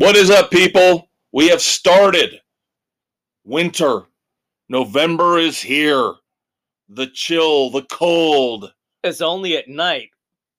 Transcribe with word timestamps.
What 0.00 0.16
is 0.16 0.30
up, 0.30 0.50
people? 0.50 1.10
We 1.30 1.48
have 1.48 1.60
started. 1.60 2.40
Winter. 3.44 4.04
November 4.70 5.38
is 5.38 5.60
here. 5.60 6.14
The 6.88 7.08
chill, 7.08 7.68
the 7.68 7.82
cold. 7.82 8.72
It's 9.04 9.20
only 9.20 9.58
at 9.58 9.68
night 9.68 10.08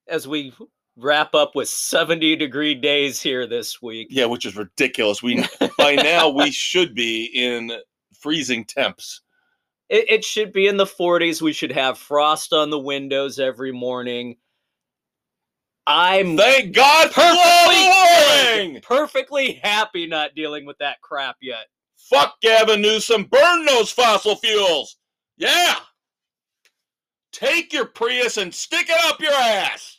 as 0.08 0.28
we 0.28 0.54
wrap 0.96 1.34
up 1.34 1.56
with 1.56 1.70
70 1.70 2.36
degree 2.36 2.76
days 2.76 3.20
here 3.20 3.48
this 3.48 3.82
week. 3.82 4.10
Yeah, 4.12 4.26
which 4.26 4.46
is 4.46 4.56
ridiculous. 4.56 5.24
We 5.24 5.44
by 5.78 5.96
now 5.96 6.30
we 6.30 6.52
should 6.52 6.94
be 6.94 7.26
in 7.34 7.72
freezing 8.20 8.64
temps. 8.64 9.22
It, 9.90 10.06
it 10.08 10.24
should 10.24 10.54
be 10.54 10.68
in 10.68 10.78
the 10.78 10.86
40s. 10.86 11.42
We 11.42 11.54
should 11.54 11.72
have 11.72 11.98
frost 11.98 12.54
on 12.54 12.70
the 12.70 12.78
windows 12.78 13.40
every 13.40 13.72
morning. 13.72 14.38
I'm 15.88 16.38
Thank 16.38 16.76
God 16.76 17.12
perfectly, 17.12 18.80
perfectly 18.82 19.54
happy 19.64 20.08
not 20.08 20.36
dealing 20.36 20.66
with 20.66 20.78
that 20.78 21.02
crap 21.02 21.38
yet. 21.42 21.66
Fuck 21.98 22.40
Gavin 22.42 22.82
Newsom. 22.82 23.24
Burn 23.24 23.66
those 23.66 23.92
fossil 23.92 24.36
fuels. 24.36 24.98
Yeah. 25.38 25.76
Take 27.32 27.74
your 27.74 27.86
Prius 27.86 28.38
and 28.38 28.54
stick 28.54 28.88
it 28.90 29.06
up 29.06 29.22
your 29.22 29.34
ass. 29.34 29.98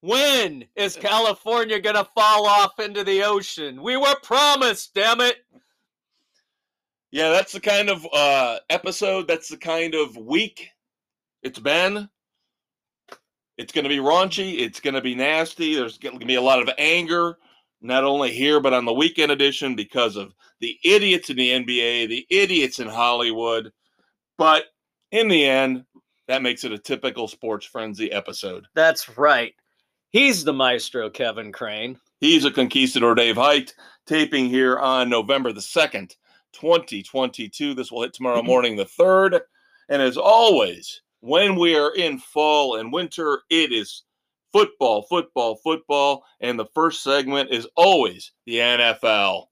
When 0.00 0.66
is 0.76 0.96
California 0.96 1.80
going 1.80 1.96
to 1.96 2.04
fall 2.14 2.46
off 2.46 2.78
into 2.78 3.04
the 3.04 3.22
ocean? 3.22 3.82
We 3.82 3.96
were 3.96 4.16
promised, 4.22 4.92
damn 4.94 5.22
it. 5.22 5.36
Yeah, 7.10 7.30
that's 7.30 7.52
the 7.52 7.60
kind 7.60 7.88
of 7.88 8.06
uh, 8.12 8.58
episode. 8.68 9.28
That's 9.28 9.48
the 9.48 9.56
kind 9.56 9.94
of 9.94 10.16
week 10.16 10.68
it's 11.42 11.58
been. 11.58 12.10
It's 13.56 13.72
going 13.72 13.84
to 13.84 13.88
be 13.88 13.98
raunchy. 13.98 14.60
It's 14.60 14.80
going 14.80 14.94
to 14.94 15.00
be 15.00 15.14
nasty. 15.14 15.74
There's 15.74 15.98
going 15.98 16.18
to 16.18 16.26
be 16.26 16.34
a 16.34 16.42
lot 16.42 16.60
of 16.60 16.68
anger, 16.78 17.38
not 17.80 18.04
only 18.04 18.32
here, 18.32 18.60
but 18.60 18.72
on 18.72 18.84
the 18.84 18.92
weekend 18.92 19.30
edition 19.30 19.76
because 19.76 20.16
of 20.16 20.34
the 20.60 20.78
idiots 20.84 21.30
in 21.30 21.36
the 21.36 21.50
NBA, 21.50 22.08
the 22.08 22.26
idiots 22.30 22.80
in 22.80 22.88
Hollywood. 22.88 23.72
But 24.38 24.64
in 25.12 25.28
the 25.28 25.44
end, 25.44 25.84
that 26.26 26.42
makes 26.42 26.64
it 26.64 26.72
a 26.72 26.78
typical 26.78 27.28
sports 27.28 27.66
frenzy 27.66 28.10
episode. 28.10 28.66
That's 28.74 29.16
right. 29.16 29.54
He's 30.10 30.44
the 30.44 30.52
maestro, 30.52 31.10
Kevin 31.10 31.52
Crane. 31.52 31.98
He's 32.20 32.44
a 32.44 32.50
conquistador, 32.50 33.14
Dave 33.14 33.36
Height, 33.36 33.74
taping 34.06 34.46
here 34.46 34.78
on 34.78 35.10
November 35.10 35.52
the 35.52 35.60
2nd, 35.60 36.14
2022. 36.52 37.74
This 37.74 37.92
will 37.92 38.02
hit 38.02 38.14
tomorrow 38.14 38.42
morning, 38.44 38.76
the 38.76 38.84
3rd. 38.84 39.40
And 39.88 40.00
as 40.00 40.16
always, 40.16 41.02
when 41.24 41.56
we 41.56 41.74
are 41.74 41.94
in 41.94 42.18
fall 42.18 42.76
and 42.76 42.92
winter, 42.92 43.40
it 43.48 43.72
is 43.72 44.02
football, 44.52 45.02
football, 45.08 45.56
football. 45.56 46.22
And 46.40 46.58
the 46.58 46.66
first 46.74 47.02
segment 47.02 47.50
is 47.50 47.66
always 47.76 48.32
the 48.44 48.56
NFL. 48.56 49.46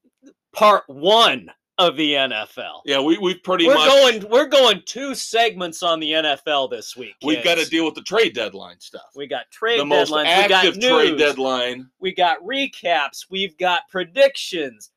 Part 0.53 0.85
one 0.87 1.51
of 1.79 1.97
the 1.97 2.13
NFL. 2.13 2.83
Yeah, 2.85 3.01
we, 3.01 3.17
we've 3.17 3.43
pretty 3.43 3.67
we're 3.67 3.75
much. 3.75 3.89
going 3.89 4.31
we're 4.31 4.49
going 4.49 4.83
two 4.85 5.15
segments 5.15 5.83
on 5.83 5.99
the 5.99 6.11
NFL 6.13 6.71
this 6.71 6.95
week. 6.95 7.15
We've 7.25 7.43
got 7.43 7.57
to 7.57 7.65
deal 7.65 7.87
with 7.87 7.95
the 7.95 8.03
trade 8.03 8.35
deadline 8.35 8.79
stuff. 8.79 9.11
We 9.17 9.27
got 9.27 9.51
trade 9.51 9.81
the 9.81 9.87
most 9.87 10.13
deadlines. 10.13 10.43
We 10.43 10.49
got 10.49 10.65
active 10.65 10.81
trade 10.81 11.17
deadline. 11.17 11.89
We 12.01 12.15
got 12.15 12.39
recaps. 12.43 13.27
We've 13.31 13.57
got 13.57 13.89
predictions. 13.89 14.91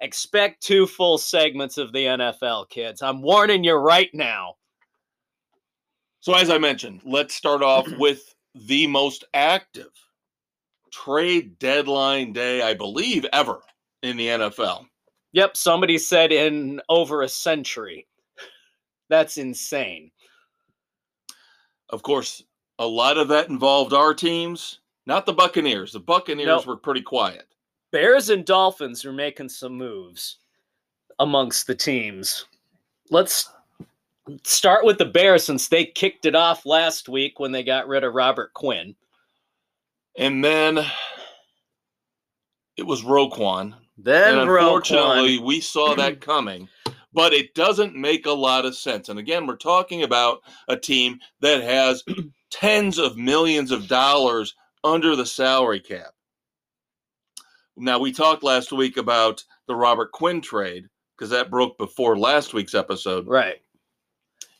Expect 0.00 0.60
two 0.60 0.88
full 0.88 1.18
segments 1.18 1.78
of 1.78 1.92
the 1.92 2.04
NFL, 2.04 2.68
kids. 2.68 3.00
I'm 3.00 3.22
warning 3.22 3.62
you 3.62 3.74
right 3.74 4.10
now. 4.12 4.56
So, 6.26 6.34
as 6.34 6.50
I 6.50 6.58
mentioned, 6.58 7.02
let's 7.04 7.36
start 7.36 7.62
off 7.62 7.86
with 8.00 8.34
the 8.52 8.88
most 8.88 9.22
active 9.32 9.92
trade 10.92 11.56
deadline 11.60 12.32
day, 12.32 12.62
I 12.62 12.74
believe, 12.74 13.24
ever 13.32 13.60
in 14.02 14.16
the 14.16 14.26
NFL. 14.26 14.86
Yep, 15.34 15.56
somebody 15.56 15.98
said 15.98 16.32
in 16.32 16.80
over 16.88 17.22
a 17.22 17.28
century. 17.28 18.08
That's 19.08 19.36
insane. 19.36 20.10
Of 21.90 22.02
course, 22.02 22.42
a 22.80 22.86
lot 22.88 23.18
of 23.18 23.28
that 23.28 23.48
involved 23.48 23.92
our 23.92 24.12
teams, 24.12 24.80
not 25.06 25.26
the 25.26 25.32
Buccaneers. 25.32 25.92
The 25.92 26.00
Buccaneers 26.00 26.48
Nope. 26.48 26.66
were 26.66 26.76
pretty 26.76 27.02
quiet. 27.02 27.46
Bears 27.92 28.30
and 28.30 28.44
Dolphins 28.44 29.04
are 29.04 29.12
making 29.12 29.50
some 29.50 29.74
moves 29.74 30.38
amongst 31.20 31.68
the 31.68 31.74
teams. 31.76 32.46
Let's 33.10 33.48
start 34.44 34.84
with 34.84 34.98
the 34.98 35.04
Bears 35.04 35.44
since 35.44 35.68
they 35.68 35.84
kicked 35.84 36.26
it 36.26 36.34
off 36.34 36.66
last 36.66 37.08
week 37.08 37.38
when 37.38 37.52
they 37.52 37.62
got 37.62 37.88
rid 37.88 38.04
of 38.04 38.14
Robert 38.14 38.52
Quinn. 38.54 38.94
And 40.18 40.44
then 40.44 40.84
it 42.76 42.86
was 42.86 43.02
Roquan. 43.02 43.74
Then 43.98 44.38
and 44.38 44.48
Roquan. 44.48 44.60
unfortunately, 44.60 45.38
we 45.38 45.60
saw 45.60 45.94
that 45.94 46.20
coming. 46.20 46.68
But 47.12 47.32
it 47.32 47.54
doesn't 47.54 47.96
make 47.96 48.26
a 48.26 48.32
lot 48.32 48.66
of 48.66 48.76
sense. 48.76 49.08
And 49.08 49.18
again, 49.18 49.46
we're 49.46 49.56
talking 49.56 50.02
about 50.02 50.40
a 50.68 50.76
team 50.76 51.18
that 51.40 51.62
has 51.62 52.04
tens 52.50 52.98
of 52.98 53.16
millions 53.16 53.70
of 53.70 53.88
dollars 53.88 54.54
under 54.84 55.16
the 55.16 55.24
salary 55.24 55.80
cap. 55.80 56.10
Now, 57.76 57.98
we 57.98 58.12
talked 58.12 58.42
last 58.42 58.72
week 58.72 58.96
about 58.96 59.44
the 59.66 59.74
Robert 59.74 60.12
Quinn 60.12 60.40
trade 60.40 60.88
because 61.16 61.30
that 61.30 61.50
broke 61.50 61.78
before 61.78 62.18
last 62.18 62.54
week's 62.54 62.74
episode. 62.74 63.26
Right. 63.26 63.56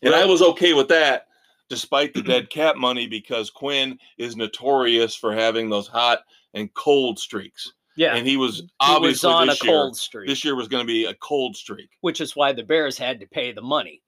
And 0.03 0.15
I 0.15 0.25
was 0.25 0.43
okay 0.43 0.75
with 0.75 0.89
that 0.89 1.27
despite 1.69 2.15
the 2.15 2.23
dead 2.23 2.51
cap 2.51 2.77
money 2.77 3.07
because 3.07 3.51
Quinn 3.51 3.99
is 4.19 4.37
notorious 4.37 5.15
for 5.15 5.35
having 5.35 5.69
those 5.69 5.89
hot 5.89 6.21
and 6.55 6.73
cold 6.75 7.19
streaks. 7.19 7.73
Yeah. 7.97 8.15
And 8.15 8.27
he 8.27 8.37
was 8.37 8.63
obviously 8.81 9.31
he 9.31 9.35
was 9.35 9.43
on 9.43 9.49
a 9.49 9.53
year, 9.53 9.75
cold 9.75 9.97
streak, 9.97 10.29
this 10.29 10.45
year 10.45 10.55
was 10.55 10.69
going 10.69 10.87
to 10.87 10.87
be 10.87 11.07
a 11.07 11.15
cold 11.15 11.57
streak. 11.57 11.91
which 12.03 12.21
is 12.21 12.37
why 12.37 12.53
the 12.53 12.63
Bears 12.63 12.99
had 12.99 13.21
to 13.21 13.27
pay 13.27 13.53
the 13.53 13.63
money. 13.63 14.03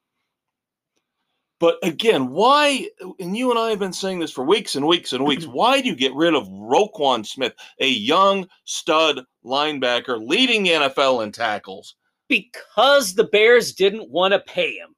But 1.60 1.78
again, 1.82 2.28
why? 2.28 2.88
And 3.18 3.36
you 3.36 3.50
and 3.50 3.58
I 3.58 3.70
have 3.70 3.80
been 3.80 3.92
saying 3.92 4.20
this 4.20 4.30
for 4.30 4.44
weeks 4.44 4.76
and 4.76 4.86
weeks 4.86 5.12
and 5.12 5.24
weeks. 5.24 5.44
Why 5.46 5.80
do 5.80 5.88
you 5.88 5.96
get 5.96 6.14
rid 6.14 6.34
of 6.34 6.46
Roquan 6.46 7.26
Smith, 7.26 7.52
a 7.80 7.88
young 7.88 8.46
stud 8.64 9.22
linebacker 9.44 10.24
leading 10.24 10.62
the 10.62 10.70
NFL 10.70 11.24
in 11.24 11.32
tackles? 11.32 11.96
Because 12.28 13.14
the 13.14 13.24
Bears 13.24 13.72
didn't 13.72 14.08
want 14.08 14.34
to 14.34 14.40
pay 14.40 14.74
him. 14.74 14.94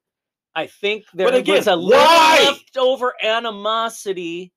I 0.55 0.67
think 0.67 1.05
there 1.13 1.33
again, 1.33 1.55
was 1.55 1.67
a 1.67 1.75
little 1.75 2.03
why? 2.03 2.43
leftover 2.45 3.13
animosity. 3.23 4.51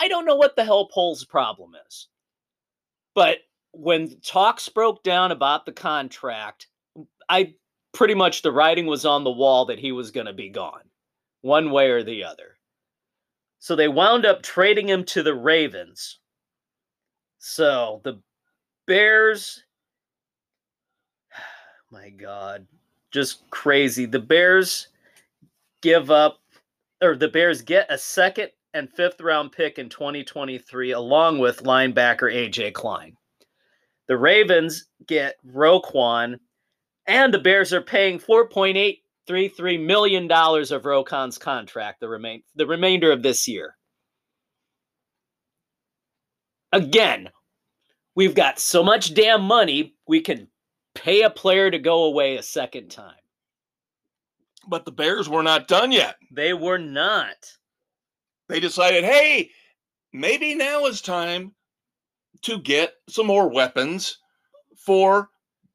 I 0.00 0.08
don't 0.08 0.24
know 0.24 0.36
what 0.36 0.56
the 0.56 0.64
hell 0.64 0.88
Poles' 0.88 1.24
problem 1.24 1.72
is. 1.86 2.08
But 3.14 3.38
when 3.72 4.20
talks 4.20 4.68
broke 4.68 5.02
down 5.02 5.32
about 5.32 5.66
the 5.66 5.72
contract, 5.72 6.68
I 7.28 7.54
pretty 7.92 8.14
much 8.14 8.42
the 8.42 8.52
writing 8.52 8.86
was 8.86 9.04
on 9.04 9.24
the 9.24 9.30
wall 9.30 9.66
that 9.66 9.78
he 9.78 9.92
was 9.92 10.10
going 10.10 10.26
to 10.26 10.32
be 10.32 10.48
gone, 10.48 10.82
one 11.42 11.70
way 11.70 11.90
or 11.90 12.02
the 12.02 12.24
other. 12.24 12.56
So 13.58 13.76
they 13.76 13.88
wound 13.88 14.26
up 14.26 14.42
trading 14.42 14.88
him 14.88 15.04
to 15.06 15.22
the 15.22 15.34
Ravens. 15.34 16.18
So 17.38 18.00
the 18.04 18.20
Bears, 18.86 19.64
my 21.90 22.10
God, 22.10 22.66
just 23.10 23.48
crazy. 23.50 24.06
The 24.06 24.18
Bears 24.18 24.88
give 25.84 26.10
up, 26.10 26.38
or 27.02 27.14
the 27.14 27.28
Bears 27.28 27.60
get 27.60 27.92
a 27.92 27.98
second 27.98 28.48
and 28.72 28.90
fifth 28.90 29.20
round 29.20 29.52
pick 29.52 29.78
in 29.78 29.90
2023, 29.90 30.92
along 30.92 31.38
with 31.38 31.62
linebacker 31.62 32.32
AJ 32.32 32.72
Klein. 32.72 33.14
The 34.08 34.16
Ravens 34.16 34.86
get 35.06 35.36
Roquan, 35.46 36.38
and 37.06 37.32
the 37.32 37.38
Bears 37.38 37.74
are 37.74 37.82
paying 37.82 38.18
4.833 38.18 39.84
million 39.84 40.26
dollars 40.26 40.72
of 40.72 40.84
Roquan's 40.86 41.36
contract 41.36 42.00
the 42.00 42.08
remain 42.08 42.42
the 42.56 42.66
remainder 42.66 43.12
of 43.12 43.22
this 43.22 43.46
year. 43.46 43.76
Again, 46.72 47.28
we've 48.16 48.34
got 48.34 48.58
so 48.58 48.82
much 48.82 49.12
damn 49.12 49.42
money 49.42 49.94
we 50.08 50.22
can 50.22 50.48
pay 50.94 51.22
a 51.22 51.30
player 51.30 51.70
to 51.70 51.78
go 51.78 52.04
away 52.04 52.36
a 52.36 52.42
second 52.42 52.88
time. 52.88 53.14
But 54.68 54.84
the 54.84 54.92
Bears 54.92 55.28
were 55.28 55.42
not 55.42 55.68
done 55.68 55.92
yet. 55.92 56.16
They 56.30 56.54
were 56.54 56.78
not. 56.78 57.36
They 58.48 58.60
decided, 58.60 59.04
hey, 59.04 59.50
maybe 60.12 60.54
now 60.54 60.86
is 60.86 61.00
time 61.00 61.54
to 62.42 62.58
get 62.58 62.94
some 63.08 63.26
more 63.26 63.48
weapons 63.48 64.18
for 64.76 65.30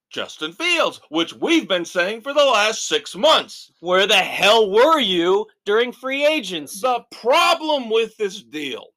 Justin 0.09 0.53
Fields, 0.53 1.01
which 1.09 1.33
we've 1.33 1.68
been 1.68 1.86
saying 1.86 2.21
for 2.21 2.33
the 2.33 2.45
last 2.45 2.88
six 2.88 3.15
months. 3.15 3.71
Where 3.80 4.07
the 4.07 4.15
hell 4.15 4.71
were 4.71 5.00
you 5.00 5.45
during 5.65 5.92
free 5.92 6.25
agency? 6.25 6.80
The 6.81 7.03
problem 7.12 7.89
with 7.89 8.18
this 8.18 8.42
deal, 8.42 8.88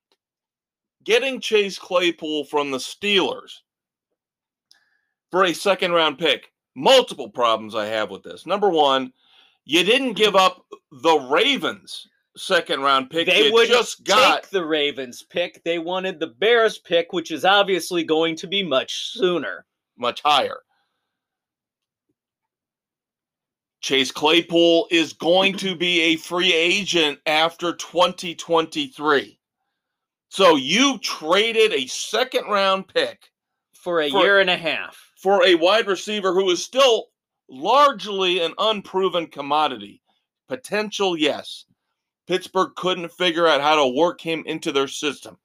getting 1.04 1.40
Chase 1.40 1.78
Claypool 1.78 2.44
from 2.44 2.70
the 2.70 2.78
Steelers 2.78 3.58
for 5.30 5.44
a 5.44 5.54
second 5.54 5.92
round 5.92 6.18
pick, 6.18 6.50
multiple 6.74 7.28
problems 7.28 7.74
I 7.74 7.86
have 7.86 8.10
with 8.10 8.22
this. 8.22 8.46
Number 8.46 8.70
one, 8.70 9.12
you 9.64 9.84
didn't 9.84 10.08
mm-hmm. 10.08 10.16
give 10.16 10.36
up 10.36 10.64
the 10.90 11.18
Ravens 11.18 12.06
second 12.36 12.80
round 12.80 13.10
pick. 13.10 13.26
They 13.26 13.46
you 13.46 13.52
would 13.52 13.68
just 13.68 14.04
got 14.04 14.42
take 14.42 14.50
the 14.50 14.64
Ravens 14.64 15.22
pick. 15.22 15.62
They 15.64 15.78
wanted 15.78 16.18
the 16.18 16.28
Bears 16.28 16.78
pick, 16.78 17.12
which 17.12 17.30
is 17.30 17.44
obviously 17.44 18.04
going 18.04 18.36
to 18.36 18.46
be 18.46 18.62
much 18.62 19.12
sooner. 19.12 19.66
much 19.96 20.22
higher. 20.22 20.60
Chase 23.80 24.12
Claypool 24.12 24.86
is 24.92 25.12
going 25.12 25.56
to 25.56 25.74
be 25.74 26.00
a 26.00 26.16
free 26.16 26.52
agent 26.52 27.18
after 27.26 27.74
2023. 27.74 29.38
So 30.28 30.54
you 30.54 30.98
traded 30.98 31.72
a 31.72 31.86
second 31.88 32.44
round 32.44 32.86
pick 32.88 33.30
For 33.74 34.00
a 34.00 34.10
For- 34.10 34.20
year 34.20 34.40
and 34.40 34.48
a 34.48 34.56
half. 34.56 34.96
for 35.16 35.44
a 35.44 35.56
wide 35.56 35.88
receiver 35.88 36.32
who 36.32 36.48
is 36.50 36.64
still 36.64 37.08
largely 37.52 38.40
an 38.40 38.54
unproven 38.58 39.26
commodity. 39.26 40.02
Potential, 40.48 41.16
yes. 41.16 41.66
Pittsburgh 42.26 42.74
couldn't 42.76 43.12
figure 43.12 43.46
out 43.46 43.60
how 43.60 43.76
to 43.76 43.94
work 43.94 44.20
him 44.20 44.42
into 44.46 44.72
their 44.72 44.88
system. 44.88 45.36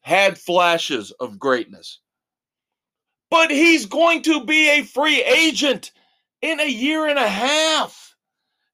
Had 0.00 0.38
flashes 0.38 1.10
of 1.12 1.38
greatness. 1.38 2.00
But 3.30 3.50
he's 3.50 3.86
going 3.86 4.22
to 4.22 4.44
be 4.44 4.70
a 4.70 4.84
free 4.84 5.22
agent 5.22 5.92
in 6.40 6.60
a 6.60 6.68
year 6.68 7.06
and 7.06 7.18
a 7.18 7.28
half. 7.28 8.16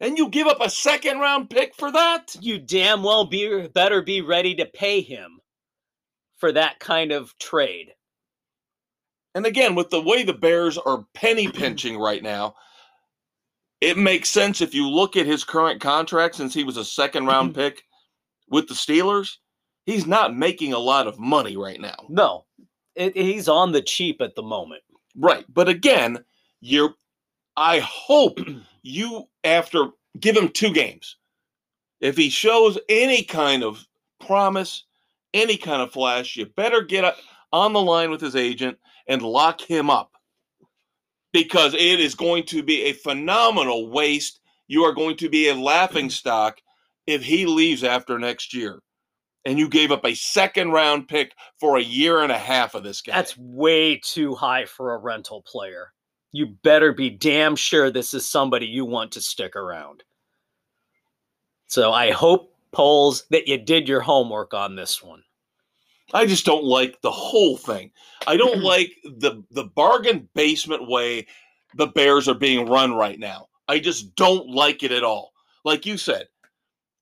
And 0.01 0.17
you 0.17 0.29
give 0.29 0.47
up 0.47 0.61
a 0.61 0.71
second 0.71 1.19
round 1.19 1.51
pick 1.51 1.75
for 1.75 1.91
that? 1.91 2.37
You 2.41 2.59
damn 2.59 3.03
well 3.03 3.25
be 3.25 3.67
better 3.69 4.03
be 4.03 4.21
ready 4.21 4.55
to 4.57 4.67
pay 4.67 5.01
him 5.01 5.41
for 6.37 6.53
that 6.53 6.79
kind 6.79 7.11
of 7.11 7.37
trade. 7.39 7.95
And 9.35 9.47
again, 9.47 9.75
with 9.75 9.91
the 9.91 10.01
way 10.01 10.23
the 10.23 10.33
Bears 10.33 10.79
are 10.79 11.05
penny 11.15 11.49
pinching 11.53 11.99
right 11.99 12.23
now, 12.23 12.55
it 13.81 13.99
makes 13.99 14.31
sense 14.31 14.61
if 14.61 14.75
you 14.75 14.89
look 14.89 15.17
at 15.17 15.27
his 15.27 15.45
current 15.45 15.81
contract 15.81 16.37
since 16.37 16.55
he 16.55 16.65
was 16.65 16.77
a 16.77 16.85
second 16.85 17.27
round 17.27 17.51
mm-hmm. 17.51 17.61
pick 17.61 17.83
with 18.49 18.69
the 18.69 18.75
Steelers. 18.75 19.37
He's 19.85 20.07
not 20.07 20.35
making 20.35 20.73
a 20.73 20.79
lot 20.79 21.07
of 21.07 21.19
money 21.19 21.57
right 21.57 21.81
now. 21.81 21.97
No, 22.09 22.47
it, 22.95 23.15
he's 23.15 23.49
on 23.49 23.73
the 23.73 23.83
cheap 23.83 24.23
at 24.23 24.35
the 24.35 24.43
moment. 24.43 24.83
Right. 25.15 25.45
But 25.53 25.69
again, 25.69 26.25
you're 26.61 26.95
I 27.57 27.81
hope 27.81 28.39
you 28.83 29.25
after 29.43 29.89
give 30.19 30.37
him 30.37 30.49
two 30.49 30.73
games. 30.73 31.17
If 32.01 32.17
he 32.17 32.29
shows 32.29 32.79
any 32.89 33.23
kind 33.23 33.63
of 33.63 33.87
promise, 34.21 34.85
any 35.33 35.57
kind 35.57 35.83
of 35.83 35.93
flash, 35.93 36.37
you 36.37 36.47
better 36.47 36.83
get 36.83 37.17
on 37.53 37.73
the 37.73 37.81
line 37.81 38.11
with 38.11 38.21
his 38.21 38.37
agent 38.37 38.79
and 39.07 39.23
lock 39.23 39.61
him 39.61 39.91
up. 39.91 40.13
Because 41.33 41.75
it 41.75 42.01
is 42.01 42.15
going 42.15 42.45
to 42.45 42.63
be 42.63 42.85
a 42.85 42.93
phenomenal 42.93 43.91
waste. 43.91 44.41
You 44.69 44.85
are 44.85 44.93
going 44.93 45.17
to 45.19 45.29
be 45.29 45.49
a 45.49 45.55
laughing 45.55 46.09
mm. 46.09 46.13
stock 46.13 46.61
if 47.07 47.23
he 47.23 47.47
leaves 47.47 47.85
after 47.85 48.19
next 48.19 48.55
year. 48.55 48.81
And 49.45 49.59
you 49.59 49.69
gave 49.69 49.93
up 49.93 50.05
a 50.07 50.15
second 50.15 50.71
round 50.71 51.09
pick 51.09 51.35
for 51.61 51.77
a 51.77 51.83
year 51.83 52.23
and 52.23 52.33
a 52.33 52.39
half 52.39 52.75
of 52.75 52.83
this 52.83 53.03
guy. 53.03 53.15
That's 53.15 53.37
way 53.37 54.01
too 54.03 54.35
high 54.35 54.65
for 54.65 54.95
a 54.95 54.99
rental 54.99 55.43
player. 55.43 55.93
You 56.33 56.47
better 56.47 56.93
be 56.93 57.11
damn 57.11 57.55
sure 57.55 57.91
this 57.91 58.15
is 58.15 58.29
somebody 58.29 58.67
you 58.67 58.85
want 58.85 59.13
to 59.13 59.21
stick 59.21 59.55
around. 59.55 60.03
So 61.67 61.93
I 61.93 62.11
hope, 62.11 62.55
Poles, 62.73 63.25
that 63.31 63.47
you 63.47 63.59
did 63.59 63.89
your 63.89 64.01
homework 64.01 64.55
on 64.55 64.77
this 64.77 65.03
one. 65.03 65.23
I 66.15 66.27
just 66.27 66.47
don't 66.47 66.65
like 66.65 67.01
the 67.03 67.11
whole 67.11 67.57
thing. 67.57 67.91
I 68.27 68.37
don't 68.37 68.59
mm-hmm. 68.59 68.65
like 68.65 68.93
the 69.05 69.43
the 69.51 69.65
bargain 69.65 70.29
basement 70.35 70.89
way 70.89 71.27
the 71.75 71.89
Bears 71.89 72.29
are 72.29 72.35
being 72.35 72.67
run 72.69 72.95
right 72.95 73.19
now. 73.19 73.49
I 73.69 73.81
just 73.81 74.15
don't 74.15 74.49
like 74.49 74.83
it 74.83 74.93
at 74.93 75.03
all. 75.03 75.33
Like 75.65 75.85
you 75.85 75.99
said, 75.99 76.29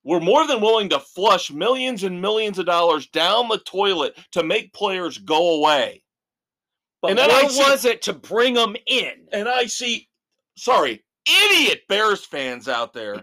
we're 0.02 0.20
more 0.20 0.46
than 0.46 0.60
willing 0.60 0.88
to 0.90 0.98
flush 0.98 1.50
millions 1.50 2.04
and 2.04 2.20
millions 2.20 2.58
of 2.58 2.66
dollars 2.66 3.06
down 3.08 3.48
the 3.48 3.58
toilet 3.58 4.16
to 4.32 4.42
make 4.42 4.72
players 4.72 5.18
go 5.18 5.56
away. 5.56 6.02
But 7.02 7.10
And 7.10 7.18
then 7.18 7.28
what 7.28 7.50
see- 7.50 7.62
was 7.62 7.84
it 7.84 8.02
to 8.02 8.12
bring 8.12 8.54
them 8.54 8.76
in? 8.86 9.28
And 9.32 9.48
I 9.48 9.66
see, 9.66 10.08
sorry, 10.56 11.04
idiot 11.26 11.82
Bears 11.88 12.24
fans 12.24 12.68
out 12.68 12.92
there 12.92 13.22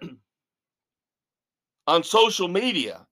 on 1.88 2.04
social 2.04 2.48
media. 2.48 3.08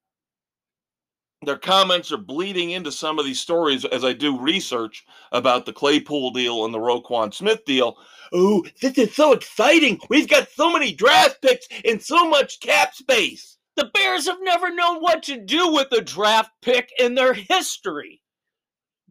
Their 1.44 1.58
comments 1.58 2.12
are 2.12 2.18
bleeding 2.18 2.72
into 2.72 2.92
some 2.92 3.20
of 3.20 3.26
these 3.26 3.40
stories 3.40 3.86
as 3.86 4.04
I 4.04 4.14
do 4.14 4.40
research 4.40 5.06
about 5.32 5.68
the 5.68 5.74
Claypool 5.74 6.32
deal 6.32 6.66
and 6.66 6.74
the 6.74 6.80
Roquan 6.80 7.32
Smith 7.32 7.64
deal. 7.64 7.96
Oh, 8.34 8.66
this 8.82 8.98
is 8.98 9.16
so 9.16 9.34
exciting. 9.34 10.00
We've 10.10 10.28
got 10.28 10.50
so 10.50 10.74
many 10.74 10.94
draft 10.94 11.42
picks 11.44 11.68
and 11.86 12.02
so 12.02 12.28
much 12.28 12.60
cap 12.60 12.96
space. 12.96 13.58
The 13.76 13.86
Bears 13.94 14.26
have 14.26 14.40
never 14.42 14.74
known 14.74 15.00
what 15.00 15.22
to 15.24 15.38
do 15.38 15.72
with 15.72 15.92
a 15.92 16.02
draft 16.02 16.50
pick 16.64 16.92
in 16.98 17.14
their 17.14 17.34
history. 17.34 18.24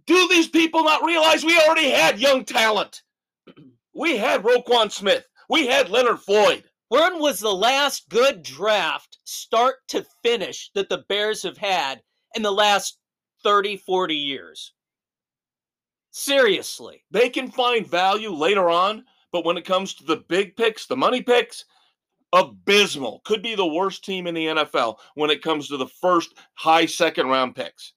Do 0.07 0.27
these 0.29 0.49
people 0.49 0.83
not 0.83 1.05
realize 1.05 1.45
we 1.45 1.59
already 1.59 1.91
had 1.91 2.19
young 2.19 2.45
talent? 2.45 3.03
We 3.95 4.19
had 4.19 4.43
Roquan 4.43 4.93
Smith. 4.93 5.25
We 5.49 5.69
had 5.69 5.89
Leonard 5.89 6.21
Floyd. 6.21 6.65
When 6.89 7.19
was 7.19 7.41
the 7.41 7.55
last 7.55 8.11
good 8.11 8.43
draft, 8.43 9.17
start 9.25 9.77
to 9.89 10.05
finish, 10.23 10.71
that 10.75 10.91
the 10.91 11.05
Bears 11.09 11.43
have 11.43 11.57
had 11.57 12.03
in 12.37 12.43
the 12.43 12.53
last 12.53 12.99
30, 13.43 13.79
40 13.79 14.15
years? 14.15 14.73
Seriously. 16.11 17.05
they 17.11 17.29
can 17.29 17.51
find 17.51 17.87
value 17.87 18.33
later 18.33 18.71
on, 18.71 19.05
but 19.33 19.45
when 19.45 19.59
it 19.59 19.67
comes 19.67 19.93
to 19.95 20.05
the 20.05 20.17
big 20.29 20.57
picks, 20.57 20.87
the 20.87 20.97
money 20.97 21.21
picks, 21.21 21.65
abysmal. 22.33 23.21
Could 23.25 23.43
be 23.43 23.55
the 23.55 23.67
worst 23.67 24.05
team 24.05 24.27
in 24.27 24.35
the 24.35 24.47
NFL 24.47 24.97
when 25.15 25.31
it 25.31 25.43
comes 25.43 25.69
to 25.69 25.77
the 25.77 25.87
first 25.87 26.35
high 26.55 26.87
second 26.87 27.29
round 27.29 27.55
picks. 27.55 27.93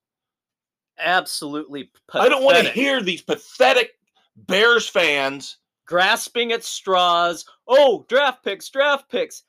Absolutely 0.99 1.85
pathetic. 1.85 2.25
I 2.25 2.29
don't 2.29 2.43
want 2.43 2.57
to 2.57 2.71
hear 2.73 3.01
these 3.01 3.21
pathetic 3.21 3.91
Bears 4.35 4.87
fans. 4.87 5.57
grasping 5.85 6.51
at 6.51 6.63
straws. 6.63 7.45
Oh, 7.67 8.05
draft 8.09 8.43
picks, 8.43 8.69
draft 8.69 9.09
picks. 9.09 9.43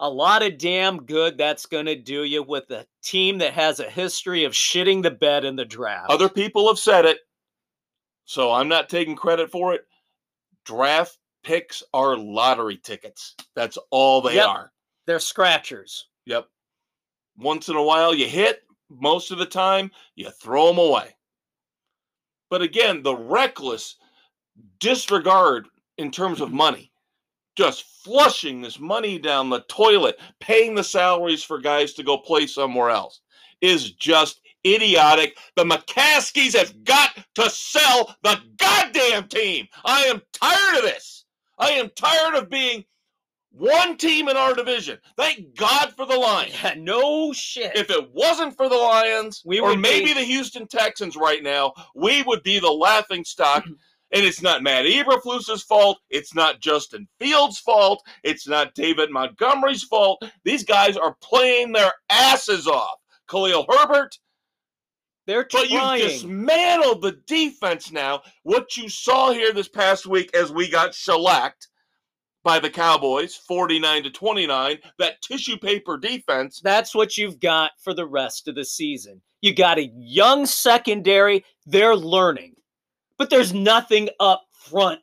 A 0.00 0.08
lot 0.08 0.42
of 0.44 0.58
damn 0.58 1.02
good 1.04 1.36
that's 1.36 1.66
going 1.66 1.86
to 1.86 1.96
do 1.96 2.22
you 2.24 2.42
with 2.42 2.70
a 2.70 2.86
team 3.02 3.38
that 3.38 3.52
has 3.54 3.80
a 3.80 3.90
history 3.90 4.44
of 4.44 4.52
shitting 4.52 5.02
the 5.02 5.10
bed 5.10 5.44
in 5.44 5.56
the 5.56 5.64
draft. 5.64 6.10
Other 6.10 6.28
people 6.28 6.68
have 6.68 6.78
said 6.78 7.04
it, 7.04 7.18
so 8.24 8.52
I'm 8.52 8.68
not 8.68 8.88
taking 8.88 9.16
credit 9.16 9.50
for 9.50 9.74
it. 9.74 9.86
Draft 10.64 11.18
picks 11.42 11.82
are 11.92 12.16
lottery 12.16 12.76
tickets. 12.76 13.34
That's 13.56 13.78
all 13.90 14.20
they 14.20 14.36
Yep. 14.36 14.46
are. 14.48 14.72
They're 15.06 15.18
scratchers. 15.18 16.06
Yep. 16.26 16.48
Once 17.36 17.68
in 17.68 17.76
a 17.76 17.82
while 17.82 18.14
you 18.14 18.28
hit, 18.28 18.62
most 18.90 19.30
of 19.30 19.38
the 19.38 19.46
time 19.46 19.90
you 20.14 20.30
throw 20.30 20.68
them 20.68 20.78
away. 20.78 21.16
But 22.50 22.62
again, 22.62 23.02
the 23.02 23.16
reckless 23.16 23.96
disregard 24.78 25.68
in 25.98 26.10
terms 26.10 26.40
of 26.40 26.52
money, 26.52 26.92
just 27.58 27.82
flushing 28.04 28.60
this 28.62 28.78
money 28.78 29.18
down 29.18 29.50
the 29.50 29.64
toilet, 29.68 30.16
paying 30.38 30.76
the 30.76 30.84
salaries 30.84 31.42
for 31.42 31.58
guys 31.58 31.92
to 31.92 32.04
go 32.04 32.16
play 32.16 32.46
somewhere 32.46 32.88
else, 32.88 33.20
is 33.60 33.90
just 33.90 34.40
idiotic. 34.64 35.36
The 35.56 35.64
McCaskies 35.64 36.56
have 36.56 36.84
got 36.84 37.18
to 37.34 37.50
sell 37.50 38.14
the 38.22 38.38
goddamn 38.58 39.26
team. 39.26 39.66
I 39.84 40.02
am 40.02 40.22
tired 40.32 40.76
of 40.76 40.82
this. 40.82 41.24
I 41.58 41.70
am 41.72 41.90
tired 41.96 42.36
of 42.36 42.48
being 42.48 42.84
one 43.50 43.96
team 43.96 44.28
in 44.28 44.36
our 44.36 44.54
division. 44.54 44.98
Thank 45.16 45.56
God 45.56 45.92
for 45.96 46.06
the 46.06 46.16
Lions. 46.16 46.54
Yeah, 46.62 46.74
no 46.78 47.32
shit. 47.32 47.74
If 47.74 47.90
it 47.90 48.08
wasn't 48.12 48.56
for 48.56 48.68
the 48.68 48.76
Lions, 48.76 49.42
We 49.44 49.58
or 49.58 49.74
maybe 49.76 50.06
be- 50.06 50.14
the 50.14 50.20
Houston 50.22 50.68
Texans 50.68 51.16
right 51.16 51.42
now, 51.42 51.72
we 51.96 52.22
would 52.22 52.44
be 52.44 52.60
the 52.60 52.70
laughing 52.70 53.24
stock. 53.24 53.64
And 54.12 54.24
it's 54.24 54.40
not 54.40 54.62
Matt 54.62 54.86
Eberflus's 54.86 55.62
fault. 55.62 55.98
It's 56.08 56.34
not 56.34 56.60
Justin 56.60 57.06
Fields' 57.20 57.58
fault. 57.58 58.02
It's 58.24 58.48
not 58.48 58.74
David 58.74 59.10
Montgomery's 59.10 59.82
fault. 59.84 60.22
These 60.44 60.64
guys 60.64 60.96
are 60.96 61.16
playing 61.22 61.72
their 61.72 61.92
asses 62.08 62.66
off. 62.66 62.98
Khalil 63.28 63.66
Herbert, 63.68 64.16
They're 65.26 65.44
trying. 65.44 65.68
but 65.68 66.00
you 66.00 66.08
dismantled 66.08 67.02
the 67.02 67.20
defense 67.26 67.92
now. 67.92 68.22
What 68.44 68.76
you 68.78 68.88
saw 68.88 69.32
here 69.32 69.52
this 69.52 69.68
past 69.68 70.06
week 70.06 70.34
as 70.34 70.50
we 70.50 70.70
got 70.70 70.94
shellacked 70.94 71.68
by 72.42 72.58
the 72.58 72.70
Cowboys, 72.70 73.34
49 73.34 74.04
to 74.04 74.10
29, 74.10 74.78
that 74.98 75.20
tissue 75.20 75.58
paper 75.58 75.98
defense. 75.98 76.60
That's 76.64 76.94
what 76.94 77.18
you've 77.18 77.40
got 77.40 77.72
for 77.78 77.92
the 77.92 78.06
rest 78.06 78.48
of 78.48 78.54
the 78.54 78.64
season. 78.64 79.20
You 79.42 79.52
got 79.54 79.78
a 79.78 79.92
young 79.94 80.46
secondary. 80.46 81.44
They're 81.66 81.94
learning, 81.96 82.54
but 83.18 83.30
there's 83.30 83.52
nothing 83.52 84.08
up 84.20 84.44
front 84.52 85.00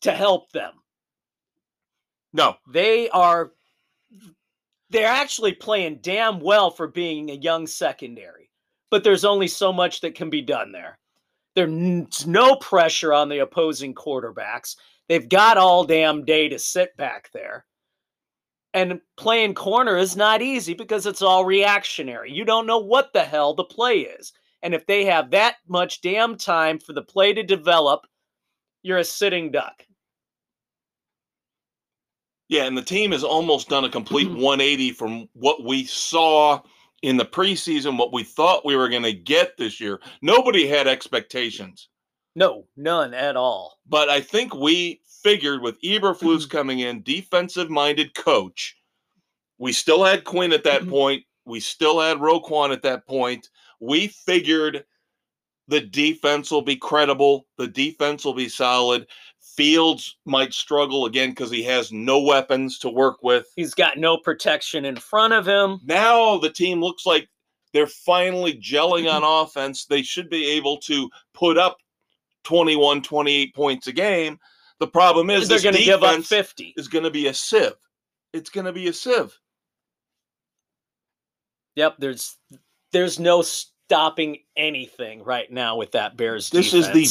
to 0.00 0.12
help 0.12 0.50
them. 0.52 0.72
No, 2.32 2.56
they 2.70 3.08
are 3.10 3.52
they're 4.90 5.06
actually 5.06 5.52
playing 5.52 5.98
damn 6.00 6.40
well 6.40 6.70
for 6.70 6.86
being 6.88 7.30
a 7.30 7.34
young 7.34 7.66
secondary 7.66 8.48
but 8.90 9.04
there's 9.04 9.24
only 9.24 9.48
so 9.48 9.72
much 9.72 10.00
that 10.00 10.14
can 10.14 10.30
be 10.30 10.42
done 10.42 10.72
there. 10.72 10.98
There's 11.54 12.26
no 12.26 12.56
pressure 12.56 13.12
on 13.12 13.28
the 13.28 13.40
opposing 13.40 13.94
quarterbacks. 13.94 14.76
They've 15.08 15.28
got 15.28 15.58
all 15.58 15.84
damn 15.84 16.24
day 16.24 16.48
to 16.48 16.58
sit 16.58 16.96
back 16.96 17.30
there. 17.32 17.64
And 18.74 19.00
playing 19.16 19.54
corner 19.54 19.96
is 19.96 20.16
not 20.16 20.42
easy 20.42 20.74
because 20.74 21.06
it's 21.06 21.22
all 21.22 21.44
reactionary. 21.44 22.32
You 22.32 22.44
don't 22.44 22.66
know 22.66 22.78
what 22.78 23.12
the 23.12 23.24
hell 23.24 23.54
the 23.54 23.64
play 23.64 24.00
is 24.00 24.32
and 24.62 24.74
if 24.74 24.86
they 24.86 25.04
have 25.04 25.30
that 25.30 25.56
much 25.68 26.00
damn 26.00 26.36
time 26.36 26.78
for 26.78 26.92
the 26.92 27.02
play 27.02 27.32
to 27.32 27.42
develop 27.42 28.06
you're 28.82 28.98
a 28.98 29.04
sitting 29.04 29.50
duck. 29.50 29.84
Yeah, 32.48 32.64
and 32.64 32.76
the 32.78 32.82
team 32.82 33.12
has 33.12 33.24
almost 33.24 33.68
done 33.68 33.84
a 33.84 33.90
complete 33.90 34.28
180 34.30 34.92
from 34.92 35.28
what 35.34 35.64
we 35.64 35.84
saw 35.84 36.60
in 37.02 37.16
the 37.16 37.24
preseason, 37.24 37.98
what 37.98 38.12
we 38.12 38.22
thought 38.24 38.64
we 38.64 38.76
were 38.76 38.88
going 38.88 39.02
to 39.02 39.12
get 39.12 39.56
this 39.56 39.80
year. 39.80 40.00
Nobody 40.22 40.66
had 40.66 40.86
expectations, 40.88 41.88
No, 42.34 42.66
none 42.76 43.14
at 43.14 43.36
all. 43.36 43.78
but 43.86 44.08
I 44.08 44.20
think 44.20 44.54
we 44.54 45.00
figured 45.22 45.60
with 45.60 45.80
Eberflus 45.82 46.48
coming 46.50 46.80
in, 46.80 47.02
defensive 47.02 47.68
minded 47.70 48.14
coach, 48.14 48.76
we 49.58 49.72
still 49.72 50.04
had 50.04 50.24
Quinn 50.24 50.52
at 50.52 50.64
that 50.64 50.88
point. 50.88 51.24
We 51.44 51.60
still 51.60 52.00
had 52.00 52.18
Roquan 52.18 52.72
at 52.72 52.82
that 52.82 53.06
point. 53.06 53.48
We 53.80 54.08
figured 54.08 54.84
the 55.68 55.80
defense 55.80 56.50
will 56.50 56.62
be 56.62 56.76
credible, 56.76 57.46
the 57.58 57.68
defense 57.68 58.24
will 58.24 58.34
be 58.34 58.48
solid. 58.48 59.06
Fields 59.40 60.16
might 60.24 60.52
struggle 60.54 61.06
again 61.06 61.30
because 61.30 61.50
he 61.50 61.62
has 61.64 61.92
no 61.92 62.20
weapons 62.20 62.78
to 62.80 62.88
work 62.88 63.22
with. 63.22 63.46
He's 63.56 63.74
got 63.74 63.98
no 63.98 64.16
protection 64.16 64.84
in 64.84 64.96
front 64.96 65.34
of 65.34 65.46
him. 65.46 65.80
now 65.84 66.38
the 66.38 66.50
team 66.50 66.80
looks 66.80 67.04
like 67.06 67.28
they're 67.72 67.86
finally 67.86 68.54
gelling 68.54 69.12
on 69.12 69.22
offense. 69.44 69.84
They 69.84 70.02
should 70.02 70.30
be 70.30 70.46
able 70.52 70.78
to 70.78 71.10
put 71.34 71.58
up 71.58 71.76
21, 72.44 73.02
28 73.02 73.54
points 73.54 73.86
a 73.88 73.92
game. 73.92 74.38
The 74.80 74.86
problem 74.86 75.28
is 75.28 75.48
They're 75.48 75.60
going 75.60 75.74
to 75.74 75.84
give 75.84 76.02
up 76.02 76.22
50. 76.22 76.74
is 76.76 76.88
going 76.88 77.04
to 77.04 77.10
be 77.10 77.26
a 77.26 77.34
sieve. 77.34 77.72
It's 78.32 78.48
going 78.48 78.66
to 78.66 78.72
be 78.72 78.88
a 78.88 78.92
sieve. 78.92 79.36
Yep, 81.74 81.96
there's 81.98 82.36
there's 82.92 83.18
no 83.18 83.42
stopping 83.42 84.38
anything 84.56 85.22
right 85.22 85.50
now 85.50 85.76
with 85.76 85.92
that 85.92 86.16
Bears 86.16 86.50
This 86.50 86.74
is 86.74 86.90
the. 86.90 87.08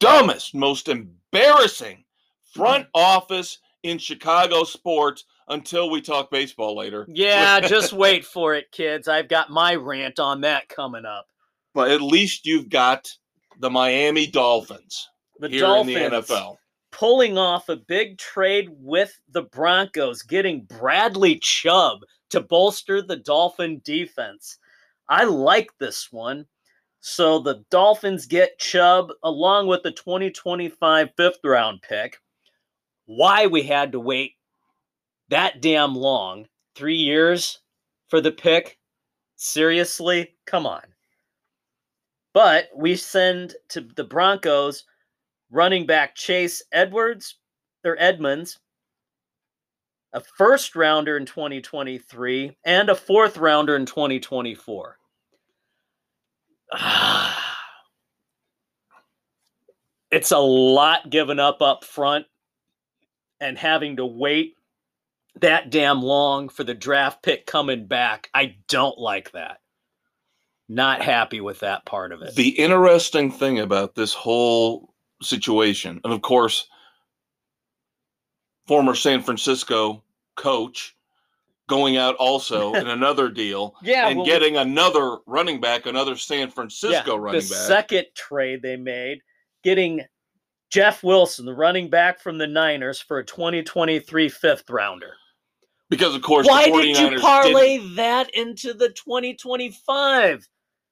Dumbest, 0.00 0.52
most 0.52 0.88
embarrassing 0.88 2.02
front 2.52 2.88
office 2.94 3.58
in 3.84 3.98
Chicago 3.98 4.64
sports 4.64 5.24
until 5.46 5.90
we 5.90 6.00
talk 6.00 6.28
baseball 6.30 6.76
later. 6.76 7.06
Yeah, 7.08 7.60
just 7.68 7.92
wait 7.92 8.24
for 8.24 8.54
it, 8.54 8.72
kids. 8.72 9.06
I've 9.06 9.28
got 9.28 9.50
my 9.50 9.76
rant 9.76 10.18
on 10.18 10.40
that 10.40 10.68
coming 10.68 11.04
up. 11.04 11.28
But 11.72 11.90
at 11.92 12.02
least 12.02 12.46
you've 12.46 12.68
got 12.68 13.08
the 13.60 13.70
Miami 13.70 14.26
Dolphins 14.26 15.08
The 15.38 15.48
here 15.48 15.60
Dolphins 15.60 15.96
in 15.96 16.10
the 16.10 16.22
NFL. 16.22 16.56
pulling 16.90 17.38
off 17.38 17.68
a 17.68 17.76
big 17.76 18.18
trade 18.18 18.70
with 18.72 19.18
the 19.30 19.42
Broncos, 19.42 20.22
getting 20.22 20.64
Bradley 20.64 21.38
Chubb 21.38 22.00
to 22.30 22.40
bolster 22.40 23.02
the 23.02 23.16
Dolphin 23.16 23.80
defense. 23.84 24.58
I 25.12 25.24
like 25.24 25.76
this 25.78 26.10
one. 26.10 26.46
So 27.00 27.38
the 27.38 27.66
Dolphins 27.70 28.24
get 28.24 28.58
Chubb 28.58 29.12
along 29.22 29.66
with 29.66 29.82
the 29.82 29.92
2025 29.92 31.10
fifth 31.18 31.40
round 31.44 31.82
pick. 31.82 32.16
Why 33.04 33.46
we 33.46 33.62
had 33.62 33.92
to 33.92 34.00
wait 34.00 34.36
that 35.28 35.60
damn 35.60 35.94
long, 35.94 36.46
three 36.74 36.96
years 36.96 37.58
for 38.08 38.22
the 38.22 38.32
pick? 38.32 38.78
Seriously? 39.36 40.34
Come 40.46 40.66
on. 40.66 40.80
But 42.32 42.70
we 42.74 42.96
send 42.96 43.54
to 43.68 43.82
the 43.82 44.04
Broncos 44.04 44.84
running 45.50 45.84
back 45.84 46.14
Chase 46.14 46.62
Edwards 46.72 47.36
or 47.84 47.98
Edmonds, 47.98 48.60
a 50.14 50.22
first 50.38 50.74
rounder 50.74 51.18
in 51.18 51.26
2023, 51.26 52.56
and 52.64 52.88
a 52.88 52.94
fourth 52.94 53.36
rounder 53.36 53.76
in 53.76 53.84
2024. 53.84 54.96
it's 60.10 60.30
a 60.30 60.38
lot 60.38 61.10
given 61.10 61.38
up 61.38 61.62
up 61.62 61.84
front 61.84 62.26
and 63.40 63.58
having 63.58 63.96
to 63.96 64.06
wait 64.06 64.56
that 65.40 65.70
damn 65.70 66.02
long 66.02 66.48
for 66.48 66.64
the 66.64 66.74
draft 66.74 67.22
pick 67.22 67.46
coming 67.46 67.86
back. 67.86 68.28
I 68.34 68.56
don't 68.68 68.98
like 68.98 69.32
that. 69.32 69.58
Not 70.68 71.02
happy 71.02 71.40
with 71.40 71.60
that 71.60 71.84
part 71.84 72.12
of 72.12 72.22
it. 72.22 72.34
The 72.34 72.50
interesting 72.50 73.30
thing 73.30 73.58
about 73.58 73.94
this 73.94 74.14
whole 74.14 74.94
situation, 75.20 76.00
and 76.04 76.12
of 76.12 76.22
course, 76.22 76.66
former 78.66 78.94
San 78.94 79.22
Francisco 79.22 80.02
coach 80.36 80.96
going 81.72 81.96
out 81.96 82.14
also 82.16 82.74
in 82.80 82.86
another 82.88 83.28
deal 83.30 83.74
yeah, 83.82 84.08
and 84.08 84.18
well, 84.18 84.26
getting 84.26 84.56
another 84.58 85.16
running 85.26 85.60
back, 85.60 85.86
another 85.86 86.16
San 86.16 86.50
Francisco 86.50 87.16
yeah, 87.16 87.22
running 87.22 87.40
the 87.40 87.48
back. 87.48 87.58
second 87.66 88.06
trade 88.14 88.60
they 88.62 88.76
made, 88.76 89.20
getting 89.64 90.02
Jeff 90.70 91.02
Wilson, 91.02 91.44
the 91.46 91.54
running 91.54 91.88
back 91.88 92.20
from 92.20 92.38
the 92.38 92.46
Niners, 92.46 93.00
for 93.00 93.18
a 93.18 93.24
2023 93.24 94.28
fifth 94.28 94.68
rounder. 94.70 95.14
because, 95.90 96.14
of 96.14 96.22
course, 96.22 96.46
Why 96.46 96.64
the 96.64 96.70
49ers 96.70 96.82
did 96.82 96.98
you 96.98 97.10
didn't- 97.10 97.20
parlay 97.20 97.78
that 97.96 98.30
into 98.34 98.72
the 98.74 98.88
2025? 98.90 100.48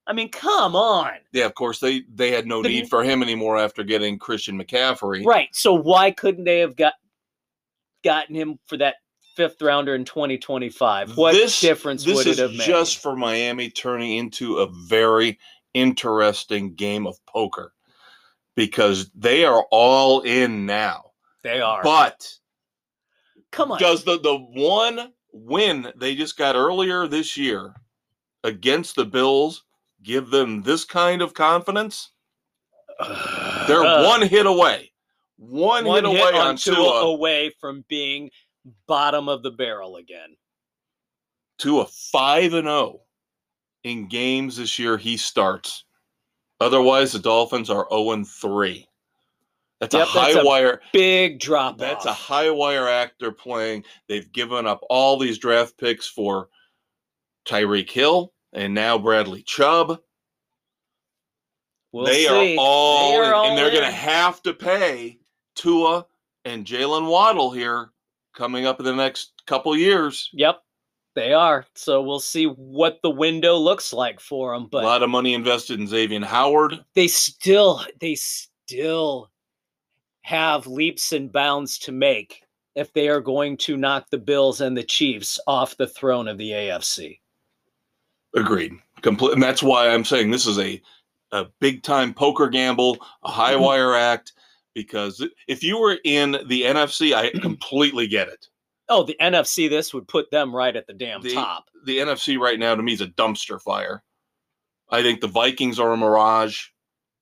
I 0.06 0.12
mean, 0.12 0.30
come 0.30 0.74
on. 0.76 1.12
Yeah, 1.32 1.44
of 1.46 1.54
course, 1.54 1.78
they, 1.78 2.02
they 2.14 2.30
had 2.32 2.46
no 2.46 2.62
The- 2.62 2.68
need 2.70 2.88
for 2.88 3.02
him 3.04 3.22
anymore 3.22 3.58
after 3.58 3.82
getting 3.84 4.18
Christian 4.18 4.58
McCaffrey. 4.58 5.24
Right. 5.24 5.48
So 5.52 5.72
why 5.74 6.10
couldn't 6.10 6.44
they 6.44 6.58
have 6.60 6.74
got 6.76 6.94
gotten 8.02 8.34
him 8.34 8.58
for 8.66 8.76
that 8.78 8.96
fifth 9.34 9.60
rounder 9.62 9.94
in 9.94 10.04
2025? 10.04 11.16
What 11.16 11.32
this, 11.32 11.60
difference 11.60 12.04
this 12.04 12.16
would 12.16 12.26
it 12.26 12.38
have 12.38 12.52
made? 12.52 12.60
just 12.60 12.98
for 12.98 13.16
Miami 13.16 13.70
turning 13.70 14.16
into 14.16 14.58
a 14.58 14.66
very 14.66 15.38
interesting 15.74 16.74
game 16.74 17.06
of 17.06 17.24
poker 17.26 17.72
because 18.56 19.10
they 19.14 19.44
are 19.44 19.64
all 19.70 20.20
in 20.20 20.66
now. 20.66 21.12
they 21.42 21.60
are. 21.60 21.82
But 21.82 22.28
come 23.50 23.72
on. 23.72 23.78
does 23.78 24.04
the, 24.04 24.18
the 24.18 24.36
one 24.36 25.12
win 25.32 25.92
they 25.96 26.14
just 26.14 26.36
got 26.36 26.56
earlier 26.56 27.06
this 27.06 27.36
year 27.36 27.74
against 28.44 28.96
the 28.96 29.04
Bills 29.04 29.64
give 30.02 30.30
them 30.30 30.62
this 30.62 30.84
kind 30.84 31.22
of 31.22 31.34
confidence? 31.34 32.10
They're 33.66 34.04
one 34.04 34.22
hit 34.22 34.46
away. 34.46 34.92
One, 35.36 35.86
one 35.86 36.04
hit 36.04 36.10
hit 36.12 36.20
away 36.20 36.38
on 36.38 36.48
on 36.48 36.56
Tua 36.56 36.74
Tua 36.74 37.00
away 37.00 37.50
from 37.60 37.84
being 37.88 38.30
bottom 38.86 39.28
of 39.28 39.42
the 39.42 39.50
barrel 39.50 39.96
again. 39.96 40.36
to 41.58 41.80
a 41.80 41.86
5 41.86 42.54
and 42.54 42.66
0 42.66 43.00
in 43.84 44.08
games 44.08 44.56
this 44.56 44.78
year 44.78 44.96
he 44.98 45.16
starts. 45.16 45.84
Otherwise 46.60 47.12
the 47.12 47.18
Dolphins 47.18 47.70
are 47.70 47.86
0 47.90 48.10
and 48.12 48.26
3. 48.28 48.86
That's 49.80 49.94
Yep, 49.94 50.08
a 50.08 50.12
that's 50.12 50.34
high 50.34 50.40
a 50.40 50.44
wire 50.44 50.80
Big 50.92 51.38
drop 51.40 51.78
that's 51.78 52.04
a 52.04 52.12
high 52.12 52.50
wire 52.50 52.86
act 52.88 53.14
they're 53.18 53.32
playing. 53.32 53.84
They've 54.08 54.30
given 54.32 54.66
up 54.66 54.80
all 54.90 55.18
these 55.18 55.38
draft 55.38 55.78
picks 55.78 56.06
for 56.06 56.48
Tyreek 57.46 57.90
Hill 57.90 58.32
and 58.52 58.74
now 58.74 58.98
Bradley 58.98 59.42
Chubb. 59.42 60.00
We'll 61.92 62.04
they 62.04 62.24
see. 62.26 62.56
are 62.56 62.60
all 62.60 63.10
They 63.10 63.16
are 63.18 63.34
all 63.34 63.48
and 63.48 63.58
they're 63.58 63.70
going 63.70 63.84
to 63.84 63.90
have 63.90 64.42
to 64.42 64.52
pay 64.54 65.18
Tua 65.56 66.06
and 66.44 66.64
Jaylen 66.66 67.08
Waddle 67.10 67.50
here 67.50 67.90
coming 68.34 68.66
up 68.66 68.80
in 68.80 68.86
the 68.86 68.94
next 68.94 69.32
couple 69.46 69.76
years. 69.76 70.28
Yep, 70.32 70.62
they 71.14 71.32
are. 71.32 71.66
So 71.74 72.02
we'll 72.02 72.20
see 72.20 72.46
what 72.46 73.00
the 73.02 73.10
window 73.10 73.56
looks 73.56 73.92
like 73.92 74.20
for 74.20 74.54
them. 74.54 74.68
But 74.70 74.84
a 74.84 74.86
lot 74.86 75.02
of 75.02 75.10
money 75.10 75.34
invested 75.34 75.80
in 75.80 75.86
Xavier 75.86 76.24
Howard. 76.24 76.84
they 76.94 77.08
still, 77.08 77.84
they 78.00 78.14
still 78.14 79.30
have 80.22 80.66
leaps 80.66 81.12
and 81.12 81.32
bounds 81.32 81.78
to 81.78 81.92
make 81.92 82.42
if 82.74 82.92
they 82.92 83.08
are 83.08 83.20
going 83.20 83.56
to 83.56 83.76
knock 83.76 84.10
the 84.10 84.18
Bills 84.18 84.60
and 84.60 84.76
the 84.76 84.82
Chiefs 84.82 85.40
off 85.46 85.76
the 85.76 85.88
throne 85.88 86.28
of 86.28 86.38
the 86.38 86.50
AFC. 86.50 87.18
Agreed. 88.34 88.72
Complete, 89.02 89.32
and 89.32 89.42
that's 89.42 89.62
why 89.62 89.88
I'm 89.88 90.04
saying 90.04 90.30
this 90.30 90.46
is 90.46 90.58
a 90.58 90.80
a 91.32 91.46
big 91.60 91.82
time 91.82 92.12
poker 92.12 92.48
gamble, 92.48 92.98
a 93.24 93.30
high 93.30 93.56
wire 93.66 93.94
act. 93.94 94.32
Because 94.82 95.26
if 95.48 95.62
you 95.62 95.78
were 95.78 95.98
in 96.04 96.32
the 96.46 96.62
NFC, 96.62 97.12
I 97.14 97.30
completely 97.42 98.06
get 98.06 98.28
it. 98.28 98.46
Oh, 98.88 99.04
the 99.04 99.16
NFC, 99.20 99.68
this 99.70 99.94
would 99.94 100.08
put 100.08 100.30
them 100.30 100.54
right 100.54 100.74
at 100.74 100.86
the 100.86 100.92
damn 100.94 101.22
The- 101.22 101.34
top. 101.34 101.66
The 101.84 101.98
NFC 101.98 102.38
right 102.38 102.58
now 102.58 102.74
to 102.74 102.82
me 102.82 102.92
is 102.92 103.00
a 103.00 103.06
dumpster 103.06 103.60
fire. 103.60 104.02
I 104.90 105.02
think 105.02 105.20
the 105.20 105.28
Vikings 105.28 105.78
are 105.78 105.92
a 105.92 105.96
mirage. 105.96 106.66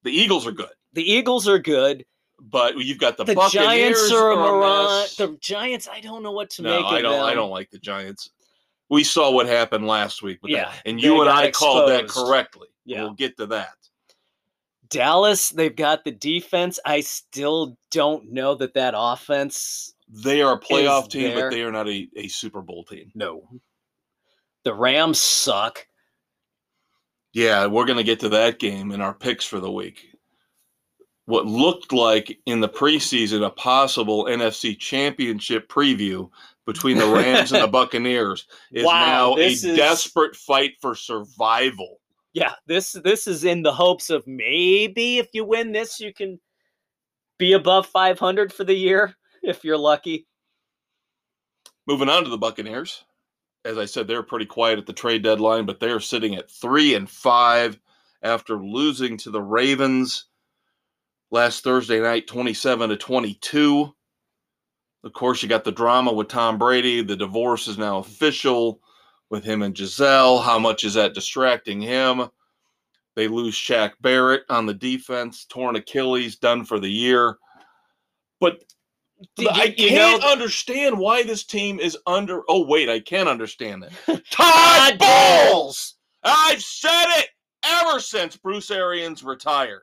The 0.02 0.10
Eagles 0.12 0.46
are 0.46 0.52
good, 0.52 0.70
The 0.94 1.02
Eagles 1.08 1.46
are 1.48 1.58
good. 1.58 2.04
but 2.40 2.76
you've 2.78 2.98
got 2.98 3.16
the, 3.16 3.24
The 3.24 3.34
Giants 3.52 4.10
are 4.12 4.30
a 4.32 4.36
mirage. 4.36 5.16
The 5.16 5.36
Giants, 5.40 5.88
I 5.92 6.00
don't 6.00 6.22
know 6.22 6.32
what 6.32 6.50
to 6.50 6.62
no, 6.62 6.70
make 6.76 6.86
of 6.86 6.92
I 6.92 7.02
don't. 7.02 7.12
them. 7.18 7.24
I 7.24 7.34
don't 7.34 7.50
like 7.50 7.70
the 7.70 7.78
Giants. 7.78 8.30
We 8.90 9.04
saw 9.04 9.30
what 9.30 9.46
happened 9.46 9.86
last 9.86 10.22
week 10.22 10.38
with 10.42 10.50
Yeah, 10.52 10.70
that, 10.70 10.82
and 10.86 11.02
you 11.02 11.20
and 11.20 11.28
I 11.28 11.50
called 11.50 11.90
that 11.90 12.08
correctly. 12.08 12.68
Yeah. 12.86 13.02
We'll 13.02 13.12
get 13.14 13.36
to 13.36 13.46
that. 13.46 13.74
Dallas, 14.90 15.50
they've 15.50 15.74
got 15.74 16.04
the 16.04 16.10
defense. 16.12 16.78
I 16.84 17.00
still 17.00 17.76
don't 17.90 18.32
know 18.32 18.54
that 18.56 18.74
that 18.74 18.94
offense. 18.96 19.94
They 20.08 20.40
are 20.42 20.54
a 20.54 20.60
playoff 20.60 21.10
team, 21.10 21.34
there- 21.34 21.50
but 21.50 21.54
they 21.54 21.62
are 21.62 21.72
not 21.72 21.88
a, 21.88 22.08
a 22.16 22.28
Super 22.28 22.62
Bowl 22.62 22.84
team. 22.84 23.10
No. 23.14 23.48
The 24.64 24.74
Rams 24.74 25.20
suck. 25.20 25.86
Yeah, 27.32 27.66
we're 27.66 27.84
going 27.84 27.98
to 27.98 28.04
get 28.04 28.20
to 28.20 28.30
that 28.30 28.58
game 28.58 28.90
in 28.90 29.00
our 29.00 29.14
picks 29.14 29.44
for 29.44 29.60
the 29.60 29.70
week. 29.70 30.14
what 31.26 31.44
looked 31.46 31.92
like 31.92 32.38
in 32.46 32.60
the 32.60 32.68
preseason 32.68 33.44
a 33.44 33.50
possible 33.50 34.24
NFC 34.24 34.78
championship 34.78 35.68
preview 35.68 36.30
between 36.66 36.96
the 36.96 37.06
Rams 37.06 37.52
and 37.52 37.62
the 37.62 37.68
Buccaneers 37.78 38.46
is 38.72 38.84
Wow, 38.86 39.34
now 39.36 39.42
a 39.42 39.46
is- 39.46 39.62
desperate 39.62 40.34
fight 40.36 40.72
for 40.80 40.94
survival. 40.94 42.00
Yeah, 42.32 42.52
this 42.66 42.92
this 42.92 43.26
is 43.26 43.44
in 43.44 43.62
the 43.62 43.72
hopes 43.72 44.10
of 44.10 44.26
maybe 44.26 45.18
if 45.18 45.28
you 45.32 45.44
win 45.44 45.72
this, 45.72 45.98
you 45.98 46.12
can 46.12 46.38
be 47.38 47.52
above 47.52 47.86
500 47.86 48.52
for 48.52 48.64
the 48.64 48.74
year 48.74 49.14
if 49.42 49.64
you're 49.64 49.78
lucky. 49.78 50.26
Moving 51.86 52.08
on 52.08 52.24
to 52.24 52.30
the 52.30 52.38
Buccaneers. 52.38 53.04
As 53.64 53.78
I 53.78 53.86
said, 53.86 54.06
they're 54.06 54.22
pretty 54.22 54.46
quiet 54.46 54.78
at 54.78 54.86
the 54.86 54.92
trade 54.92 55.22
deadline, 55.22 55.66
but 55.66 55.80
they're 55.80 56.00
sitting 56.00 56.34
at 56.36 56.50
three 56.50 56.94
and 56.94 57.08
five 57.08 57.78
after 58.22 58.56
losing 58.56 59.16
to 59.18 59.30
the 59.30 59.40
Ravens 59.40 60.26
last 61.30 61.64
Thursday 61.64 62.00
night, 62.00 62.26
27 62.26 62.90
to 62.90 62.96
22. 62.96 63.94
Of 65.04 65.12
course, 65.12 65.42
you 65.42 65.48
got 65.48 65.64
the 65.64 65.72
drama 65.72 66.12
with 66.12 66.28
Tom 66.28 66.58
Brady. 66.58 67.02
The 67.02 67.16
divorce 67.16 67.68
is 67.68 67.78
now 67.78 67.98
official 67.98 68.80
with 69.30 69.44
him 69.44 69.62
and 69.62 69.74
Gisele. 69.74 70.38
How 70.38 70.58
much 70.58 70.84
is 70.84 70.94
that 70.94 71.14
distracting 71.14 71.80
him? 71.80 72.28
They 73.16 73.28
lose 73.28 73.54
Shaq 73.54 73.92
Barrett 74.00 74.44
on 74.48 74.66
the 74.66 74.74
defense, 74.74 75.44
torn 75.44 75.76
Achilles, 75.76 76.36
done 76.36 76.64
for 76.64 76.78
the 76.78 76.90
year. 76.90 77.36
But 78.40 78.62
I 79.50 79.74
can't 79.76 80.22
know- 80.22 80.30
understand 80.30 80.96
why 80.98 81.24
this 81.24 81.44
team 81.44 81.80
is 81.80 81.98
under. 82.06 82.42
Oh 82.48 82.64
wait, 82.64 82.88
I 82.88 83.00
can 83.00 83.26
understand 83.26 83.84
it. 83.84 84.24
Todd. 84.30 84.98
Bowles. 84.98 85.94
I've 86.22 86.62
said 86.62 87.06
it 87.18 87.28
ever 87.64 87.98
since 87.98 88.36
Bruce 88.36 88.70
Arians 88.70 89.24
retired. 89.24 89.82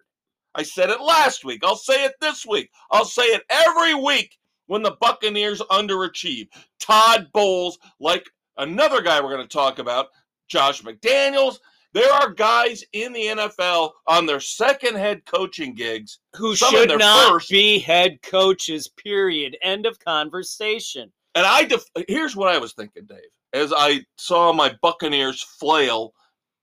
I 0.54 0.64
said 0.64 0.90
it 0.90 1.02
last 1.02 1.44
week. 1.44 1.62
I'll 1.66 1.76
say 1.76 2.06
it 2.06 2.14
this 2.22 2.46
week. 2.46 2.70
I'll 2.92 3.04
say 3.06 3.24
it 3.24 3.44
every 3.50 3.94
week 3.94 4.38
when 4.68 4.82
the 4.82 4.96
Buccaneers 5.02 5.60
underachieve. 5.70 6.48
Todd 6.80 7.28
Bowles, 7.34 7.78
like 8.00 8.26
another 8.58 9.02
guy 9.02 9.22
we're 9.22 9.36
going 9.36 9.48
to 9.48 9.58
talk 9.58 9.80
about, 9.80 10.08
Josh 10.48 10.82
McDaniels. 10.82 11.60
There 11.94 12.12
are 12.12 12.34
guys 12.34 12.84
in 12.92 13.14
the 13.14 13.22
NFL 13.28 13.92
on 14.06 14.26
their 14.26 14.42
second 14.42 14.96
head 14.96 15.26
coaching 15.26 15.74
gigs 15.74 16.20
Who 16.36 16.54
should 16.54 16.90
not 17.00 17.30
first. 17.30 17.50
be 17.50 17.80
head 17.80 18.22
coaches, 18.22 18.90
period. 18.90 19.56
End 19.62 19.86
of 19.86 19.98
conversation. 20.00 21.10
And 21.36 21.46
I 21.46 21.64
def- 21.64 21.90
here's 22.10 22.36
what 22.36 22.50
I 22.50 22.58
was 22.58 22.74
thinking, 22.74 23.06
Dave, 23.06 23.20
as 23.54 23.72
I 23.76 24.02
saw 24.18 24.52
my 24.52 24.76
Buccaneers 24.82 25.42
flail 25.42 26.14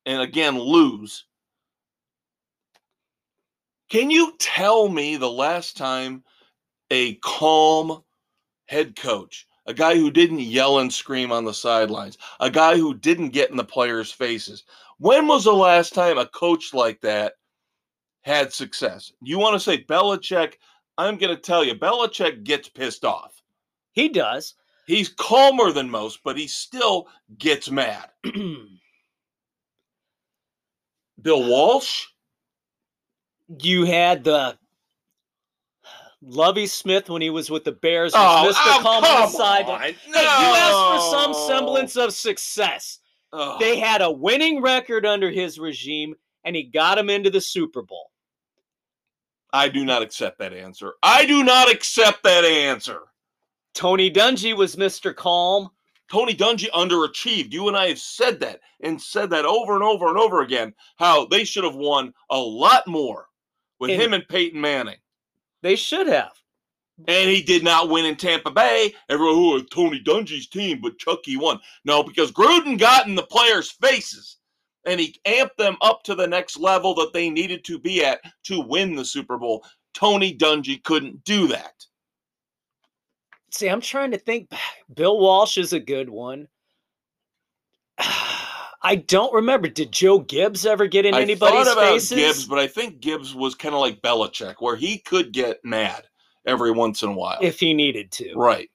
and 0.05 0.21
again 0.21 0.59
lose. 0.59 1.25
Can 3.89 4.11
you 4.11 4.35
tell 4.39 4.89
me 4.89 5.17
the 5.17 5.31
last 5.31 5.77
time 5.77 6.25
a 6.91 7.15
calm 7.17 8.03
head 8.67 8.97
coach, 8.97 9.47
a 9.67 9.75
guy 9.75 9.97
who 9.97 10.11
didn't 10.11 10.41
yell 10.41 10.79
and 10.81 10.93
scream 10.93 11.33
on 11.33 11.45
the 11.45 11.55
sidelines, 11.55 12.19
a 12.41 12.51
guy 12.51 12.77
who 12.77 12.95
didn't 12.95 13.31
get 13.31 13.51
in 13.51 13.57
the 13.57 13.65
players' 13.65 14.11
faces, 14.11 14.65
when 14.99 15.27
was 15.27 15.45
the 15.45 15.53
last 15.53 15.95
time 15.95 16.19
a 16.19 16.27
coach 16.27 16.75
like 16.75 17.01
that 17.01 17.35
had 18.23 18.53
success? 18.53 19.13
You 19.21 19.39
want 19.39 19.55
to 19.55 19.61
say 19.61 19.85
Belichick? 19.85 20.55
I'm 20.99 21.17
going 21.17 21.35
to 21.35 21.41
tell 21.41 21.65
you, 21.65 21.75
Belichick 21.75 22.45
gets 22.45 22.69
pissed 22.69 23.05
off. 23.05 23.43
He 23.93 24.09
does. 24.09 24.55
He's 24.87 25.09
calmer 25.09 25.73
than 25.73 25.89
most, 25.91 26.21
but 26.25 26.37
he 26.37 26.47
still 26.47 27.09
gets 27.39 27.71
mad. 27.71 28.11
Bill 31.23 31.49
Walsh, 31.49 32.07
you 33.61 33.85
had 33.85 34.25
the 34.25 34.59
Lovie 36.25 36.67
Smith 36.67 37.11
when 37.11 37.21
he 37.21 37.31
was 37.31 37.51
with 37.51 37.65
the 37.65 37.73
Bears, 37.73 38.13
was 38.13 38.21
oh, 38.21 38.53
Mr. 38.53 38.83
oh, 38.85 39.01
the 39.01 39.07
come 39.07 39.31
side. 39.31 39.67
on. 39.67 39.81
Hey, 39.81 39.97
you 40.07 40.15
asked 40.15 41.05
for 41.05 41.11
some 41.11 41.35
semblance 41.49 41.97
of 41.97 42.15
success. 42.15 43.01
Ugh. 43.33 43.59
They 43.59 43.79
had 43.79 44.03
a 44.03 44.11
winning 44.11 44.63
record 44.63 45.05
under 45.05 45.31
his 45.31 45.59
regime, 45.59 46.15
and 46.45 46.55
he 46.55 46.63
got 46.63 46.99
him 46.99 47.11
into 47.11 47.31
the 47.31 47.41
Super 47.41 47.83
Bowl. 47.83 48.11
I 49.53 49.69
do 49.69 49.85
not 49.85 50.03
accept 50.03 50.39
that 50.39 50.53
answer. 50.53 50.95
I 51.03 51.27
do 51.27 51.43
not 51.43 51.71
accept 51.71 52.23
that 52.23 52.45
answer. 52.45 53.01
Tony 53.75 54.11
Dungy 54.11 54.57
was 54.57 54.77
Mr. 54.77 55.15
Calm. 55.15 55.71
Tony 56.11 56.35
Dungy 56.35 56.71
underachieved. 56.71 57.53
You 57.53 57.69
and 57.69 57.77
I 57.77 57.89
have 57.89 57.99
said 57.99 58.41
that 58.41 58.61
and 58.81 59.01
said 59.01 59.31
that 59.31 59.45
over 59.45 59.75
and 59.75 59.83
over 59.83 60.09
and 60.09 60.19
over 60.19 60.43
again. 60.43 60.75
How 60.97 61.27
they 61.27 61.45
should 61.45 61.65
have 61.65 61.75
won 61.75 62.13
a 62.31 62.39
lot 62.39 62.87
more 62.87 63.27
with 63.81 63.91
In- 63.91 64.01
him 64.01 64.15
and 64.15 64.29
Peyton 64.29 64.61
Manning. 64.61 64.97
They 65.63 65.77
should 65.77 66.09
have. 66.09 66.33
And 67.09 67.31
he 67.31 67.43
did 67.43 67.65
not 67.65 67.89
win 67.89 68.05
in 68.05 68.17
Tampa 68.17 68.51
Bay. 68.51 68.95
Everyone, 69.09 69.35
oh, 69.37 69.57
it's 69.57 69.71
Tony 69.71 70.01
Dungy's 70.01 70.47
team, 70.47 70.81
but 70.81 70.99
Chucky 70.99 71.37
won. 71.37 71.59
No, 71.85 72.03
because 72.03 72.31
Gruden 72.31 72.79
got 72.79 73.07
in 73.07 73.15
the 73.15 73.23
players' 73.23 73.71
faces 73.71 74.37
and 74.85 75.01
he 75.01 75.19
amped 75.27 75.57
them 75.57 75.77
up 75.81 76.03
to 76.05 76.15
the 76.15 76.27
next 76.27 76.59
level 76.59 76.95
that 76.95 77.13
they 77.13 77.31
needed 77.31 77.65
to 77.65 77.79
be 77.79 78.05
at 78.05 78.21
to 78.45 78.61
win 78.61 78.95
the 78.95 79.05
Super 79.05 79.39
Bowl. 79.39 79.65
Tony 79.95 80.37
Dungy 80.37 80.83
couldn't 80.83 81.25
do 81.25 81.49
that. 81.49 81.85
See, 83.51 83.69
I'm 83.69 83.81
trying 83.81 84.13
to 84.13 84.19
think 84.19 84.49
back. 84.49 84.61
Bill 84.95 85.19
Walsh 85.19 85.59
is 85.59 85.73
a 85.73 85.81
good 85.81 86.09
one. 86.09 86.49
I 88.85 88.97
don't 88.97 89.33
remember. 89.33 89.69
Did 89.69 89.93
Joe 89.93 90.19
Gibbs 90.19 90.67
ever 90.67 90.87
get 90.87 91.07
in 91.07 91.15
I 91.15 91.23
anybody's 91.23 91.67
thought 91.67 91.73
about 91.73 91.93
faces? 91.93 92.19
Gibbs, 92.19 92.45
but 92.47 92.59
I 92.59 92.67
think 92.67 93.01
Gibbs 93.01 93.35
was 93.35 93.55
kind 93.55 93.75
of 93.75 93.81
like 93.81 94.03
Belichick, 94.03 94.57
where 94.59 94.75
he 94.77 94.99
could 94.99 95.33
get 95.33 95.59
mad 95.65 96.05
every 96.47 96.73
once 96.73 97.03
in 97.03 97.11
a 97.11 97.15
while. 97.15 97.39
if 97.41 97.61
he 97.61 97.75
needed 97.75 98.11
to. 98.13 98.35
right. 98.35 98.69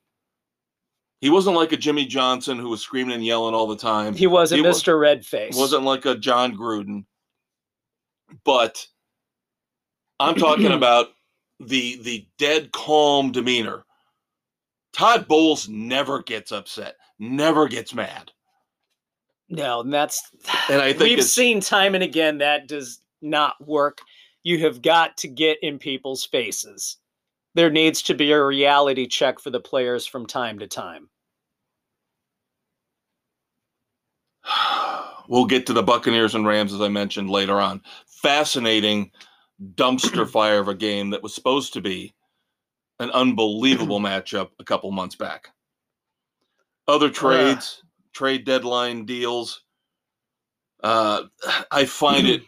He 1.20 1.32
wasn't 1.32 1.56
like 1.56 1.72
a 1.72 1.78
Jimmy 1.78 2.06
Johnson 2.06 2.60
who 2.60 2.70
was 2.70 2.80
screaming 2.82 3.16
and 3.16 3.26
yelling 3.26 3.56
all 3.56 3.66
the 3.66 3.76
time. 3.76 4.14
He 4.14 4.28
wasn't 4.28 4.62
He 4.62 4.68
was- 4.68 4.84
Mr. 4.84 4.94
Redface. 5.00 5.58
wasn't 5.58 5.84
like 5.84 6.06
a 6.06 6.16
Jon 6.16 6.56
Gruden, 6.56 7.06
but 8.46 8.86
I'm 10.20 10.36
talking 10.36 10.72
about 10.72 11.08
the 11.60 11.98
the 12.04 12.28
dead 12.38 12.72
calm 12.72 13.32
demeanor. 13.32 13.84
Todd 14.94 15.28
Bowles 15.28 15.68
never 15.68 16.22
gets 16.24 16.52
upset, 16.52 16.96
never 17.20 17.68
gets 17.68 17.94
mad, 17.94 18.32
No, 19.50 19.82
and 19.82 19.94
that's 19.94 20.22
and 20.70 20.82
I 20.82 20.94
think 20.94 21.18
we've 21.18 21.24
seen 21.24 21.60
time 21.62 21.96
and 21.96 22.04
again 22.04 22.40
that 22.40 22.68
does 22.68 23.02
not 23.22 23.56
work. 23.66 24.00
You 24.44 24.60
have 24.60 24.82
got 24.82 25.18
to 25.18 25.28
get 25.28 25.58
in 25.62 25.80
people's 25.80 26.26
faces. 26.26 26.98
There 27.56 27.70
needs 27.70 28.02
to 28.04 28.14
be 28.14 28.32
a 28.32 28.44
reality 28.44 29.08
check 29.08 29.40
for 29.40 29.50
the 29.50 29.60
players 29.60 30.06
from 30.06 30.26
time 30.26 30.60
to 30.60 30.68
time. 30.68 31.10
we'll 35.28 35.46
get 35.46 35.66
to 35.68 35.74
the 35.74 35.84
Buccaneers 35.84 36.36
and 36.36 36.46
Rams 36.46 36.74
as 36.74 36.82
I 36.82 36.88
mentioned 36.88 37.30
later 37.30 37.60
on. 37.60 37.82
Fascinating 38.22 39.12
dumpster 39.76 40.28
fire 40.30 40.60
of 40.60 40.68
a 40.68 40.76
game 40.76 41.10
that 41.12 41.24
was 41.24 41.34
supposed 41.34 41.74
to 41.74 41.82
be 41.82 42.14
an 43.00 43.12
unbelievable 43.12 44.00
matchup 44.02 44.50
a 44.60 44.64
couple 44.64 44.92
months 44.92 45.16
back. 45.16 45.50
Other 46.88 47.08
uh, 47.08 47.12
trades, 47.12 47.84
trade 48.18 48.46
deadline 48.46 49.06
deals. 49.06 49.62
Uh, 50.84 51.24
I 51.72 51.86
find 51.86 52.26
it 52.28 52.42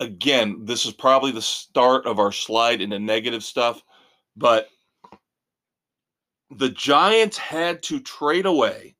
again. 0.00 0.66
This 0.66 0.84
is 0.84 0.92
probably 0.92 1.32
the 1.32 1.40
start 1.40 2.04
of 2.04 2.18
our 2.18 2.30
slide 2.30 2.82
into 2.82 2.98
negative 2.98 3.42
stuff, 3.42 3.82
but 4.36 4.68
the 6.50 6.68
Giants 6.68 7.38
had 7.38 7.82
to 7.84 8.00
trade 8.00 8.44
away 8.44 8.96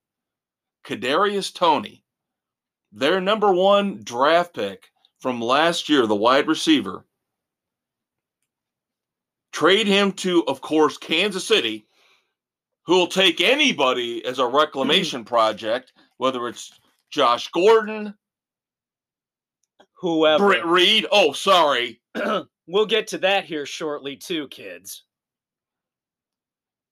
Kadarius 0.87 1.55
Toney, 1.55 2.03
their 2.91 3.21
number 3.21 3.53
one 3.53 4.03
draft 4.03 4.55
pick 4.55 4.91
from 5.21 5.43
last 5.43 5.91
year, 5.91 6.07
the 6.07 6.15
wide 6.15 6.49
receiver. 6.49 7.05
Trade 9.53 9.87
him 9.87 10.13
to, 10.13 10.43
of 10.47 10.63
course, 10.63 10.97
Kansas 10.97 11.47
City, 11.47 11.86
who 12.87 12.97
will 12.97 13.07
take 13.07 13.41
anybody 13.41 14.25
as 14.25 14.39
a 14.39 14.49
hmm. 14.49 14.57
reclamation 14.57 15.25
project, 15.25 15.93
whether 16.17 16.49
it's 16.49 16.73
Josh 17.11 17.49
Gordon, 17.51 18.15
Whoever. 19.99 20.47
Britt 20.47 20.67
Reid. 20.67 21.07
Oh, 21.11 21.33
sorry. 21.33 22.01
we'll 22.67 22.87
get 22.87 23.09
to 23.09 23.19
that 23.19 23.45
here 23.45 23.67
shortly, 23.67 24.17
too, 24.17 24.49
kids. 24.49 25.05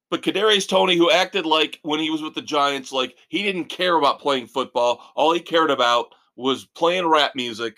But 0.09 0.21
Kadarius 0.21 0.67
Toney, 0.67 0.95
who 0.97 1.11
acted 1.11 1.45
like 1.45 1.79
when 1.83 1.99
he 1.99 2.09
was 2.09 2.21
with 2.21 2.35
the 2.35 2.41
Giants, 2.41 2.91
like 2.91 3.17
he 3.29 3.43
didn't 3.43 3.65
care 3.65 3.95
about 3.97 4.21
playing 4.21 4.47
football. 4.47 5.01
All 5.15 5.33
he 5.33 5.39
cared 5.39 5.71
about 5.71 6.07
was 6.35 6.65
playing 6.65 7.07
rap 7.07 7.33
music. 7.35 7.77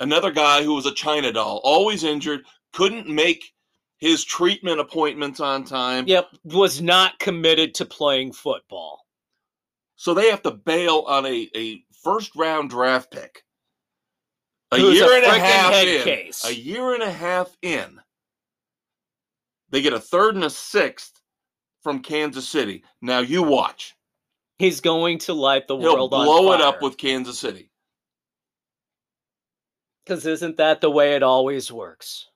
Another 0.00 0.30
guy 0.30 0.62
who 0.62 0.74
was 0.74 0.86
a 0.86 0.94
China 0.94 1.30
doll, 1.32 1.60
always 1.62 2.04
injured, 2.04 2.44
couldn't 2.72 3.06
make 3.06 3.52
his 4.00 4.24
treatment 4.24 4.80
appointments 4.80 5.40
on 5.40 5.64
time. 5.64 6.06
Yep, 6.08 6.28
was 6.44 6.80
not 6.82 7.18
committed 7.18 7.74
to 7.74 7.84
playing 7.84 8.32
football. 8.32 9.06
So 9.96 10.14
they 10.14 10.30
have 10.30 10.42
to 10.42 10.50
bail 10.50 11.04
on 11.06 11.26
a, 11.26 11.48
a 11.54 11.84
first 12.02 12.34
round 12.34 12.70
draft 12.70 13.10
pick 13.10 13.44
A 14.72 14.78
Who's 14.78 14.96
year 14.96 15.14
and 15.14 15.24
a 15.24 15.38
half 15.38 15.74
in. 15.74 16.02
case. 16.02 16.44
A 16.46 16.54
year 16.54 16.94
and 16.94 17.02
a 17.02 17.10
half 17.10 17.54
in. 17.60 18.00
They 19.68 19.82
get 19.82 19.92
a 19.92 20.00
third 20.00 20.34
and 20.34 20.44
a 20.44 20.50
sixth 20.50 21.20
from 21.82 22.00
Kansas 22.00 22.48
City. 22.48 22.82
Now 23.02 23.20
you 23.20 23.42
watch. 23.42 23.94
He's 24.58 24.80
going 24.80 25.18
to 25.20 25.34
light 25.34 25.68
the 25.68 25.76
He'll 25.76 25.94
world 25.94 26.10
blow 26.10 26.52
it 26.52 26.60
up 26.60 26.82
with 26.82 26.96
Kansas 26.96 27.38
City. 27.38 27.70
Because 30.04 30.26
isn't 30.26 30.56
that 30.56 30.80
the 30.80 30.90
way 30.90 31.14
it 31.14 31.22
always 31.22 31.70
works? 31.70 32.26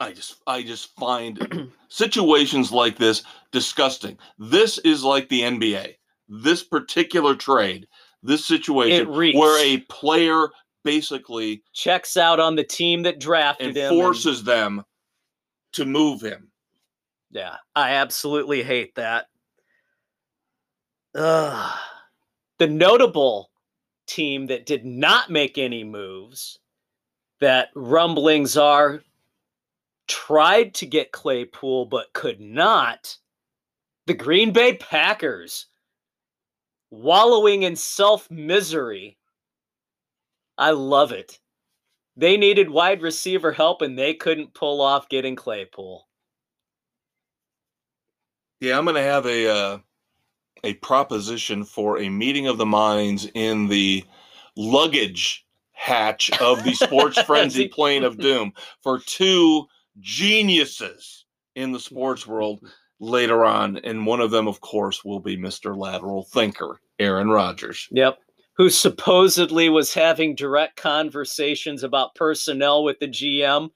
I 0.00 0.12
just 0.12 0.36
I 0.46 0.62
just 0.62 0.94
find 0.96 1.70
situations 1.88 2.72
like 2.72 2.96
this 2.96 3.22
disgusting. 3.52 4.18
This 4.38 4.78
is 4.78 5.04
like 5.04 5.28
the 5.28 5.42
NBA. 5.42 5.94
This 6.28 6.62
particular 6.62 7.34
trade, 7.34 7.86
this 8.22 8.44
situation 8.46 9.08
where 9.08 9.64
a 9.64 9.78
player 9.88 10.48
basically 10.84 11.62
Checks 11.74 12.16
out 12.16 12.40
on 12.40 12.56
the 12.56 12.64
team 12.64 13.02
that 13.02 13.20
drafted 13.20 13.68
and 13.68 13.76
him. 13.76 13.92
and- 13.92 14.00
forces 14.00 14.42
them 14.42 14.82
to 15.72 15.84
move 15.84 16.20
him. 16.22 16.50
yeah, 17.30 17.56
I 17.76 17.90
absolutely 17.92 18.62
hate 18.62 18.94
that. 18.96 19.26
Ugh. 21.14 21.78
The 22.58 22.66
notable 22.66 23.50
team 24.06 24.46
that 24.46 24.66
did 24.66 24.84
not 24.84 25.30
make 25.30 25.58
any 25.58 25.84
moves 25.84 26.58
that 27.40 27.68
rumblings 27.74 28.56
are 28.56 29.02
tried 30.10 30.74
to 30.74 30.86
get 30.86 31.12
Claypool 31.12 31.86
but 31.86 32.12
could 32.12 32.40
not. 32.40 33.16
The 34.06 34.14
Green 34.14 34.52
Bay 34.52 34.74
Packers 34.74 35.66
wallowing 36.90 37.62
in 37.62 37.76
self 37.76 38.28
misery. 38.30 39.16
I 40.58 40.72
love 40.72 41.12
it. 41.12 41.38
They 42.16 42.36
needed 42.36 42.68
wide 42.68 43.02
receiver 43.02 43.52
help 43.52 43.82
and 43.82 43.96
they 43.96 44.12
couldn't 44.12 44.52
pull 44.52 44.80
off 44.80 45.08
getting 45.08 45.36
Claypool. 45.36 46.06
Yeah, 48.58 48.76
I'm 48.76 48.84
going 48.84 48.96
to 48.96 49.02
have 49.02 49.26
a 49.26 49.48
uh, 49.48 49.78
a 50.64 50.74
proposition 50.74 51.64
for 51.64 51.98
a 51.98 52.08
meeting 52.08 52.48
of 52.48 52.58
the 52.58 52.66
minds 52.66 53.30
in 53.34 53.68
the 53.68 54.04
luggage 54.56 55.46
hatch 55.70 56.30
of 56.40 56.64
the 56.64 56.74
Sports 56.74 57.22
Frenzy 57.26 57.68
plane 57.68 58.02
of 58.02 58.18
doom 58.18 58.52
for 58.82 58.98
two 58.98 59.66
geniuses 59.98 61.26
in 61.56 61.72
the 61.72 61.80
sports 61.80 62.26
world 62.26 62.60
later 63.00 63.44
on, 63.44 63.78
and 63.78 64.06
one 64.06 64.20
of 64.20 64.30
them, 64.30 64.46
of 64.46 64.60
course, 64.60 65.04
will 65.04 65.20
be 65.20 65.36
Mr. 65.36 65.76
Lateral 65.76 66.24
Thinker, 66.32 66.80
Aaron 66.98 67.28
Rodgers. 67.30 67.88
Yep. 67.90 68.18
Who 68.56 68.68
supposedly 68.68 69.70
was 69.70 69.94
having 69.94 70.34
direct 70.34 70.76
conversations 70.76 71.82
about 71.82 72.14
personnel 72.14 72.84
with 72.84 72.98
the 72.98 73.08
GM. 73.08 73.70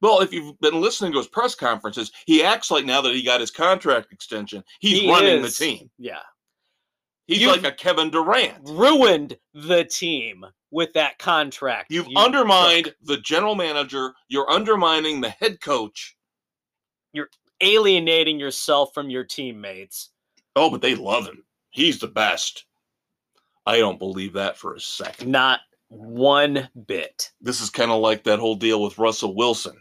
Well, 0.00 0.20
if 0.20 0.32
you've 0.32 0.58
been 0.60 0.80
listening 0.80 1.12
to 1.12 1.18
his 1.18 1.28
press 1.28 1.54
conferences, 1.54 2.10
he 2.26 2.42
acts 2.42 2.70
like 2.72 2.84
now 2.84 3.00
that 3.02 3.14
he 3.14 3.22
got 3.22 3.40
his 3.40 3.50
contract 3.52 4.12
extension, 4.12 4.64
he's 4.80 5.00
He 5.02 5.10
running 5.10 5.44
is- 5.44 5.56
the 5.56 5.64
team. 5.64 5.90
Yeah. 5.98 6.18
He's 7.26 7.40
You've- 7.40 7.52
like 7.60 7.64
a 7.72 7.74
Kevin 7.74 8.10
Durant. 8.10 8.58
Ruined 8.68 9.38
the 9.54 9.84
team 9.84 10.44
with 10.74 10.92
that 10.94 11.18
contract. 11.18 11.86
You've 11.90 12.08
you 12.08 12.16
undermined 12.18 12.86
took. 12.86 12.96
the 13.04 13.16
general 13.18 13.54
manager. 13.54 14.12
You're 14.28 14.50
undermining 14.50 15.20
the 15.20 15.30
head 15.30 15.60
coach. 15.60 16.16
You're 17.12 17.30
alienating 17.60 18.40
yourself 18.40 18.92
from 18.92 19.08
your 19.08 19.22
teammates. 19.22 20.10
Oh, 20.56 20.68
but 20.68 20.82
they 20.82 20.96
love 20.96 21.26
him. 21.26 21.44
He's 21.70 22.00
the 22.00 22.08
best. 22.08 22.64
I 23.64 23.78
don't 23.78 24.00
believe 24.00 24.32
that 24.32 24.58
for 24.58 24.74
a 24.74 24.80
second. 24.80 25.30
Not 25.30 25.60
one 25.88 26.68
bit. 26.86 27.30
This 27.40 27.60
is 27.60 27.70
kind 27.70 27.92
of 27.92 28.00
like 28.00 28.24
that 28.24 28.40
whole 28.40 28.56
deal 28.56 28.82
with 28.82 28.98
Russell 28.98 29.36
Wilson. 29.36 29.80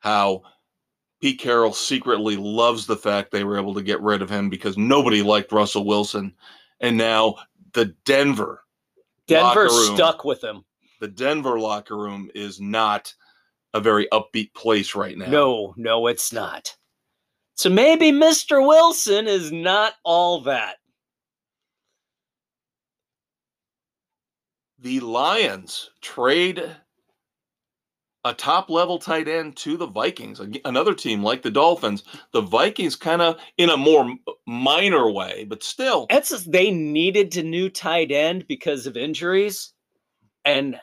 How 0.00 0.42
Pete 1.20 1.38
Carroll 1.38 1.72
secretly 1.72 2.36
loves 2.36 2.84
the 2.84 2.96
fact 2.96 3.30
they 3.30 3.44
were 3.44 3.58
able 3.58 3.74
to 3.74 3.82
get 3.82 4.00
rid 4.00 4.22
of 4.22 4.30
him 4.30 4.50
because 4.50 4.76
nobody 4.76 5.22
liked 5.22 5.52
Russell 5.52 5.86
Wilson. 5.86 6.34
And 6.80 6.96
now 6.96 7.36
the 7.74 7.94
Denver, 8.04 8.64
Denver 9.30 9.64
room. 9.64 9.96
stuck 9.96 10.24
with 10.24 10.42
him. 10.42 10.64
the 11.00 11.08
Denver 11.08 11.58
locker 11.58 11.96
room 11.96 12.30
is 12.34 12.60
not 12.60 13.12
a 13.72 13.80
very 13.80 14.06
upbeat 14.12 14.52
place 14.54 14.94
right 14.94 15.16
now. 15.16 15.30
No, 15.30 15.74
no, 15.76 16.06
it's 16.06 16.32
not. 16.32 16.76
So 17.54 17.70
maybe 17.70 18.10
Mr. 18.12 18.66
Wilson 18.66 19.26
is 19.26 19.52
not 19.52 19.94
all 20.04 20.40
that. 20.42 20.76
the 24.82 25.00
Lions 25.00 25.90
trade 26.00 26.76
a 28.24 28.34
top 28.34 28.68
level 28.68 28.98
tight 28.98 29.28
end 29.28 29.56
to 29.56 29.76
the 29.76 29.86
Vikings, 29.86 30.40
another 30.64 30.94
team 30.94 31.22
like 31.22 31.42
the 31.42 31.50
Dolphins. 31.50 32.04
The 32.32 32.42
Vikings 32.42 32.96
kind 32.96 33.22
of 33.22 33.38
in 33.56 33.70
a 33.70 33.76
more 33.76 34.14
minor 34.46 35.10
way, 35.10 35.46
but 35.48 35.62
still. 35.62 36.06
It's 36.10 36.30
just 36.30 36.50
they 36.52 36.70
needed 36.70 37.36
a 37.36 37.42
new 37.42 37.70
tight 37.70 38.10
end 38.12 38.46
because 38.46 38.86
of 38.86 38.96
injuries. 38.96 39.72
And 40.44 40.78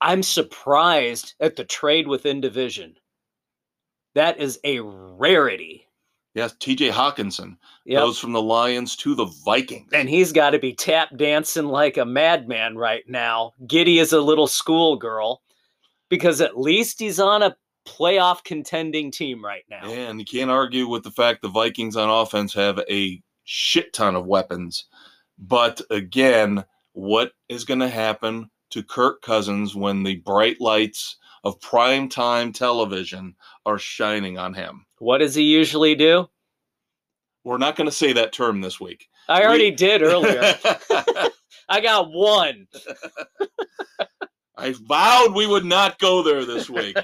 I'm 0.00 0.22
surprised 0.22 1.34
at 1.40 1.56
the 1.56 1.64
trade 1.64 2.08
within 2.08 2.40
division. 2.40 2.96
That 4.14 4.38
is 4.38 4.58
a 4.64 4.80
rarity. 4.80 5.84
Yes, 6.34 6.54
TJ 6.54 6.90
Hockenson 6.92 7.56
Yep. 7.84 8.00
goes 8.00 8.18
from 8.18 8.32
the 8.32 8.42
Lions 8.42 8.94
to 8.96 9.14
the 9.14 9.24
Vikings. 9.44 9.92
and 9.92 10.08
he's 10.08 10.30
got 10.32 10.50
to 10.50 10.58
be 10.58 10.74
tap 10.74 11.08
dancing 11.16 11.66
like 11.66 11.96
a 11.96 12.04
madman 12.04 12.76
right 12.76 13.02
now, 13.08 13.52
giddy 13.66 13.98
as 13.98 14.12
a 14.12 14.20
little 14.20 14.46
schoolgirl, 14.46 15.42
because 16.08 16.40
at 16.40 16.58
least 16.58 17.00
he's 17.00 17.20
on 17.20 17.42
a 17.42 17.56
playoff 17.86 18.44
contending 18.44 19.10
team 19.10 19.44
right 19.44 19.64
now. 19.70 19.90
And 19.90 20.20
you 20.20 20.26
can't 20.26 20.50
argue 20.50 20.88
with 20.88 21.04
the 21.04 21.10
fact 21.10 21.42
the 21.42 21.48
Vikings 21.48 21.96
on 21.96 22.10
offense 22.10 22.52
have 22.54 22.80
a 22.90 23.22
shit 23.44 23.92
ton 23.92 24.14
of 24.14 24.26
weapons. 24.26 24.84
But 25.38 25.80
again, 25.90 26.64
what 26.92 27.32
is 27.48 27.64
going 27.64 27.80
to 27.80 27.88
happen 27.88 28.50
to 28.70 28.82
Kirk 28.82 29.22
Cousins 29.22 29.74
when 29.74 30.02
the 30.02 30.16
bright 30.16 30.60
lights 30.60 31.16
of 31.44 31.60
prime 31.60 32.08
time 32.08 32.52
television 32.52 33.34
are 33.64 33.78
shining 33.78 34.36
on 34.38 34.52
him? 34.52 34.84
What 34.98 35.18
does 35.18 35.34
he 35.34 35.44
usually 35.44 35.94
do? 35.94 36.28
We're 37.44 37.58
not 37.58 37.76
going 37.76 37.88
to 37.88 37.94
say 37.94 38.12
that 38.12 38.32
term 38.32 38.60
this 38.60 38.78
week. 38.80 39.08
I 39.28 39.44
already 39.44 39.70
did 39.70 40.02
earlier. 40.02 40.54
I 41.68 41.80
got 41.80 42.10
one. 42.10 42.66
I 44.58 44.74
vowed 44.88 45.34
we 45.34 45.46
would 45.46 45.64
not 45.64 45.98
go 46.00 46.22
there 46.22 46.44
this 46.44 46.68
week 46.68 46.98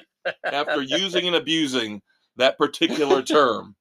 after 0.44 0.82
using 0.82 1.28
and 1.28 1.36
abusing 1.36 2.02
that 2.36 2.58
particular 2.58 3.22
term. 3.22 3.76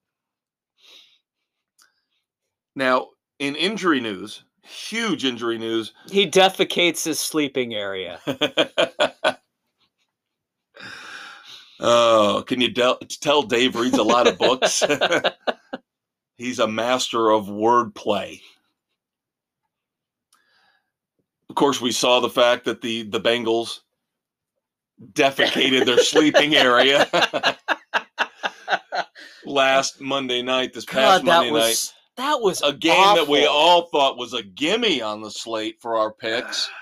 Now, 2.75 3.07
in 3.39 3.55
injury 3.55 3.99
news, 3.99 4.43
huge 4.61 5.25
injury 5.25 5.57
news, 5.57 5.93
He 6.07 6.29
defecates 6.29 7.03
his 7.03 7.19
sleeping 7.19 7.73
area. 7.73 8.19
oh, 11.79 12.43
can 12.47 12.61
you 12.61 12.71
del- 12.71 12.99
tell 13.21 13.41
Dave 13.41 13.75
reads 13.75 13.97
a 13.97 14.03
lot 14.03 14.27
of 14.27 14.37
books? 14.37 14.83
He's 16.37 16.59
a 16.59 16.67
master 16.67 17.31
of 17.31 17.45
wordplay. 17.45 18.39
Of 21.53 21.55
course, 21.55 21.79
we 21.79 21.91
saw 21.91 22.19
the 22.19 22.31
fact 22.31 22.65
that 22.65 22.81
the 22.81 23.03
the 23.03 23.21
Bengals 23.21 23.81
defecated 25.11 25.85
their 25.85 25.99
sleeping 25.99 26.55
area 26.55 27.07
last 29.45 30.01
Monday 30.01 30.41
night. 30.41 30.73
This 30.73 30.83
past 30.83 31.23
God, 31.23 31.25
Monday 31.25 31.51
night, 31.51 31.59
was 31.59 31.93
that 32.17 32.41
was 32.41 32.63
a 32.63 32.73
game 32.73 33.15
that 33.17 33.27
we 33.27 33.45
all 33.45 33.83
thought 33.83 34.17
was 34.17 34.33
a 34.33 34.41
gimme 34.41 35.03
on 35.03 35.21
the 35.21 35.29
slate 35.29 35.77
for 35.79 35.95
our 35.95 36.11
picks. 36.11 36.67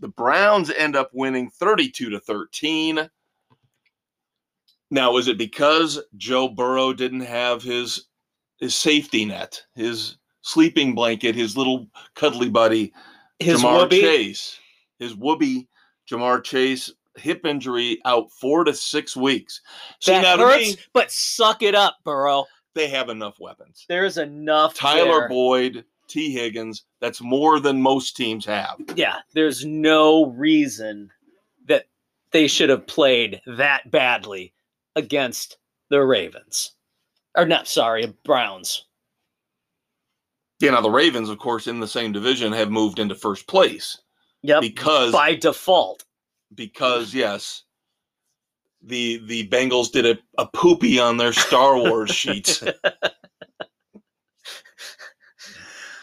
The 0.00 0.08
Browns 0.08 0.70
end 0.70 0.96
up 0.96 1.10
winning 1.12 1.50
32 1.50 2.08
to 2.08 2.20
13. 2.20 3.10
Now, 4.90 5.16
is 5.18 5.28
it 5.28 5.36
because 5.36 6.00
Joe 6.16 6.48
Burrow 6.48 6.94
didn't 6.94 7.26
have 7.26 7.62
his 7.62 8.06
his 8.58 8.74
safety 8.74 9.26
net, 9.26 9.60
his 9.74 10.16
sleeping 10.40 10.94
blanket, 10.94 11.34
his 11.34 11.58
little 11.58 11.88
cuddly 12.14 12.48
buddy, 12.48 12.94
his 13.40 13.60
Jamar 13.62 13.82
whoopee. 13.82 14.00
Chase, 14.00 14.58
his 14.98 15.14
whoopee, 15.14 15.68
Ja'Marr 16.10 16.42
Chase, 16.42 16.92
hip 17.16 17.44
injury 17.44 17.98
out 18.04 18.30
four 18.32 18.64
to 18.64 18.74
six 18.74 19.16
weeks. 19.16 19.60
That 20.06 20.38
hurts, 20.38 20.76
me, 20.76 20.76
but 20.92 21.10
suck 21.10 21.62
it 21.62 21.74
up, 21.74 21.96
Burrow. 22.04 22.46
they 22.74 22.88
have 22.88 23.08
enough 23.08 23.38
weapons. 23.40 23.84
There's 23.88 24.18
enough. 24.18 24.74
Tyler 24.74 25.20
there. 25.20 25.28
Boyd, 25.28 25.84
Tee 26.06 26.32
Higgins, 26.32 26.84
that's 27.00 27.20
more 27.20 27.60
than 27.60 27.82
most 27.82 28.16
teams 28.16 28.44
have. 28.46 28.76
yeah, 28.94 29.16
there's 29.34 29.64
no 29.64 30.26
reason 30.26 31.10
that 31.66 31.86
they 32.32 32.46
should 32.46 32.70
have 32.70 32.86
played 32.86 33.40
that 33.46 33.90
badly 33.90 34.52
against 34.96 35.58
the 35.90 36.02
Ravens. 36.02 36.72
Or 37.36 37.44
not, 37.46 37.68
sorry, 37.68 38.14
Browns. 38.24 38.86
Yeah, 40.60 40.72
now 40.72 40.80
the 40.80 40.90
Ravens, 40.90 41.28
of 41.28 41.38
course, 41.38 41.66
in 41.66 41.80
the 41.80 41.86
same 41.86 42.12
division 42.12 42.52
have 42.52 42.70
moved 42.70 42.98
into 42.98 43.14
first 43.14 43.46
place. 43.46 44.00
Yep. 44.42 44.60
because 44.60 45.12
by 45.12 45.34
default. 45.34 46.04
because 46.54 47.12
yes, 47.12 47.64
the 48.82 49.20
the 49.26 49.48
Bengals 49.48 49.90
did 49.90 50.06
a, 50.06 50.18
a 50.38 50.46
poopy 50.46 51.00
on 51.00 51.16
their 51.16 51.32
Star 51.32 51.76
Wars 51.76 52.10
sheets. 52.10 52.62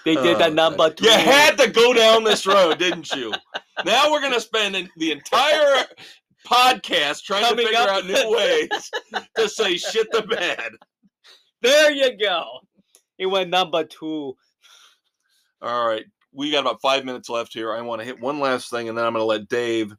They 0.05 0.13
did 0.13 0.37
that 0.37 0.51
oh, 0.51 0.53
number 0.53 0.91
two. 0.91 1.05
You 1.05 1.11
had 1.11 1.57
to 1.57 1.67
go 1.67 1.91
down 1.95 2.23
this 2.23 2.45
road, 2.45 2.77
didn't 2.77 3.11
you? 3.13 3.33
Now 3.85 4.11
we're 4.11 4.21
gonna 4.21 4.39
spend 4.39 4.87
the 4.97 5.11
entire 5.11 5.83
podcast 6.47 7.23
trying 7.23 7.43
Coming 7.43 7.65
to 7.65 7.71
figure 7.71 7.89
out 7.89 8.05
new 8.05 8.29
ways 8.29 8.91
to 9.35 9.49
say 9.49 9.77
shit 9.77 10.11
the 10.11 10.21
bed. 10.21 10.73
There 11.63 11.91
you 11.91 12.15
go. 12.19 12.59
He 13.17 13.25
went 13.25 13.49
number 13.49 13.83
two. 13.83 14.35
All 15.61 15.87
right, 15.87 16.05
we 16.31 16.51
got 16.51 16.61
about 16.61 16.81
five 16.81 17.05
minutes 17.05 17.29
left 17.29 17.53
here. 17.53 17.73
I 17.73 17.81
want 17.81 18.01
to 18.01 18.05
hit 18.05 18.19
one 18.19 18.39
last 18.39 18.69
thing, 18.69 18.89
and 18.89 18.97
then 18.97 19.05
I'm 19.05 19.13
gonna 19.13 19.25
let 19.25 19.47
Dave 19.47 19.93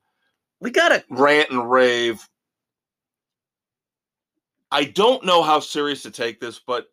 We 0.61 0.70
got 0.70 0.88
to 0.90 1.05
rant 1.11 1.50
and 1.50 1.70
rave. 1.70 2.26
I 4.70 4.85
don't 4.85 5.24
know 5.24 5.42
how 5.42 5.61
serious 5.61 6.02
to 6.02 6.11
take 6.11 6.40
this, 6.40 6.61
but 6.66 6.87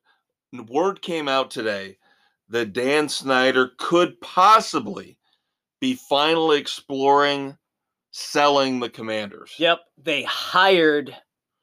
word 0.69 1.01
came 1.01 1.27
out 1.27 1.51
today 1.51 1.97
that 2.49 2.73
Dan 2.73 3.09
Snyder 3.09 3.71
could 3.77 4.19
possibly 4.21 5.17
be 5.81 5.95
finally 5.95 6.59
exploring 6.59 7.57
selling 8.11 8.79
the 8.79 8.89
commanders. 8.89 9.53
Yep, 9.57 9.79
they 9.97 10.23
hired 10.23 11.15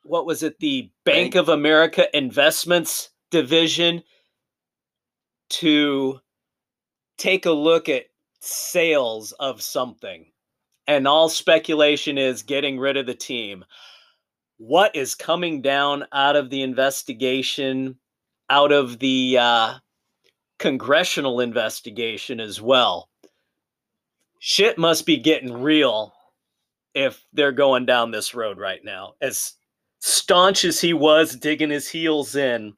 what 0.05 0.27
was 0.27 0.43
it, 0.43 0.59
the 0.59 0.91
Bank 1.05 1.33
Bank- 1.33 1.35
of 1.37 1.49
America 1.49 2.07
Investments 2.17 3.11
division 3.31 4.03
to 5.51 6.21
take 7.19 7.47
a 7.47 7.53
look 7.53 7.89
at 7.89 8.07
sales 8.41 9.33
of 9.33 9.63
something. 9.63 10.27
And 10.87 11.07
all 11.07 11.29
speculation 11.29 12.19
is 12.19 12.43
getting 12.43 12.79
rid 12.79 12.97
of 12.97 13.07
the 13.07 13.15
team. 13.15 13.65
What 14.57 14.97
is 14.97 15.15
coming 15.15 15.63
down 15.63 16.05
out 16.13 16.37
of 16.37 16.51
the 16.51 16.63
investigation, 16.63 17.99
out 18.49 18.73
of 18.73 18.99
the 18.99 19.39
uh, 19.39 19.75
congressional 20.59 21.41
investigation 21.41 22.41
as 22.41 22.61
well? 22.61 23.09
Shit 24.39 24.79
must 24.79 25.07
be 25.07 25.19
getting 25.19 25.63
real 25.63 26.13
if 26.95 27.25
they're 27.33 27.53
going 27.53 27.87
down 27.87 28.11
this 28.11 28.35
road 28.35 28.59
right 28.59 28.85
now. 28.85 29.15
As 29.21 29.55
staunch 30.01 30.65
as 30.65 30.81
he 30.81 30.93
was 30.93 31.37
digging 31.37 31.71
his 31.71 31.89
heels 31.89 32.35
in, 32.35 32.75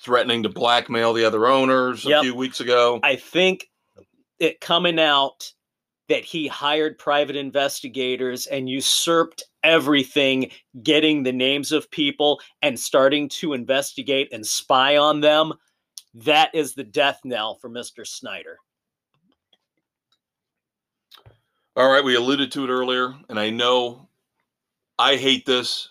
Threatening 0.00 0.42
to 0.42 0.48
blackmail 0.48 1.12
the 1.12 1.24
other 1.24 1.46
owners 1.46 2.04
a 2.06 2.10
Yep. 2.10 2.22
few 2.22 2.34
weeks 2.34 2.60
ago. 2.60 3.00
I 3.02 3.16
think 3.16 3.70
it 4.38 4.60
coming 4.60 4.98
out 5.00 5.52
that 6.08 6.24
he 6.24 6.46
hired 6.46 6.98
private 6.98 7.34
investigators 7.34 8.46
and 8.46 8.68
usurped 8.68 9.42
everything, 9.64 10.50
getting 10.82 11.22
the 11.22 11.32
names 11.32 11.72
of 11.72 11.90
people 11.90 12.40
and 12.62 12.78
starting 12.78 13.28
to 13.28 13.54
investigate 13.54 14.28
and 14.32 14.46
spy 14.46 14.96
on 14.96 15.20
them. 15.20 15.52
That 16.14 16.54
is 16.54 16.74
the 16.74 16.84
death 16.84 17.20
knell 17.24 17.56
for 17.56 17.68
Mr. 17.68 18.06
Snyder. 18.06 18.58
All 21.74 21.90
right, 21.90 22.04
we 22.04 22.14
alluded 22.14 22.52
to 22.52 22.64
it 22.64 22.70
earlier, 22.70 23.14
and 23.28 23.38
I 23.38 23.50
know 23.50 24.08
I 24.98 25.16
hate 25.16 25.44
this, 25.44 25.90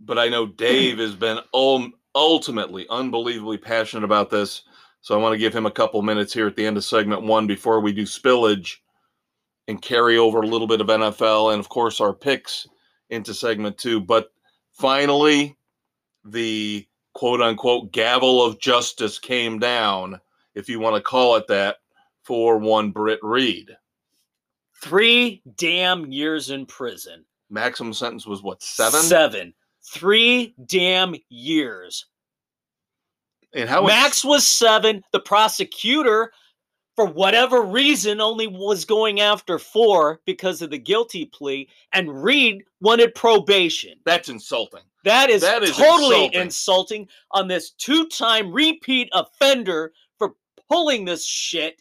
but 0.00 0.18
I 0.18 0.28
know 0.28 0.46
Dave 0.46 0.98
has 0.98 1.14
been 1.14 1.38
ul- 1.54 1.92
ultimately 2.14 2.86
unbelievably 2.90 3.58
passionate 3.58 4.04
about 4.04 4.30
this. 4.30 4.62
So 5.00 5.14
I 5.14 5.22
want 5.22 5.34
to 5.34 5.38
give 5.38 5.54
him 5.54 5.66
a 5.66 5.70
couple 5.70 6.00
minutes 6.02 6.32
here 6.32 6.46
at 6.46 6.56
the 6.56 6.64
end 6.64 6.76
of 6.76 6.84
segment 6.84 7.22
one 7.22 7.46
before 7.46 7.80
we 7.80 7.92
do 7.92 8.04
spillage 8.04 8.76
and 9.68 9.80
carry 9.80 10.16
over 10.16 10.40
a 10.40 10.46
little 10.46 10.66
bit 10.66 10.80
of 10.80 10.86
NFL 10.86 11.52
and, 11.52 11.60
of 11.60 11.68
course, 11.68 12.00
our 12.00 12.12
picks 12.12 12.66
into 13.10 13.34
segment 13.34 13.76
two. 13.78 14.00
But 14.00 14.32
finally, 14.72 15.56
the 16.24 16.86
quote 17.12 17.40
unquote 17.40 17.92
gavel 17.92 18.42
of 18.42 18.60
justice 18.60 19.18
came 19.18 19.58
down, 19.58 20.20
if 20.54 20.68
you 20.68 20.80
want 20.80 20.96
to 20.96 21.02
call 21.02 21.36
it 21.36 21.46
that, 21.48 21.76
for 22.22 22.58
one 22.58 22.90
Britt 22.90 23.20
Reid. 23.22 23.70
Three 24.82 25.42
damn 25.56 26.10
years 26.10 26.50
in 26.50 26.66
prison. 26.66 27.24
maximum 27.50 27.94
sentence 27.94 28.26
was 28.26 28.42
what 28.42 28.62
seven 28.62 29.00
Seven. 29.02 29.54
Three 29.86 30.54
damn 30.66 31.14
years. 31.28 32.06
and 33.52 33.68
how 33.68 33.86
Max 33.86 34.24
was 34.24 34.46
seven. 34.48 35.04
The 35.12 35.20
prosecutor, 35.20 36.32
for 36.96 37.04
whatever 37.06 37.62
reason, 37.62 38.20
only 38.20 38.46
was 38.46 38.84
going 38.84 39.20
after 39.20 39.58
four 39.58 40.20
because 40.26 40.62
of 40.62 40.70
the 40.70 40.78
guilty 40.78 41.26
plea, 41.26 41.68
and 41.92 42.22
Reid 42.24 42.64
wanted 42.80 43.14
probation. 43.14 43.98
that's 44.04 44.28
insulting 44.28 44.82
That 45.04 45.28
is, 45.30 45.42
That 45.42 45.62
is 45.62 45.76
totally 45.76 46.24
insulting. 46.26 46.40
insulting. 46.40 47.08
on 47.32 47.48
this 47.48 47.70
two 47.72 48.06
time 48.08 48.52
repeat 48.52 49.08
offender 49.12 49.92
for 50.18 50.34
pulling 50.70 51.04
this 51.04 51.24
shit. 51.26 51.80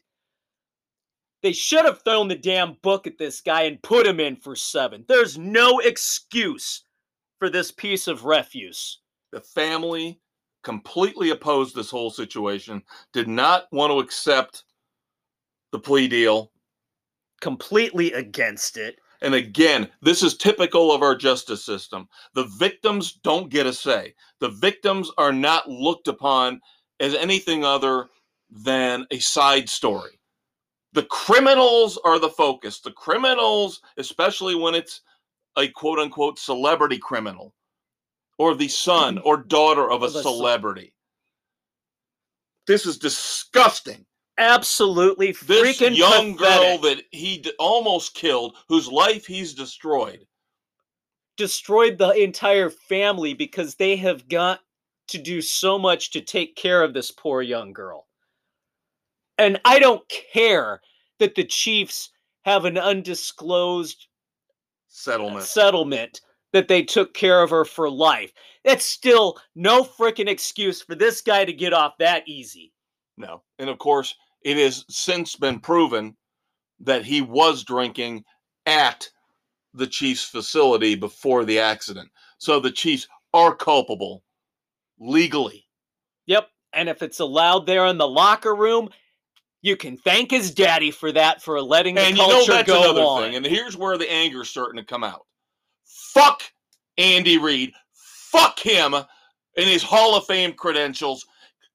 They 1.41 1.53
should 1.53 1.85
have 1.85 2.01
thrown 2.03 2.27
the 2.27 2.35
damn 2.35 2.73
book 2.83 3.07
at 3.07 3.17
this 3.17 3.41
guy 3.41 3.63
and 3.63 3.81
put 3.81 4.05
him 4.07 4.19
in 4.19 4.35
for 4.35 4.55
seven. 4.55 5.03
There's 5.07 5.37
no 5.37 5.79
excuse 5.79 6.83
for 7.43 7.49
this 7.49 7.71
piece 7.71 8.07
of 8.07 8.23
refuse. 8.23 8.99
the 9.33 9.41
family 9.41 10.17
completely 10.63 11.31
opposed 11.31 11.75
this 11.75 11.89
whole 11.89 12.09
situation 12.09 12.81
did 13.11 13.27
not 13.27 13.65
want 13.73 13.91
to 13.91 13.99
accept 13.99 14.63
the 15.73 15.79
plea 15.79 16.07
deal. 16.07 16.53
Completely 17.41 18.13
against 18.13 18.77
it. 18.77 18.95
and 19.21 19.35
again 19.35 19.89
this 20.01 20.23
is 20.23 20.37
typical 20.37 20.89
of 20.89 21.01
our 21.01 21.17
justice 21.17 21.65
system. 21.65 22.07
The 22.33 22.45
victims 22.45 23.19
don't 23.25 23.49
get 23.49 23.67
a 23.67 23.73
say. 23.73 24.13
The 24.39 24.47
victims 24.47 25.11
are 25.17 25.33
not 25.33 25.69
looked 25.69 26.07
upon 26.07 26.61
as 27.01 27.13
anything 27.13 27.65
other 27.65 28.07
than 28.49 29.05
a 29.11 29.19
side 29.19 29.67
story. 29.67 30.17
The 30.93 31.03
criminals 31.03 31.99
are 32.05 32.19
the 32.19 32.29
focus. 32.29 32.79
The 32.79 32.91
criminals 32.91 33.81
especially 33.97 34.55
when 34.55 34.75
it's 34.75 35.01
a 35.57 35.67
quote 35.69 35.99
unquote 35.99 36.39
celebrity 36.39 36.97
criminal 36.97 37.53
or 38.37 38.55
the 38.55 38.67
son 38.67 39.17
or 39.25 39.37
daughter 39.37 39.89
of 39.89 40.03
a 40.03 40.07
Of 40.07 40.15
a 40.15 40.19
ce- 40.19 40.23
celebrity. 40.23 40.93
This 42.67 42.85
is 42.85 42.97
disgusting. 42.97 44.05
Absolutely 44.37 45.33
this 45.33 45.79
freaking 45.79 45.95
young 45.95 46.35
girl 46.35 46.79
that 46.79 47.03
he 47.11 47.37
d- 47.37 47.53
almost 47.59 48.15
killed 48.15 48.57
whose 48.67 48.87
life 48.87 49.25
he's 49.27 49.53
destroyed. 49.53 50.25
Destroyed 51.37 51.97
the 51.97 52.11
entire 52.11 52.69
family 52.69 53.33
because 53.33 53.75
they 53.75 53.95
have 53.97 54.27
got 54.27 54.61
to 55.09 55.17
do 55.17 55.41
so 55.41 55.77
much 55.77 56.11
to 56.11 56.21
take 56.21 56.55
care 56.55 56.81
of 56.81 56.93
this 56.93 57.11
poor 57.11 57.41
young 57.41 57.73
girl. 57.73 58.07
And 59.37 59.59
I 59.65 59.79
don't 59.79 60.07
care 60.09 60.81
that 61.19 61.35
the 61.35 61.43
Chiefs 61.43 62.09
have 62.45 62.65
an 62.65 62.77
undisclosed 62.77 64.07
settlement 64.93 65.45
settlement 65.45 66.21
that 66.53 66.67
they 66.67 66.83
took 66.83 67.13
care 67.13 67.41
of 67.41 67.49
her 67.49 67.65
for 67.65 67.89
life. 67.89 68.31
That's 68.63 68.85
still 68.85 69.39
no 69.55 69.83
freaking 69.83 70.29
excuse 70.29 70.81
for 70.81 70.95
this 70.95 71.19
guy 71.19 71.45
to 71.45 71.51
get 71.51 71.73
off 71.73 71.97
that 71.97 72.27
easy. 72.27 72.71
No. 73.17 73.41
And 73.59 73.69
of 73.69 73.79
course, 73.79 74.15
it 74.43 74.57
has 74.57 74.85
since 74.87 75.35
been 75.35 75.59
proven 75.59 76.15
that 76.79 77.03
he 77.03 77.21
was 77.21 77.63
drinking 77.63 78.23
at 78.65 79.09
the 79.73 79.87
Chiefs 79.87 80.23
facility 80.23 80.95
before 80.95 81.43
the 81.43 81.59
accident. 81.59 82.09
So 82.37 82.59
the 82.59 82.71
Chiefs 82.71 83.07
are 83.33 83.55
culpable 83.55 84.23
legally. 84.99 85.65
Yep. 86.27 86.49
And 86.73 86.87
if 86.87 87.01
it's 87.01 87.19
allowed 87.19 87.65
there 87.65 87.87
in 87.87 87.97
the 87.97 88.07
locker 88.07 88.55
room, 88.55 88.89
you 89.63 89.75
can 89.77 89.97
thank 89.97 90.29
his 90.29 90.51
daddy 90.53 90.91
for 90.91 91.11
that 91.13 91.41
for 91.41 91.59
letting 91.61 91.95
the 91.95 92.01
And 92.01 92.17
you 92.17 92.27
know 92.27 92.45
that's 92.45 92.67
go 92.67 92.83
another 92.83 93.01
on. 93.01 93.21
thing. 93.23 93.35
And 93.35 93.45
here's 93.45 93.75
where 93.75 93.97
the 93.97 94.11
anger's 94.11 94.49
starting 94.49 94.77
to 94.79 94.85
come 94.85 95.03
out. 95.03 95.25
Fuck 95.85 96.43
Andy 96.97 97.37
Reid. 97.39 97.71
Fuck 97.93 98.59
him 98.59 98.93
and 98.93 99.05
his 99.55 99.81
Hall 99.81 100.15
of 100.15 100.25
Fame 100.25 100.53
credentials. 100.53 101.25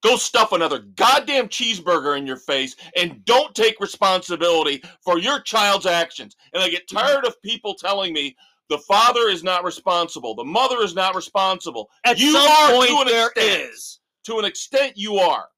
Go 0.03 0.17
stuff 0.17 0.53
another 0.53 0.81
goddamn 0.97 1.49
cheeseburger 1.49 2.17
in 2.17 2.27
your 2.27 2.37
face 2.37 2.77
and 2.97 3.25
don't 3.25 3.55
take 3.55 3.81
responsibility 3.81 4.83
for 5.03 5.19
your 5.19 5.41
child's 5.41 5.87
actions. 5.87 6.37
And 6.53 6.63
I 6.63 6.69
get 6.69 6.89
tired 6.89 7.25
of 7.25 7.41
people 7.43 7.75
telling 7.75 8.13
me 8.13 8.37
the 8.69 8.79
father 8.79 9.29
is 9.29 9.43
not 9.43 9.65
responsible, 9.65 10.35
the 10.35 10.45
mother 10.45 10.83
is 10.83 10.95
not 10.95 11.15
responsible. 11.17 11.89
At 12.05 12.19
You 12.19 12.33
some 12.33 12.47
are 12.51 12.69
to 12.69 12.75
point, 12.75 13.01
an 13.01 13.07
there 13.09 13.29
extent. 13.29 13.63
is. 13.73 14.01
To 14.27 14.39
an 14.39 14.45
extent, 14.45 14.93
you 14.97 15.15
are. 15.17 15.49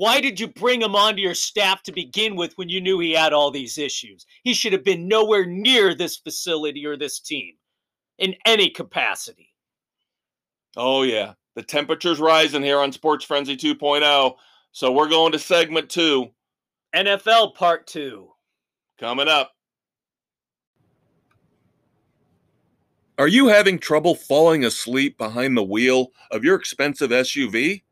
Why 0.00 0.22
did 0.22 0.40
you 0.40 0.48
bring 0.48 0.80
him 0.80 0.96
onto 0.96 1.20
your 1.20 1.34
staff 1.34 1.82
to 1.82 1.92
begin 1.92 2.34
with 2.34 2.56
when 2.56 2.70
you 2.70 2.80
knew 2.80 3.00
he 3.00 3.12
had 3.12 3.34
all 3.34 3.50
these 3.50 3.76
issues? 3.76 4.24
He 4.44 4.54
should 4.54 4.72
have 4.72 4.82
been 4.82 5.06
nowhere 5.06 5.44
near 5.44 5.94
this 5.94 6.16
facility 6.16 6.86
or 6.86 6.96
this 6.96 7.20
team 7.20 7.56
in 8.16 8.34
any 8.46 8.70
capacity. 8.70 9.50
Oh, 10.74 11.02
yeah. 11.02 11.34
The 11.54 11.62
temperature's 11.62 12.18
rising 12.18 12.62
here 12.62 12.78
on 12.78 12.92
Sports 12.92 13.26
Frenzy 13.26 13.58
2.0. 13.58 14.36
So 14.72 14.90
we're 14.90 15.10
going 15.10 15.32
to 15.32 15.38
segment 15.38 15.90
two. 15.90 16.30
NFL 16.96 17.54
Part 17.54 17.86
2. 17.86 18.26
Coming 18.98 19.28
up. 19.28 19.52
Are 23.18 23.28
you 23.28 23.48
having 23.48 23.78
trouble 23.78 24.14
falling 24.14 24.64
asleep 24.64 25.18
behind 25.18 25.58
the 25.58 25.62
wheel 25.62 26.12
of 26.30 26.42
your 26.42 26.56
expensive 26.56 27.10
SUV? 27.10 27.82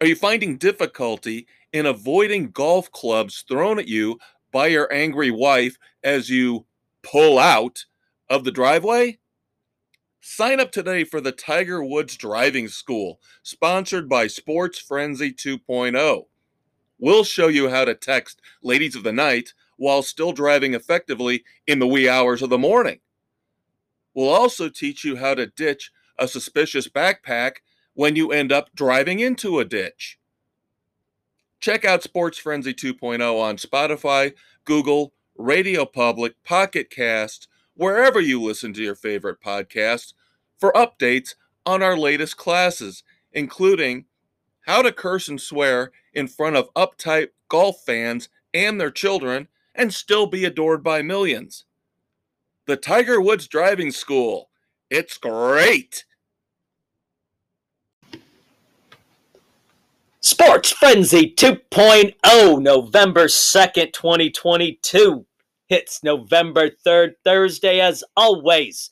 Are 0.00 0.06
you 0.06 0.16
finding 0.16 0.56
difficulty 0.56 1.46
in 1.74 1.84
avoiding 1.84 2.52
golf 2.52 2.90
clubs 2.90 3.44
thrown 3.46 3.78
at 3.78 3.86
you 3.86 4.18
by 4.50 4.68
your 4.68 4.90
angry 4.90 5.30
wife 5.30 5.76
as 6.02 6.30
you 6.30 6.64
pull 7.02 7.38
out 7.38 7.84
of 8.30 8.44
the 8.44 8.50
driveway? 8.50 9.18
Sign 10.22 10.58
up 10.58 10.72
today 10.72 11.04
for 11.04 11.20
the 11.20 11.32
Tiger 11.32 11.84
Woods 11.84 12.16
Driving 12.16 12.66
School, 12.68 13.20
sponsored 13.42 14.08
by 14.08 14.26
Sports 14.26 14.78
Frenzy 14.78 15.34
2.0. 15.34 16.24
We'll 16.98 17.24
show 17.24 17.48
you 17.48 17.68
how 17.68 17.84
to 17.84 17.94
text 17.94 18.40
ladies 18.62 18.96
of 18.96 19.02
the 19.02 19.12
night 19.12 19.52
while 19.76 20.02
still 20.02 20.32
driving 20.32 20.72
effectively 20.72 21.44
in 21.66 21.78
the 21.78 21.86
wee 21.86 22.08
hours 22.08 22.40
of 22.40 22.48
the 22.48 22.56
morning. 22.56 23.00
We'll 24.14 24.30
also 24.30 24.70
teach 24.70 25.04
you 25.04 25.16
how 25.16 25.34
to 25.34 25.46
ditch 25.46 25.92
a 26.18 26.26
suspicious 26.26 26.88
backpack 26.88 27.56
when 27.94 28.16
you 28.16 28.32
end 28.32 28.52
up 28.52 28.70
driving 28.74 29.20
into 29.20 29.58
a 29.58 29.64
ditch. 29.64 30.18
Check 31.58 31.84
out 31.84 32.02
Sports 32.02 32.38
Frenzy 32.38 32.72
2.0 32.72 33.40
on 33.40 33.56
Spotify, 33.56 34.32
Google, 34.64 35.12
Radio 35.36 35.84
Public, 35.84 36.42
Pocket 36.42 36.90
Cast, 36.90 37.48
wherever 37.74 38.20
you 38.20 38.40
listen 38.40 38.72
to 38.72 38.82
your 38.82 38.94
favorite 38.94 39.40
podcasts, 39.40 40.14
for 40.58 40.72
updates 40.72 41.34
on 41.66 41.82
our 41.82 41.96
latest 41.96 42.36
classes, 42.36 43.02
including 43.32 44.06
how 44.62 44.82
to 44.82 44.92
curse 44.92 45.28
and 45.28 45.40
swear 45.40 45.92
in 46.12 46.28
front 46.28 46.56
of 46.56 46.72
uptight 46.74 47.28
golf 47.48 47.82
fans 47.84 48.28
and 48.54 48.80
their 48.80 48.90
children 48.90 49.48
and 49.74 49.92
still 49.92 50.26
be 50.26 50.44
adored 50.44 50.82
by 50.82 51.02
millions 51.02 51.64
the 52.66 52.76
Tiger 52.76 53.20
Woods 53.20 53.48
Driving 53.48 53.90
School. 53.90 54.48
It's 54.90 55.18
great. 55.18 56.04
Sports 60.22 60.70
Frenzy 60.70 61.34
2.0, 61.34 62.62
November 62.62 63.24
2nd, 63.24 63.92
2022. 63.94 65.24
Hits 65.68 66.04
November 66.04 66.68
3rd, 66.86 67.12
Thursday, 67.24 67.80
as 67.80 68.04
always. 68.18 68.90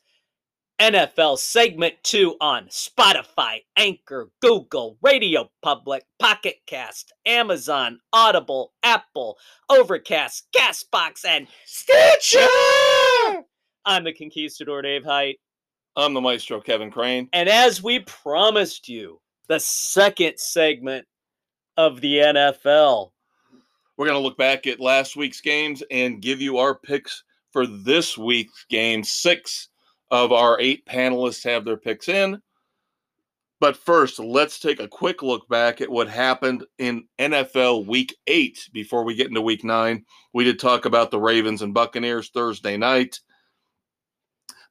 NFL 0.81 1.39
Segment 1.39 1.97
2 2.05 2.37
on 2.41 2.69
Spotify, 2.69 3.59
Anchor, 3.77 4.31
Google, 4.41 4.97
Radio 5.03 5.51
Public, 5.61 6.05
Pocket 6.19 6.61
Cast, 6.67 7.13
Amazon, 7.27 7.99
Audible, 8.15 8.73
Apple, 8.83 9.37
Overcast, 9.69 10.47
Castbox, 10.57 11.27
and 11.27 11.47
Stitcher! 11.67 12.47
I'm 13.85 14.05
the 14.05 14.15
Conquistador 14.15 14.81
Dave 14.81 15.05
Height. 15.05 15.41
I'm 15.95 16.15
the 16.15 16.23
Maestro 16.23 16.63
Kevin 16.63 16.91
Crane. 16.91 17.29
And 17.35 17.51
as 17.51 17.83
we 17.83 17.99
promised 18.01 18.89
you, 18.89 19.21
the 19.49 19.61
second 19.61 20.39
segment 20.39 21.07
of 21.79 22.03
the 22.03 22.17
NFL. 22.17 23.13
We're 23.97 24.07
going 24.07 24.19
to 24.19 24.23
look 24.23 24.37
back 24.37 24.67
at 24.67 24.81
last 24.81 25.17
week's 25.17 25.41
games 25.41 25.83
and 25.91 26.21
give 26.21 26.43
you 26.43 26.59
our 26.59 26.75
picks 26.75 27.25
for 27.53 27.67
this 27.67 28.19
week's 28.19 28.67
game. 28.69 29.03
Six 29.03 29.69
of 30.11 30.33
our 30.33 30.61
eight 30.61 30.85
panelists 30.85 31.45
have 31.45 31.65
their 31.65 31.77
picks 31.77 32.09
in. 32.09 32.43
But 33.61 33.77
first, 33.77 34.19
let's 34.19 34.61
take 34.61 34.81
a 34.81 34.87
quick 34.89 35.23
look 35.23 35.49
back 35.49 35.81
at 35.81 35.91
what 35.91 36.09
happened 36.09 36.65
in 36.79 37.07
NFL 37.19 37.87
Week 37.87 38.15
8 38.27 38.69
before 38.73 39.05
we 39.05 39.15
get 39.15 39.29
into 39.29 39.41
Week 39.41 39.65
9. 39.65 40.05
We 40.33 40.45
did 40.45 40.59
talk 40.59 40.85
about 40.85 41.11
the 41.11 41.19
Ravens 41.21 41.63
and 41.63 41.73
Buccaneers 41.73 42.31
Thursday 42.31 42.77
night 42.77 43.19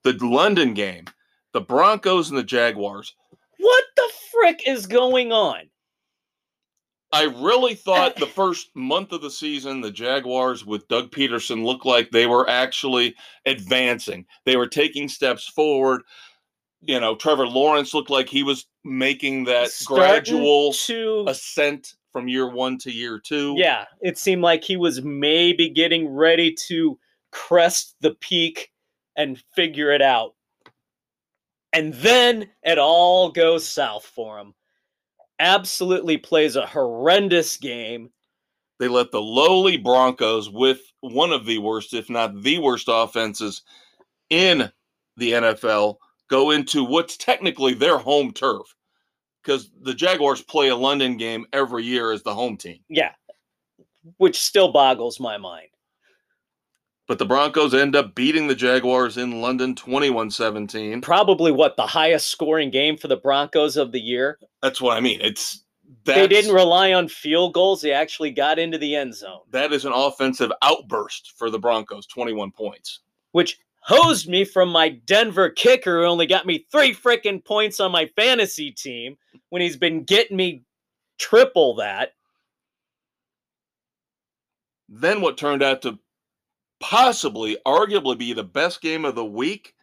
the 0.04 0.14
London 0.26 0.74
game, 0.74 1.06
the 1.52 1.62
Broncos 1.62 2.30
and 2.30 2.38
the 2.38 2.44
Jaguars. 2.44 3.16
What 3.58 3.84
the 3.96 4.10
frick 4.32 4.68
is 4.68 4.86
going 4.86 5.32
on? 5.32 5.70
I 7.12 7.24
really 7.24 7.76
thought 7.76 8.16
the 8.16 8.26
first 8.36 8.76
month 8.76 9.12
of 9.12 9.22
the 9.22 9.32
season, 9.32 9.82
the 9.82 9.92
Jaguars 9.92 10.66
with 10.66 10.88
Doug 10.88 11.12
Pederson 11.12 11.64
looked 11.64 11.86
like 11.86 12.12
they 12.12 12.26
were 12.26 12.50
actually 12.50 13.16
advancing. 13.46 14.26
They 14.46 14.58
were 14.58 14.68
taking 14.68 15.08
steps 15.08 15.48
forward. 15.48 16.02
You 16.82 17.00
know, 17.00 17.16
Trevor 17.16 17.48
Lawrence 17.48 17.94
looked 17.94 18.10
like 18.10 18.30
he 18.30 18.44
was 18.44 18.68
making 18.84 19.46
that 19.46 19.70
Starting 19.70 20.06
gradual 20.06 20.74
to... 20.74 21.26
ascent 21.28 21.96
from 22.12 22.28
year 22.28 22.50
one 22.50 22.78
to 22.80 22.92
year 22.92 23.20
two. 23.20 23.56
Yeah, 23.58 23.86
it 24.02 24.18
seemed 24.18 24.42
like 24.42 24.64
he 24.64 24.78
was 24.78 25.02
maybe 25.04 25.70
getting 25.70 26.08
ready 26.10 26.54
to 26.68 27.00
crest 27.32 27.96
the 28.02 28.12
peak 28.16 28.72
and 29.16 29.42
figure 29.56 29.92
it 29.92 30.02
out. 30.02 30.34
And 31.74 31.94
then 31.96 32.50
it 32.64 32.78
all 32.78 33.32
goes 33.32 33.68
south 33.68 34.06
for 34.06 34.40
him. 34.40 34.54
Absolutely 35.40 36.18
plays 36.18 36.56
a 36.56 36.66
horrendous 36.66 37.58
game. 37.58 38.10
They 38.80 38.88
let 38.88 39.12
the 39.12 39.22
lowly 39.22 39.78
Broncos, 39.78 40.50
with 40.50 40.80
one 41.02 41.32
of 41.32 41.46
the 41.46 41.58
worst, 41.58 41.94
if 41.94 42.10
not 42.10 42.42
the 42.42 42.60
worst 42.60 42.88
offenses 42.90 43.64
in 44.30 44.72
the 45.16 45.32
NFL, 45.32 45.98
go 46.30 46.52
into 46.52 46.84
what's 46.84 47.18
technically 47.18 47.74
their 47.74 47.98
home 47.98 48.32
turf. 48.32 48.76
Because 49.44 49.70
the 49.82 49.94
Jaguars 49.94 50.42
play 50.42 50.68
a 50.68 50.76
London 50.76 51.18
game 51.18 51.46
every 51.54 51.84
year 51.84 52.12
as 52.12 52.22
the 52.22 52.34
home 52.34 52.58
team. 52.58 52.80
Yeah. 52.90 53.14
Which 54.18 54.40
still 54.40 54.72
boggles 54.72 55.20
my 55.20 55.38
mind. 55.38 55.70
But 57.08 57.20
the 57.20 57.26
Broncos 57.26 57.74
end 57.74 57.96
up 57.96 58.16
beating 58.16 58.48
the 58.48 58.56
Jaguars 58.56 59.18
in 59.18 59.42
London 59.42 59.76
21 59.76 60.30
17. 60.30 61.02
Probably 61.02 61.52
what 61.52 61.78
the 61.78 61.88
highest 61.88 62.28
scoring 62.28 62.70
game 62.70 62.98
for 62.98 63.08
the 63.08 63.16
Broncos 63.16 63.78
of 63.78 63.94
the 63.94 64.02
year. 64.02 64.38
That's 64.62 64.82
what 64.82 64.98
I 64.98 65.00
mean. 65.00 65.22
It's 65.22 65.64
they 66.04 66.28
didn't 66.28 66.54
rely 66.54 66.94
on 66.94 67.08
field 67.08 67.54
goals. 67.54 67.82
They 67.82 67.92
actually 67.92 68.32
got 68.32 68.60
into 68.60 68.78
the 68.78 68.96
end 68.96 69.16
zone. 69.16 69.40
That 69.52 69.72
is 69.74 69.86
an 69.86 69.94
offensive 69.94 70.52
outburst 70.62 71.34
for 71.38 71.50
the 71.50 71.60
Broncos, 71.60 72.08
21 72.08 72.52
points. 72.52 73.00
Which 73.32 73.60
hosed 73.80 74.28
me 74.28 74.44
from 74.44 74.70
my 74.70 74.90
Denver 74.90 75.50
kicker, 75.50 76.02
who 76.02 76.06
only 76.06 76.26
got 76.26 76.46
me 76.46 76.66
three 76.72 76.94
freaking 76.94 77.44
points 77.44 77.80
on 77.80 77.92
my 77.92 78.06
fantasy 78.18 78.72
team 78.72 79.18
when 79.50 79.62
he's 79.62 79.78
been 79.78 80.04
getting 80.04 80.36
me 80.36 80.64
triple 81.18 81.76
that. 81.76 82.14
Then 84.90 85.22
what 85.22 85.38
turned 85.38 85.64
out 85.64 85.82
to 85.82 86.00
possibly, 86.80 87.58
arguably 87.66 88.18
be 88.18 88.34
the 88.34 88.44
best 88.44 88.82
game 88.82 89.06
of 89.06 89.16
the 89.16 89.26
week. 89.26 89.74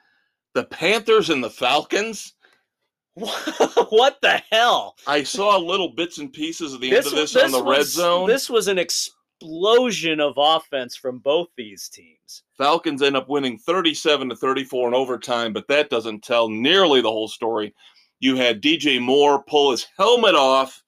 The 0.55 0.65
Panthers 0.65 1.31
and 1.31 1.43
the 1.43 1.51
Falcons. 1.51 2.35
what 3.15 4.19
the 4.23 4.43
hell? 4.51 4.97
I 5.07 5.23
saw 5.23 5.57
little 5.57 5.91
bits 5.91 6.19
and 6.19 6.33
pieces 6.33 6.75
of 6.75 6.81
the 6.81 6.91
this, 6.91 7.07
end 7.07 7.15
of 7.15 7.21
this, 7.21 7.33
this 7.33 7.45
on 7.45 7.53
the 7.53 7.63
was, 7.63 7.79
red 7.79 7.87
zone. 7.87 8.29
This 8.29 8.51
was 8.51 8.69
an 8.69 8.79
explosion 8.79 10.21
of 10.21 10.35
offense 10.37 10.97
from 10.97 11.19
both 11.19 11.49
these 11.57 11.89
teams. 11.89 12.43
Falcons 12.57 13.03
end 13.03 13.17
up 13.17 13.29
winning 13.29 13.59
37 13.59 14.31
to 14.31 14.37
34 14.37 14.89
in 14.89 14.95
overtime, 14.95 15.53
but 15.53 15.69
that 15.69 15.91
doesn't 15.91 16.23
tell 16.23 16.49
nearly 16.49 17.01
the 17.01 17.11
whole 17.11 17.29
story. 17.29 17.75
You 18.21 18.37
had 18.37 18.63
DJ 18.63 19.01
Moore 19.01 19.43
pull 19.43 19.71
his 19.71 19.87
helmet 19.97 20.35
off, 20.35 20.83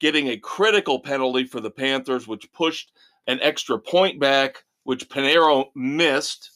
getting 0.00 0.28
a 0.28 0.36
critical 0.36 1.00
penalty 1.00 1.44
for 1.44 1.60
the 1.60 1.70
Panthers, 1.70 2.26
which 2.26 2.52
pushed 2.52 2.92
an 3.26 3.38
extra 3.42 3.78
point 3.78 4.18
back 4.18 4.64
which 4.88 5.10
Piñeiro 5.10 5.66
missed. 5.74 6.50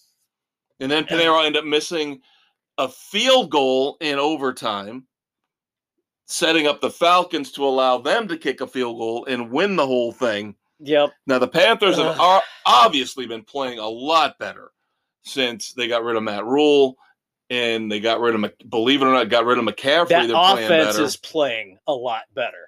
And 0.81 0.90
then 0.90 1.05
Piñeiro 1.05 1.45
ended 1.45 1.61
up 1.61 1.66
missing 1.66 2.23
a 2.79 2.88
field 2.88 3.51
goal 3.51 3.99
in 4.01 4.18
overtime, 4.18 5.05
setting 6.25 6.66
up 6.66 6.81
the 6.81 6.88
Falcons 6.88 7.53
to 7.53 7.64
allow 7.66 7.99
them 7.99 8.29
to 8.29 8.38
kick 8.38 8.62
a 8.62 8.66
field 8.66 8.97
goal 8.97 9.27
and 9.27 9.51
win 9.51 9.77
the 9.77 9.87
whole 9.87 10.12
thing. 10.12 10.55
Yep. 10.80 11.11
Now 11.26 11.41
the 11.41 11.47
Panthers 11.47 11.99
have 11.99 12.18
are 12.18 12.43
obviously 12.64 13.26
been 13.26 13.43
playing 13.43 13.78
a 13.78 13.87
lot 13.87 14.39
better 14.39 14.70
since 15.24 15.74
they 15.74 15.87
got 15.87 16.03
rid 16.03 16.16
of 16.16 16.22
Matt 16.22 16.47
Rhule 16.47 16.97
and 17.51 17.93
they 17.93 18.01
got 18.01 18.18
rid 18.18 18.35
of 18.35 18.51
believe 18.70 19.03
it 19.03 19.05
or 19.05 19.12
not 19.12 19.28
got 19.28 19.45
rid 19.45 19.59
of 19.59 19.64
McCaffrey. 19.66 20.09
That 20.09 20.28
They're 20.28 20.64
offense 20.64 20.97
is 20.97 21.18
playing 21.18 21.76
a 21.87 21.93
lot 21.93 22.22
better 22.33 22.64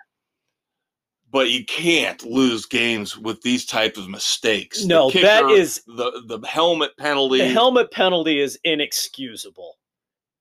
but 1.34 1.50
you 1.50 1.64
can't 1.64 2.22
lose 2.22 2.64
games 2.64 3.18
with 3.18 3.42
these 3.42 3.66
type 3.66 3.96
of 3.96 4.08
mistakes. 4.08 4.84
No, 4.84 5.10
kicker, 5.10 5.26
that 5.26 5.50
is 5.50 5.82
the 5.84 6.22
the 6.28 6.46
helmet 6.46 6.96
penalty. 6.96 7.38
The 7.38 7.48
helmet 7.48 7.90
penalty 7.90 8.38
is 8.38 8.56
inexcusable. 8.62 9.74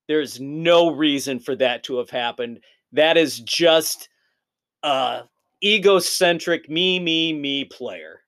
There's 0.06 0.38
no 0.38 0.90
reason 0.90 1.40
for 1.40 1.56
that 1.56 1.82
to 1.84 1.98
have 1.98 2.10
happened. 2.10 2.60
That 2.92 3.16
is 3.16 3.40
just 3.40 4.08
a 4.84 5.22
egocentric 5.64 6.70
me 6.70 7.00
me 7.00 7.32
me 7.32 7.64
player. 7.64 8.20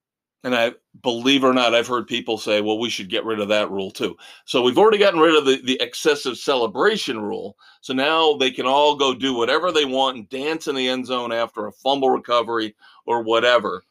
And 0.43 0.53
I 0.53 0.73
believe 1.03 1.45
it 1.45 1.47
or 1.47 1.53
not, 1.53 1.75
I've 1.75 1.87
heard 1.87 2.07
people 2.07 2.39
say, 2.39 2.61
well, 2.61 2.79
we 2.79 2.91
should 2.91 3.09
get 3.09 3.25
rid 3.25 3.41
of 3.41 3.49
that 3.49 3.71
rule 3.71 3.91
too. 3.91 4.17
So 4.45 4.63
we've 4.63 4.79
already 4.79 4.99
gotten 4.99 5.21
rid 5.21 5.37
of 5.37 5.45
the, 5.45 5.61
the 5.63 5.81
excessive 5.81 6.37
celebration 6.37 7.21
rule. 7.21 7.57
So 7.81 7.93
now 7.93 8.37
they 8.37 8.51
can 8.51 8.67
all 8.67 8.97
go 8.97 9.15
do 9.15 9.35
whatever 9.35 9.73
they 9.73 9.85
want 9.85 10.17
and 10.17 10.29
dance 10.29 10.69
in 10.69 10.75
the 10.75 10.89
end 10.89 11.07
zone 11.07 11.33
after 11.33 11.67
a 11.67 11.73
fumble 11.73 12.11
recovery 12.11 12.75
or 13.05 13.23
whatever. 13.23 13.83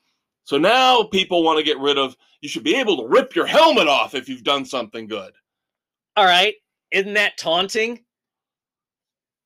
So 0.46 0.58
now 0.58 1.04
people 1.04 1.44
want 1.44 1.58
to 1.58 1.66
get 1.66 1.80
rid 1.80 1.98
of. 1.98 2.16
You 2.42 2.50
should 2.50 2.64
be 2.64 2.76
able 2.76 2.98
to 2.98 3.08
rip 3.08 3.36
your 3.36 3.48
helmet 3.48 3.88
off 3.88 4.14
if 4.14 4.30
you've 4.30 4.44
done 4.44 4.66
something 4.66 5.08
good. 5.08 5.34
All 6.16 6.26
right. 6.26 6.54
Isn't 6.92 7.16
that 7.16 7.38
taunting? 7.38 8.05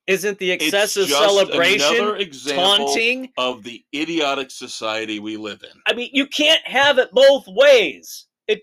Isn't 0.08 0.40
the 0.40 0.52
excessive 0.52 1.08
celebration 1.08 2.18
taunting? 2.48 3.32
of 3.38 3.64
the 3.64 3.84
idiotic 3.94 4.50
society 4.50 5.20
we 5.20 5.38
live 5.38 5.64
in. 5.64 5.80
I 5.86 5.94
mean, 5.94 6.10
you 6.14 6.26
can't 6.26 6.66
have 6.66 6.98
it 6.98 7.12
both 7.12 7.48
ways. 7.48 8.26
It 8.48 8.62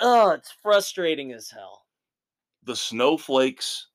oh, 0.00 0.30
it's 0.30 0.54
frustrating 0.62 1.32
as 1.32 1.50
hell. 1.50 1.82
The 2.64 2.76
snowflakes, 2.76 3.88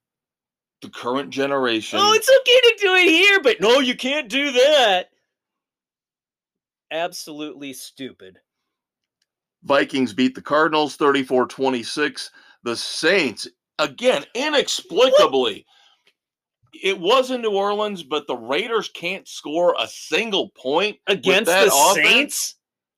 the 0.82 0.90
current 0.90 1.30
generation. 1.30 2.00
Oh, 2.02 2.14
it's 2.14 2.30
okay 2.30 2.60
to 2.60 2.76
do 2.82 2.94
it 2.96 3.10
here, 3.10 3.42
but 3.42 3.62
no, 3.62 3.80
you 3.80 3.96
can't 3.96 4.28
do 4.28 4.52
that. 4.52 5.10
Absolutely 6.92 7.72
stupid. 7.72 8.38
Vikings 9.64 10.14
beat 10.14 10.36
the 10.36 10.42
Cardinals 10.42 10.96
34 10.96 11.48
26. 11.48 12.32
The 12.64 12.76
Saints, 12.76 13.48
again, 13.80 14.26
inexplicably, 14.36 15.66
it 16.74 17.00
was 17.00 17.32
in 17.32 17.42
New 17.42 17.52
Orleans, 17.52 18.04
but 18.04 18.28
the 18.28 18.36
Raiders 18.36 18.90
can't 18.90 19.28
score 19.28 19.76
a 19.80 19.88
single 19.88 20.50
point 20.50 20.98
Against 21.08 21.52
the 21.52 21.68
offense? 21.68 21.96
Saints? 22.08 22.56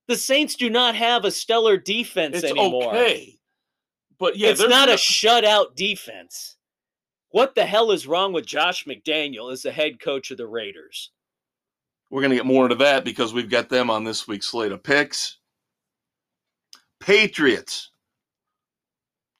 The 0.07 0.15
Saints 0.17 0.55
do 0.55 0.69
not 0.69 0.95
have 0.95 1.25
a 1.25 1.31
stellar 1.31 1.77
defense 1.77 2.37
It's 2.37 2.43
anymore. 2.51 2.89
okay. 2.89 3.39
But 4.19 4.37
yeah, 4.37 4.49
it's 4.49 4.59
not 4.61 4.87
no- 4.87 4.93
a 4.93 4.97
shutout 4.97 5.75
defense. 5.75 6.57
What 7.29 7.55
the 7.55 7.65
hell 7.65 7.91
is 7.91 8.05
wrong 8.05 8.31
with 8.31 8.45
Josh 8.45 8.85
McDaniel 8.85 9.51
as 9.51 9.63
the 9.63 9.71
head 9.71 9.99
coach 9.99 10.29
of 10.29 10.37
the 10.37 10.45
Raiders? 10.45 11.09
We're 12.11 12.21
going 12.21 12.29
to 12.29 12.35
get 12.35 12.45
more 12.45 12.65
into 12.65 12.75
that 12.75 13.03
because 13.03 13.33
we've 13.33 13.49
got 13.49 13.69
them 13.69 13.89
on 13.89 14.03
this 14.03 14.27
week's 14.27 14.45
slate 14.47 14.71
of 14.71 14.83
picks. 14.83 15.39
Patriots 16.99 17.89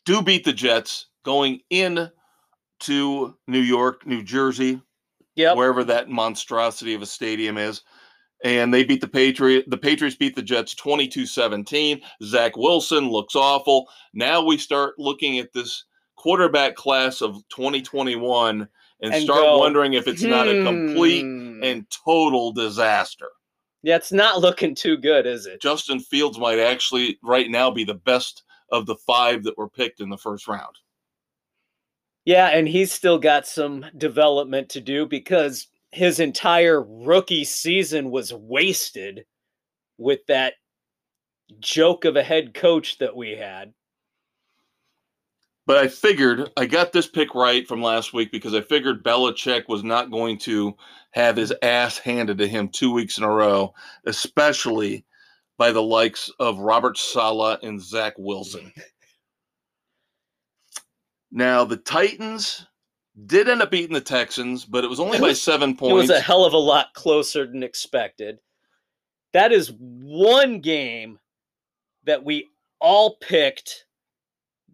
do 0.06 0.22
beat 0.22 0.44
the 0.44 0.54
Jets 0.54 1.08
going 1.24 1.60
in 1.70 2.10
to 2.84 3.36
New 3.48 3.60
York, 3.60 4.06
New 4.06 4.24
Jersey, 4.24 4.82
Yep. 5.36 5.58
wherever 5.58 5.84
that 5.84 6.10
monstrosity 6.10 6.94
of 6.94 7.02
a 7.02 7.06
stadium 7.08 7.58
is. 7.58 7.82
And 8.44 8.74
they 8.74 8.84
beat 8.84 9.02
the 9.02 9.08
Patriot. 9.08 9.66
The 9.70 9.78
Patriots 9.78 10.18
beat 10.18 10.36
the 10.36 10.42
Jets 10.44 10.76
22-17. 10.76 12.02
Zach 12.24 12.58
Wilson 12.58 13.10
looks 13.10 13.36
awful. 13.36 13.88
Now 14.14 14.44
we 14.44 14.58
start 14.58 14.96
looking 15.00 15.40
at 15.40 15.54
this 15.54 15.86
quarterback 16.18 16.76
class 16.76 17.22
of 17.22 17.36
2021 17.56 18.68
and, 19.02 19.14
And 19.14 19.24
start 19.24 19.40
go, 19.42 19.58
wondering 19.60 19.94
if 19.94 20.08
it's 20.08 20.22
not 20.24 20.48
a 20.48 20.64
complete 20.64 21.24
Hmm. 21.24 21.64
and 21.64 21.86
total 22.06 22.52
disaster. 22.52 23.30
Yeah, 23.82 23.96
it's 23.98 24.12
not 24.14 24.40
looking 24.40 24.76
too 24.76 24.96
good, 24.98 25.26
is 25.26 25.46
it? 25.46 25.62
Justin 25.62 26.00
Fields 26.00 26.38
might 26.38 26.60
actually 26.60 27.18
right 27.24 27.50
now 27.50 27.70
be 27.72 27.84
the 27.84 27.96
best 27.96 28.44
of 28.72 28.86
the 28.86 28.96
five 28.96 29.44
that 29.44 29.58
were 29.58 29.70
picked 29.70 30.00
in 30.00 30.10
the 30.10 30.18
first 30.18 30.48
round. 30.48 30.76
Yeah, 32.26 32.48
and 32.48 32.68
he's 32.68 32.92
still 32.92 33.20
got 33.20 33.46
some 33.46 33.86
development 33.98 34.70
to 34.70 34.82
do 34.82 35.06
because 35.06 35.68
his 35.92 36.20
entire 36.20 36.82
rookie 36.82 37.44
season 37.44 38.12
was 38.12 38.34
wasted 38.34 39.26
with 39.98 40.26
that 40.28 40.54
joke 41.60 42.06
of 42.06 42.16
a 42.16 42.24
head 42.24 42.54
coach 42.54 42.98
that 43.00 43.16
we 43.16 43.32
had. 43.32 43.74
But 45.66 45.78
I 45.78 45.88
figured 45.88 46.50
I 46.58 46.66
got 46.66 46.92
this 46.92 47.08
pick 47.08 47.36
right 47.36 47.66
from 47.68 47.82
last 47.82 48.14
week 48.14 48.32
because 48.32 48.54
I 48.54 48.62
figured 48.62 49.04
Belichick 49.04 49.70
was 49.70 49.84
not 49.84 50.12
going 50.12 50.38
to 50.40 50.76
have 51.12 51.38
his 51.38 51.54
ass 51.62 51.98
handed 51.98 52.38
to 52.40 52.48
him 52.48 52.68
two 52.68 52.92
weeks 52.92 53.18
in 53.18 53.24
a 53.24 53.30
row, 53.30 53.74
especially 54.06 55.06
by 55.58 55.72
the 55.72 55.82
likes 55.82 56.30
of 56.40 56.60
Robert 56.60 56.98
Saleh 56.98 57.60
and 57.64 57.82
Zach 57.82 58.14
Wilson. 58.18 58.74
Now 61.34 61.66
the 61.66 61.78
Titans 61.78 62.68
did 63.26 63.50
end 63.50 63.64
up 63.64 63.72
beating 63.72 63.96
the 63.96 64.02
Texans, 64.02 64.66
but 64.66 64.84
it 64.84 64.90
was 64.90 65.00
only 65.00 65.20
by 65.20 65.34
seven 65.34 65.76
It 65.82 65.82
was 65.82 66.10
a 66.12 66.20
hell 66.20 66.46
of 66.46 66.54
a 66.54 66.58
lot 66.58 66.94
closer 66.94 67.46
than 67.48 67.64
expected. 67.64 68.38
That 69.34 69.52
is 69.52 69.74
one 69.80 70.60
game 70.60 71.18
that 72.06 72.24
we 72.24 72.50
all 72.80 73.16
picked 73.16 73.86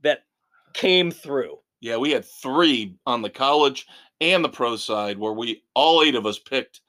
that 0.04 0.26
came 0.74 1.12
through. 1.12 1.58
Yeah, 1.80 1.96
we 1.96 2.12
had 2.12 2.26
three 2.26 2.98
on 3.06 3.22
the 3.22 3.30
college 3.30 3.88
and 4.20 4.44
the 4.44 4.50
pro 4.50 4.76
side 4.76 5.18
where 5.18 5.32
we 5.32 5.64
all 5.76 6.04
eight 6.04 6.16
of 6.16 6.26
us 6.26 6.40
picked 6.40 6.82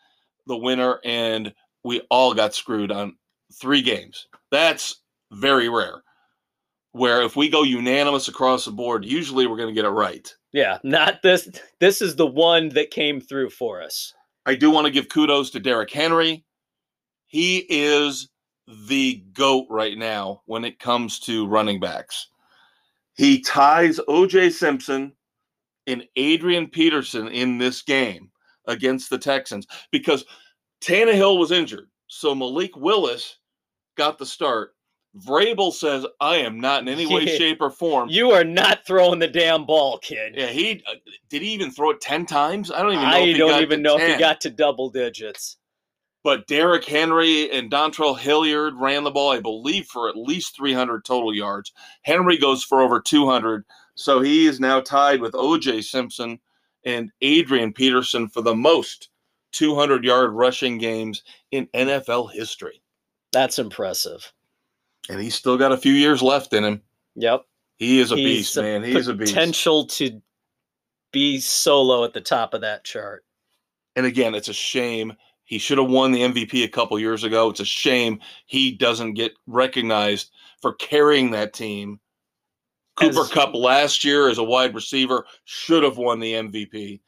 the 0.49 0.57
winner 0.57 0.99
and 1.05 1.55
we 1.85 2.01
all 2.11 2.35
got 2.35 2.55
screwed 2.55 2.91
on 2.91 3.15
three 3.61 3.83
games. 3.83 4.27
That's 4.51 4.97
very 5.31 5.69
rare. 5.69 6.03
Where 6.93 7.23
if 7.23 7.37
we 7.37 7.49
go 7.49 7.63
unanimous 7.63 8.29
across 8.29 8.65
the 8.65 8.73
board, 8.73 9.05
usually 9.05 9.47
we're 9.47 9.57
going 9.57 9.69
to 9.69 9.75
get 9.75 9.85
it 9.85 9.91
right. 9.91 10.33
Yeah, 10.53 10.79
not 10.83 11.23
this. 11.23 11.49
This 11.79 12.03
is 12.03 12.17
the 12.17 12.27
one 12.27 12.71
that 12.71 12.91
came 12.91 13.21
through 13.21 13.51
for 13.51 13.81
us. 13.81 14.13
I 14.47 14.57
do 14.57 14.71
want 14.71 14.87
to 14.87 14.93
give 14.93 15.09
kudos 15.09 15.51
to 15.51 15.61
Derrick 15.61 15.93
Henry. 15.93 16.45
He 17.27 17.59
is 17.69 18.29
the 18.89 19.25
GOAT 19.33 19.67
right 19.71 19.97
now 19.97 20.43
when 20.47 20.65
it 20.65 20.81
comes 20.81 21.21
to 21.21 21.47
running 21.47 21.79
backs. 21.79 22.29
He 23.15 23.41
ties 23.41 24.01
OJ 24.09 24.53
Simpson 24.53 25.13
and 25.87 26.05
Adrian 26.17 26.69
Peterson 26.69 27.29
in 27.29 27.59
this 27.59 27.83
game 27.83 28.31
against 28.67 29.11
the 29.11 29.19
Texans 29.19 29.67
because 29.91 30.25
Tannehill 30.81 31.39
was 31.39 31.53
injured. 31.53 31.89
So 32.07 32.35
Malik 32.35 32.77
Willis 32.77 33.39
got 33.97 34.19
the 34.19 34.27
start. 34.27 34.75
Vrabel 35.19 35.73
says, 35.73 36.07
I 36.21 36.37
am 36.37 36.61
not 36.61 36.83
in 36.83 36.89
any 36.89 37.07
way, 37.07 37.27
shape, 37.39 37.61
or 37.61 37.71
form. 37.71 38.09
You 38.09 38.31
are 38.31 38.45
not 38.45 38.87
throwing 38.87 39.19
the 39.19 39.29
damn 39.29 39.67
ball, 39.67 39.99
kid. 39.99 40.35
yeah, 40.37 40.47
he 40.47 40.83
uh, 40.89 40.95
did 41.29 41.43
he 41.43 41.53
even 41.53 41.71
throw 41.71 41.91
it 41.91 42.01
10 42.01 42.27
times? 42.27 42.71
I 42.71 42.83
don't 42.83 42.93
even 42.93 43.05
know. 43.05 43.11
I 43.11 43.19
if 43.19 43.27
he 43.27 43.35
don't 43.35 43.51
got 43.51 43.63
even 43.63 43.79
to 43.79 43.83
know 43.83 43.99
if 43.99 44.13
he 44.13 44.19
got 44.19 44.41
to 44.43 44.51
double 44.51 44.89
digits. 44.91 45.57
But 46.23 46.47
Derrick 46.47 46.85
Henry 46.85 47.51
and 47.51 47.71
Dontrell 47.71 48.19
Hilliard 48.19 48.75
ran 48.77 49.05
the 49.05 49.11
ball, 49.11 49.31
I 49.33 49.41
believe, 49.41 49.87
for 49.87 50.09
at 50.09 50.17
least 50.17 50.55
300 50.55 51.05
total 51.05 51.35
yards. 51.35 51.73
Henry 52.03 52.37
goes 52.37 52.63
for 52.63 52.83
over 52.83 53.01
200. 53.01 53.65
So 53.95 54.21
he 54.21 54.47
is 54.47 54.61
now 54.61 54.81
tied 54.81 55.21
with 55.21 55.33
OJ 55.33 55.83
Simpson 55.83 56.39
and 56.85 57.11
Adrian 57.23 57.73
Peterson 57.73 58.29
for 58.29 58.43
the 58.43 58.55
most 58.55 59.09
200 59.53 60.05
yard 60.05 60.33
rushing 60.33 60.79
games 60.79 61.23
in 61.51 61.67
NFL 61.69 62.33
history. 62.33 62.83
That's 63.33 63.59
impressive. 63.59 64.33
And 65.11 65.21
he's 65.21 65.35
still 65.35 65.59
got 65.59 65.73
a 65.73 65.77
few 65.77 65.93
years 65.93 66.23
left 66.23 66.53
in 66.53 66.65
him. 66.65 66.83
Yep. 67.17 67.45
He 67.77 67.99
is 67.99 68.13
a 68.13 68.17
He's 68.17 68.25
beast, 68.25 68.57
a 68.57 68.63
man. 68.63 68.85
He's 68.85 69.09
a 69.09 69.15
beast. 69.15 69.33
Potential 69.33 69.87
to 69.87 70.21
be 71.13 71.41
solo 71.41 72.05
at 72.05 72.13
the 72.13 72.21
top 72.21 72.55
of 72.55 72.61
that 72.61 72.85
chart. 72.85 73.25
And 73.97 74.07
again, 74.07 74.35
it's 74.35 74.49
a 74.49 74.55
shame. 74.55 75.15
He 75.45 75.59
should 75.59 75.79
have 75.79 75.91
won 75.91 76.13
the 76.13 76.21
MVP 76.21 76.63
a 76.63 76.69
couple 76.69 76.99
years 77.01 77.25
ago. 77.25 77.51
It's 77.51 77.59
a 77.61 77.65
shame 77.65 78.21
he 78.47 78.71
doesn't 78.71 79.15
get 79.15 79.33
recognized 79.47 80.31
for 80.63 80.75
carrying 80.75 81.33
that 81.33 81.53
team. 81.53 81.99
Cooper 82.97 83.23
As- 83.23 83.31
Kupp 83.31 83.55
last 83.55 84.05
year 84.05 84.29
as 84.29 84.39
a 84.39 84.45
wide 84.45 84.75
receiver 84.75 85.27
should 85.45 85.83
have 85.83 85.97
won 85.97 86.21
the 86.21 86.35
MVP. 86.35 87.01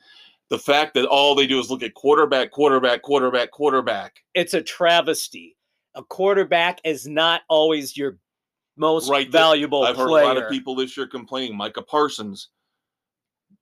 The 0.49 0.59
fact 0.59 0.95
that 0.95 1.07
all 1.07 1.35
they 1.35 1.47
do 1.47 1.59
is 1.61 1.71
look 1.71 1.83
at 1.83 1.95
quarterback, 1.95 2.51
quarterback, 2.51 3.03
quarterback, 3.03 3.53
quarterback. 3.53 4.17
It's 4.35 4.55
a 4.55 4.63
travesty. 4.63 5.57
A 5.95 6.03
quarterback 6.03 6.81
is 6.85 7.07
not 7.07 7.43
always 7.49 7.97
your 7.97 8.19
most 8.77 9.11
Right, 9.11 9.31
valuable 9.31 9.85
I've 9.85 9.97
heard 9.97 10.09
a 10.09 10.13
lot 10.13 10.37
of 10.39 10.49
people 10.49 10.75
this 10.75 10.97
year 10.97 11.07
complaining. 11.07 11.57
Micah 11.57 11.83
Parsons, 11.83 12.49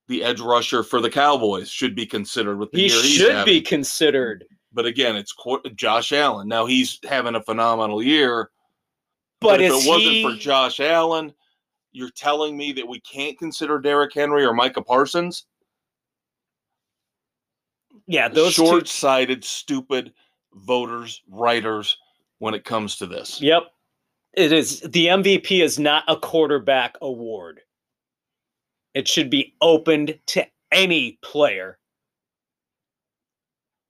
the 0.07 0.23
edge 0.23 0.41
rusher 0.41 0.83
for 0.83 1.01
the 1.01 1.11
Cowboys, 1.11 1.69
should 1.69 1.97
be 1.97 2.07
considered 2.07 2.59
with 2.59 2.71
the 2.71 2.79
he 2.79 2.87
year 2.87 3.03
he's 3.03 3.13
should 3.13 3.33
having. 3.33 3.55
be 3.55 3.61
considered. 3.61 4.45
But 4.73 4.87
again, 4.87 5.17
it's 5.17 5.35
Josh 5.75 6.13
Allen. 6.13 6.47
Now 6.47 6.67
he's 6.67 7.01
having 7.09 7.35
a 7.35 7.43
phenomenal 7.43 8.03
year. 8.03 8.51
But, 9.41 9.61
if 9.61 9.73
it 9.73 9.89
wasn't 9.89 10.13
he, 10.13 10.23
for 10.23 10.37
Josh 10.37 10.79
Allen, 10.79 11.33
you're 11.93 12.11
telling 12.11 12.57
me 12.57 12.73
that 12.73 12.87
we 12.87 13.01
can't 13.01 13.39
consider 13.39 13.81
Derrick 13.81 14.15
Henry 14.15 14.45
or 14.45 14.53
Micah 14.53 14.83
Parsons 14.83 15.47
yeah, 18.11 18.27
those 18.27 18.55
short-sighted, 18.55 19.45
stupid 19.45 20.13
voters, 20.53 21.23
writers 21.29 21.97
when 22.41 22.55
it 22.55 22.65
comes 22.65 22.97
to 22.97 23.07
this. 23.07 23.41
Yep. 23.41 23.63
It 24.33 24.53
is 24.53 24.81
the 24.81 25.07
MVP 25.07 25.63
is 25.63 25.79
not 25.79 26.05
a 26.09 26.17
quarterback 26.17 26.97
award. 27.01 27.61
It 28.95 29.07
should 29.07 29.31
be 29.31 29.55
opened 29.61 30.19
to 30.29 30.47
any 30.73 31.19
player. 31.23 31.79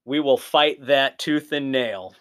We 0.04 0.20
will 0.20 0.36
fight 0.36 0.86
that 0.86 1.18
tooth 1.18 1.52
and 1.52 1.72
nail. 1.72 2.14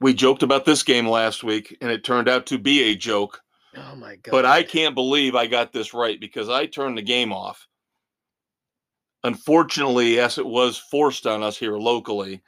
We 0.00 0.14
joked 0.14 0.42
about 0.42 0.64
this 0.64 0.82
game 0.82 1.06
last 1.06 1.44
week, 1.44 1.76
and 1.80 1.90
it 1.90 2.04
turned 2.04 2.28
out 2.28 2.46
to 2.46 2.58
be 2.58 2.82
a 2.84 2.96
joke. 2.96 3.40
Oh 3.76 3.96
my 3.96 4.16
god. 4.16 4.30
But 4.30 4.44
I 4.44 4.62
can't 4.62 4.94
believe 4.94 5.34
I 5.34 5.46
got 5.46 5.72
this 5.72 5.94
right 5.94 6.20
because 6.20 6.48
I 6.48 6.66
turned 6.66 6.98
the 6.98 7.02
game 7.02 7.32
off. 7.32 7.66
Unfortunately, 9.24 10.14
yes, 10.14 10.36
it 10.36 10.46
was 10.46 10.76
forced 10.76 11.26
on 11.26 11.42
us 11.42 11.56
here 11.56 11.78
locally. 11.78 12.42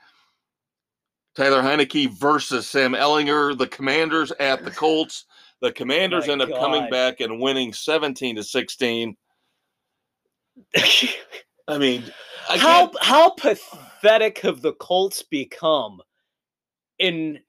Tyler 1.35 1.63
Heinicke 1.63 2.11
versus 2.11 2.69
Sam 2.69 2.93
Ehlinger. 2.93 3.57
The 3.57 3.67
Commanders 3.67 4.33
at 4.39 4.65
the 4.65 4.71
Colts. 4.71 5.27
The 5.61 5.73
Commanders 5.73 6.27
My 6.27 6.35
end 6.35 6.43
up 6.43 6.51
coming 6.51 6.89
back 6.91 7.21
and 7.21 7.41
winning 7.41 7.73
17 7.73 8.37
to 8.37 8.45
16. 8.45 9.17
I 11.69 11.79
mean, 11.79 12.05
I 12.49 12.59
how 12.59 12.93
how 13.01 13.31
pathetic 13.31 14.39
have 14.41 14.61
the 14.61 14.75
Colts 14.75 15.23
become 15.23 16.01
in 16.99 17.41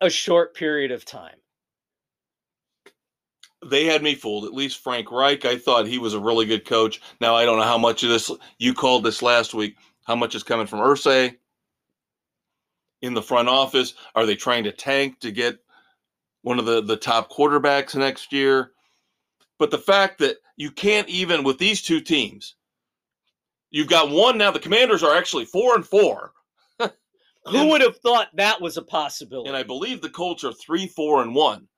a 0.00 0.08
short 0.08 0.54
period 0.54 0.92
of 0.92 1.04
time? 1.04 1.36
they 3.64 3.84
had 3.84 4.02
me 4.02 4.14
fooled. 4.14 4.44
At 4.44 4.54
least 4.54 4.78
Frank 4.82 5.10
Reich, 5.10 5.44
I 5.44 5.58
thought 5.58 5.86
he 5.86 5.98
was 5.98 6.14
a 6.14 6.20
really 6.20 6.46
good 6.46 6.64
coach. 6.64 7.00
Now 7.20 7.34
I 7.34 7.44
don't 7.44 7.58
know 7.58 7.64
how 7.64 7.78
much 7.78 8.02
of 8.04 8.10
this 8.10 8.30
you 8.58 8.74
called 8.74 9.02
this 9.02 9.22
last 9.22 9.54
week. 9.54 9.76
How 10.04 10.14
much 10.14 10.36
is 10.36 10.44
coming 10.44 10.66
from 10.66 10.78
Irsay 10.80 11.36
in 13.06 13.14
the 13.14 13.22
front 13.22 13.48
office? 13.48 13.94
Are 14.14 14.26
they 14.26 14.34
trying 14.36 14.64
to 14.64 14.72
tank 14.72 15.20
to 15.20 15.30
get 15.32 15.58
one 16.42 16.58
of 16.58 16.66
the 16.66 16.82
the 16.82 16.96
top 16.96 17.30
quarterbacks 17.30 17.94
next 17.96 18.32
year? 18.32 18.72
But 19.58 19.70
the 19.70 19.78
fact 19.78 20.18
that 20.18 20.36
you 20.56 20.70
can't 20.70 21.08
even 21.08 21.42
with 21.44 21.58
these 21.58 21.80
two 21.82 22.00
teams, 22.00 22.56
you've 23.70 23.88
got 23.88 24.10
one 24.10 24.36
now. 24.38 24.50
The 24.50 24.58
Commanders 24.58 25.02
are 25.02 25.14
actually 25.16 25.44
four 25.46 25.74
and 25.74 25.86
four, 25.86 26.32
Who 26.78 26.88
And- 27.46 27.70
would 27.70 27.80
have 27.80 27.96
thought 27.98 28.28
that 28.34 28.60
was 28.60 28.76
a 28.76 28.82
possibility? 28.82 29.48
and 29.48 29.56
I 29.56 29.62
believe 29.62 30.02
the 30.02 30.10
Colts 30.10 30.44
are 30.44 30.52
three, 30.52 30.86
four, 30.86 31.22
and 31.22 31.34
one. 31.34 31.68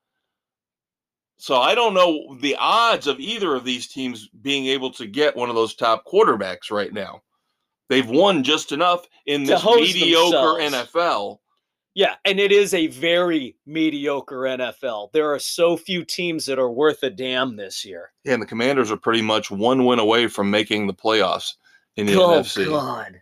So 1.40 1.56
I 1.60 1.76
don't 1.76 1.94
know 1.94 2.36
the 2.40 2.56
odds 2.58 3.06
of 3.06 3.20
either 3.20 3.54
of 3.54 3.64
these 3.64 3.86
teams 3.86 4.28
being 4.42 4.66
able 4.66 4.90
to 4.94 5.06
get 5.06 5.36
one 5.36 5.48
of 5.48 5.54
those 5.54 5.74
top 5.76 6.04
quarterbacks 6.04 6.72
right 6.72 6.92
now. 6.92 7.22
They've 7.88 8.08
won 8.08 8.42
just 8.42 8.72
enough 8.72 9.06
in 9.26 9.44
this 9.44 9.64
mediocre 9.64 10.60
themselves. 10.60 10.92
NFL. 10.92 11.38
yeah, 11.94 12.16
and 12.24 12.38
it 12.38 12.52
is 12.52 12.74
a 12.74 12.88
very 12.88 13.56
mediocre 13.66 14.40
NFL. 14.40 15.12
There 15.12 15.32
are 15.32 15.38
so 15.38 15.76
few 15.76 16.04
teams 16.04 16.44
that 16.46 16.58
are 16.58 16.70
worth 16.70 17.02
a 17.02 17.10
damn 17.10 17.56
this 17.56 17.84
year. 17.84 18.12
Yeah, 18.24 18.34
And 18.34 18.42
the 18.42 18.46
Commanders 18.46 18.90
are 18.90 18.96
pretty 18.96 19.22
much 19.22 19.50
one 19.50 19.86
win 19.86 19.98
away 19.98 20.26
from 20.28 20.50
making 20.50 20.86
the 20.86 20.94
playoffs 20.94 21.54
in 21.96 22.06
the 22.06 22.14
oh 22.16 22.40
NFC. 22.40 22.66
God, 22.66 23.20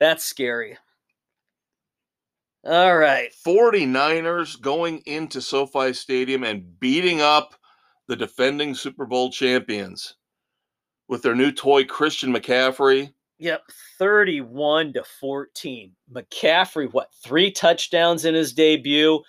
that's 0.00 0.24
scary. 0.24 0.76
All 2.66 2.96
right, 2.96 3.30
49ers 3.46 4.58
going 4.58 5.02
into 5.04 5.42
SoFi 5.42 5.92
Stadium 5.92 6.44
and 6.44 6.80
beating 6.80 7.20
up 7.20 7.54
the 8.08 8.16
defending 8.16 8.74
Super 8.74 9.04
Bowl 9.04 9.30
champions 9.30 10.16
with 11.08 11.22
their 11.22 11.34
new 11.34 11.52
toy 11.52 11.84
Christian 11.84 12.32
McCaffrey. 12.32 13.12
Yep, 13.38 13.62
31 13.98 14.92
to 14.94 15.04
14. 15.20 15.92
McCaffrey, 16.12 16.92
what, 16.92 17.10
three 17.22 17.50
touchdowns 17.50 18.24
in 18.24 18.34
his 18.34 18.52
debut? 18.52 19.20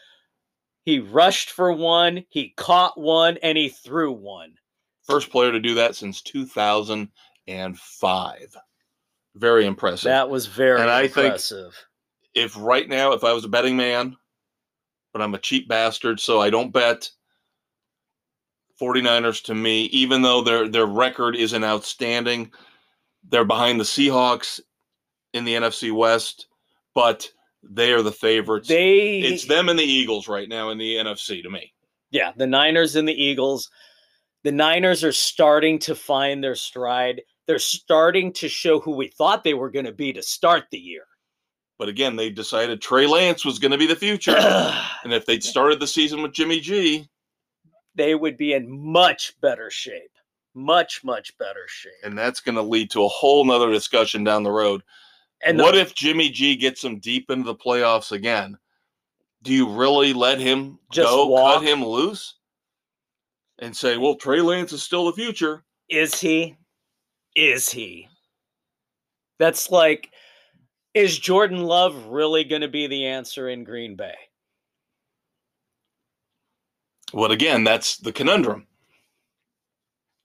He 0.84 1.00
rushed 1.00 1.50
for 1.50 1.72
one, 1.74 2.24
he 2.30 2.54
caught 2.58 3.00
one, 3.00 3.38
and 3.42 3.58
he 3.58 3.70
threw 3.70 4.12
one. 4.12 4.54
First 5.08 5.32
player 5.32 5.52
to 5.52 5.60
do 5.60 5.74
that 5.76 5.96
since 5.96 6.22
2005. 6.22 8.56
Very 9.36 9.66
impressive. 9.66 10.04
That 10.06 10.30
was 10.30 10.46
very 10.46 10.80
And 10.80 10.90
I 10.90 11.08
think- 11.08 11.26
impressive. 11.26 11.76
if 12.36 12.56
right 12.56 12.88
now, 12.88 13.14
if 13.14 13.24
I 13.24 13.34
was 13.34 13.44
a 13.46 13.50
betting 13.50 13.76
man, 13.76 14.16
but 15.14 15.22
I'm 15.24 15.34
a 15.34 15.40
cheap 15.40 15.68
bastard, 15.68 16.20
so 16.20 16.40
I 16.42 16.52
don't 16.52 16.72
bet 16.72 17.10
49ers 18.80 19.42
to 19.46 19.56
me, 19.56 19.86
even 19.86 20.22
though 20.22 20.42
their 20.42 20.68
their 20.68 20.86
record 20.86 21.36
isn't 21.36 21.64
outstanding. 21.64 22.52
They're 23.30 23.46
behind 23.46 23.80
the 23.80 23.86
Seahawks 23.86 24.60
in 25.34 25.46
the 25.46 25.56
NFC 25.56 25.92
West, 25.92 26.48
but 26.94 27.30
they 27.64 27.92
are 27.94 28.02
the 28.02 28.12
favorites. 28.12 28.68
They 28.68 29.20
it's 29.20 29.46
them 29.46 29.70
and 29.70 29.80
the 29.80 29.84
Eagles 29.84 30.28
right 30.28 30.48
now 30.48 30.70
in 30.70 30.78
the 30.78 30.96
NFC 30.96 31.42
to 31.44 31.50
me. 31.50 31.74
yeah, 32.12 32.32
the 32.36 32.48
Niners 32.48 32.96
and 32.96 33.08
the 33.08 33.14
Eagles. 33.24 33.70
The 34.44 34.52
Niners 34.52 35.04
are 35.04 35.12
starting 35.12 35.80
to 35.80 35.96
find 35.96 36.44
their 36.44 36.56
stride. 36.56 37.22
They're 37.48 37.60
starting 37.60 38.32
to 38.34 38.48
show 38.48 38.80
who 38.80 38.92
we 38.92 39.08
thought 39.08 39.44
they 39.44 39.56
were 39.56 39.72
going 39.72 39.86
to 39.86 39.92
be 39.92 40.14
to 40.14 40.22
start 40.22 40.66
the 40.72 40.78
year. 40.78 41.04
But 41.78 41.90
again, 41.90 42.16
they 42.16 42.30
decided 42.30 42.82
Trey 42.82 43.08
Lance 43.08 43.44
was 43.44 43.60
going 43.60 43.72
to 43.72 43.78
be 43.78 43.88
the 43.88 43.96
future. 43.96 44.38
and 45.04 45.14
if 45.14 45.26
they'd 45.26 45.44
started 45.44 45.80
the 45.80 45.88
season 45.88 46.22
with 46.22 46.32
Jimmy 46.32 46.60
G, 46.60 47.10
they 47.96 48.16
would 48.16 48.38
be 48.38 48.54
in 48.54 48.70
much 48.70 49.34
better 49.42 49.70
shape. 49.70 50.12
Much, 50.56 51.04
much 51.04 51.38
better 51.38 51.66
shape. 51.68 51.92
and 52.04 52.18
that's 52.18 52.40
going 52.40 52.56
to 52.56 52.62
lead 52.62 52.90
to 52.92 53.04
a 53.04 53.08
whole 53.10 53.44
nother 53.44 53.70
discussion 53.72 54.24
down 54.24 54.42
the 54.44 54.52
road. 54.52 54.82
And 55.44 55.60
what 55.60 55.74
the- 55.74 55.82
if 55.82 55.94
Jimmy 55.94 56.30
G 56.30 56.56
gets 56.56 56.84
him 56.84 57.00
deep 57.00 57.30
into 57.30 57.46
the 57.46 57.56
playoffs 57.56 58.12
again? 58.14 58.58
Do 59.42 59.54
you 59.54 59.70
really 59.70 60.14
let 60.14 60.40
him 60.40 60.80
Just 60.92 61.10
go, 61.10 61.28
walk? 61.28 61.56
cut 61.60 61.68
him 61.68 61.84
loose, 61.86 62.36
and 63.60 63.76
say, 63.76 63.98
"Well, 63.98 64.16
Trey 64.16 64.42
Lance 64.42 64.72
is 64.74 64.82
still 64.82 65.06
the 65.06 65.14
future"? 65.14 65.64
Is 65.90 66.20
he? 66.20 66.56
Is 67.36 67.70
he? 67.70 68.08
That's 69.38 69.70
like, 69.70 70.12
is 70.94 71.20
Jordan 71.20 71.64
Love 71.66 72.06
really 72.06 72.44
going 72.46 72.62
to 72.62 72.70
be 72.70 72.88
the 72.88 73.06
answer 73.06 73.50
in 73.50 73.66
Green 73.66 73.96
Bay? 73.96 74.16
Well, 77.14 77.32
again, 77.32 77.64
that's 77.64 77.98
the 77.98 78.14
conundrum. 78.14 78.68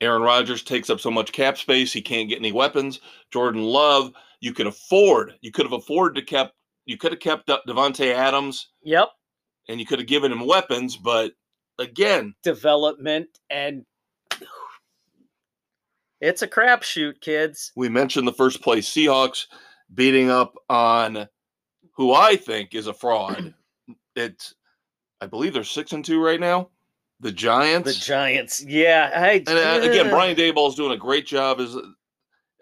Aaron 0.01 0.23
Rodgers 0.23 0.63
takes 0.63 0.89
up 0.91 1.01
so 1.01 1.11
much 1.11 1.33
cap 1.33 1.59
space, 1.59 1.93
he 1.93 2.01
can't 2.01 2.29
get 2.29 2.39
any 2.39 2.53
weapons. 2.53 3.01
Jordan 3.31 3.63
Love, 3.63 4.13
you 4.41 4.53
could 4.55 4.67
afford, 4.67 5.35
you 5.43 5.51
could 5.53 5.67
have 5.67 5.73
afforded 5.75 6.19
to 6.21 6.27
kept, 6.27 6.55
you 6.87 6.97
could 6.97 7.13
have 7.13 7.21
kept 7.21 7.51
up 7.51 7.65
Davante 7.67 8.13
Adams, 8.15 8.69
Yep. 8.83 9.09
and 9.69 9.79
you 9.79 9.85
could 9.87 9.99
have 9.99 10.09
given 10.09 10.33
him 10.33 10.47
weapons, 10.47 10.97
but 10.97 11.33
again, 11.79 12.35
Development 12.43 13.29
and 13.51 13.85
it's 16.21 16.43
a 16.43 16.49
crapshoot, 16.49 17.21
kids. 17.21 17.73
we 17.77 17.89
mentioned 17.89 18.27
the 18.27 18.33
first 18.33 18.63
place 18.63 18.89
Seahawks 18.89 19.47
beating 19.95 20.31
up 20.31 20.55
on 20.69 21.29
who 21.93 22.15
I 22.15 22.37
think 22.37 22.75
is 22.75 22.87
a 22.87 22.95
fraud. 22.95 23.55
It's, 24.17 24.55
I 25.21 25.27
believe 25.27 25.55
they're 25.55 25.63
six 25.65 25.93
and 25.93 26.05
two 26.05 26.23
right 26.23 26.41
now. 26.41 26.69
The 27.21 27.33
Giants. 27.33 27.93
The 27.93 28.01
Giants. 28.01 28.65
Yeah. 28.65 29.11
I, 29.15 29.45
and 29.47 29.49
uh, 29.49 29.89
again, 29.89 30.09
Brian 30.09 30.37
Daboll 30.37 30.69
is 30.69 30.75
doing 30.75 30.93
a 30.93 30.97
great 30.97 31.27
job 31.27 31.61
as 31.61 31.77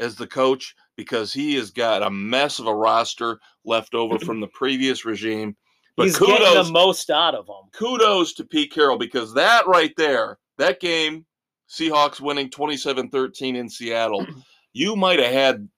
as 0.01 0.15
the 0.15 0.27
coach 0.27 0.75
because 0.97 1.33
he 1.33 1.55
has 1.55 1.71
got 1.71 2.03
a 2.03 2.11
mess 2.11 2.59
of 2.59 2.67
a 2.67 2.75
roster 2.75 3.39
left 3.65 3.95
over 3.95 4.19
from 4.25 4.41
the 4.41 4.47
previous 4.49 5.05
regime. 5.05 5.57
But 5.97 6.07
He's 6.07 6.19
getting 6.19 6.37
kudos, 6.37 6.67
the 6.67 6.73
most 6.73 7.11
out 7.11 7.35
of 7.35 7.47
them. 7.47 7.69
kudos 7.73 8.35
to 8.35 8.45
Pete 8.45 8.73
Carroll 8.73 8.99
because 8.99 9.35
that 9.35 9.67
right 9.67 9.93
there, 9.97 10.39
that 10.57 10.81
game, 10.81 11.27
Seahawks 11.69 12.21
winning 12.21 12.51
27-13 12.51 13.57
in 13.57 13.69
Seattle, 13.69 14.25
you 14.73 14.95
might 14.95 15.19
have 15.19 15.33
had 15.33 15.69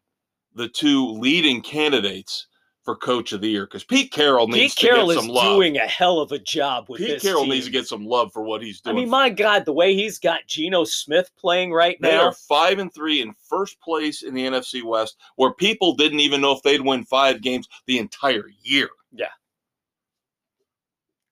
the 0.54 0.68
two 0.68 1.10
leading 1.12 1.62
candidates 1.62 2.46
for 2.84 2.96
coach 2.96 3.32
of 3.32 3.40
the 3.40 3.48
year 3.48 3.66
because 3.66 3.84
Pete 3.84 4.10
Carroll 4.10 4.48
needs 4.48 4.74
Pete 4.74 4.88
Carroll 4.88 5.08
to 5.08 5.14
get 5.14 5.20
some 5.20 5.30
love. 5.30 5.44
doing 5.44 5.76
a 5.76 5.86
hell 5.86 6.18
of 6.20 6.32
a 6.32 6.38
job 6.38 6.86
with 6.88 7.00
Pete 7.00 7.20
Carroll 7.20 7.42
team. 7.42 7.50
needs 7.52 7.66
to 7.66 7.72
get 7.72 7.86
some 7.86 8.06
love 8.06 8.32
for 8.32 8.42
what 8.42 8.62
he's 8.62 8.80
doing. 8.80 8.96
I 8.96 9.00
mean, 9.00 9.10
my 9.10 9.28
God, 9.28 9.64
the 9.64 9.72
way 9.72 9.94
he's 9.94 10.18
got 10.18 10.46
Geno 10.46 10.84
Smith 10.84 11.30
playing 11.38 11.72
right 11.72 11.98
They 12.00 12.10
now. 12.10 12.18
They 12.18 12.24
are 12.24 12.32
five 12.32 12.78
and 12.78 12.92
three 12.92 13.20
in 13.20 13.34
first 13.48 13.80
place 13.80 14.22
in 14.22 14.34
the 14.34 14.46
NFC 14.46 14.82
West, 14.82 15.16
where 15.36 15.52
people 15.52 15.94
didn't 15.94 16.20
even 16.20 16.40
know 16.40 16.52
if 16.52 16.62
they'd 16.62 16.80
win 16.80 17.04
five 17.04 17.42
games 17.42 17.68
the 17.86 17.98
entire 17.98 18.48
year. 18.62 18.88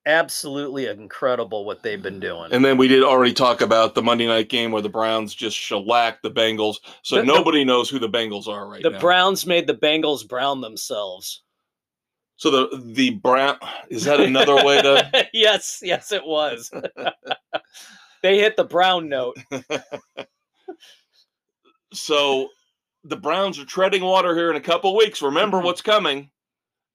Absolutely 0.09 0.87
incredible 0.87 1.65
what 1.65 1.83
they've 1.83 2.01
been 2.01 2.19
doing. 2.19 2.51
And 2.51 2.65
then 2.65 2.77
we 2.77 2.87
did 2.87 3.03
already 3.03 3.33
talk 3.33 3.61
about 3.61 3.93
the 3.93 4.01
Monday 4.01 4.25
night 4.27 4.49
game 4.49 4.71
where 4.71 4.81
the 4.81 4.89
Browns 4.89 5.35
just 5.35 5.55
shellacked 5.55 6.23
the 6.23 6.31
Bengals. 6.31 6.77
So 7.03 7.15
The- 7.15 7.21
the- 7.21 7.27
nobody 7.27 7.63
knows 7.63 7.89
who 7.89 7.99
the 7.99 8.09
Bengals 8.09 8.47
are 8.47 8.67
right 8.67 8.81
the 8.81 8.89
now. 8.89 8.97
The 8.97 9.01
Browns 9.01 9.45
made 9.45 9.67
the 9.67 9.75
Bengals 9.75 10.27
brown 10.27 10.61
themselves. 10.61 11.43
so 12.37 12.49
the 12.49 12.81
the 12.93 13.11
Brown 13.11 13.57
is 13.89 14.05
that 14.05 14.19
another 14.19 14.55
way 14.63 14.81
to 14.81 15.29
yes, 15.33 15.81
yes, 15.83 16.11
it 16.11 16.25
was. 16.25 16.71
they 18.23 18.39
hit 18.39 18.55
the 18.57 18.63
brown 18.63 19.09
note. 19.09 19.37
so 21.93 22.49
the 23.03 23.17
Browns 23.17 23.59
are 23.59 23.65
treading 23.65 24.03
water 24.03 24.35
here 24.35 24.49
in 24.49 24.55
a 24.55 24.61
couple 24.61 24.95
weeks. 24.95 25.21
Remember 25.21 25.57
mm-hmm. 25.57 25.67
what's 25.67 25.81
coming. 25.81 26.31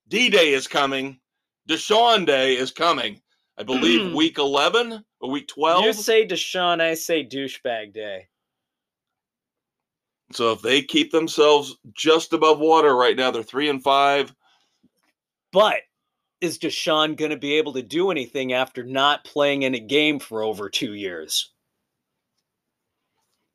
D 0.09 0.29
Day 0.29 0.53
is 0.53 0.67
coming. 0.67 1.21
Deshaun 1.69 2.27
Day 2.27 2.57
is 2.57 2.71
coming. 2.71 3.21
I 3.57 3.62
believe 3.62 4.11
hmm. 4.11 4.17
week 4.17 4.39
eleven 4.39 5.05
or 5.21 5.31
week 5.31 5.49
twelve. 5.49 5.85
You 5.85 5.93
say 5.93 6.27
Deshaun, 6.27 6.81
I 6.81 6.95
say 6.95 7.25
douchebag 7.25 7.95
day. 7.95 8.29
So 10.33 10.53
if 10.53 10.62
they 10.62 10.83
keep 10.83 11.12
themselves 11.12 11.77
just 11.93 12.33
above 12.33 12.59
water 12.59 12.97
right 12.97 13.17
now, 13.17 13.31
they're 13.31 13.43
three 13.43 13.69
and 13.69 13.83
five. 13.83 14.35
But 15.53 15.77
is 16.41 16.59
Deshaun 16.59 17.17
going 17.17 17.31
to 17.31 17.37
be 17.37 17.55
able 17.55 17.73
to 17.75 17.83
do 17.83 18.11
anything 18.11 18.53
after 18.53 18.83
not 18.83 19.25
playing 19.25 19.62
in 19.62 19.75
a 19.75 19.81
game 19.81 20.19
for 20.19 20.43
over 20.43 20.69
two 20.69 20.95
years? 20.95 21.53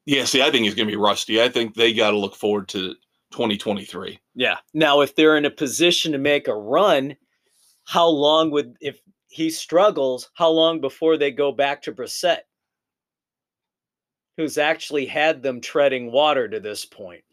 Yeah, 0.06 0.26
see, 0.26 0.42
I 0.42 0.50
think 0.50 0.64
he's 0.64 0.76
going 0.76 0.88
to 0.88 0.92
be 0.92 0.98
rusty. 0.98 1.42
I 1.42 1.50
think 1.50 1.76
they 1.76 1.94
got 1.94 2.12
to 2.12 2.18
look 2.18 2.36
forward 2.36 2.68
to 2.70 2.96
2023. 3.32 4.20
Yeah. 4.34 4.58
Now, 4.74 5.02
if 5.02 5.16
they're 5.16 5.38
in 5.38 5.46
a 5.46 5.52
position 5.52 6.14
to 6.14 6.18
make 6.18 6.48
a 6.48 6.56
run, 6.56 7.16
how 7.90 8.08
long 8.08 8.52
would 8.52 8.78
if 8.82 9.02
he 9.30 9.50
struggles? 9.50 10.30
How 10.36 10.50
long 10.50 10.80
before 10.80 11.18
they 11.18 11.32
go 11.32 11.52
back 11.52 11.82
to 11.82 11.92
Brissett, 11.92 12.42
who's 14.38 14.60
actually 14.60 15.08
had 15.08 15.42
them 15.42 15.60
treading 15.60 16.12
water 16.12 16.48
to 16.48 16.60
this 16.60 16.86
point? 16.86 17.24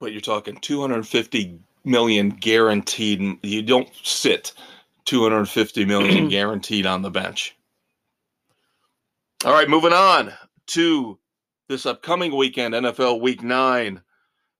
But 0.00 0.10
you're 0.10 0.20
talking 0.20 0.56
250 0.56 1.60
million 1.84 2.30
guaranteed. 2.30 3.38
You 3.44 3.62
don't 3.62 3.88
sit 4.02 4.52
250 5.04 5.84
million 5.84 6.28
guaranteed 6.28 6.86
on 6.86 7.02
the 7.02 7.12
bench. 7.12 7.56
All 9.44 9.52
right, 9.52 9.70
moving 9.70 9.92
on 9.92 10.32
to 10.68 11.20
this 11.68 11.86
upcoming 11.86 12.36
weekend, 12.36 12.74
NFL 12.74 13.20
Week 13.20 13.44
Nine. 13.44 14.02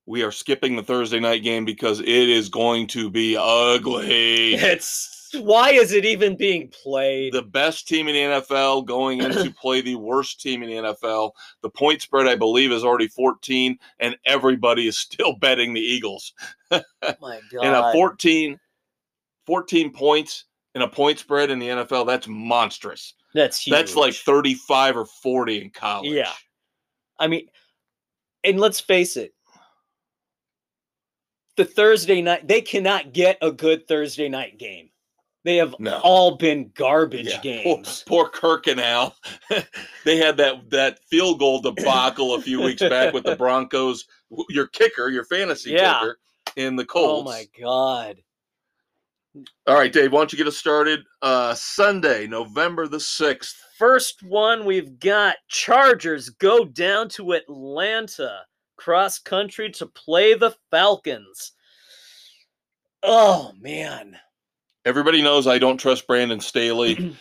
We 0.06 0.22
are 0.22 0.30
skipping 0.30 0.76
the 0.76 0.82
Thursday 0.82 1.20
night 1.20 1.42
game 1.42 1.64
because 1.64 2.00
it 2.00 2.08
is 2.08 2.48
going 2.48 2.88
to 2.88 3.10
be 3.10 3.36
ugly. 3.38 4.54
It's 4.54 5.14
why 5.40 5.70
is 5.70 5.92
it 5.92 6.04
even 6.04 6.36
being 6.36 6.68
played? 6.68 7.32
The 7.32 7.42
best 7.42 7.88
team 7.88 8.08
in 8.08 8.14
the 8.14 8.40
NFL 8.40 8.86
going 8.86 9.20
in 9.20 9.32
to 9.32 9.50
play 9.60 9.80
the 9.80 9.96
worst 9.96 10.40
team 10.40 10.62
in 10.62 10.70
the 10.70 10.76
NFL. 10.76 11.32
The 11.62 11.70
point 11.70 12.02
spread, 12.02 12.26
I 12.26 12.36
believe, 12.36 12.72
is 12.72 12.84
already 12.84 13.08
14, 13.08 13.78
and 14.00 14.16
everybody 14.26 14.86
is 14.86 14.98
still 14.98 15.36
betting 15.40 15.74
the 15.74 15.80
Eagles. 15.80 16.32
oh 16.70 16.82
my 17.20 17.40
God. 17.52 17.62
And 17.64 17.74
a 17.74 17.92
14, 17.92 18.58
14 19.46 19.92
points 19.92 20.44
in 20.74 20.82
a 20.82 20.88
point 20.88 21.18
spread 21.18 21.50
in 21.50 21.58
the 21.58 21.68
NFL, 21.68 22.06
that's 22.06 22.28
monstrous. 22.28 23.14
That's 23.34 23.60
huge. 23.60 23.74
That's 23.74 23.96
like 23.96 24.14
35 24.14 24.96
or 24.96 25.06
40 25.06 25.62
in 25.62 25.70
college. 25.70 26.10
Yeah. 26.10 26.32
I 27.18 27.26
mean, 27.26 27.48
and 28.42 28.60
let's 28.60 28.80
face 28.80 29.16
it, 29.16 29.33
the 31.56 31.64
Thursday 31.64 32.20
night, 32.22 32.46
they 32.48 32.60
cannot 32.60 33.12
get 33.12 33.38
a 33.42 33.50
good 33.52 33.86
Thursday 33.86 34.28
night 34.28 34.58
game. 34.58 34.90
They 35.44 35.56
have 35.56 35.74
No. 35.78 36.00
all 36.02 36.36
been 36.36 36.70
garbage 36.74 37.26
Yeah. 37.28 37.40
Games. 37.42 38.02
poor 38.06 38.28
Kirk 38.30 38.66
and 38.66 38.80
Al. 38.80 39.14
they 40.04 40.16
had 40.16 40.38
that 40.38 40.70
that 40.70 41.00
field 41.10 41.38
goal 41.38 41.60
debacle 41.60 42.34
a 42.34 42.40
few 42.40 42.62
weeks 42.62 42.80
back 42.80 43.12
with 43.12 43.24
the 43.24 43.36
Broncos. 43.36 44.06
Your 44.48 44.66
kicker, 44.68 45.10
your 45.10 45.24
fantasy 45.24 45.72
Yeah. 45.72 45.98
kicker, 46.00 46.18
in 46.56 46.76
the 46.76 46.84
Colts. 46.86 47.20
Oh 47.20 47.24
my 47.30 47.46
God. 47.60 48.22
All 49.66 49.74
right, 49.74 49.92
Dave, 49.92 50.12
why 50.12 50.20
don't 50.20 50.32
you 50.32 50.38
get 50.38 50.46
us 50.46 50.56
started? 50.56 51.00
Uh, 51.20 51.54
Sunday, 51.54 52.26
November 52.28 52.86
the 52.86 52.98
6th. 53.00 53.54
First 53.76 54.22
one 54.22 54.64
we've 54.64 54.98
got 55.00 55.36
Chargers 55.48 56.30
go 56.30 56.64
down 56.64 57.08
to 57.10 57.32
Atlanta 57.32 58.42
cross 58.76 59.18
country 59.18 59.70
to 59.72 59.86
play 59.86 60.34
the 60.34 60.54
Falcons. 60.70 61.52
Oh 63.02 63.52
man. 63.60 64.16
Everybody 64.84 65.22
knows 65.22 65.46
I 65.46 65.58
don't 65.58 65.78
trust 65.78 66.06
Brandon 66.06 66.40
Staley. 66.40 67.16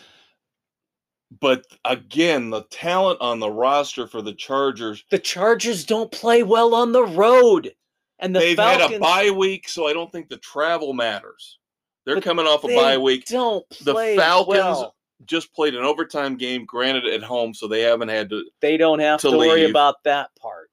but 1.40 1.64
again, 1.84 2.50
the 2.50 2.62
talent 2.70 3.20
on 3.20 3.40
the 3.40 3.50
roster 3.50 4.06
for 4.06 4.22
the 4.22 4.34
Chargers, 4.34 5.04
The 5.10 5.18
Chargers 5.18 5.84
don't 5.84 6.10
play 6.10 6.42
well 6.42 6.74
on 6.74 6.92
the 6.92 7.04
road. 7.04 7.74
And 8.18 8.34
the 8.34 8.40
they've 8.40 8.56
Falcons 8.56 8.92
had 8.92 8.96
a 8.96 9.00
bye 9.00 9.30
week, 9.30 9.68
so 9.68 9.86
I 9.86 9.92
don't 9.92 10.10
think 10.10 10.28
the 10.28 10.38
travel 10.38 10.92
matters. 10.92 11.58
They're 12.06 12.20
coming 12.20 12.46
off 12.46 12.64
a 12.64 12.68
bye 12.68 12.98
week. 12.98 13.26
don't 13.26 13.68
The 13.82 14.14
Falcons 14.16 14.56
well. 14.56 14.94
just 15.24 15.52
played 15.54 15.74
an 15.74 15.84
overtime 15.84 16.36
game, 16.36 16.64
granted 16.64 17.06
at 17.06 17.22
home, 17.22 17.54
so 17.54 17.66
they 17.66 17.80
haven't 17.80 18.08
had 18.08 18.30
to. 18.30 18.44
They 18.60 18.76
don't 18.76 19.00
have 19.00 19.20
to 19.22 19.30
to, 19.30 19.36
worry 19.36 19.68
about 19.68 19.96
that 20.04 20.30
part. 20.40 20.63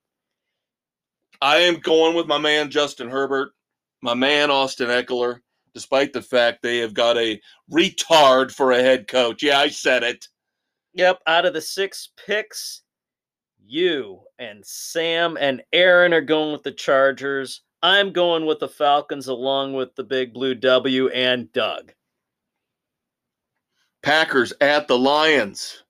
I 1.42 1.56
am 1.56 1.80
going 1.80 2.14
with 2.14 2.28
my 2.28 2.38
man 2.38 2.70
Justin 2.70 3.10
Herbert, 3.10 3.50
my 4.00 4.14
man 4.14 4.48
Austin 4.48 4.90
Ekeler, 4.90 5.40
despite 5.74 6.12
the 6.12 6.22
fact 6.22 6.62
they 6.62 6.78
have 6.78 6.94
got 6.94 7.18
a 7.18 7.40
retard 7.68 8.52
for 8.52 8.70
a 8.70 8.80
head 8.80 9.08
coach. 9.08 9.42
Yeah, 9.42 9.58
I 9.58 9.68
said 9.68 10.04
it. 10.04 10.28
Yep, 10.94 11.18
out 11.26 11.44
of 11.44 11.52
the 11.52 11.60
six 11.60 12.10
picks, 12.16 12.82
you 13.58 14.20
and 14.38 14.64
Sam 14.64 15.36
and 15.40 15.64
Aaron 15.72 16.14
are 16.14 16.20
going 16.20 16.52
with 16.52 16.62
the 16.62 16.70
Chargers. 16.70 17.62
I'm 17.82 18.12
going 18.12 18.46
with 18.46 18.60
the 18.60 18.68
Falcons 18.68 19.26
along 19.26 19.72
with 19.72 19.96
the 19.96 20.04
Big 20.04 20.32
Blue 20.32 20.54
W 20.54 21.08
and 21.08 21.50
Doug. 21.50 21.92
Packers 24.04 24.52
at 24.60 24.86
the 24.86 24.98
Lions. 24.98 25.82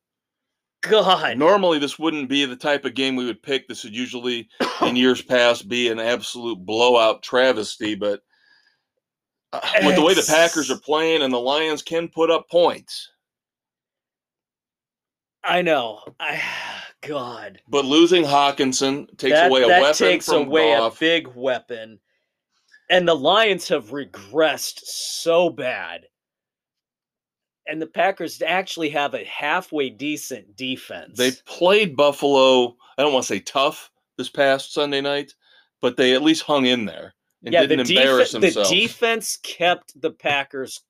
God. 0.83 1.39
Normally, 1.39 1.79
this 1.79 1.99
wouldn't 1.99 2.29
be 2.29 2.45
the 2.45 2.57
type 2.57 2.85
of 2.85 2.95
game 2.95 3.17
we 3.17 3.25
would 3.25 3.43
pick. 3.43 3.67
This 3.67 3.85
would 3.85 3.95
usually, 3.95 4.49
in 4.83 4.97
years 4.97 5.23
past, 5.23 5.69
be 5.69 5.89
an 5.89 5.99
absolute 5.99 6.65
blowout 6.65 7.23
travesty. 7.23 7.95
But 7.95 8.21
uh, 9.53 9.61
with 9.85 9.97
the 9.97 10.03
way 10.03 10.15
the 10.15 10.27
Packers 10.29 10.71
are 10.71 10.79
playing 10.79 11.23
and 11.23 11.33
the 11.33 11.41
Lions 11.41 11.83
can 11.83 12.09
put 12.09 12.31
up 12.31 12.51
points, 12.51 13.11
I 15.45 15.63
know. 15.63 16.01
I 16.21 16.41
God. 17.03 17.61
but 17.69 17.85
losing 17.85 18.23
Hockenson 18.23 19.07
takes 19.19 19.35
that 19.35 19.51
away 19.51 19.63
a 19.63 19.67
that 19.67 19.83
weapon 19.83 19.97
takes 19.97 20.29
away 20.29 20.73
Goff. 20.77 20.97
a 20.97 21.01
big 21.01 21.29
weapon. 21.35 21.99
And 22.91 23.09
the 23.09 23.17
Lions 23.17 23.69
have 23.69 23.91
regressed 23.91 24.81
so 24.85 25.51
bad. 25.51 26.07
And 27.67 27.81
the 27.81 27.87
Packers 27.87 28.43
actually 28.43 28.89
have 28.91 29.15
a 29.15 29.25
halfway 29.25 29.89
decent 29.89 30.57
defense. 30.57 31.17
They 31.17 31.31
played 31.47 31.97
Buffalo. 31.97 32.77
I 32.99 33.03
don't 33.03 33.13
want 33.13 33.25
to 33.25 33.29
say 33.35 33.41
tough 33.41 33.91
this 34.19 34.29
past 34.29 34.73
Sunday 34.73 35.01
night, 35.01 35.35
but 35.81 35.97
they 35.97 36.15
at 36.15 36.23
least 36.23 36.43
hung 36.43 36.67
in 36.67 36.85
there 36.85 37.15
and 37.45 37.53
yeah, 37.53 37.61
didn't 37.63 37.87
the, 37.87 37.97
embarrass 37.97 38.35
defe- 38.35 38.55
the 38.55 38.65
defense 38.65 39.39
kept 39.43 40.01
the 40.01 40.11
Packers 40.11 40.81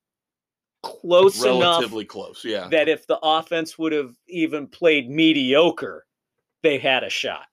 close 0.83 1.43
enough. 1.43 1.61
relatively 1.61 2.03
enough 2.05 2.09
close. 2.11 2.45
Yeah. 2.45 2.69
that 2.69 2.89
if 2.89 3.07
the 3.07 3.19
offense 3.23 3.79
would 3.79 3.93
have 3.93 4.15
even 4.29 4.67
played 4.67 5.09
mediocre, 5.11 6.05
they 6.63 6.79
had 6.79 7.05
a 7.05 7.11
shot. 7.11 7.47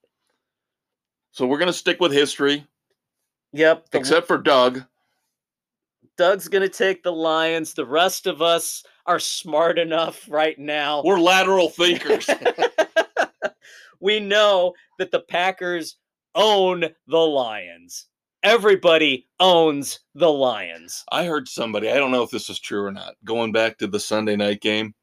So 1.31 1.45
we're 1.45 1.59
gonna 1.59 1.73
stick 1.73 1.99
with 1.99 2.11
history, 2.11 2.65
Yep. 3.53 3.89
the- 3.91 3.97
except 3.99 4.27
for 4.27 4.37
Doug. 4.37 4.83
Doug's 6.17 6.49
going 6.49 6.63
to 6.63 6.69
take 6.69 7.01
the 7.01 7.13
Lions. 7.13 7.73
The 7.73 7.85
rest 7.85 8.27
of 8.27 8.41
us 8.41 8.83
are 9.09 9.19
smart 9.19 9.79
enough 9.79 10.27
right 10.29 10.57
now. 10.59 11.01
We're 11.03 11.19
lateral 11.19 11.69
thinkers. 11.69 12.29
we 13.99 14.19
know 14.19 14.73
that 14.99 15.09
the 15.09 15.21
Packers 15.21 15.95
own 16.35 16.85
the 17.07 17.17
Lions. 17.17 18.05
Everybody 18.43 19.27
owns 19.39 20.01
the 20.13 20.31
Lions. 20.31 21.03
I 21.11 21.25
heard 21.25 21.47
somebody. 21.47 21.89
I 21.89 21.95
don't 21.95 22.11
know 22.11 22.21
if 22.21 22.29
this 22.29 22.51
is 22.51 22.59
true 22.59 22.85
or 22.85 22.91
not. 22.91 23.15
Going 23.25 23.51
back 23.51 23.79
to 23.79 23.87
the 23.87 23.99
Sunday 23.99 24.35
night 24.35 24.61
game 24.61 24.93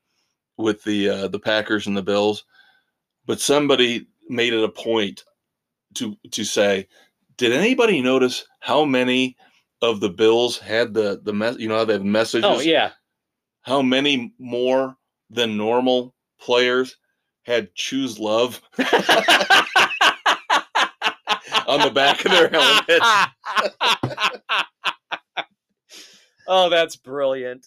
with 0.57 0.85
the 0.85 1.09
uh, 1.09 1.29
the 1.29 1.41
Packers 1.41 1.89
and 1.89 1.97
the 1.97 2.03
Bills, 2.03 2.45
but 3.27 3.41
somebody 3.41 4.07
made 4.29 4.53
it 4.53 4.63
a 4.63 4.69
point 4.69 5.25
to 5.95 6.17
to 6.31 6.45
say, 6.45 6.87
did 7.39 7.51
anybody 7.51 8.01
notice 8.01 8.47
how 8.61 8.85
many 8.85 9.37
of 9.83 9.99
the 9.99 10.11
Bills 10.11 10.59
had 10.59 10.95
the 10.95 11.21
the 11.25 11.33
mess? 11.33 11.57
You 11.59 11.69
know 11.69 11.79
how 11.79 11.85
they 11.85 11.95
have 11.95 12.05
messages. 12.05 12.49
Oh, 12.49 12.61
yeah. 12.61 12.93
How 13.67 13.83
many 13.83 14.33
more 14.39 14.97
than 15.29 15.57
normal 15.57 16.14
players 16.41 16.97
had 17.43 17.75
choose 17.75 18.17
love 18.17 18.62
on 21.67 21.81
the 21.81 21.91
back 21.93 22.25
of 22.25 22.31
their 22.31 22.49
helmets? 22.49 23.07
oh, 26.47 26.71
that's 26.71 26.95
brilliant. 26.95 27.67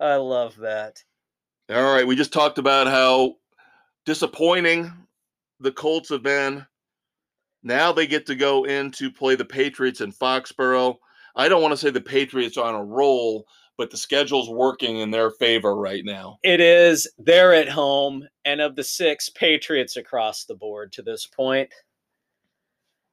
I 0.00 0.14
love 0.16 0.56
that. 0.56 1.02
All 1.70 1.92
right, 1.94 2.06
we 2.06 2.16
just 2.16 2.32
talked 2.32 2.56
about 2.56 2.86
how 2.86 3.34
disappointing 4.06 4.90
the 5.60 5.72
Colts 5.72 6.08
have 6.08 6.22
been. 6.22 6.64
Now 7.62 7.92
they 7.92 8.06
get 8.06 8.24
to 8.26 8.34
go 8.34 8.64
in 8.64 8.90
to 8.92 9.10
play 9.10 9.34
the 9.34 9.44
Patriots 9.44 10.00
in 10.00 10.12
Foxborough. 10.12 10.96
I 11.34 11.50
don't 11.50 11.60
want 11.60 11.72
to 11.72 11.76
say 11.76 11.90
the 11.90 12.00
Patriots 12.00 12.56
are 12.56 12.66
on 12.66 12.74
a 12.74 12.84
roll, 12.84 13.46
but 13.76 13.90
the 13.90 13.96
schedule's 13.96 14.48
working 14.48 14.98
in 14.98 15.10
their 15.10 15.30
favor 15.30 15.76
right 15.76 16.04
now. 16.04 16.38
It 16.42 16.60
is. 16.60 17.08
They're 17.18 17.54
at 17.54 17.68
home, 17.68 18.26
and 18.44 18.60
of 18.60 18.76
the 18.76 18.84
six, 18.84 19.28
Patriots 19.28 19.96
across 19.96 20.44
the 20.44 20.54
board 20.54 20.92
to 20.92 21.02
this 21.02 21.26
point. 21.26 21.70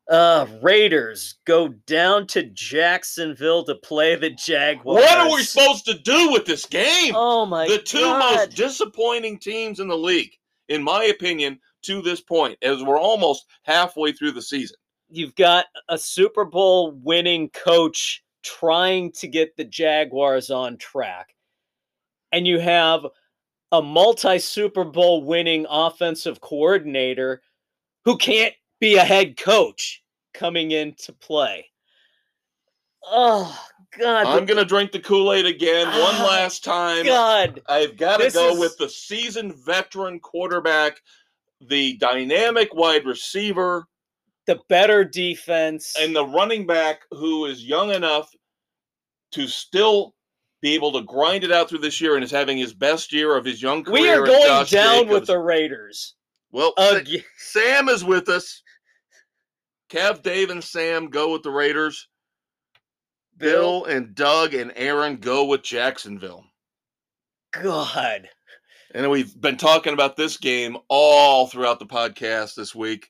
Uh, 0.10 0.46
Raiders 0.62 1.36
go 1.46 1.70
down 1.88 2.28
to 2.28 2.44
Jacksonville 2.44 3.64
to 3.64 3.76
play 3.76 4.16
the 4.16 4.32
Jaguars. 4.32 5.02
What 5.02 5.18
are 5.18 5.32
we 5.34 5.44
supposed 5.44 5.86
to 5.86 5.98
do 5.98 6.32
with 6.32 6.46
this 6.46 6.66
game? 6.66 7.14
Oh 7.16 7.46
my 7.46 7.68
the 7.68 7.78
two 7.78 8.00
god! 8.00 8.36
most 8.36 8.58
disappointing 8.58 9.40
teams 9.40 9.80
in 9.80 9.88
the 9.88 9.98
league, 9.98 10.32
in 10.68 10.84
my 10.84 11.06
opinion, 11.06 11.58
to 11.84 12.02
this 12.02 12.20
point, 12.20 12.58
as 12.62 12.84
we're 12.84 13.00
almost 13.00 13.46
halfway 13.64 14.12
through 14.12 14.34
the 14.34 14.42
season. 14.42 14.76
You've 15.10 15.36
got 15.36 15.68
a 15.88 15.98
Super 15.98 16.44
Bowl 16.44 16.92
winning 16.92 17.50
coach 17.50 18.23
trying 18.44 19.12
to 19.14 19.28
get 19.28 19.56
the 19.58 19.64
Jaguars 19.64 20.52
on 20.52 20.78
track, 20.78 21.34
and 22.32 22.48
you 22.48 22.60
have 22.60 23.06
a 23.72 23.82
multi 23.82 24.38
Super 24.40 24.84
Bowl 24.84 25.24
winning 25.24 25.66
offensive 25.70 26.40
coordinator 26.42 27.42
who 28.06 28.18
can't 28.18 28.54
be 28.80 28.96
a 28.96 29.04
head 29.04 29.38
coach 29.38 30.04
coming 30.34 30.72
into 30.72 31.14
play. 31.14 31.70
Oh 33.06 33.60
God, 33.98 34.28
I'm 34.28 34.46
gonna 34.46 34.66
drink 34.66 34.92
the 34.92 35.00
Kool-Aid 35.00 35.46
again 35.46 35.88
one 35.88 36.16
Ah, 36.16 36.26
last 36.28 36.64
time. 36.64 37.06
God. 37.06 37.62
I've 37.68 37.98
got 37.98 38.18
to 38.18 38.30
go 38.32 38.54
is- 38.54 38.60
with 38.60 38.78
the 38.78 38.90
seasoned 38.90 39.56
veteran 39.56 40.20
quarterback, 40.20 41.02
the 41.62 41.98
dynamic 41.98 42.74
wide 42.74 43.06
receiver, 43.06 43.88
The 44.46 44.60
better 44.70 45.04
defense. 45.04 45.96
and 46.00 46.16
the 46.16 46.26
running 46.26 46.66
back 46.66 47.02
who 47.12 47.46
is 47.46 47.64
young 47.64 47.92
enough 47.92 48.30
to 49.32 49.48
still 49.48 50.14
be 50.62 50.74
able 50.76 50.92
to 50.94 51.02
grind 51.02 51.44
it 51.44 51.52
out 51.52 51.70
through 51.70 51.80
this 51.80 52.00
year 52.00 52.16
and 52.16 52.24
is 52.24 52.32
having 52.32 52.58
his 52.58 52.74
best 52.74 53.12
year 53.12 53.36
of 53.36 53.46
his 53.46 53.62
young 53.62 53.84
career. 53.84 54.02
we 54.02 54.10
are 54.10 54.26
going 54.26 54.66
down 54.66 55.08
with 55.08 55.26
the 55.28 55.38
Raiders. 55.38 56.16
well. 56.52 56.74
Again. 56.78 57.24
Sam 57.38 57.90
is 57.90 58.04
with 58.04 58.30
us. 58.30 58.62
Kev, 59.90 60.24
Dave, 60.24 60.50
and 60.50 60.64
Sam 60.64 61.10
go 61.10 61.32
with 61.32 61.44
the 61.44 61.52
Raiders. 61.52 62.08
Bill 63.38 63.86
and 63.86 64.16
Doug 64.16 64.54
and 64.54 64.72
Aaron 64.76 65.18
go 65.18 65.46
with 65.46 65.64
Jacksonville. 65.64 66.46
God. 67.52 68.30
And 68.96 69.10
we've 69.10 69.40
been 69.40 69.58
talking 69.58 69.94
about 69.94 70.16
this 70.16 70.38
game 70.38 70.78
all 70.88 71.48
throughout 71.48 71.80
the 71.80 71.86
podcast 71.86 72.56
this 72.56 72.74
week. 72.76 73.10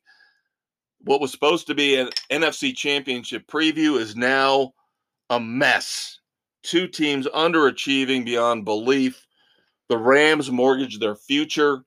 What 1.04 1.22
was 1.22 1.32
supposed 1.32 1.68
to 1.68 1.76
be 1.76 1.95
an 1.95 2.10
NFC 2.32 2.76
championship 2.76 3.45
preview 3.47 3.99
is 3.99 4.16
now 4.16 4.74
a 5.30 5.39
mess. 5.39 6.20
Two 6.64 6.88
teams 6.88 7.28
underachieving 7.28 8.26
beyond 8.26 8.64
belief. 8.64 9.28
The 9.89 9.97
Rams 9.97 10.49
mortgaged 10.49 11.01
their 11.01 11.16
future 11.16 11.84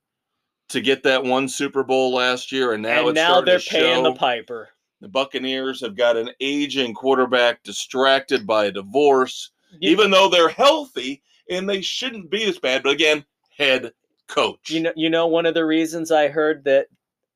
to 0.69 0.81
get 0.81 1.03
that 1.03 1.23
one 1.23 1.47
Super 1.47 1.83
Bowl 1.83 2.13
last 2.13 2.51
year, 2.51 2.73
and 2.73 2.83
now 2.83 2.99
and 2.99 3.09
it's 3.09 3.15
now 3.15 3.41
they're 3.41 3.59
paying 3.59 4.03
the 4.03 4.13
piper. 4.13 4.69
The 5.01 5.07
Buccaneers 5.07 5.81
have 5.81 5.95
got 5.95 6.17
an 6.17 6.31
aging 6.39 6.93
quarterback 6.93 7.63
distracted 7.63 8.45
by 8.45 8.65
a 8.65 8.71
divorce, 8.71 9.51
You, 9.79 9.91
even 9.91 10.11
though 10.11 10.29
they're 10.29 10.49
healthy 10.49 11.21
and 11.49 11.69
they 11.69 11.81
shouldn't 11.81 12.29
be 12.29 12.45
this 12.45 12.59
bad. 12.59 12.83
But 12.83 12.93
again, 12.93 13.25
head 13.57 13.93
coach. 14.27 14.69
you 14.69 14.81
know 14.81 14.91
you 14.95 15.09
know 15.09 15.27
one 15.27 15.45
of 15.45 15.53
the 15.53 15.65
reasons 15.65 16.11
I 16.11 16.27
heard 16.27 16.65
that 16.65 16.87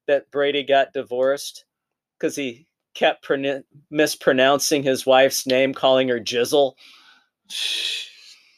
that 0.07 0.29
Brady 0.29 0.63
got 0.63 0.93
divorced 0.93 1.65
cuz 2.21 2.35
he 2.35 2.67
kept 2.93 3.25
pronou- 3.25 3.63
mispronouncing 3.89 4.83
his 4.83 5.05
wife's 5.05 5.47
name 5.47 5.73
calling 5.73 6.07
her 6.09 6.19
Jizzle. 6.19 6.73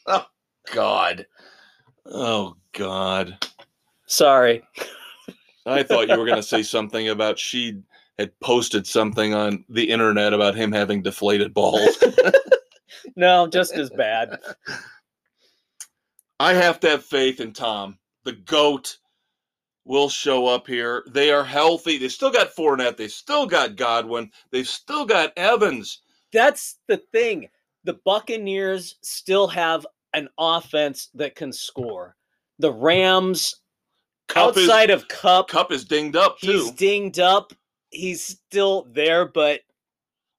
Oh 0.06 0.26
God. 0.72 1.26
Oh 2.06 2.56
God. 2.72 3.38
Sorry. 4.06 4.62
I 5.66 5.82
thought 5.82 6.08
you 6.08 6.18
were 6.18 6.26
going 6.26 6.36
to 6.36 6.42
say 6.42 6.62
something 6.76 7.08
about 7.08 7.38
she 7.38 7.80
had 8.18 8.38
posted 8.40 8.86
something 8.86 9.34
on 9.34 9.64
the 9.68 9.90
internet 9.90 10.34
about 10.34 10.54
him 10.54 10.72
having 10.72 11.02
deflated 11.02 11.54
balls. 11.54 11.96
No, 13.16 13.46
just 13.46 13.74
as 13.74 13.90
bad. 13.90 14.38
I 16.40 16.54
have 16.54 16.80
to 16.80 16.90
have 16.90 17.04
faith 17.04 17.40
in 17.40 17.52
Tom. 17.52 17.98
The 18.24 18.32
GOAT 18.32 18.98
will 19.84 20.08
show 20.08 20.46
up 20.46 20.66
here. 20.66 21.04
They 21.10 21.30
are 21.30 21.44
healthy. 21.44 21.98
They 21.98 22.08
still 22.08 22.30
got 22.30 22.54
Fournette. 22.54 22.96
They 22.96 23.08
still 23.08 23.46
got 23.46 23.76
Godwin. 23.76 24.30
They've 24.50 24.66
still 24.68 25.04
got 25.04 25.32
Evans. 25.36 26.00
That's 26.32 26.78
the 26.88 26.96
thing. 27.12 27.48
The 27.84 27.98
Buccaneers 28.04 28.96
still 29.02 29.46
have 29.48 29.86
an 30.14 30.28
offense 30.38 31.10
that 31.14 31.34
can 31.34 31.52
score. 31.52 32.16
The 32.58 32.72
Rams 32.72 33.56
Kupp 34.28 34.56
is, 34.56 34.68
outside 34.68 34.90
of 34.90 35.06
Kupp, 35.08 35.48
Kupp 35.48 35.70
is 35.70 35.84
dinged 35.84 36.16
up 36.16 36.38
too. 36.38 36.52
he's 36.52 36.70
dinged 36.72 37.20
up. 37.20 37.52
He's 37.90 38.24
still 38.24 38.86
there, 38.90 39.26
but 39.26 39.60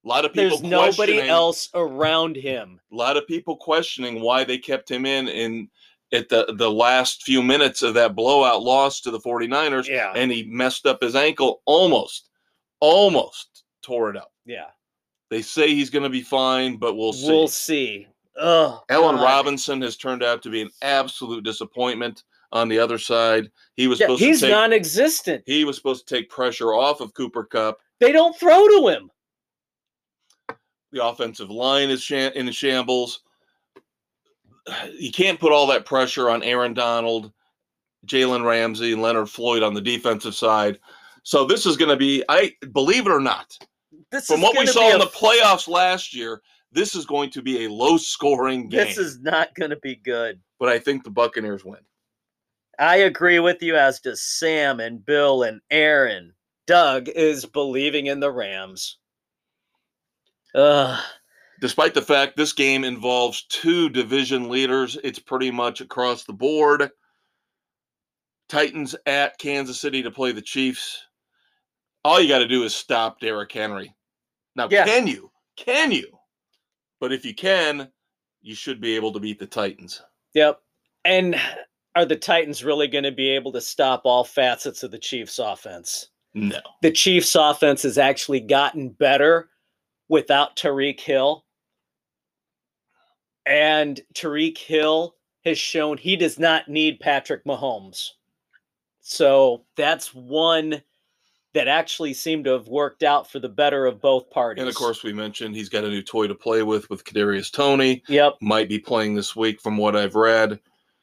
A 0.03 0.07
lot 0.07 0.25
of 0.25 0.33
people 0.33 0.49
there's 0.57 0.63
nobody 0.63 1.21
else 1.21 1.69
around 1.75 2.35
him. 2.35 2.79
a 2.91 2.95
lot 2.95 3.15
of 3.15 3.27
people 3.27 3.55
questioning 3.55 4.21
why 4.21 4.43
they 4.43 4.57
kept 4.57 4.89
him 4.89 5.05
in 5.05 5.27
in 5.27 5.69
at 6.13 6.29
the 6.29 6.53
the 6.57 6.69
last 6.69 7.23
few 7.23 7.41
minutes 7.41 7.81
of 7.81 7.93
that 7.95 8.15
blowout 8.15 8.61
loss 8.61 9.01
to 9.01 9.11
the 9.11 9.19
49ers 9.19 9.87
Yeah. 9.87 10.13
and 10.15 10.31
he 10.31 10.43
messed 10.43 10.85
up 10.85 11.01
his 11.01 11.15
ankle 11.15 11.61
almost 11.65 12.29
almost 12.79 13.63
tore 13.81 14.09
it 14.11 14.17
up 14.17 14.31
Yeah. 14.45 14.67
they 15.29 15.41
say 15.41 15.73
he's 15.73 15.89
going 15.89 16.03
to 16.03 16.09
be 16.09 16.21
fine 16.21 16.77
but 16.77 16.95
we'll 16.95 17.13
see 17.13 17.27
We'll 17.27 17.47
see. 17.47 18.07
Oh, 18.37 18.83
Allen 18.89 19.15
God. 19.15 19.23
Robinson 19.23 19.81
has 19.81 19.95
turned 19.97 20.21
out 20.21 20.41
to 20.43 20.49
be 20.49 20.61
an 20.61 20.69
absolute 20.81 21.43
disappointment 21.43 22.23
on 22.51 22.67
the 22.69 22.77
other 22.77 22.97
side 22.99 23.49
he 23.75 23.87
was 23.87 23.99
Yeah, 23.99 24.05
supposed 24.07 24.23
he's 24.23 24.39
to 24.41 24.45
take 24.47 24.53
non-existent. 24.53 25.43
he 25.47 25.63
was 25.65 25.75
supposed 25.77 26.07
to 26.07 26.15
take 26.15 26.29
pressure 26.29 26.73
off 26.73 27.01
of 27.01 27.13
Cooper 27.13 27.45
Kupp 27.45 27.79
They 27.99 28.11
don't 28.11 28.37
throw 28.37 28.67
to 28.67 28.87
him. 28.89 29.09
the 30.91 31.03
offensive 31.03 31.49
line 31.49 31.89
is 31.89 32.01
sham- 32.01 32.31
in 32.35 32.49
shambles. 32.51 33.21
You 34.97 35.11
can't 35.11 35.39
put 35.39 35.51
all 35.51 35.67
that 35.67 35.85
pressure 35.85 36.29
on 36.29 36.41
Aaron 36.43 36.73
Donald, 36.73 37.31
Jalen 38.07 38.45
Ramsey, 38.45 38.93
and 38.93 39.01
Leonard 39.01 39.29
Floyd 39.29 39.63
on 39.63 39.73
the 39.73 39.81
defensive 39.81 40.35
side. 40.35 40.79
So 41.23 41.45
this 41.45 41.65
is 41.65 41.77
going 41.77 41.89
to 41.89 41.95
be, 41.97 42.23
I 42.29 42.51
believe 42.73 43.05
it 43.07 43.11
or 43.11 43.19
not, 43.19 43.57
This 44.11 44.27
from 44.27 44.41
what 44.41 44.57
we 44.57 44.65
saw 44.67 44.91
in 44.93 44.99
the 44.99 45.05
playoffs 45.05 45.67
last 45.67 46.15
year, 46.15 46.41
this 46.71 46.95
is 46.95 47.05
going 47.05 47.29
to 47.31 47.41
be 47.41 47.65
a 47.65 47.69
low-scoring 47.69 48.69
game. 48.69 48.85
This 48.85 48.97
is 48.97 49.19
not 49.21 49.53
going 49.55 49.69
to 49.71 49.77
be 49.77 49.95
good. 49.95 50.39
but 50.59 50.69
I 50.69 50.79
think 50.79 51.03
the 51.03 51.09
Buccaneers 51.09 51.65
win. 51.65 51.79
I 52.79 52.97
agree 52.97 53.39
with 53.39 53.61
you, 53.61 53.75
as 53.75 53.99
does 53.99 54.21
Sam 54.21 54.79
and 54.79 55.05
Bill 55.05 55.43
and 55.43 55.61
Aaron. 55.71 56.33
Doug 56.67 57.07
is 57.09 57.45
believing 57.45 58.07
in 58.07 58.19
the 58.19 58.31
Rams. 58.31 58.97
Ugh. 60.53 60.99
Despite 61.61 61.93
the 61.93 62.01
fact 62.01 62.35
this 62.35 62.53
game 62.53 62.83
involves 62.83 63.43
two 63.43 63.89
division 63.89 64.49
leaders, 64.49 64.97
it's 65.03 65.19
pretty 65.19 65.51
much 65.51 65.81
across 65.81 66.23
the 66.23 66.33
board. 66.33 66.89
Titans 68.49 68.95
at 69.05 69.37
Kansas 69.37 69.79
City 69.79 70.03
to 70.03 70.11
play 70.11 70.31
the 70.31 70.41
Chiefs. 70.41 71.03
All 72.03 72.19
you 72.21 72.27
got 72.27 72.39
to 72.39 72.47
do 72.47 72.63
is 72.63 72.75
stop 72.75 73.19
Derrick 73.19 73.51
Henry. 73.51 73.95
Now, 74.55 74.67
Yeah. 74.69 74.85
can 74.85 75.07
you? 75.07 75.31
Can 75.55 75.91
you? 75.91 76.19
But 76.99 77.11
if 77.11 77.25
you 77.25 77.33
can, 77.33 77.91
you 78.41 78.53
should 78.53 78.79
be 78.79 78.95
able 78.95 79.11
to 79.13 79.19
beat 79.19 79.39
the 79.39 79.47
Titans. 79.47 80.01
Yep. 80.33 80.61
And 81.05 81.39
are 81.95 82.05
the 82.05 82.15
Titans 82.15 82.63
really 82.63 82.87
going 82.87 83.03
to 83.05 83.11
be 83.11 83.29
able 83.29 83.51
to 83.53 83.61
stop 83.61 84.01
all 84.05 84.23
facets 84.23 84.83
of 84.83 84.91
the 84.91 84.99
Chiefs' 84.99 85.39
offense? 85.39 86.09
No. 86.33 86.59
The 86.81 86.91
Chiefs' 86.91 87.33
offense 87.35 87.83
has 87.83 87.97
actually 87.97 88.41
gotten 88.41 88.89
better 88.89 89.49
without 90.09 90.55
Tyreek 90.57 90.99
Hill. 90.99 91.44
And 93.45 94.01
Tyreek 94.13 94.57
Hill 94.57 95.15
has 95.43 95.57
shown 95.57 95.97
he 95.97 96.15
does 96.15 96.39
not 96.39 96.67
need 96.67 96.99
Patrick 96.99 97.45
Mahomes. 97.45 98.11
So 99.01 99.63
that's 99.75 100.13
one 100.15 100.81
that 101.53 101.67
actually 101.67 102.13
seemed 102.13 102.43
to 102.45 102.51
have 102.51 102.67
worked 102.67 103.03
out 103.03 103.31
for 103.31 103.39
the 103.39 103.47
better 103.47 103.85
of 103.85 104.01
both 104.01 104.29
parties. 104.29 104.61
And 104.61 104.69
of 104.69 104.75
course, 104.75 105.03
we 105.03 105.13
mentioned 105.13 105.55
he's 105.55 105.69
got 105.69 105.85
a 105.85 105.89
new 105.89 106.01
toy 106.01 106.27
to 106.27 106.35
play 106.35 106.63
with 106.63 106.89
with 106.89 107.05
Kadarius 107.05 107.51
Toney. 107.51 108.03
Yep. 108.07 108.35
Might 108.41 108.67
be 108.67 108.79
playing 108.79 109.15
this 109.15 109.35
week, 109.35 109.61
from 109.61 109.77
what 109.77 109.95
I've 109.95 110.15
read. 110.15 110.59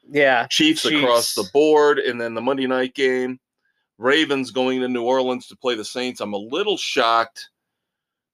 Yeah. 0.07 0.45
Chiefs, 0.47 0.85
across 0.85 1.33
the 1.33 1.49
board, 1.53 1.97
and 1.97 2.21
then 2.21 2.33
the 2.33 2.41
Monday 2.41 2.67
night 2.67 2.93
game, 2.93 3.39
Ravens 3.97 4.51
going 4.51 4.81
to 4.81 4.87
New 4.87 5.03
Orleans 5.03 5.47
to 5.47 5.55
play 5.55 5.75
the 5.75 5.85
Saints. 5.85 6.21
I'm 6.21 6.33
a 6.33 6.37
little 6.37 6.77
shocked, 6.77 7.49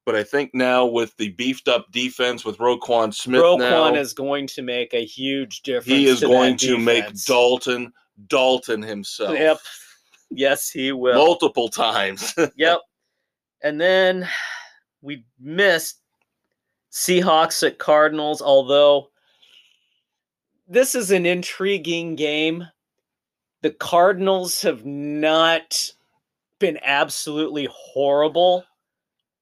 but 0.09 0.15
I 0.15 0.23
think 0.23 0.55
now 0.55 0.87
with 0.87 1.15
the 1.17 1.29
beefed 1.33 1.67
up 1.67 1.91
defense 1.91 2.43
with 2.43 2.57
Roquan 2.57 3.13
Smith 3.13 3.43
Roquan 3.43 3.59
now, 3.59 3.93
is 3.93 4.11
going 4.11 4.47
to 4.47 4.63
make 4.63 4.91
a 4.95 5.05
huge 5.05 5.61
difference. 5.61 5.85
he 5.85 6.07
is 6.07 6.21
to 6.21 6.25
going 6.25 6.57
to 6.57 6.79
make. 6.79 7.05
Dalton 7.25 7.93
Dalton 8.25 8.81
himself 8.81 9.37
Yep. 9.37 9.59
Yes, 10.31 10.67
he 10.67 10.91
will. 10.91 11.13
multiple 11.13 11.69
times. 11.69 12.33
yep. 12.55 12.79
And 13.61 13.79
then 13.79 14.27
we 15.03 15.25
missed 15.39 15.99
Seahawks 16.91 17.61
at 17.61 17.77
Cardinals, 17.77 18.41
although 18.41 19.11
this 20.67 20.95
is 20.95 21.11
an 21.11 21.27
intriguing 21.27 22.15
game. 22.15 22.65
The 23.61 23.69
Cardinals 23.69 24.63
have 24.63 24.83
not 24.87 25.91
been 26.57 26.79
absolutely 26.81 27.67
horrible. 27.71 28.65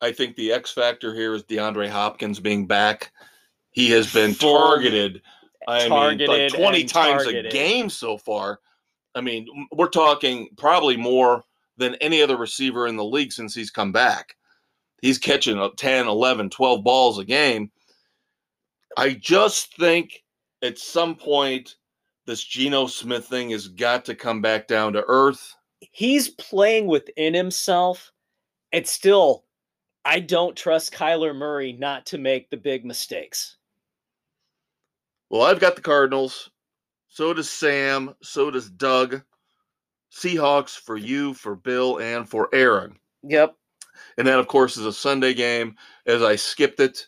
I 0.02 0.12
think 0.12 0.36
the 0.36 0.52
X 0.52 0.72
factor 0.72 1.14
here 1.14 1.34
is 1.34 1.44
DeAndre 1.44 1.90
Hopkins 1.90 2.40
being 2.40 2.68
back. 2.68 3.12
He 3.72 3.90
has 3.92 4.12
been 4.14 4.36
targeted. 4.36 5.22
I 5.68 5.90
mean, 5.90 6.28
like 6.28 6.54
20 6.54 6.84
times 6.86 7.24
targeted. 7.24 7.48
a 7.48 7.50
game 7.50 7.90
so 7.90 8.18
far. 8.18 8.60
I 9.16 9.22
mean, 9.22 9.48
we're 9.72 9.90
talking 9.90 10.50
probably 10.58 10.98
more 10.98 11.44
than 11.78 11.96
any 11.96 12.22
other 12.22 12.38
receiver 12.38 12.88
in 12.88 12.96
the 12.96 13.04
league 13.04 13.32
since 13.32 13.54
he's 13.54 13.72
come 13.72 13.92
back. 13.92 14.36
He's 15.02 15.18
catching 15.18 15.60
uh, 15.60 15.70
10, 15.76 16.08
11, 16.08 16.50
12 16.50 16.84
balls 16.84 17.20
a 17.20 17.26
game. 17.26 17.72
I 18.98 19.14
just 19.14 19.76
think 19.78 20.24
at 20.64 20.78
some 20.80 21.16
point 21.16 21.76
this 22.26 22.44
Geno 22.44 22.88
Smith 22.88 23.28
thing 23.28 23.52
has 23.52 23.68
got 23.68 24.06
to 24.06 24.16
come 24.16 24.42
back 24.42 24.68
down 24.68 24.94
to 24.94 25.04
earth. 25.08 25.56
He's 25.80 26.30
playing 26.30 26.88
within 26.88 27.34
himself. 27.34 28.12
It's 28.72 28.92
still, 28.92 29.46
I 30.08 30.22
don't 30.22 30.56
trust 30.56 30.94
Kyler 30.94 31.36
Murray 31.36 31.74
not 31.74 32.06
to 32.08 32.18
make 32.18 32.50
the 32.50 32.56
big 32.56 32.86
mistakes. 32.86 33.58
Well, 35.30 35.42
I've 35.42 35.60
got 35.60 35.76
the 35.76 35.82
Cardinals. 35.82 36.50
So 37.10 37.34
does 37.34 37.50
Sam. 37.50 38.16
So 38.24 38.50
does 38.50 38.70
Doug. 38.70 39.22
Seahawks 40.10 40.78
for 40.80 40.96
you, 40.96 41.34
for 41.34 41.58
Bill, 41.58 41.98
and 41.98 42.28
for 42.28 42.48
Aaron. 42.54 42.98
Yep. 43.24 43.54
And 44.18 44.26
that, 44.26 44.40
of 44.40 44.48
course, 44.48 44.78
is 44.78 44.86
a 44.86 44.94
Sunday 44.94 45.34
game. 45.34 45.76
As 46.06 46.24
I 46.24 46.38
skipped 46.38 46.80
it, 46.80 47.06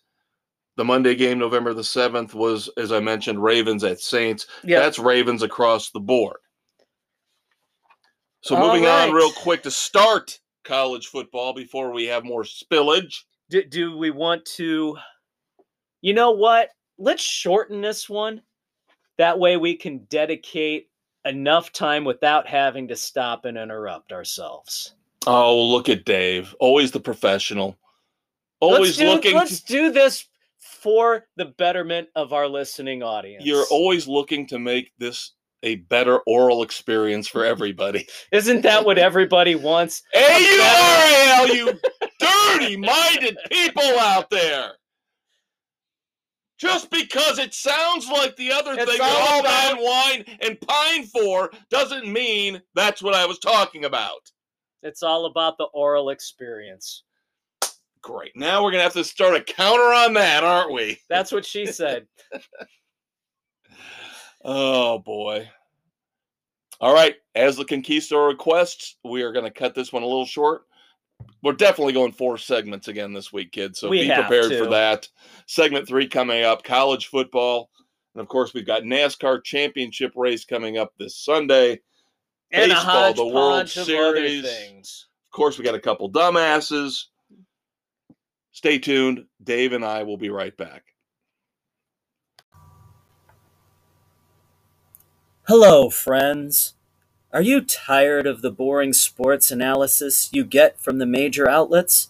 the 0.76 0.84
Monday 0.84 1.16
game, 1.16 1.39
November 1.39 1.74
the 1.74 1.82
7th, 1.82 2.34
was, 2.34 2.70
as 2.76 2.91
I 2.91 3.00
mentioned, 3.00 3.41
Ravens 3.41 3.86
at 3.86 4.02
Saints. 4.02 4.45
Yep. 4.66 4.84
That's 4.84 5.00
Ravens 5.00 5.41
across 5.41 5.91
the 5.91 6.02
board. 6.02 6.38
So, 8.41 8.58
All 8.58 8.68
moving 8.68 8.84
right. 8.84 9.08
on 9.08 9.16
real 9.16 9.32
quick 9.32 9.64
to 9.64 9.72
start 9.72 10.39
college 10.70 11.07
football 11.07 11.53
before 11.53 11.91
we 11.91 12.05
have 12.05 12.24
more 12.24 12.43
spillage. 12.43 13.24
do, 13.49 13.63
do 13.63 13.97
we 13.97 14.11
want 14.11 14.45
to 14.45 14.95
you 16.01 16.13
know 16.13 16.32
what 16.32 16.70
let's 16.97 17.24
shorten 17.24 17.82
this 17.82 18.07
one 18.07 18.41
that 19.17 19.38
way 19.38 19.57
we 19.57 19.76
can 19.76 19.97
dedicate 20.09 20.89
enough 21.26 21.72
time 21.74 22.05
without 22.05 22.47
having 22.47 22.88
to 22.88 22.95
stop 22.95 23.45
and 23.45 23.57
interrupt 23.57 24.11
ourselves 24.11 24.93
Oh, 25.28 25.61
look 25.61 25.89
at 25.89 26.05
Dave. 26.05 26.55
Always 26.61 26.91
the 26.91 26.99
professional. 26.99 27.78
Always 28.61 28.80
let's 28.80 28.97
do, 28.97 29.05
looking. 29.07 29.36
let's 29.36 29.59
to- 29.61 29.74
do 29.74 29.91
this 29.91 30.26
for 30.57 31.28
the 31.36 31.45
betterment 31.45 32.07
of 32.15 32.32
our 32.34 32.47
listening 32.47 33.01
audience 33.03 33.45
you're 33.45 33.65
always 33.72 34.07
looking 34.07 34.45
to 34.47 34.59
make 34.59 34.91
this 34.97 35.34
a 35.64 35.76
better 35.76 36.20
oral 36.20 36.64
experience 36.64 37.28
for 37.28 37.45
everybody. 37.53 38.07
isn't 38.32 38.62
that 38.62 38.86
what 38.86 38.97
everybody 38.97 39.55
wants 39.55 40.03
A-U-R-A-L, 40.16 41.55
you 41.55 41.80
dirty 42.20 42.78
minded 42.78 43.38
people 43.51 43.84
out 43.99 44.30
there. 44.30 44.72
Just 46.57 46.91
because 46.91 47.39
it 47.39 47.53
sounds 47.53 48.10
like 48.10 48.36
the 48.36 48.51
other 48.51 48.74
It's 48.74 48.84
thing 48.91 48.99
all 49.01 49.41
that 49.43 49.76
man 49.76 49.84
wine 49.84 50.38
and 50.41 50.60
pine 50.60 51.05
for 51.05 51.51
doesn't 51.70 52.05
mean 52.12 52.62
that's 52.76 53.01
what 53.01 53.14
I 53.14 53.26
was 53.26 53.39
talking 53.39 53.86
about. 53.86 54.30
it's 54.84 55.01
all 55.03 55.26
about 55.26 55.57
the 55.57 55.66
oral 55.74 56.10
experience 56.10 57.03
Great. 58.01 58.32
Now 58.36 58.64
we're 58.64 58.72
going 58.72 58.80
to 58.80 58.84
have 58.84 58.93
to 58.93 59.03
start 59.03 59.36
a 59.36 59.41
counter 59.41 59.93
on 59.93 60.14
that, 60.14 60.43
aren't 60.43 60.72
we? 60.72 60.99
that's 61.10 61.32
what 61.32 61.45
she 61.45 61.66
said 61.66 62.07
Oh 64.43 64.99
boy. 64.99 65.49
All 66.81 66.93
right. 66.93 67.15
As 67.35 67.57
the 67.57 67.65
Conquistador 67.65 68.27
requests, 68.27 68.95
we 69.03 69.21
are 69.23 69.33
going 69.33 69.45
to 69.45 69.51
cut 69.51 69.75
this 69.75 69.91
one 69.91 70.03
a 70.03 70.07
little 70.07 70.25
short. 70.25 70.61
We're 71.43 71.53
definitely 71.53 71.93
going 71.93 72.13
four 72.13 72.37
segments 72.37 72.87
again 72.87 73.13
this 73.13 73.33
week, 73.33 73.51
kids. 73.51 73.79
So 73.79 73.89
We 73.89 74.03
be 74.07 74.13
prepared 74.13 74.45
for 74.57 74.69
that. 74.69 75.07
Segment 75.45 75.87
three 75.87 76.07
coming 76.07 76.43
up 76.43 76.63
college 76.63 77.07
football. 77.07 77.69
And 78.15 78.21
of 78.21 78.27
course, 78.29 78.53
we've 78.53 78.65
got 78.65 78.83
NASCAR 78.83 79.43
championship 79.43 80.13
race 80.15 80.45
coming 80.45 80.77
up 80.77 80.93
this 80.97 81.17
Sunday. 81.17 81.81
and 82.51 82.71
a 82.71 82.75
Baseball, 82.75 83.13
the 83.13 83.25
World 83.27 83.69
Series. 83.69 85.07
Of 85.27 85.35
course, 85.35 85.57
we 85.57 85.65
got 85.65 85.75
a 85.75 85.79
couple 85.79 86.09
dumbasses. 86.11 87.05
Stay 88.51 88.79
tuned. 88.79 89.25
Dave 89.43 89.73
and 89.73 89.85
I 89.85 90.03
will 90.03 90.17
be 90.17 90.29
right 90.29 90.55
back. 90.57 90.83
Hello, 95.50 95.89
friends. 95.89 96.76
Are 97.34 97.41
you 97.41 97.62
tired 97.62 98.28
of 98.28 98.43
the 98.43 98.52
boring 98.52 98.93
sports 98.93 99.50
analysis 99.50 100.30
you 100.32 100.43
get 100.43 100.80
from 100.80 101.00
the 101.00 101.08
major 101.08 101.50
outlets? 101.50 102.10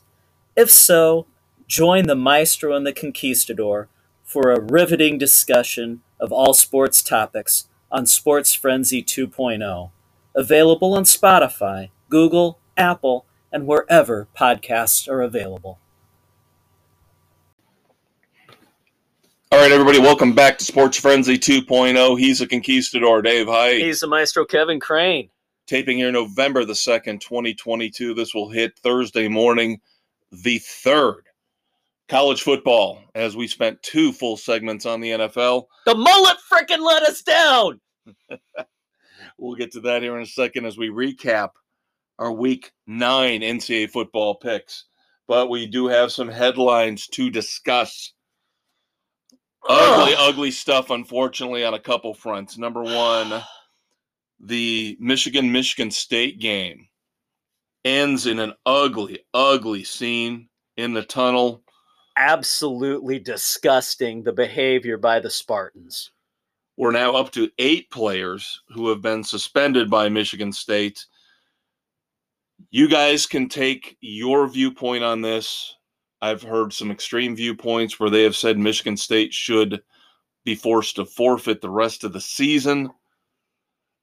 If 0.57 0.69
so, 0.69 1.25
join 1.65 2.07
the 2.07 2.17
Maestro 2.17 2.75
and 2.75 2.85
the 2.85 2.91
Conquistador 2.91 3.87
for 4.25 4.51
a 4.51 4.59
riveting 4.59 5.17
discussion 5.17 6.01
of 6.19 6.33
all 6.33 6.53
sports 6.53 7.01
topics 7.01 7.69
on 7.89 8.07
Sports 8.07 8.53
Frenzy 8.53 9.01
2.0. 9.01 9.91
Available 10.35 10.93
on 10.93 11.05
Spotify, 11.05 11.91
Google, 12.09 12.59
Apple, 12.75 13.25
and 13.53 13.65
wherever 13.65 14.27
podcasts 14.37 15.07
are 15.07 15.21
available. 15.21 15.79
All 19.51 19.59
right, 19.59 19.71
everybody, 19.71 19.97
welcome 19.97 20.33
back 20.33 20.59
to 20.59 20.63
Sports 20.63 20.99
Frenzy 20.99 21.35
2.0. 21.35 22.19
He's 22.19 22.39
a 22.39 22.47
conquistador, 22.47 23.23
Dave 23.23 23.47
Hyde. 23.47 23.81
He's 23.81 23.99
the 23.99 24.07
Maestro 24.07 24.45
Kevin 24.45 24.79
Crane. 24.79 25.29
Taping 25.65 25.97
here 25.97 26.11
November 26.11 26.65
the 26.65 26.73
2nd, 26.73 27.19
2022. 27.19 28.13
This 28.13 28.35
will 28.35 28.49
hit 28.49 28.77
Thursday 28.77 29.27
morning, 29.27 29.81
the 30.31 30.59
3rd. 30.59 31.21
College 32.07 32.43
football, 32.43 33.01
as 33.15 33.35
we 33.35 33.47
spent 33.47 33.81
two 33.81 34.13
full 34.13 34.37
segments 34.37 34.85
on 34.85 35.01
the 35.01 35.09
NFL. 35.09 35.65
The 35.87 35.95
mullet 35.95 36.37
frickin' 36.51 36.85
let 36.85 37.03
us 37.03 37.21
down! 37.23 37.81
We'll 39.39 39.55
get 39.55 39.71
to 39.71 39.79
that 39.81 40.01
here 40.01 40.17
in 40.17 40.23
a 40.23 40.27
second 40.27 40.65
as 40.65 40.77
we 40.77 40.89
recap 40.89 41.51
our 42.19 42.31
week 42.31 42.73
nine 42.85 43.39
NCAA 43.39 43.89
football 43.89 44.35
picks. 44.35 44.85
But 45.27 45.49
we 45.49 45.65
do 45.65 45.87
have 45.87 46.11
some 46.11 46.27
headlines 46.27 47.07
to 47.07 47.29
discuss. 47.29 48.13
Ugly, 49.67 50.15
ugly 50.17 50.51
stuff, 50.51 50.89
unfortunately, 50.89 51.63
on 51.65 51.73
a 51.73 51.79
couple 51.79 52.13
fronts. 52.13 52.57
Number 52.57 52.81
one, 52.81 53.41
the 54.39 54.97
Michigan 54.99 55.51
Michigan 55.51 55.91
State 55.91 56.39
game 56.39 56.87
ends 57.83 58.25
in 58.25 58.39
an 58.39 58.53
ugly, 58.65 59.19
ugly 59.33 59.83
scene 59.83 60.47
in 60.77 60.93
the 60.93 61.03
tunnel. 61.03 61.63
absolutely 62.17 63.17
disgusting 63.17 64.21
the 64.21 64.33
behavior 64.33 64.97
by 64.97 65.19
the 65.19 65.29
Spartans. 65.29 66.11
We're 66.77 66.91
now 66.91 67.15
up 67.15 67.31
to 67.31 67.49
eight 67.57 67.89
players 67.91 68.61
who 68.69 68.89
have 68.89 69.01
been 69.01 69.23
suspended 69.23 69.89
by 69.89 70.09
Michigan 70.09 70.51
State. 70.51 71.05
You 72.71 72.89
guys 72.89 73.25
can 73.25 73.47
take 73.49 73.97
your 74.01 74.47
viewpoint 74.47 75.03
on 75.03 75.21
this. 75.21 75.75
I've 76.21 76.41
heard 76.41 76.73
some 76.73 76.91
extreme 76.91 77.35
viewpoints 77.35 77.99
where 77.99 78.09
they 78.09 78.23
have 78.23 78.35
said 78.35 78.57
Michigan 78.57 78.97
State 78.97 79.33
should 79.33 79.81
be 80.43 80.55
forced 80.55 80.97
to 80.97 81.05
forfeit 81.05 81.61
the 81.61 81.69
rest 81.69 82.03
of 82.03 82.13
the 82.13 82.21
season. 82.21 82.89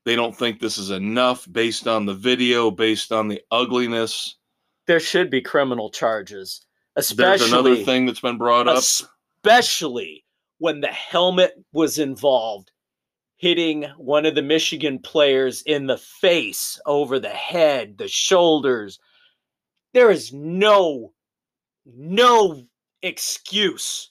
They 0.05 0.17
don't 0.17 0.37
think 0.37 0.61
this 0.61 0.79
is 0.79 0.91
enough 0.91 1.47
based 1.51 1.89
on 1.89 2.07
the 2.07 2.15
video, 2.15 2.71
based 2.71 3.13
on 3.13 3.29
the 3.29 3.43
ugliness. 3.51 4.37
There 4.87 5.01
should 5.01 5.31
be 5.31 5.41
criminal 5.41 5.91
charges, 5.91 6.65
There's 6.95 7.11
especially 7.11 7.49
another 7.49 7.77
thing 7.77 8.07
that's 8.07 8.21
been 8.21 8.39
brought 8.39 8.69
up. 8.69 8.79
especially 8.79 10.25
when 10.59 10.81
the 10.81 10.89
helmet 10.89 11.53
was 11.73 11.99
involved, 11.99 12.71
hitting 13.37 13.83
one 13.99 14.25
of 14.25 14.35
the 14.37 14.43
Michigan 14.43 15.01
players 15.01 15.63
in 15.63 15.87
the 15.87 15.99
face, 15.99 16.81
over 16.87 17.19
the 17.19 17.29
head, 17.29 17.99
the 17.99 18.09
shoulders. 18.09 19.01
There 19.93 20.11
is 20.11 20.33
no 20.33 21.13
no 21.87 22.67
excuse 23.03 24.11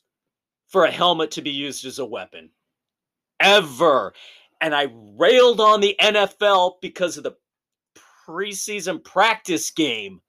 for 0.67 0.85
a 0.85 0.91
helmet 0.91 1.31
to 1.31 1.41
be 1.41 1.51
used 1.51 1.85
as 1.85 1.99
a 1.99 2.05
weapon 2.05 2.49
ever. 3.39 4.13
And 4.61 4.73
I 4.73 4.87
railed 5.17 5.59
on 5.59 5.81
the 5.81 5.95
NFL 6.01 6.75
because 6.81 7.17
of 7.17 7.23
the 7.23 7.35
preseason 8.27 9.03
practice 9.03 9.69
game 9.71 10.21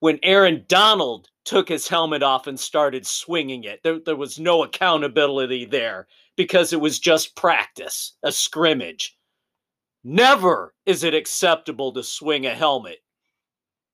when 0.00 0.18
Aaron 0.22 0.64
Donald 0.68 1.28
took 1.44 1.68
his 1.68 1.88
helmet 1.88 2.22
off 2.22 2.46
and 2.46 2.60
started 2.60 3.06
swinging 3.06 3.64
it. 3.64 3.80
There, 3.82 3.98
there 3.98 4.16
was 4.16 4.38
no 4.38 4.62
accountability 4.62 5.64
there 5.64 6.06
because 6.36 6.72
it 6.72 6.80
was 6.80 6.98
just 6.98 7.34
practice, 7.34 8.16
a 8.22 8.30
scrimmage. 8.30 9.16
Never 10.04 10.74
is 10.86 11.02
it 11.02 11.14
acceptable 11.14 11.92
to 11.92 12.02
swing 12.02 12.46
a 12.46 12.54
helmet. 12.54 12.98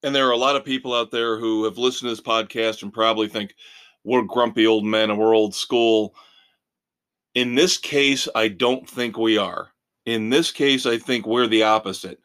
And 0.05 0.15
there 0.15 0.29
are 0.29 0.33
a 0.33 0.37
lot 0.37 0.55
of 0.55 0.65
people 0.67 0.95
out 0.95 1.11
there 1.11 1.39
who 1.39 1.65
have 1.65 1.79
listened 1.79 2.11
to 2.11 2.15
this 2.15 2.21
podcast 2.21 2.83
and 2.83 2.93
probably 2.93 3.27
think 3.27 3.55
we're 4.05 4.21
grumpy 4.23 4.67
old 4.67 4.85
men 4.85 5.09
and 5.09 5.19
we're 5.19 5.35
old 5.35 5.55
school. 5.55 6.15
In 7.35 7.55
this 7.55 7.79
case, 7.79 8.29
I 8.35 8.49
don't 8.49 8.89
think 8.89 9.17
we 9.17 9.39
are. 9.39 9.71
In 10.05 10.29
this 10.29 10.53
case, 10.53 10.85
I 10.85 10.99
think 10.99 11.27
we're 11.27 11.47
the 11.47 11.63
opposite 11.63 12.21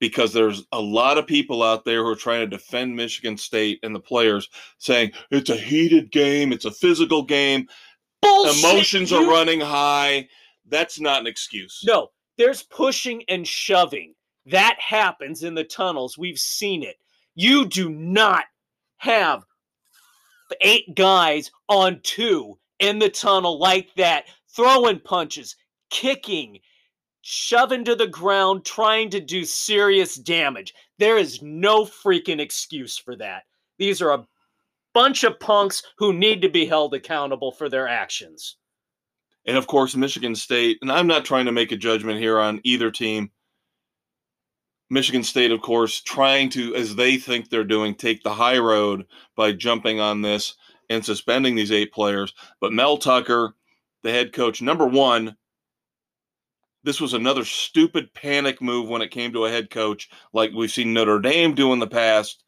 because 0.00 0.32
there's 0.32 0.64
a 0.72 0.80
lot 0.80 1.18
of 1.18 1.26
people 1.26 1.62
out 1.62 1.84
there 1.84 2.02
who 2.02 2.10
are 2.10 2.16
trying 2.16 2.40
to 2.40 2.46
defend 2.56 2.96
Michigan 2.96 3.36
State 3.36 3.78
and 3.84 3.94
the 3.94 4.00
players 4.00 4.48
saying 4.78 5.12
it's 5.30 5.50
a 5.50 5.56
heated 5.56 6.10
game, 6.10 6.52
it's 6.52 6.64
a 6.64 6.70
physical 6.72 7.22
game, 7.22 7.68
Bullshit. 8.22 8.64
emotions 8.64 9.12
are 9.12 9.22
you- 9.22 9.30
running 9.30 9.60
high. 9.60 10.28
That's 10.66 10.98
not 10.98 11.20
an 11.20 11.26
excuse. 11.28 11.80
No, 11.84 12.10
there's 12.38 12.64
pushing 12.64 13.22
and 13.28 13.46
shoving. 13.46 14.14
That 14.46 14.76
happens 14.80 15.44
in 15.44 15.54
the 15.54 15.64
tunnels. 15.64 16.18
We've 16.18 16.38
seen 16.38 16.82
it. 16.82 16.96
You 17.40 17.64
do 17.64 17.88
not 17.88 18.44
have 18.98 19.46
eight 20.60 20.94
guys 20.94 21.50
on 21.70 22.00
two 22.02 22.58
in 22.80 22.98
the 22.98 23.08
tunnel 23.08 23.58
like 23.58 23.88
that, 23.96 24.26
throwing 24.54 25.00
punches, 25.00 25.56
kicking, 25.88 26.58
shoving 27.22 27.82
to 27.86 27.96
the 27.96 28.08
ground, 28.08 28.66
trying 28.66 29.08
to 29.08 29.20
do 29.20 29.46
serious 29.46 30.16
damage. 30.16 30.74
There 30.98 31.16
is 31.16 31.40
no 31.40 31.86
freaking 31.86 32.40
excuse 32.40 32.98
for 32.98 33.16
that. 33.16 33.44
These 33.78 34.02
are 34.02 34.12
a 34.12 34.26
bunch 34.92 35.24
of 35.24 35.40
punks 35.40 35.82
who 35.96 36.12
need 36.12 36.42
to 36.42 36.50
be 36.50 36.66
held 36.66 36.92
accountable 36.92 37.52
for 37.52 37.70
their 37.70 37.88
actions. 37.88 38.58
And 39.46 39.56
of 39.56 39.66
course, 39.66 39.96
Michigan 39.96 40.34
State, 40.34 40.76
and 40.82 40.92
I'm 40.92 41.06
not 41.06 41.24
trying 41.24 41.46
to 41.46 41.52
make 41.52 41.72
a 41.72 41.76
judgment 41.78 42.20
here 42.20 42.38
on 42.38 42.60
either 42.64 42.90
team. 42.90 43.30
Michigan 44.90 45.22
State, 45.22 45.52
of 45.52 45.62
course, 45.62 46.00
trying 46.00 46.50
to, 46.50 46.74
as 46.74 46.96
they 46.96 47.16
think 47.16 47.48
they're 47.48 47.64
doing, 47.64 47.94
take 47.94 48.22
the 48.22 48.34
high 48.34 48.58
road 48.58 49.06
by 49.36 49.52
jumping 49.52 50.00
on 50.00 50.20
this 50.20 50.56
and 50.88 51.04
suspending 51.04 51.54
these 51.54 51.70
eight 51.70 51.92
players. 51.92 52.34
But 52.60 52.72
Mel 52.72 52.98
Tucker, 52.98 53.54
the 54.02 54.10
head 54.10 54.32
coach, 54.32 54.60
number 54.60 54.86
one, 54.86 55.36
this 56.82 57.00
was 57.00 57.14
another 57.14 57.44
stupid 57.44 58.12
panic 58.14 58.60
move 58.60 58.88
when 58.88 59.02
it 59.02 59.10
came 59.12 59.32
to 59.32 59.44
a 59.44 59.50
head 59.50 59.70
coach, 59.70 60.10
like 60.32 60.50
we've 60.52 60.70
seen 60.70 60.92
Notre 60.92 61.20
Dame 61.20 61.54
do 61.54 61.72
in 61.72 61.78
the 61.78 61.86
past. 61.86 62.42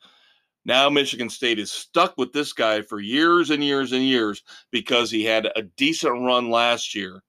Now 0.64 0.88
Michigan 0.88 1.28
State 1.28 1.59
is 1.59 1.70
stuck 1.70 2.14
with 2.16 2.32
this 2.32 2.53
guy 2.53 2.82
for 2.82 2.99
years 2.99 3.51
and 3.51 3.62
years 3.62 3.93
and 3.93 4.03
years 4.03 4.43
because 4.70 5.11
he 5.11 5.24
had 5.24 5.47
a 5.55 5.62
decent 5.62 6.22
run 6.24 6.51
last 6.51 6.95
year. 6.95 7.22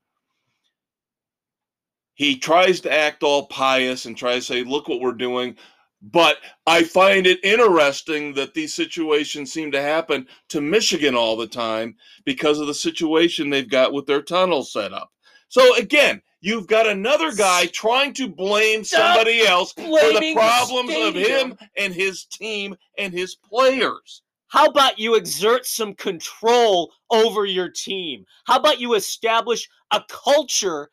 He 2.16 2.38
tries 2.38 2.80
to 2.82 2.92
act 2.92 3.24
all 3.24 3.48
pious 3.48 4.06
and 4.06 4.16
try 4.16 4.36
to 4.36 4.42
say, 4.42 4.64
look 4.64 4.88
what 4.88 5.02
we're 5.02 5.14
doing. 5.14 5.56
But 6.02 6.38
I 6.68 6.84
find 6.84 7.26
it 7.26 7.44
interesting 7.44 8.34
that 8.34 8.54
these 8.54 8.74
situations 8.74 9.54
seem 9.54 9.72
to 9.72 9.82
happen 9.82 10.28
to 10.50 10.60
Michigan 10.60 11.16
all 11.16 11.38
the 11.38 11.48
time 11.48 11.96
because 12.26 12.60
of 12.60 12.68
the 12.68 12.74
situation 12.74 13.50
they've 13.50 13.70
got 13.70 13.94
with 13.94 14.06
their 14.06 14.22
tunnel 14.22 14.64
set 14.64 14.92
up. 14.92 15.12
So 15.48 15.76
again, 15.78 16.22
you've 16.42 16.68
got 16.68 16.88
another 16.88 17.32
guy 17.32 17.68
trying 17.68 18.14
to 18.16 18.28
blame 18.28 18.84
Stop 18.84 19.16
somebody 19.16 19.46
else 19.46 19.72
for 19.72 19.84
the 19.84 20.34
problems 20.36 20.94
of 20.94 21.16
him 21.16 21.58
and 21.78 21.94
his 21.94 22.26
team 22.26 22.76
and 22.98 23.14
his 23.14 23.36
players. 23.36 24.24
How 24.48 24.66
about 24.66 25.00
you 25.00 25.16
exert 25.16 25.66
some 25.66 25.96
control 25.96 26.92
over 27.10 27.46
your 27.46 27.70
team? 27.70 28.26
How 28.46 28.60
about 28.60 28.80
you 28.80 28.94
establish 28.96 29.70
a 29.92 30.04
culture 30.10 30.92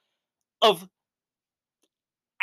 of 0.63 0.89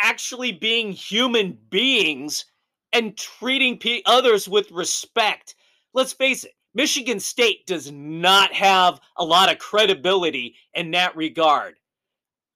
actually 0.02 0.52
being 0.52 0.92
human 0.92 1.58
beings 1.70 2.46
and 2.94 3.18
treating 3.18 3.78
pe- 3.78 4.02
others 4.06 4.48
with 4.48 4.72
respect? 4.72 5.56
Let's 5.94 6.14
face 6.14 6.44
it, 6.44 6.54
Michigan 6.74 7.20
State 7.20 7.66
does 7.66 7.92
not 7.92 8.54
have 8.54 9.00
a 9.18 9.26
lot 9.26 9.52
of 9.52 9.58
credibility 9.58 10.56
in 10.74 10.92
that 10.92 11.16
regard 11.16 11.76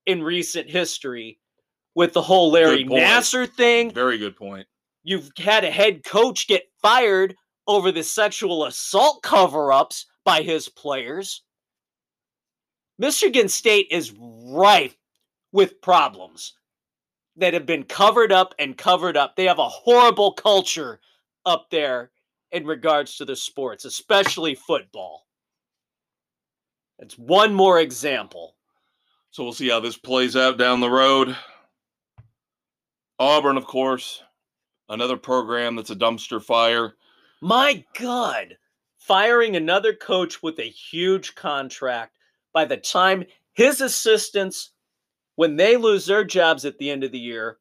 in 0.05 0.21
recent 0.21 0.69
history 0.69 1.39
with 1.95 2.13
the 2.13 2.21
whole 2.21 2.51
Larry. 2.51 2.85
Nassar 2.85 3.47
thing. 3.47 3.91
Very 3.91 4.17
good 4.17 4.35
point. 4.35 4.67
You've 5.03 5.31
had 5.37 5.63
a 5.63 5.71
head 5.71 6.03
coach 6.03 6.47
get 6.47 6.69
fired 6.81 7.35
over 7.67 7.91
the 7.91 8.03
sexual 8.03 8.65
assault 8.65 9.23
cover 9.23 9.71
ups 9.73 10.05
by 10.23 10.41
his 10.41 10.69
players. 10.69 11.41
Michigan 12.99 13.49
State 13.49 13.87
is 13.89 14.13
rife 14.19 14.95
with 15.51 15.81
problems 15.81 16.53
that 17.37 17.53
have 17.53 17.65
been 17.65 17.83
covered 17.83 18.31
up 18.31 18.53
and 18.59 18.77
covered 18.77 19.17
up. 19.17 19.35
They 19.35 19.45
have 19.45 19.59
a 19.59 19.69
horrible 19.69 20.33
culture 20.33 20.99
up 21.45 21.69
there 21.69 22.11
in 22.51 22.65
regards 22.65 23.15
to 23.17 23.25
the 23.25 23.35
sports, 23.35 23.85
especially 23.85 24.55
football. 24.55 25.25
It's 26.99 27.17
one 27.17 27.53
more 27.53 27.79
example. 27.79 28.55
So 29.31 29.43
we'll 29.43 29.53
see 29.53 29.69
how 29.69 29.79
this 29.79 29.97
plays 29.97 30.35
out 30.35 30.57
down 30.57 30.81
the 30.81 30.89
road. 30.89 31.35
Auburn, 33.17 33.57
of 33.57 33.65
course, 33.65 34.21
another 34.89 35.15
program 35.15 35.75
that's 35.75 35.89
a 35.89 35.95
dumpster 35.95 36.43
fire. 36.43 36.95
My 37.41 37.85
God, 37.97 38.57
firing 38.97 39.55
another 39.55 39.93
coach 39.93 40.43
with 40.43 40.59
a 40.59 40.63
huge 40.63 41.33
contract 41.35 42.17
by 42.53 42.65
the 42.65 42.77
time 42.77 43.23
his 43.53 43.81
assistants, 43.81 44.71
when 45.35 45.55
they 45.55 45.77
lose 45.77 46.05
their 46.05 46.23
jobs 46.23 46.65
at 46.65 46.77
the 46.77 46.89
end 46.89 47.03
of 47.03 47.11
the 47.11 47.19
year, 47.19 47.57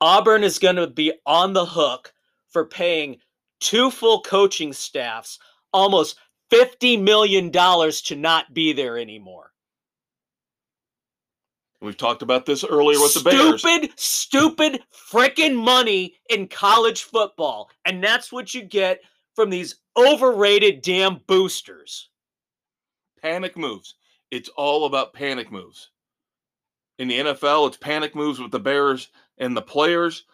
Auburn 0.00 0.44
is 0.44 0.58
going 0.58 0.76
to 0.76 0.86
be 0.86 1.12
on 1.24 1.52
the 1.52 1.64
hook 1.64 2.12
for 2.48 2.66
paying 2.66 3.18
two 3.60 3.90
full 3.90 4.20
coaching 4.22 4.72
staffs 4.72 5.38
almost 5.72 6.16
$50 6.52 7.02
million 7.02 7.50
to 7.50 8.16
not 8.16 8.54
be 8.54 8.72
there 8.72 8.98
anymore. 8.98 9.52
We've 11.82 11.96
talked 11.96 12.22
about 12.22 12.46
this 12.46 12.64
earlier 12.64 12.98
with 12.98 13.14
the 13.14 13.20
Bears. 13.20 13.60
Stupid, 13.60 13.90
stupid 13.96 14.80
freaking 15.12 15.54
money 15.54 16.14
in 16.30 16.48
college 16.48 17.02
football. 17.02 17.70
And 17.84 18.02
that's 18.02 18.32
what 18.32 18.54
you 18.54 18.62
get 18.62 19.00
from 19.34 19.50
these 19.50 19.76
overrated 19.96 20.80
damn 20.80 21.20
boosters. 21.26 22.08
Panic 23.20 23.58
moves. 23.58 23.94
It's 24.30 24.48
all 24.56 24.86
about 24.86 25.12
panic 25.12 25.52
moves. 25.52 25.90
In 26.98 27.08
the 27.08 27.18
NFL, 27.18 27.68
it's 27.68 27.76
panic 27.76 28.14
moves 28.14 28.38
with 28.38 28.50
the 28.50 28.60
Bears 28.60 29.08
and 29.38 29.56
the 29.56 29.62
players. 29.62 30.24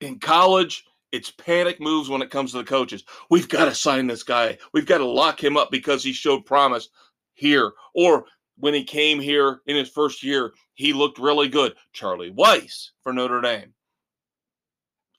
In 0.00 0.18
college, 0.18 0.84
it's 1.12 1.30
panic 1.30 1.80
moves 1.80 2.08
when 2.08 2.22
it 2.22 2.30
comes 2.30 2.52
to 2.52 2.58
the 2.58 2.64
coaches. 2.64 3.04
We've 3.30 3.48
got 3.48 3.66
to 3.66 3.74
sign 3.74 4.06
this 4.06 4.22
guy. 4.22 4.58
We've 4.72 4.86
got 4.86 4.98
to 4.98 5.06
lock 5.06 5.42
him 5.42 5.56
up 5.56 5.70
because 5.70 6.02
he 6.02 6.12
showed 6.12 6.46
promise 6.46 6.88
here. 7.34 7.72
Or 7.94 8.26
when 8.56 8.74
he 8.74 8.84
came 8.84 9.20
here 9.20 9.60
in 9.66 9.76
his 9.76 9.88
first 9.88 10.22
year, 10.22 10.52
he 10.74 10.92
looked 10.92 11.18
really 11.18 11.48
good. 11.48 11.74
Charlie 11.92 12.32
Weis 12.32 12.90
for 13.02 13.12
Notre 13.12 13.40
Dame 13.40 13.72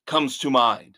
comes 0.07 0.37
to 0.39 0.49
mind. 0.49 0.97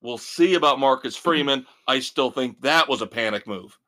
We'll 0.00 0.18
see 0.18 0.54
about 0.54 0.80
Marcus 0.80 1.16
mm-hmm. 1.16 1.22
Freeman. 1.22 1.66
I 1.86 2.00
still 2.00 2.30
think 2.30 2.60
that 2.60 2.88
was 2.88 3.02
a 3.02 3.06
panic 3.06 3.46
move. 3.46 3.78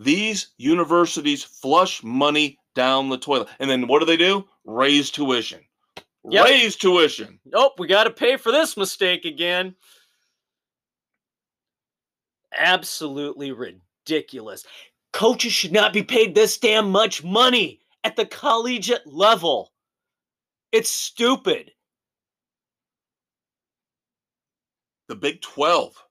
These 0.00 0.54
universities 0.56 1.44
flush 1.44 2.02
money 2.02 2.58
down 2.74 3.10
the 3.10 3.18
toilet. 3.18 3.48
And 3.58 3.68
then 3.68 3.86
what 3.86 3.98
do 3.98 4.06
they 4.06 4.16
do? 4.16 4.48
Raise 4.64 5.10
tuition. 5.10 5.60
Yep. 6.26 6.44
Raise 6.46 6.74
tuition. 6.74 7.38
Nope, 7.44 7.74
we 7.78 7.86
got 7.86 8.04
to 8.04 8.10
pay 8.10 8.38
for 8.38 8.50
this 8.50 8.78
mistake 8.78 9.26
again. 9.26 9.74
Absolutely 12.56 13.52
ridiculous. 13.52 14.64
Coaches 15.12 15.52
should 15.52 15.72
not 15.72 15.92
be 15.92 16.02
paid 16.02 16.34
this 16.34 16.56
damn 16.56 16.90
much 16.90 17.22
money 17.22 17.80
at 18.02 18.16
the 18.16 18.24
collegiate 18.24 19.06
level. 19.06 19.70
It's 20.72 20.90
stupid. 20.90 21.72
The 25.08 25.16
Big 25.16 25.42
12. 25.42 26.02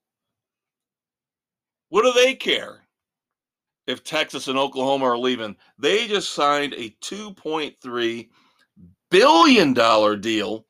What 1.90 2.04
do 2.04 2.14
they 2.14 2.36
care 2.36 2.84
if 3.90 4.04
Texas 4.04 4.48
and 4.48 4.58
Oklahoma 4.58 5.06
are 5.06 5.18
leaving? 5.18 5.56
They 5.78 6.08
just 6.08 6.32
signed 6.34 6.74
a 6.74 6.96
$2.3 7.02 8.30
billion 9.10 10.22
deal 10.22 10.66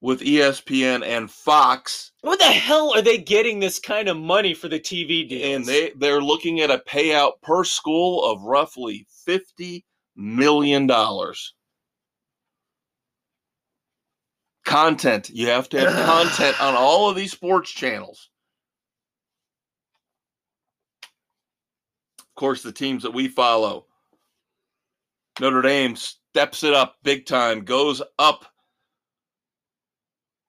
with 0.00 0.20
ESPN 0.20 1.04
and 1.04 1.30
Fox. 1.30 2.12
Where 2.20 2.36
the 2.36 2.44
hell 2.44 2.92
are 2.94 3.02
they 3.02 3.18
getting 3.18 3.58
this 3.58 3.78
kind 3.78 4.08
of 4.08 4.16
money 4.16 4.54
for 4.54 4.68
the 4.68 4.78
TV 4.78 5.28
deals? 5.28 5.56
And 5.56 5.66
they, 5.66 5.92
they're 5.96 6.20
looking 6.20 6.60
at 6.60 6.70
a 6.70 6.82
payout 6.86 7.40
per 7.42 7.64
school 7.64 8.24
of 8.24 8.42
roughly 8.42 9.06
$50 9.26 9.82
million. 10.14 10.88
Content. 14.64 15.30
You 15.30 15.48
have 15.48 15.68
to 15.70 15.80
have 15.80 16.06
content 16.06 16.60
on 16.60 16.74
all 16.74 17.08
of 17.08 17.16
these 17.16 17.32
sports 17.32 17.70
channels. 17.70 18.28
Of 22.20 22.27
course, 22.38 22.62
the 22.62 22.72
teams 22.72 23.02
that 23.02 23.12
we 23.12 23.28
follow. 23.28 23.84
Notre 25.40 25.60
Dame 25.60 25.94
steps 25.96 26.64
it 26.64 26.72
up 26.72 26.96
big 27.02 27.26
time, 27.26 27.64
goes 27.64 28.00
up 28.18 28.46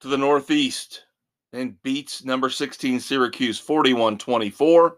to 0.00 0.08
the 0.08 0.16
Northeast 0.16 1.04
and 1.52 1.80
beats 1.82 2.24
number 2.24 2.48
16 2.48 3.00
Syracuse 3.00 3.58
41 3.58 4.18
24 4.18 4.96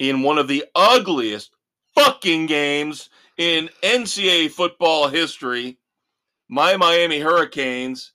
in 0.00 0.22
one 0.22 0.38
of 0.38 0.48
the 0.48 0.64
ugliest 0.74 1.54
fucking 1.94 2.46
games 2.46 3.08
in 3.36 3.70
NCAA 3.82 4.50
football 4.50 5.08
history. 5.08 5.78
My 6.48 6.76
Miami 6.76 7.20
Hurricanes 7.20 8.12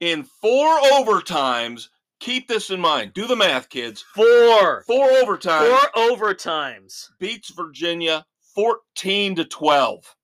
in 0.00 0.24
four 0.24 0.66
overtimes. 0.92 1.88
Keep 2.24 2.48
this 2.48 2.70
in 2.70 2.80
mind. 2.80 3.12
Do 3.12 3.26
the 3.26 3.36
math, 3.36 3.68
kids. 3.68 4.02
four. 4.14 4.82
Four 4.86 5.08
overtimes 5.10 5.68
Four 5.68 6.16
overtimes. 6.16 7.10
beats 7.18 7.50
Virginia 7.50 8.24
14 8.54 9.34
to 9.34 9.44
12. 9.44 10.16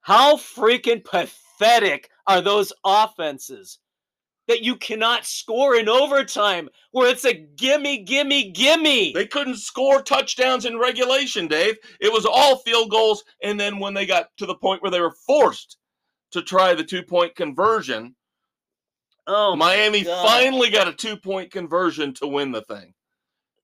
How 0.00 0.34
freaking 0.34 1.04
pathetic 1.04 2.10
are 2.26 2.40
those 2.40 2.72
offenses 2.84 3.78
that 4.48 4.62
you 4.62 4.74
cannot 4.74 5.26
score 5.26 5.76
in 5.76 5.88
overtime 5.88 6.68
where 6.90 7.08
it's 7.08 7.24
a 7.24 7.34
gimme, 7.34 7.98
gimme, 8.02 8.50
gimme? 8.50 9.12
They 9.12 9.26
couldn't 9.28 9.58
score 9.58 10.02
touchdowns 10.02 10.64
in 10.64 10.76
regulation, 10.76 11.46
Dave. 11.46 11.76
It 12.00 12.12
was 12.12 12.26
all 12.26 12.56
field 12.56 12.90
goals. 12.90 13.22
And 13.44 13.60
then 13.60 13.78
when 13.78 13.94
they 13.94 14.06
got 14.06 14.36
to 14.38 14.46
the 14.46 14.56
point 14.56 14.82
where 14.82 14.90
they 14.90 15.00
were 15.00 15.14
forced 15.24 15.76
to 16.32 16.42
try 16.42 16.74
the 16.74 16.82
two 16.82 17.04
point 17.04 17.36
conversion, 17.36 18.16
oh, 19.28 19.54
Miami 19.56 20.02
finally 20.04 20.70
got 20.70 20.88
a 20.88 20.92
two 20.92 21.16
point 21.16 21.50
conversion 21.52 22.12
to 22.14 22.26
win 22.26 22.50
the 22.50 22.62
thing. 22.62 22.92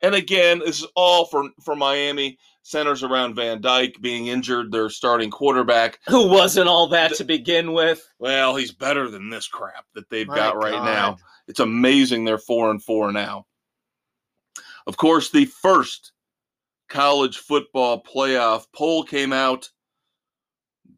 And 0.02 0.14
again, 0.14 0.60
this 0.60 0.80
is 0.82 0.86
all 0.94 1.24
for 1.24 1.48
for 1.62 1.74
Miami. 1.74 2.38
Centers 2.66 3.02
around 3.02 3.34
Van 3.34 3.60
Dyke 3.60 4.00
being 4.00 4.28
injured, 4.28 4.72
their 4.72 4.88
starting 4.88 5.30
quarterback. 5.30 5.98
Who 6.08 6.28
wasn't 6.28 6.66
all 6.68 6.86
that 6.88 7.10
The- 7.10 7.16
to 7.16 7.24
begin 7.24 7.74
with? 7.74 8.08
Well, 8.18 8.56
he's 8.56 8.72
better 8.72 9.10
than 9.10 9.28
this 9.28 9.46
crap 9.46 9.84
that 9.94 10.08
they've 10.08 10.26
My 10.26 10.34
got 10.34 10.56
right 10.56 10.72
God. 10.72 10.84
now. 10.84 11.16
It's 11.46 11.60
amazing 11.60 12.24
they're 12.24 12.38
four 12.38 12.70
and 12.70 12.82
four 12.82 13.12
now. 13.12 13.44
Of 14.86 14.96
course, 14.96 15.28
the 15.30 15.44
first 15.44 16.12
college 16.88 17.36
football 17.36 18.02
playoff 18.02 18.64
poll 18.74 19.04
came 19.04 19.34
out. 19.34 19.70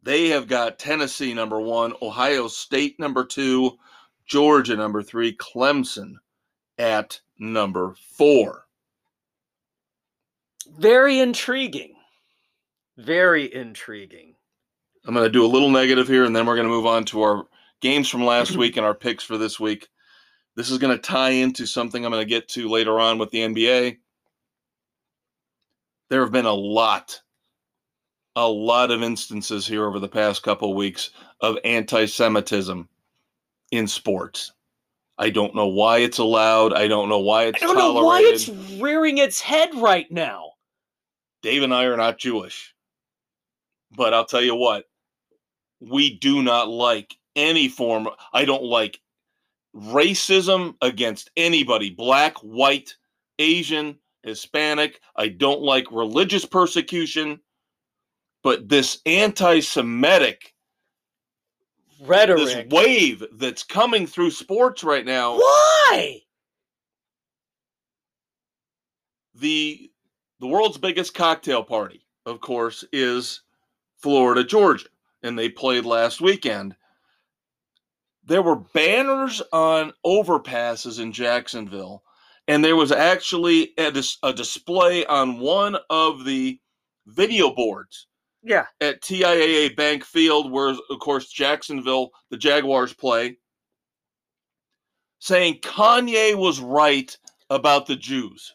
They 0.03 0.29
have 0.29 0.47
got 0.47 0.79
Tennessee 0.79 1.33
number 1.33 1.59
one, 1.59 1.93
Ohio 2.01 2.47
State 2.47 2.97
number 2.97 3.25
two, 3.25 3.77
Georgia 4.27 4.75
number 4.75 5.01
three, 5.01 5.35
Clemson 5.35 6.15
at 6.77 7.21
number 7.39 7.95
four. 8.17 8.65
Very 10.77 11.19
intriguing. 11.19 11.95
Very 12.97 13.53
intriguing. 13.53 14.35
I'm 15.05 15.13
going 15.13 15.25
to 15.25 15.31
do 15.31 15.45
a 15.45 15.47
little 15.47 15.69
negative 15.69 16.07
here, 16.07 16.25
and 16.25 16.35
then 16.35 16.45
we're 16.45 16.55
going 16.55 16.67
to 16.67 16.73
move 16.73 16.85
on 16.85 17.05
to 17.05 17.21
our 17.21 17.45
games 17.79 18.09
from 18.09 18.25
last 18.25 18.57
week 18.57 18.75
and 18.75 18.85
our 18.85 18.93
picks 18.93 19.23
for 19.23 19.37
this 19.37 19.59
week. 19.59 19.87
This 20.55 20.71
is 20.71 20.79
going 20.79 20.95
to 20.95 21.01
tie 21.01 21.29
into 21.29 21.65
something 21.65 22.03
I'm 22.03 22.11
going 22.11 22.21
to 22.21 22.29
get 22.29 22.49
to 22.49 22.67
later 22.67 22.99
on 22.99 23.17
with 23.17 23.29
the 23.29 23.39
NBA. 23.39 23.97
There 26.09 26.21
have 26.21 26.31
been 26.31 26.45
a 26.45 26.53
lot, 26.53 27.21
a 28.35 28.47
lot 28.47 28.91
of 28.91 29.03
instances 29.03 29.67
here 29.67 29.85
over 29.85 29.99
the 29.99 30.07
past 30.07 30.43
couple 30.43 30.73
weeks 30.73 31.11
of 31.41 31.57
anti 31.63 32.05
Semitism 32.05 32.89
in 33.71 33.87
sports. 33.87 34.53
I 35.17 35.29
don't 35.29 35.55
know 35.55 35.67
why 35.67 35.99
it's 35.99 36.19
allowed. 36.19 36.73
I 36.73 36.87
don't 36.87 37.09
know 37.09 37.19
why 37.19 37.45
it's 37.45 37.61
I 37.61 37.65
don't 37.65 37.77
know 37.77 38.03
why 38.03 38.21
it's 38.21 38.49
rearing 38.79 39.17
its 39.17 39.41
head 39.41 39.69
right 39.75 40.09
now. 40.11 40.51
Dave 41.41 41.63
and 41.63 41.73
I 41.73 41.85
are 41.85 41.97
not 41.97 42.19
Jewish. 42.19 42.75
But 43.95 44.13
I'll 44.13 44.25
tell 44.25 44.41
you 44.41 44.55
what, 44.55 44.85
we 45.79 46.17
do 46.17 46.43
not 46.43 46.67
like 46.67 47.15
any 47.35 47.67
form. 47.67 48.09
I 48.33 48.45
don't 48.45 48.63
like 48.63 48.99
racism 49.75 50.75
against 50.81 51.31
anybody, 51.37 51.89
black, 51.89 52.37
white, 52.39 52.95
Asian, 53.39 53.97
Hispanic. 54.23 54.99
I 55.15 55.29
don't 55.29 55.61
like 55.61 55.91
religious 55.91 56.45
persecution. 56.45 57.39
But 58.43 58.69
this 58.69 58.99
anti 59.05 59.61
Semitic, 61.99 62.37
this 62.37 62.73
wave 62.73 63.23
that's 63.33 63.63
coming 63.63 64.07
through 64.07 64.31
sports 64.31 64.83
right 64.83 65.05
now, 65.05 65.37
Why? 65.37 66.21
the 69.35 69.91
the 70.39 70.47
world's 70.47 70.77
biggest 70.77 71.13
cocktail 71.13 71.63
party, 71.63 72.05
of 72.25 72.41
course, 72.41 72.83
is 72.91 73.41
Florida, 73.97 74.43
Georgia, 74.43 74.85
and 75.23 75.37
they 75.37 75.49
played 75.49 75.85
last 75.85 76.21
weekend. 76.21 76.75
There 78.23 78.41
were 78.41 78.57
banners 78.57 79.41
on 79.51 79.93
overpasses 80.05 80.99
in 80.99 81.11
Jacksonville, 81.11 82.03
and 82.47 82.63
there 82.63 82.75
was 82.75 82.91
actually 82.91 83.73
a, 83.77 83.91
dis- 83.91 84.17
a 84.21 84.33
display 84.33 85.05
on 85.05 85.39
one 85.39 85.77
of 85.89 86.25
the 86.25 86.59
video 87.07 87.51
boards 87.51 88.06
Yeah. 88.47 88.65
at 88.79 89.01
TIAA 89.01 89.75
Bank 89.75 90.05
Field, 90.05 90.51
where, 90.51 90.69
of 90.69 90.99
course, 90.99 91.29
Jacksonville, 91.29 92.11
the 92.29 92.37
Jaguars 92.37 92.93
play, 92.93 93.37
saying 95.19 95.59
Kanye 95.61 96.33
was 96.35 96.61
right 96.61 97.15
about 97.49 97.87
the 97.87 97.95
Jews. 97.95 98.53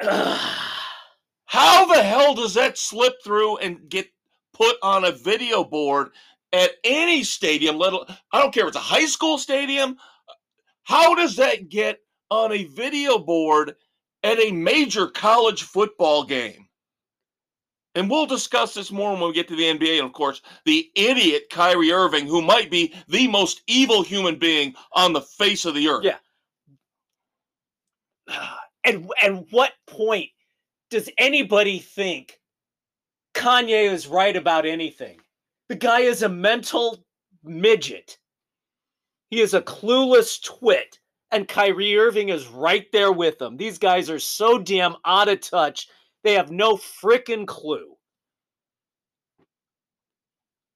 How 0.02 1.84
the 1.86 2.02
hell 2.02 2.34
does 2.34 2.54
that 2.54 2.76
slip 2.76 3.14
through 3.22 3.58
and 3.58 3.88
get 3.88 4.08
put 4.52 4.76
on 4.82 5.04
a 5.04 5.12
video 5.12 5.62
board 5.62 6.08
at 6.52 6.72
any 6.82 7.22
stadium? 7.22 7.76
Let 7.76 7.92
I 8.32 8.40
don't 8.40 8.52
care 8.52 8.64
if 8.64 8.68
it's 8.68 8.76
a 8.76 8.80
high 8.80 9.06
school 9.06 9.38
stadium. 9.38 9.96
How 10.82 11.14
does 11.14 11.36
that 11.36 11.68
get 11.68 12.00
on 12.30 12.52
a 12.52 12.64
video 12.64 13.18
board 13.18 13.74
at 14.24 14.40
a 14.40 14.50
major 14.50 15.06
college 15.06 15.62
football 15.62 16.24
game? 16.24 16.66
And 17.94 18.08
we'll 18.08 18.26
discuss 18.26 18.74
this 18.74 18.90
more 18.90 19.12
when 19.12 19.20
we 19.20 19.32
get 19.32 19.48
to 19.48 19.56
the 19.56 19.64
NBA. 19.64 19.98
And 19.98 20.06
of 20.06 20.12
course, 20.12 20.40
the 20.64 20.90
idiot 20.94 21.44
Kyrie 21.50 21.92
Irving, 21.92 22.26
who 22.26 22.40
might 22.40 22.70
be 22.70 22.94
the 23.08 23.28
most 23.28 23.62
evil 23.66 24.02
human 24.02 24.38
being 24.38 24.74
on 24.92 25.12
the 25.12 25.20
face 25.20 25.64
of 25.64 25.74
the 25.74 25.88
earth. 25.88 26.04
Yeah. 26.04 26.16
and 28.84 29.10
and 29.22 29.46
what 29.50 29.72
point 29.86 30.30
does 30.90 31.08
anybody 31.18 31.78
think 31.78 32.40
Kanye 33.34 33.90
is 33.90 34.06
right 34.06 34.36
about 34.36 34.66
anything? 34.66 35.20
The 35.68 35.76
guy 35.76 36.00
is 36.00 36.22
a 36.22 36.28
mental 36.28 37.04
midget. 37.42 38.18
He 39.30 39.40
is 39.40 39.54
a 39.54 39.62
clueless 39.62 40.42
twit, 40.42 40.98
and 41.30 41.48
Kyrie 41.48 41.96
Irving 41.96 42.28
is 42.28 42.46
right 42.48 42.90
there 42.92 43.12
with 43.12 43.40
him. 43.40 43.56
These 43.56 43.78
guys 43.78 44.10
are 44.10 44.18
so 44.18 44.58
damn 44.58 44.96
out 45.06 45.28
of 45.28 45.40
touch. 45.40 45.88
They 46.22 46.34
have 46.34 46.50
no 46.50 46.76
freaking 46.76 47.46
clue. 47.46 47.96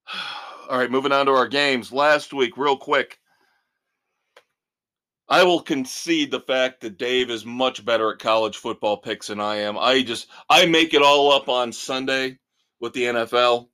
All 0.68 0.78
right, 0.78 0.90
moving 0.90 1.12
on 1.12 1.26
to 1.26 1.32
our 1.32 1.47
games. 1.47 1.92
Last 1.92 2.32
week, 2.32 2.57
real 2.57 2.76
quick, 2.76 3.18
I 5.28 5.42
will 5.42 5.61
concede 5.61 6.30
the 6.30 6.40
fact 6.40 6.80
that 6.80 6.99
Dave 6.99 7.30
is 7.30 7.44
much 7.44 7.84
better 7.84 8.12
at 8.12 8.18
college 8.18 8.57
football 8.57 8.97
picks 8.97 9.26
than 9.28 9.40
I 9.40 9.57
am. 9.57 9.76
I 9.78 10.03
just 10.03 10.28
I 10.49 10.66
make 10.66 10.94
it 10.94 11.03
all 11.03 11.32
up 11.32 11.49
on 11.49 11.72
Sunday 11.72 12.38
with 12.80 12.92
the 12.92 13.05
NFL. 13.05 13.68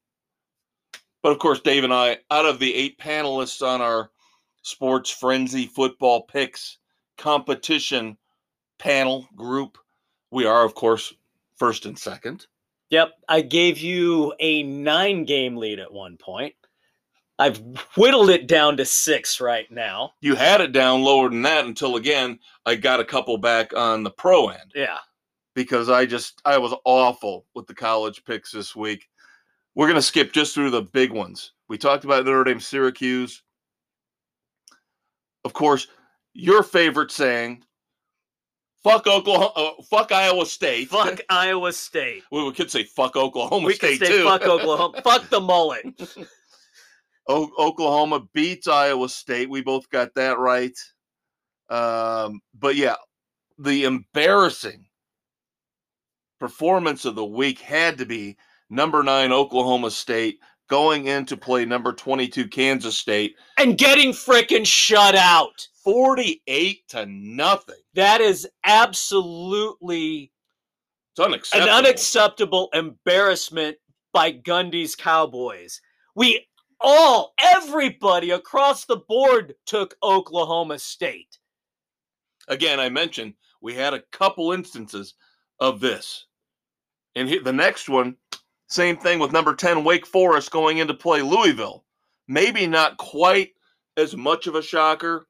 But 1.23 1.33
of 1.33 1.39
course, 1.39 1.61
Dave 1.61 1.85
and 1.85 1.93
I, 1.93 2.18
out 2.31 2.47
of 2.47 2.59
the 2.59 2.75
eight 2.75 2.99
panelists 2.99 3.66
on 3.66 3.81
our 3.81 4.11
Sports 4.62 5.11
Frenzy 5.11 5.66
football 5.66 6.23
picks 6.23 6.79
competition 7.18 8.16
panel 8.79 9.29
group, 9.37 9.79
we 10.31 10.47
are, 10.47 10.64
of 10.64 10.75
course, 10.75 11.12
first 11.63 11.87
and 11.87 11.97
second. 11.97 12.49
Yep, 12.91 13.13
I 13.29 13.41
gave 13.41 13.79
you 13.79 14.35
a 14.41 14.65
nine 14.65 15.25
game 15.25 15.57
lead 15.57 15.79
at 15.79 15.93
one 15.93 16.17
point. 16.17 16.57
I've 17.39 17.59
whittled 17.97 18.31
it 18.31 18.49
down 18.49 18.77
to 18.79 18.85
six 18.85 19.41
right 19.41 19.71
now. 19.71 20.15
You 20.21 20.34
had 20.34 20.61
it 20.61 20.72
down 20.72 21.03
lower 21.03 21.29
than 21.30 21.43
that 21.43 21.64
until 21.64 21.95
again 21.95 22.41
I 22.67 22.75
got 22.75 22.99
a 22.99 23.05
couple 23.05 23.39
back 23.39 23.72
on 23.76 24.03
the 24.03 24.11
pro 24.11 24.49
end. 24.49 24.72
Yeah. 24.75 24.99
because 25.55 25.89
I 25.89 26.05
just 26.05 26.43
I 26.45 26.59
was 26.59 26.75
awful 26.84 27.47
with 27.55 27.68
the 27.68 27.75
college 27.75 28.25
picks 28.25 28.51
this 28.51 28.75
week. 28.75 29.09
We're 29.76 29.87
gonna 29.87 30.03
skip 30.03 30.33
just 30.33 30.57
through 30.57 30.71
the 30.71 30.83
big 30.83 31.13
ones. 31.13 31.53
We 31.68 31.79
talked 31.79 32.05
about 32.05 32.25
Notre 32.25 32.43
Dame, 32.43 32.59
Syracuse. 32.59 33.41
Of 35.45 35.53
course, 35.53 35.87
your 36.34 36.64
favorite 36.64 37.13
saying, 37.13 37.63
"Fuck 38.84 39.07
Oklahoma, 39.07 39.53
uh, 39.57 39.83
fuck 39.91 40.13
Iowa 40.13 40.46
State." 40.46 40.88
Fuck 40.88 41.21
Iowa 41.29 41.72
State. 41.72 42.22
We 42.30 42.45
we 42.45 42.53
could 42.53 42.71
say 42.71 42.84
"fuck 42.84 43.17
Oklahoma 43.17 43.67
we 43.67 43.75
State" 43.75 43.99
can 43.99 44.07
say 44.09 44.13
too. 44.18 44.25
fuck 44.25 44.42
Oklahoma. 44.42 45.00
fuck 45.04 45.29
the 45.30 45.41
mullet. 45.41 45.84
O- 47.29 47.53
Oklahoma 47.59 48.21
beats 48.33 48.67
Iowa 48.68 49.09
State. 49.09 49.49
We 49.50 49.63
both 49.63 49.88
got 49.91 50.14
that 50.14 50.38
right. 50.38 50.76
Um, 51.71 52.41
but 52.59 52.76
yeah, 52.76 52.96
the 53.59 53.84
embarrassing 53.84 54.87
performance 56.41 57.04
of 57.04 57.14
the 57.14 57.25
week 57.25 57.61
had 57.61 57.99
to 57.99 58.07
be 58.07 58.37
number 58.68 59.03
nine 59.03 59.33
Oklahoma 59.33 59.91
State 59.91 60.38
going 60.72 61.07
in 61.07 61.26
to 61.26 61.36
play 61.36 61.66
number 61.66 61.92
22 61.92 62.49
Kansas 62.49 62.96
State, 62.96 63.36
And 63.58 63.76
getting 63.76 64.11
frickin' 64.11 64.66
shut 64.66 65.14
out. 65.14 65.68
48 65.84 66.88
to 66.88 67.04
nothing. 67.04 67.74
That 67.92 68.22
is 68.22 68.49
absolutely 68.64 70.32
unacceptable. 71.18 71.68
an 71.68 71.84
unacceptable 71.84 72.70
embarrassment 72.72 73.76
by 74.14 74.32
Gundy's 74.32 74.96
Cowboys. 74.96 75.78
We 76.14 76.46
all, 76.80 77.34
everybody 77.38 78.30
across 78.30 78.86
the 78.86 78.96
board 78.96 79.54
took 79.66 79.94
Oklahoma 80.03 80.78
State. 80.78 81.36
Again, 82.49 82.80
I 82.80 82.88
mentioned 82.88 83.34
we 83.61 83.74
had 83.74 83.92
a 83.92 84.04
couple 84.11 84.53
instances 84.53 85.12
of 85.61 85.80
this. 85.80 86.24
And 87.14 87.28
the 87.44 87.53
next 87.53 87.90
one, 87.90 88.16
same 88.72 88.96
thing 88.96 89.18
with 89.18 89.32
number 89.32 89.54
10 89.54 89.84
Wake 89.84 90.07
Forest 90.07 90.50
going 90.50 90.78
into 90.78 90.94
play 90.94 91.20
Louisville. 91.20 91.84
Maybe 92.26 92.66
not 92.66 92.96
quite 92.96 93.50
as 93.99 94.16
much 94.16 94.46
of 94.46 94.54
a 94.54 94.62
shocker, 94.62 95.26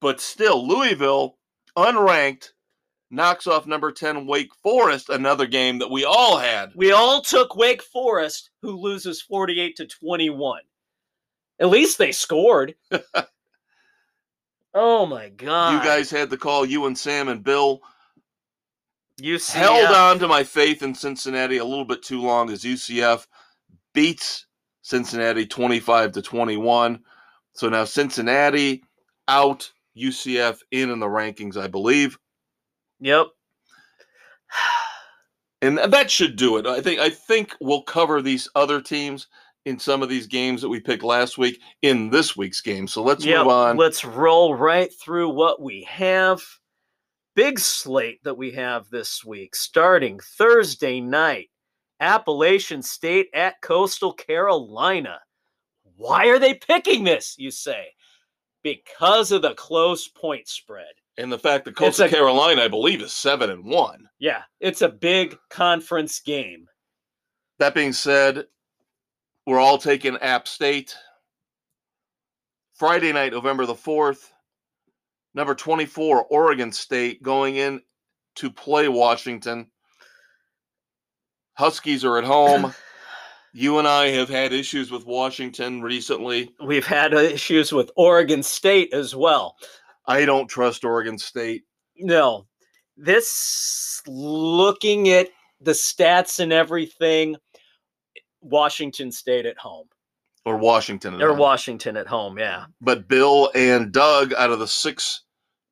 but 0.00 0.20
still 0.20 0.66
Louisville 0.66 1.36
unranked 1.76 2.50
knocks 3.10 3.48
off 3.48 3.66
number 3.66 3.90
10 3.90 4.24
Wake 4.24 4.54
Forest, 4.62 5.08
another 5.08 5.46
game 5.46 5.80
that 5.80 5.90
we 5.90 6.04
all 6.04 6.38
had. 6.38 6.70
We 6.76 6.92
all 6.92 7.20
took 7.22 7.56
Wake 7.56 7.82
Forest, 7.82 8.50
who 8.62 8.76
loses 8.76 9.20
48 9.20 9.74
to 9.76 9.86
21. 9.88 10.60
At 11.58 11.70
least 11.70 11.98
they 11.98 12.12
scored. 12.12 12.76
oh 14.74 15.06
my 15.06 15.28
god. 15.30 15.72
You 15.72 15.80
guys 15.80 16.08
had 16.08 16.30
the 16.30 16.38
call, 16.38 16.64
you 16.64 16.86
and 16.86 16.96
Sam 16.96 17.26
and 17.26 17.42
Bill. 17.42 17.80
UCF. 19.20 19.52
held 19.52 19.94
on 19.94 20.18
to 20.18 20.28
my 20.28 20.44
faith 20.44 20.82
in 20.82 20.94
Cincinnati 20.94 21.58
a 21.58 21.64
little 21.64 21.84
bit 21.84 22.02
too 22.02 22.20
long 22.20 22.50
as 22.50 22.62
UCF 22.64 23.26
beats 23.94 24.46
Cincinnati 24.82 25.46
25 25.46 26.12
to 26.12 26.22
21. 26.22 27.00
So 27.54 27.68
now 27.68 27.84
Cincinnati 27.84 28.82
out, 29.28 29.70
UCF 29.96 30.58
in 30.70 30.90
in 30.90 30.98
the 31.00 31.06
rankings, 31.06 31.56
I 31.56 31.66
believe. 31.66 32.18
Yep. 33.00 33.26
And 35.62 35.76
that 35.76 36.10
should 36.10 36.36
do 36.36 36.56
it. 36.56 36.66
I 36.66 36.80
think 36.80 37.00
I 37.00 37.10
think 37.10 37.54
we'll 37.60 37.82
cover 37.82 38.22
these 38.22 38.48
other 38.54 38.80
teams 38.80 39.28
in 39.66 39.78
some 39.78 40.02
of 40.02 40.08
these 40.08 40.26
games 40.26 40.62
that 40.62 40.70
we 40.70 40.80
picked 40.80 41.02
last 41.02 41.36
week 41.36 41.60
in 41.82 42.08
this 42.08 42.34
week's 42.34 42.62
game. 42.62 42.88
So 42.88 43.02
let's 43.02 43.26
Yep, 43.26 43.38
move 43.40 43.48
on. 43.48 43.76
Let's 43.76 44.02
roll 44.02 44.54
right 44.54 44.90
through 45.02 45.28
what 45.28 45.60
we 45.60 45.82
have. 45.82 46.42
Big 47.34 47.58
slate 47.58 48.22
that 48.24 48.36
we 48.36 48.50
have 48.52 48.88
this 48.90 49.24
week, 49.24 49.54
starting 49.54 50.18
Thursday 50.18 51.00
night. 51.00 51.50
Appalachian 52.00 52.82
State 52.82 53.28
at 53.34 53.60
Coastal 53.60 54.12
Carolina. 54.14 55.20
Why 55.96 56.26
are 56.28 56.38
they 56.38 56.54
picking 56.54 57.04
this, 57.04 57.34
you 57.38 57.50
say? 57.50 57.88
Because 58.62 59.32
of 59.32 59.42
the 59.42 59.54
close 59.54 60.08
point 60.08 60.48
spread. 60.48 60.86
and 61.18 61.30
the 61.30 61.38
fact 61.38 61.66
that 61.66 61.76
Coastal 61.76 62.06
a- 62.06 62.08
Carolina, 62.08 62.62
I 62.62 62.68
believe, 62.68 63.02
is 63.02 63.12
seven 63.12 63.50
and 63.50 63.64
one. 63.64 64.08
Yeah, 64.18 64.42
it's 64.60 64.80
a 64.80 64.88
big 64.88 65.36
conference 65.50 66.20
game. 66.20 66.66
That 67.58 67.74
being 67.74 67.92
said, 67.92 68.46
we're 69.46 69.60
all 69.60 69.76
taking 69.76 70.16
App 70.18 70.48
State. 70.48 70.96
Friday 72.74 73.12
night, 73.12 73.32
November 73.32 73.66
the 73.66 73.74
4th, 73.74 74.30
number 75.34 75.54
24, 75.54 76.26
Oregon 76.26 76.72
State 76.72 77.22
going 77.22 77.56
in 77.56 77.80
to 78.36 78.50
play 78.50 78.88
Washington. 78.88 79.70
Huskies 81.54 82.04
are 82.04 82.18
at 82.18 82.24
home. 82.24 82.74
you 83.52 83.78
and 83.78 83.86
I 83.86 84.08
have 84.08 84.28
had 84.28 84.52
issues 84.52 84.90
with 84.90 85.06
Washington 85.06 85.82
recently. 85.82 86.50
We've 86.64 86.86
had 86.86 87.14
uh, 87.14 87.18
issues 87.18 87.72
with 87.72 87.90
Oregon 87.96 88.42
State 88.42 88.92
as 88.92 89.14
well. 89.14 89.56
I 90.06 90.24
don't 90.24 90.48
trust 90.48 90.84
Oregon 90.84 91.18
State. 91.18 91.64
No, 91.96 92.46
this 92.96 94.00
looking 94.06 95.10
at 95.10 95.28
the 95.60 95.72
stats 95.72 96.40
and 96.40 96.52
everything, 96.52 97.36
Washington 98.40 99.12
State 99.12 99.46
at 99.46 99.58
home 99.58 99.86
Or 100.46 100.56
Washington. 100.56 101.14
at 101.14 101.22
or 101.22 101.30
home. 101.30 101.38
Washington 101.38 101.96
at 101.96 102.06
home. 102.06 102.38
Yeah, 102.38 102.64
But 102.80 103.08
Bill 103.08 103.50
and 103.54 103.92
Doug, 103.92 104.32
out 104.34 104.50
of 104.50 104.58
the 104.58 104.66
six 104.66 105.24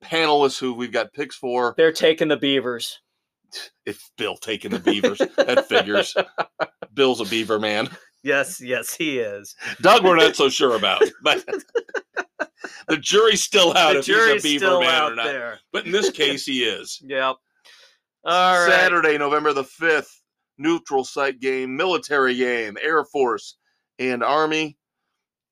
panelists 0.05 0.59
who 0.59 0.75
we've 0.75 0.93
got 0.93 1.13
picks 1.13 1.37
for, 1.37 1.75
they're 1.77 1.93
taking 1.93 2.29
the 2.29 2.37
Beavers. 2.37 3.01
if 3.87 4.11
Bill 4.19 4.37
taking 4.37 4.71
the 4.71 4.79
Beavers, 4.79 5.19
that 5.37 5.67
figures. 5.69 6.15
Bill's 6.95 7.21
a 7.21 7.25
Beaver 7.25 7.59
man. 7.59 7.89
Yes, 8.23 8.61
yes, 8.61 8.95
he 8.95 9.21
is. 9.21 9.55
Doug, 9.81 10.05
we're 10.05 10.17
not 10.17 10.37
so 10.37 10.49
sure 10.51 10.77
about, 10.77 11.03
but 11.23 11.45
the 12.89 12.97
jury's 12.99 13.43
still 13.43 13.75
out 13.77 13.93
the 13.95 13.99
if 14.01 14.05
jury's 14.05 14.43
he's 14.43 14.61
a 14.63 14.67
Beaver 14.67 14.67
still 14.67 14.81
man 14.81 14.91
out 14.91 15.13
or 15.13 15.17
not. 15.17 15.25
there. 15.27 15.59
But 15.73 15.87
in 15.87 15.93
this 15.93 16.11
case, 16.11 16.45
he 16.45 16.65
is. 16.65 17.01
Yep. 17.05 17.37
All 18.25 18.59
right. 18.59 18.69
Saturday, 18.69 19.17
November 19.17 19.53
the 19.53 19.65
fifth, 19.65 20.21
neutral 20.59 21.05
site 21.05 21.41
game, 21.41 21.75
military 21.77 22.35
game, 22.35 22.77
Air 22.83 23.05
Force 23.05 23.57
and 23.99 24.23
Army. 24.23 24.77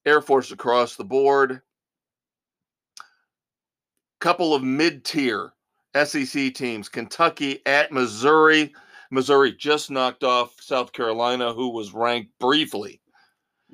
Air 0.05 0.21
Force 0.21 0.53
across 0.53 0.97
the 0.97 1.05
board. 1.05 1.61
Couple 4.21 4.55
of 4.55 4.63
mid-tier 4.63 5.53
SEC 6.05 6.55
teams, 6.55 6.89
Kentucky 6.89 7.61
at 7.67 7.93
Missouri. 7.93 8.73
Missouri 9.11 9.53
just 9.53 9.91
knocked 9.91 10.25
off 10.25 10.55
South 10.61 10.93
Carolina, 10.93 11.53
who 11.53 11.69
was 11.69 11.93
ranked 11.93 12.31
briefly. 12.39 13.01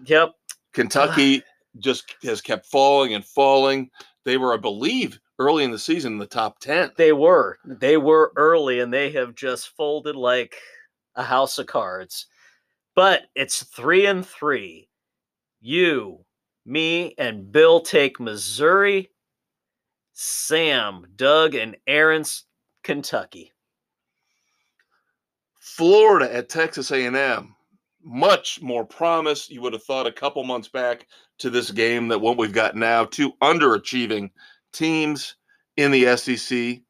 Yep. 0.04 0.32
Kentucky 0.72 1.42
just 1.78 2.16
has 2.22 2.40
kept 2.40 2.66
falling 2.66 3.14
and 3.14 3.24
falling. 3.24 3.90
They 4.24 4.36
were, 4.36 4.54
I 4.54 4.56
believe, 4.56 5.18
early 5.38 5.64
in 5.64 5.70
the 5.70 5.78
season 5.78 6.14
in 6.14 6.18
the 6.18 6.26
top 6.26 6.60
10. 6.60 6.92
They 6.96 7.12
were. 7.12 7.58
They 7.64 7.96
were 7.96 8.32
early 8.36 8.80
and 8.80 8.92
they 8.92 9.10
have 9.12 9.34
just 9.34 9.68
folded 9.76 10.16
like 10.16 10.54
a 11.16 11.22
house 11.22 11.58
of 11.58 11.66
cards. 11.66 12.26
But 12.94 13.22
it's 13.34 13.64
three 13.64 14.06
and 14.06 14.26
three. 14.26 14.88
You, 15.60 16.24
me, 16.66 17.14
and 17.18 17.50
Bill 17.50 17.80
take 17.80 18.20
Missouri. 18.20 19.10
Sam, 20.12 21.06
Doug, 21.16 21.54
and 21.54 21.76
Aaron's 21.86 22.44
Kentucky. 22.84 23.52
Florida 25.58 26.34
at 26.34 26.48
Texas 26.48 26.90
A&M. 26.90 27.54
Much 28.04 28.60
more 28.60 28.84
promise. 28.84 29.48
You 29.48 29.62
would 29.62 29.72
have 29.72 29.84
thought 29.84 30.06
a 30.06 30.12
couple 30.12 30.42
months 30.44 30.68
back 30.68 31.06
to 31.38 31.50
this 31.50 31.70
game 31.70 32.08
that 32.08 32.20
what 32.20 32.36
we've 32.36 32.52
got 32.52 32.74
now. 32.76 33.04
Two 33.04 33.32
underachieving 33.40 34.30
teams 34.72 35.36
in 35.76 35.92
the 35.92 36.16
SEC. 36.16 36.80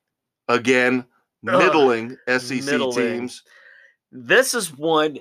Again, 0.49 1.05
Ugh, 1.47 1.59
middling 1.59 2.17
SEC 2.27 2.65
middling. 2.65 2.97
teams. 3.21 3.43
This 4.11 4.55
is 4.55 4.77
one 4.77 5.19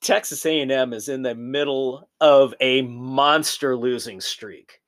Texas 0.00 0.44
A&M 0.46 0.92
is 0.92 1.08
in 1.08 1.22
the 1.22 1.34
middle 1.34 2.08
of 2.20 2.54
a 2.60 2.82
monster 2.82 3.76
losing 3.76 4.20
streak. 4.20 4.80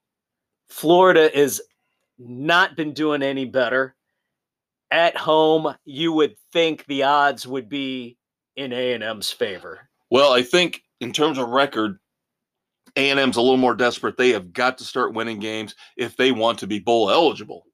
Florida 0.69 1.37
is 1.39 1.63
not 2.19 2.77
been 2.77 2.93
doing 2.95 3.23
any 3.23 3.45
better. 3.45 3.95
At 4.91 5.17
home, 5.17 5.75
you 5.85 6.13
would 6.13 6.37
think 6.53 6.85
the 6.87 7.03
odds 7.03 7.47
would 7.47 7.69
be 7.69 8.17
in 8.57 8.73
A&M's 8.73 9.31
favor. 9.31 9.89
Well, 10.11 10.33
I 10.33 10.43
think 10.43 10.83
in 11.01 11.13
terms 11.13 11.39
of 11.39 11.49
record, 11.49 11.99
A&M's 12.97 13.37
a 13.37 13.41
little 13.41 13.57
more 13.57 13.75
desperate. 13.75 14.17
They 14.17 14.31
have 14.31 14.53
got 14.53 14.79
to 14.79 14.85
start 14.85 15.15
winning 15.15 15.39
games 15.39 15.75
if 15.97 16.17
they 16.17 16.33
want 16.33 16.59
to 16.59 16.67
be 16.67 16.79
bowl 16.79 17.11
eligible. 17.11 17.65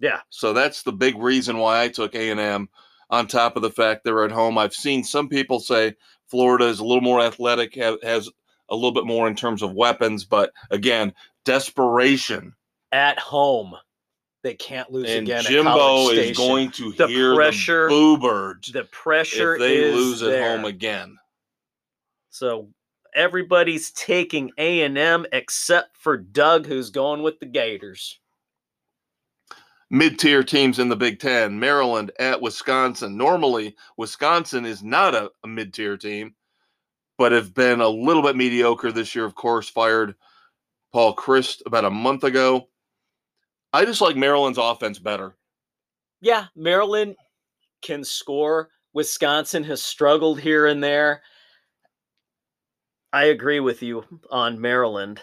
Yeah. 0.00 0.20
So 0.30 0.52
that's 0.52 0.82
the 0.82 0.92
big 0.92 1.16
reason 1.16 1.58
why 1.58 1.82
I 1.82 1.88
took 1.88 2.14
A&M 2.14 2.68
on 3.10 3.26
top 3.26 3.54
of 3.56 3.62
the 3.62 3.70
fact 3.70 4.02
they're 4.02 4.24
at 4.24 4.32
home. 4.32 4.58
I've 4.58 4.74
seen 4.74 5.04
some 5.04 5.28
people 5.28 5.60
say 5.60 5.94
Florida 6.34 6.64
is 6.64 6.80
a 6.80 6.84
little 6.84 7.00
more 7.00 7.20
athletic, 7.20 7.76
ha- 7.76 7.96
has 8.02 8.28
a 8.68 8.74
little 8.74 8.90
bit 8.90 9.06
more 9.06 9.28
in 9.28 9.36
terms 9.36 9.62
of 9.62 9.72
weapons, 9.74 10.24
but 10.24 10.50
again, 10.72 11.14
desperation. 11.44 12.52
At 12.90 13.20
home, 13.20 13.76
they 14.42 14.54
can't 14.54 14.90
lose 14.90 15.08
And 15.08 15.28
again. 15.28 15.44
Jimbo 15.44 16.08
is 16.08 16.36
going 16.36 16.72
to 16.72 16.90
The 16.94 17.06
hear 17.06 17.36
pressure- 17.36 17.84
the 17.84 17.88
boo 17.90 18.18
birds 18.18 18.72
the 18.72 18.82
pressure 18.82 19.54
if 19.54 19.60
they 19.60 19.92
lose 19.92 20.24
at 20.24 20.42
home 20.42 20.64
again. 20.64 21.16
So 22.30 22.70
everybody's 23.14 23.92
taking 23.92 24.50
A 24.58 24.82
and 24.82 24.98
M 24.98 25.26
except 25.30 25.96
for 25.96 26.16
Doug, 26.16 26.66
who's 26.66 26.90
going 26.90 27.22
with 27.22 27.38
the 27.38 27.46
Gators. 27.46 28.18
Mid-tier 29.94 30.42
teams 30.42 30.80
in 30.80 30.88
the 30.88 30.96
Big 30.96 31.20
Ten. 31.20 31.60
Maryland 31.60 32.10
at 32.18 32.42
Wisconsin. 32.42 33.16
Normally, 33.16 33.76
Wisconsin 33.96 34.66
is 34.66 34.82
not 34.82 35.14
a, 35.14 35.30
a 35.44 35.46
mid-tier 35.46 35.96
team, 35.96 36.34
but 37.16 37.30
have 37.30 37.54
been 37.54 37.80
a 37.80 37.88
little 37.88 38.20
bit 38.20 38.34
mediocre 38.34 38.90
this 38.90 39.14
year. 39.14 39.24
Of 39.24 39.36
course, 39.36 39.68
fired 39.68 40.16
Paul 40.92 41.14
Chryst 41.14 41.62
about 41.64 41.84
a 41.84 41.90
month 41.90 42.24
ago. 42.24 42.68
I 43.72 43.84
just 43.84 44.00
like 44.00 44.16
Maryland's 44.16 44.58
offense 44.58 44.98
better. 44.98 45.36
Yeah, 46.20 46.46
Maryland 46.56 47.14
can 47.80 48.02
score. 48.02 48.70
Wisconsin 48.94 49.62
has 49.62 49.80
struggled 49.80 50.40
here 50.40 50.66
and 50.66 50.82
there. 50.82 51.22
I 53.12 53.26
agree 53.26 53.60
with 53.60 53.80
you 53.80 54.04
on 54.28 54.60
Maryland. 54.60 55.22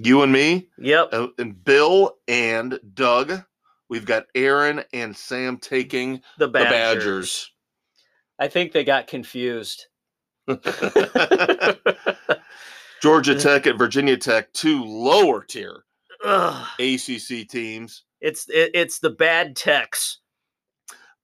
You 0.00 0.22
and 0.22 0.32
me, 0.32 0.68
Yep. 0.78 1.08
uh, 1.12 1.26
and 1.38 1.62
Bill 1.64 2.16
and 2.28 2.78
Doug. 2.94 3.42
We've 3.90 4.06
got 4.06 4.26
Aaron 4.34 4.84
and 4.92 5.16
Sam 5.16 5.56
taking 5.58 6.22
The 6.38 6.46
the 6.46 6.52
Badgers. 6.52 7.50
I 8.38 8.46
think 8.48 8.70
they 8.72 8.84
got 8.84 9.08
confused. 9.08 9.86
Georgia 13.02 13.34
Tech 13.38 13.66
at 13.66 13.76
Virginia 13.78 14.16
Tech, 14.16 14.52
two 14.52 14.82
lower 14.84 15.42
tier 15.44 15.84
Ugh. 16.24 16.66
ACC 16.80 17.48
teams, 17.48 18.04
It's 18.20 18.48
it, 18.48 18.70
it's 18.74 18.98
the 18.98 19.10
bad 19.10 19.54
techs. 19.56 20.18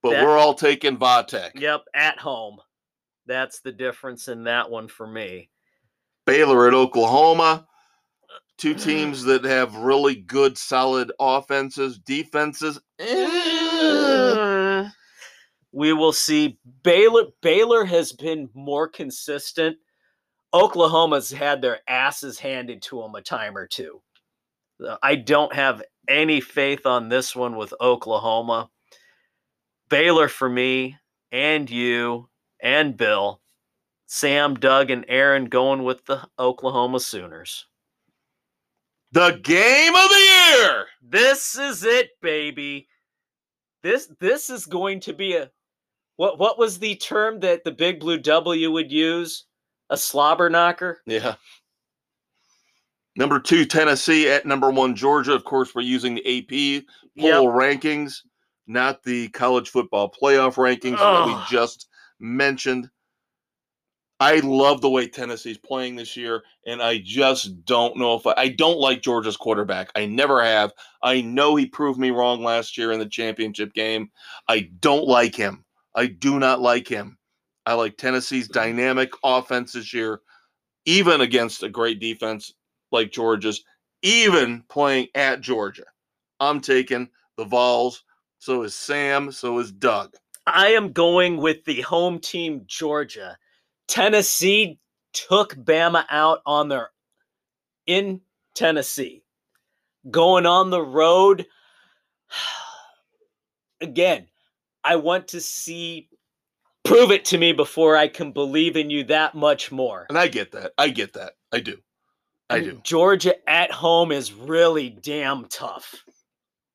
but 0.03 0.11
That- 0.11 0.25
we're 0.25 0.37
all 0.39 0.55
taking 0.55 0.97
Vatek. 0.97 1.53
Yep, 1.61 1.83
at 1.95 2.19
home. 2.19 2.59
That's 3.27 3.61
the 3.61 3.73
difference 3.73 4.29
in 4.29 4.45
that 4.45 4.71
one 4.71 4.87
for 4.89 5.07
me. 5.07 5.51
Baylor 6.27 6.69
at 6.69 6.75
Oklahoma. 6.75 7.67
Two 8.57 8.75
teams 8.75 9.25
that 9.25 9.45
have 9.45 9.75
really 9.77 10.15
good, 10.15 10.57
solid 10.57 11.11
offenses, 11.19 11.99
defenses. 11.99 12.81
eh. 13.01 14.89
we 15.73 15.93
will 15.93 16.13
see 16.13 16.59
Baylor 16.85 17.25
Baylor 17.43 17.85
has 17.85 18.13
been 18.13 18.49
more 18.55 18.89
consistent. 18.89 19.77
Oklahoma's 20.55 21.33
had 21.33 21.61
their 21.61 21.81
asses 21.89 22.39
handed 22.39 22.81
to 22.83 23.01
them 23.01 23.17
a 23.17 23.21
time 23.21 23.57
or 23.57 23.67
two. 23.67 24.01
I 25.03 25.17
don't 25.17 25.53
have 25.53 25.83
any 26.09 26.41
faith 26.41 26.87
on 26.87 27.09
this 27.09 27.35
one 27.35 27.57
with 27.57 27.75
Oklahoma. 27.81 28.71
Baylor 29.89 30.29
for 30.29 30.49
me 30.49 30.97
and 31.33 31.69
you 31.69 32.29
and 32.63 32.97
Bill. 32.97 33.41
Sam, 34.07 34.55
Doug, 34.55 34.91
and 34.91 35.05
Aaron 35.09 35.47
going 35.47 35.83
with 35.83 36.05
the 36.07 36.29
Oklahoma 36.39 37.01
Sooners. 37.01 37.67
The 39.15 39.39
game 39.45 39.95
of 39.95 40.09
the 40.09 40.59
year. 40.59 40.87
This 41.01 41.57
is 41.57 41.85
it, 41.85 42.11
baby. 42.21 42.89
This 43.85 44.09
this 44.19 44.51
is 44.51 44.67
going 44.67 44.99
to 45.01 45.13
be 45.13 45.37
a 45.37 45.53
what 46.17 46.41
what 46.41 46.59
was 46.59 46.81
the 46.81 46.97
term 46.97 47.39
that 47.39 47.63
the 47.63 47.71
big 47.71 48.01
blue 48.01 48.19
W 48.19 48.73
would 48.73 48.91
use? 48.91 49.45
A 49.89 49.97
slobber 49.97 50.51
knocker? 50.51 51.01
Yeah. 51.07 51.37
Number 53.15 53.39
two, 53.39 53.65
Tennessee 53.65 54.29
at 54.29 54.47
number 54.47 54.73
one, 54.73 54.97
Georgia. 54.97 55.33
Of 55.33 55.45
course, 55.45 55.77
we're 55.77 55.83
using 55.83 56.17
the 56.17 56.39
AP 56.39 56.83
poll 57.17 57.53
rankings, 57.53 58.17
not 58.67 59.05
the 59.05 59.29
college 59.29 59.71
football 59.71 60.11
playoff 60.11 60.57
rankings 60.57 60.99
that 60.99 61.27
we 61.29 61.57
just 61.57 61.87
mentioned. 62.19 62.91
I 64.21 64.37
love 64.41 64.81
the 64.81 64.91
way 64.91 65.09
Tennessee's 65.09 65.59
playing 65.59 65.97
this 65.97 66.17
year, 66.17 66.43
and 66.67 66.81
I 66.81 66.99
just 66.99 67.65
don't 67.65 67.97
know 67.97 68.15
if 68.15 68.27
I, 68.27 68.35
I 68.37 68.49
don't 68.49 68.79
like 68.79 69.03
Georgia's 69.03 69.37
quarterback. 69.37 69.91
I 69.97 70.07
never 70.07 70.43
have. 70.43 70.73
I 71.03 71.21
know 71.21 71.57
he 71.57 71.67
proved 71.67 71.99
me 71.99 72.11
wrong 72.11 72.43
last 72.43 72.79
year 72.79 72.93
in 72.93 73.01
the 73.01 73.07
championship 73.07 73.73
game. 73.75 74.11
I 74.49 74.71
don't 74.81 75.07
like 75.07 75.35
him. 75.35 75.65
I 75.95 76.07
do 76.07 76.39
not 76.39 76.61
like 76.61 76.87
him. 76.87 77.19
I 77.67 77.75
like 77.75 77.97
Tennessee's 77.97 78.49
dynamic 78.49 79.11
offense 79.25 79.73
this 79.73 79.93
year, 79.93 80.21
even 80.85 81.21
against 81.21 81.63
a 81.63 81.69
great 81.69 81.99
defense 81.99 82.53
like 82.93 83.11
Georgia's, 83.11 83.65
even 84.03 84.63
playing 84.69 85.09
at 85.15 85.41
Georgia. 85.41 85.85
I'm 86.41 86.61
taking 86.61 87.09
the 87.37 87.45
Vols. 87.45 88.05
So 88.39 88.63
is 88.63 88.75
Sam. 88.75 89.33
So 89.33 89.59
is 89.59 89.73
Doug. 89.73 90.15
I 90.47 90.69
am 90.69 90.93
going 90.93 91.39
with 91.39 91.65
the 91.65 91.81
home 91.81 92.19
team, 92.19 92.63
Georgia. 92.67 93.39
Tennessee 93.89 94.79
took 95.13 95.55
Bama 95.55 96.05
out 96.11 96.41
on 96.47 96.69
their 96.69 96.91
in 97.87 98.21
Tennessee. 98.55 99.23
Going 100.11 100.47
on 100.47 100.71
the 100.71 100.83
road. 100.83 101.47
Again, 103.81 104.27
I 104.83 104.97
want 104.97 105.29
to 105.29 105.41
see 105.41 106.09
prove 106.85 107.11
it 107.11 107.25
to 107.27 107.39
me 107.39 107.53
before 107.53 107.97
I 107.97 108.09
can 108.09 108.33
believe 108.33 108.77
in 108.77 108.91
you 108.91 109.05
that 109.05 109.35
much 109.35 109.73
more. 109.73 110.07
And 110.09 110.19
I 110.19 110.29
get 110.29 110.53
that. 110.53 110.73
I 110.79 110.89
get 110.91 111.15
that. 111.15 111.33
I 111.53 111.61
do. 111.61 111.79
I 112.51 112.59
And 112.59 112.65
do. 112.67 112.81
Georgia 112.85 113.35
at 113.49 113.71
home 113.73 114.13
is 114.13 114.33
really 114.33 114.91
damn 114.91 115.47
tough. 115.47 115.95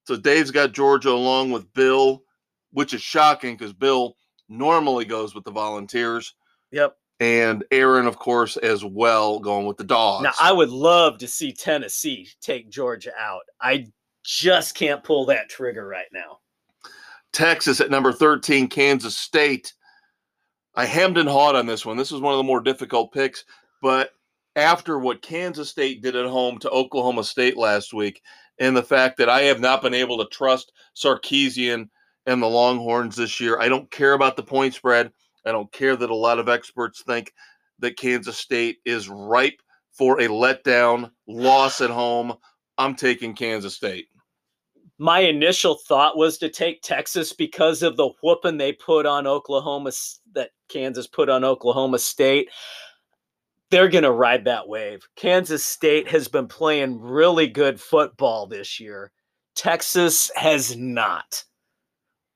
So 0.08 0.18
Dave's 0.18 0.50
got 0.52 0.72
Georgia 0.72 1.12
along 1.12 1.52
with 1.52 1.72
Bill, 1.74 2.24
which 2.72 2.94
is 2.94 3.02
shocking 3.02 3.56
because 3.56 3.74
Bill 3.74 4.16
normally 4.50 5.06
goes 5.06 5.36
with 5.36 5.44
the 5.44 5.52
Volunteers, 5.52 6.34
Yep. 6.72 6.98
And 7.20 7.66
Aaron, 7.72 8.08
of 8.08 8.18
course, 8.18 8.56
as 8.58 8.86
well, 8.86 9.40
going 9.40 9.66
with 9.66 9.78
the 9.78 9.84
Dogs. 9.84 10.24
Now, 10.24 10.32
I 10.40 10.54
would 10.54 10.70
love 10.70 11.18
to 11.18 11.28
see 11.28 11.52
Tennessee 11.52 12.30
take 12.42 12.70
Georgia 12.70 13.12
out. 13.20 13.42
I 13.60 13.88
just 14.24 14.76
can't 14.76 15.04
pull 15.04 15.26
that 15.26 15.50
trigger 15.50 15.86
right 15.86 16.08
now. 16.14 16.40
Texas 17.34 17.82
at 17.82 17.92
number 17.92 18.14
13, 18.14 18.68
Kansas 18.68 19.18
State. 19.18 19.74
I 20.76 20.86
hemmed 20.86 21.18
and 21.18 21.28
hawed 21.28 21.56
on 21.56 21.66
this 21.66 21.86
one. 21.86 21.98
This 21.98 22.12
was 22.12 22.22
one 22.22 22.34
of 22.34 22.38
the 22.38 22.44
more 22.44 22.62
difficult 22.62 23.12
picks, 23.12 23.44
but 23.82 24.12
after 24.56 24.98
what 24.98 25.22
Kansas 25.22 25.70
State 25.70 26.02
did 26.02 26.16
at 26.16 26.26
home 26.26 26.58
to 26.60 26.70
Oklahoma 26.70 27.24
State 27.24 27.58
last 27.58 27.94
week, 27.94 28.22
and 28.60 28.76
the 28.76 28.84
fact 28.84 29.18
that 29.18 29.30
I 29.30 29.42
have 29.42 29.60
not 29.60 29.82
been 29.82 29.94
able 29.94 30.18
to 30.20 30.30
trust 30.30 30.74
Sarkisian 30.96 31.90
and 32.26 32.42
the 32.42 32.48
Longhorns 32.48 33.16
this 33.16 33.40
year, 33.40 33.60
I 33.60 33.70
don't 33.70 33.90
care 33.90 34.14
about 34.14 34.36
the 34.36 34.44
point 34.44 34.74
spread. 34.74 35.12
I 35.46 35.52
don't 35.52 35.72
care 35.72 35.96
that 35.96 36.10
a 36.10 36.16
lot 36.16 36.40
of 36.40 36.50
experts 36.50 37.04
think 37.04 37.34
that 37.80 37.98
Kansas 37.98 38.38
State 38.38 38.78
is 38.86 39.10
ripe 39.10 39.62
for 39.92 40.20
a 40.22 40.28
letdown 40.28 41.12
loss 41.28 41.82
at 41.82 41.90
home. 41.90 42.34
I'm 42.78 42.96
taking 42.96 43.36
Kansas 43.36 43.76
State. 43.76 44.08
My 44.98 45.20
initial 45.20 45.76
thought 45.76 46.18
was 46.18 46.38
to 46.40 46.50
take 46.50 46.82
Texas 46.82 47.32
because 47.32 47.84
of 47.84 47.96
the 47.96 48.10
whooping 48.22 48.58
they 48.58 48.74
put 48.74 49.06
on 49.06 49.28
Oklahoma, 49.28 49.92
that 50.34 50.52
Kansas 50.68 51.08
put 51.08 51.30
on 51.30 51.46
Oklahoma 51.46 52.00
State. 52.00 52.50
They're 53.72 53.88
going 53.88 54.04
to 54.04 54.12
ride 54.12 54.46
that 54.46 54.68
wave. 54.68 55.08
Kansas 55.16 55.64
State 55.64 56.10
has 56.10 56.28
been 56.28 56.48
playing 56.48 57.00
really 57.00 57.48
good 57.48 57.80
football 57.80 58.46
this 58.46 58.80
year. 58.80 59.12
Texas 59.56 60.32
has 60.36 60.76
not. 60.76 61.44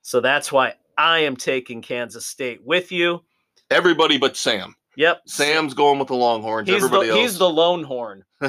So 0.01 0.21
that's 0.21 0.51
why 0.51 0.75
I 0.97 1.19
am 1.19 1.35
taking 1.35 1.81
Kansas 1.81 2.25
State 2.25 2.63
with 2.63 2.91
you. 2.91 3.23
Everybody 3.69 4.17
but 4.17 4.35
Sam. 4.37 4.75
Yep. 4.95 5.21
Sam's 5.25 5.73
going 5.73 5.97
with 5.99 6.07
the 6.09 6.15
Longhorns. 6.15 6.69
He's 6.69 6.81
the, 6.81 6.85
Everybody 6.85 7.09
else. 7.09 7.19
he's 7.19 7.37
the 7.39 7.49
lone 7.49 7.83
horn. 7.83 8.23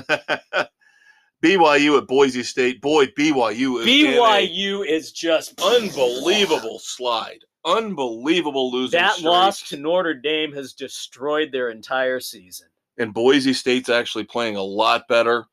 BYU 1.43 1.99
at 1.99 2.07
Boise 2.07 2.43
State. 2.43 2.81
Boy, 2.81 3.07
BYU 3.07 3.81
is 3.81 3.87
in 3.87 4.15
a 4.15 4.17
BYU 4.17 4.87
is 4.87 5.13
just 5.13 5.61
unbelievable 5.63 6.79
slide. 6.83 7.39
Unbelievable 7.67 8.71
losing 8.71 8.99
That 8.99 9.13
streak. 9.15 9.27
loss 9.27 9.63
to 9.71 9.77
Notre 9.79 10.15
Dame 10.15 10.53
has 10.53 10.73
destroyed 10.75 11.51
their 11.53 11.71
entire 11.71 12.21
season. 12.21 12.69
and 12.99 13.13
Boise 13.15 13.53
State's 13.55 13.89
actually 13.89 14.25
playing 14.25 14.57
a 14.57 14.63
lot 14.63 15.09
better. 15.09 15.47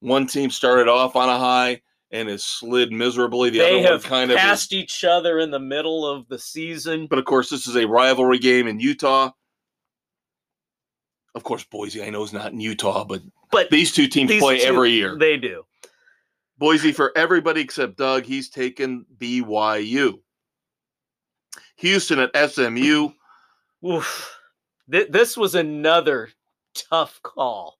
One 0.00 0.26
team 0.26 0.50
started 0.50 0.88
off 0.88 1.16
on 1.16 1.28
a 1.28 1.38
high 1.38 1.80
and 2.10 2.28
has 2.28 2.44
slid 2.44 2.90
miserably. 2.92 3.50
The 3.50 3.58
they 3.58 3.78
other 3.80 3.92
have 3.94 4.02
one 4.04 4.10
kind 4.10 4.30
of 4.30 4.38
passed 4.38 4.72
each 4.72 5.04
other 5.04 5.38
in 5.38 5.50
the 5.50 5.58
middle 5.58 6.06
of 6.06 6.26
the 6.28 6.38
season. 6.38 7.06
but 7.08 7.18
of 7.18 7.24
course, 7.24 7.50
this 7.50 7.66
is 7.66 7.76
a 7.76 7.86
rivalry 7.86 8.38
game 8.38 8.66
in 8.66 8.80
Utah. 8.80 9.30
Of 11.34 11.44
course, 11.44 11.64
Boise, 11.64 12.02
I 12.02 12.10
know 12.10 12.22
is 12.24 12.32
not 12.32 12.52
in 12.52 12.60
Utah, 12.60 13.04
but 13.04 13.22
But 13.52 13.70
these 13.70 13.92
two 13.92 14.08
teams 14.08 14.30
these 14.30 14.42
play 14.42 14.58
two- 14.60 14.66
every 14.66 14.90
year. 14.90 15.16
They 15.18 15.36
do. 15.36 15.64
Boise 16.58 16.90
for 16.92 17.16
everybody 17.16 17.60
except 17.60 17.96
Doug. 17.96 18.24
He's 18.24 18.48
taken 18.50 19.06
BYU. 19.18 20.20
Houston 21.76 22.18
at 22.18 22.34
SMU. 22.50 23.10
Oof. 23.86 24.36
Th- 24.90 25.08
this 25.08 25.36
was 25.36 25.54
another 25.54 26.30
tough 26.74 27.20
call. 27.22 27.78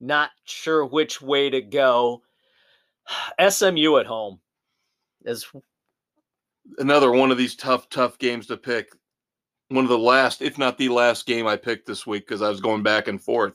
Not 0.00 0.30
sure 0.44 0.84
which 0.84 1.20
way 1.22 1.50
to 1.50 1.60
go. 1.60 2.22
SMU 3.38 3.96
at 3.98 4.06
home 4.06 4.40
is 5.24 5.46
Another 6.78 7.10
one 7.10 7.30
of 7.30 7.38
these 7.38 7.56
tough, 7.56 7.88
tough 7.88 8.18
games 8.18 8.46
to 8.48 8.56
pick. 8.56 8.90
One 9.68 9.84
of 9.84 9.90
the 9.90 9.98
last, 9.98 10.42
if 10.42 10.58
not 10.58 10.76
the 10.76 10.90
last 10.90 11.26
game 11.26 11.46
I 11.46 11.56
picked 11.56 11.86
this 11.86 12.06
week 12.06 12.26
because 12.26 12.42
I 12.42 12.50
was 12.50 12.60
going 12.60 12.82
back 12.82 13.08
and 13.08 13.22
forth. 13.22 13.54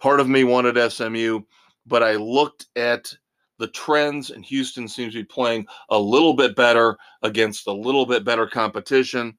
Part 0.00 0.20
of 0.20 0.28
me 0.28 0.44
wanted 0.44 0.76
SMU, 0.92 1.40
but 1.86 2.02
I 2.02 2.16
looked 2.16 2.66
at 2.76 3.12
the 3.58 3.68
trends, 3.68 4.30
and 4.30 4.44
Houston 4.44 4.86
seems 4.86 5.14
to 5.14 5.20
be 5.20 5.24
playing 5.24 5.66
a 5.88 5.98
little 5.98 6.34
bit 6.34 6.54
better 6.54 6.96
against 7.22 7.66
a 7.66 7.72
little 7.72 8.06
bit 8.06 8.24
better 8.24 8.46
competition. 8.46 9.36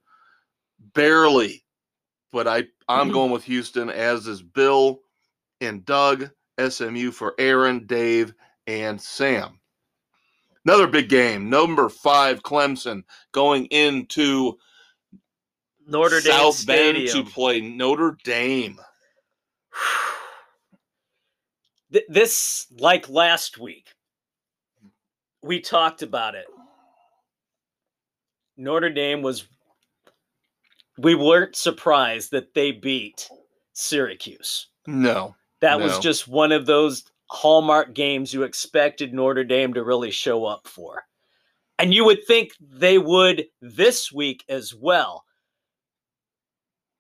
Barely, 0.94 1.64
but 2.32 2.48
I 2.48 2.68
I'm 2.90 3.10
Mhm. 3.10 3.14
going 3.14 3.32
with 3.32 3.44
Houston, 3.44 3.90
as 3.90 4.28
is 4.28 4.42
Bill 4.42 5.02
and 5.62 5.86
Doug. 5.86 6.30
SMU 6.58 7.12
for 7.12 7.36
Aaron, 7.38 7.86
Dave, 7.86 8.34
and 8.68 9.02
Sam. 9.02 9.60
Another 10.66 10.88
big 10.88 11.10
game. 11.10 11.50
Number 11.50 11.90
five, 11.90 12.44
Clemson 12.44 13.04
going 13.32 13.66
into 13.68 14.58
Notre 15.88 16.20
Dame 16.20 16.32
South 16.32 16.66
Bend 16.68 17.08
to 17.08 17.24
play 17.24 17.62
Notre 17.62 18.18
Dame. 18.24 18.80
This 22.10 22.68
like 22.78 23.08
last 23.08 23.58
week 23.58 23.88
we 25.42 25.62
talked 25.62 26.02
about 26.02 26.36
it 26.36 26.46
notre 28.58 28.90
dame 28.90 29.22
was 29.22 29.48
we 30.98 31.16
weren't 31.16 31.56
surprised 31.56 32.32
that 32.32 32.54
they 32.54 32.72
beat 32.72 33.30
syracuse 33.74 34.68
No, 34.86 35.36
that 35.62 35.80
was 35.80 36.00
just 36.00 36.28
one 36.28 36.52
of 36.52 36.66
those 36.66 37.04
hallmark 37.30 37.94
games 37.94 38.34
you 38.34 38.44
expected 38.44 39.14
notre 39.14 39.44
dame 39.44 39.74
to 39.74 39.84
really 39.84 40.12
show 40.12 40.46
up 40.46 40.68
for 40.68 41.04
and 41.80 41.94
you 41.94 42.06
would 42.06 42.26
think 42.26 42.52
they 42.60 42.98
would 42.98 43.46
this 43.62 44.12
week 44.12 44.44
as 44.48 44.74
well 44.74 45.26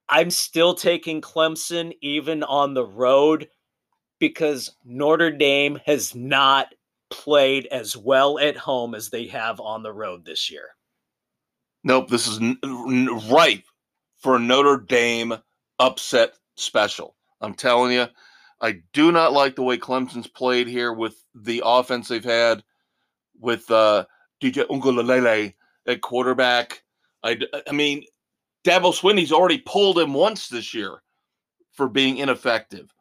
i'm 0.09 0.29
still 0.29 0.73
taking 0.73 1.21
clemson 1.21 1.93
even 2.01 2.43
on 2.43 2.73
the 2.73 2.85
road 2.85 3.47
because 4.19 4.75
Notre 4.85 5.31
Dame 5.31 5.79
has 5.85 6.15
not 6.15 6.73
played 7.09 7.67
as 7.67 7.95
well 7.95 8.39
at 8.39 8.57
home 8.57 8.95
as 8.95 9.09
they 9.09 9.27
have 9.27 9.59
on 9.59 9.83
the 9.83 9.93
road 9.93 10.25
this 10.25 10.49
year. 10.49 10.69
nope. 11.83 12.09
This 12.09 12.27
is 12.27 12.39
n- 12.39 12.57
n- 12.63 13.29
ripe 13.29 13.63
for 14.17 14.35
a 14.35 14.39
Notre 14.39 14.77
Dame 14.77 15.37
upset 15.79 16.33
special. 16.55 17.15
I'm 17.41 17.53
telling 17.53 17.91
you, 17.93 18.07
I 18.61 18.81
do 18.93 19.11
not 19.11 19.33
like 19.33 19.55
the 19.55 19.63
way 19.63 19.77
Clemson's 19.77 20.27
played 20.27 20.67
here 20.67 20.91
with 20.91 21.15
the 21.35 21.61
offense 21.63 22.07
they've 22.07 22.23
had 22.23 22.63
with 23.39 23.69
uh, 23.69 24.05
DJ 24.41 24.67
Uiagalelei 24.67 25.53
at 25.87 26.01
quarterback. 26.01 26.83
I, 27.23 27.39
I 27.67 27.71
mean, 27.71 28.03
Dabo 28.63 28.93
Swinney's 28.93 29.31
already 29.31 29.59
pulled 29.59 29.99
him 29.99 30.13
once 30.13 30.47
this 30.47 30.73
year 30.73 31.01
for 31.71 31.87
being 31.87 32.17
ineffective. 32.17 32.91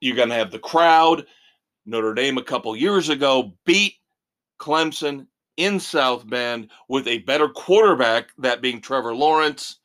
You're 0.00 0.16
going 0.16 0.28
to 0.28 0.34
have 0.34 0.50
the 0.50 0.58
crowd. 0.58 1.26
Notre 1.86 2.14
Dame 2.14 2.38
a 2.38 2.42
couple 2.42 2.76
years 2.76 3.08
ago 3.08 3.54
beat 3.64 3.94
Clemson 4.60 5.26
in 5.56 5.80
South 5.80 6.28
Bend 6.28 6.70
with 6.88 7.08
a 7.08 7.18
better 7.18 7.48
quarterback, 7.48 8.28
that 8.38 8.62
being 8.62 8.80
Trevor 8.80 9.14
Lawrence. 9.14 9.79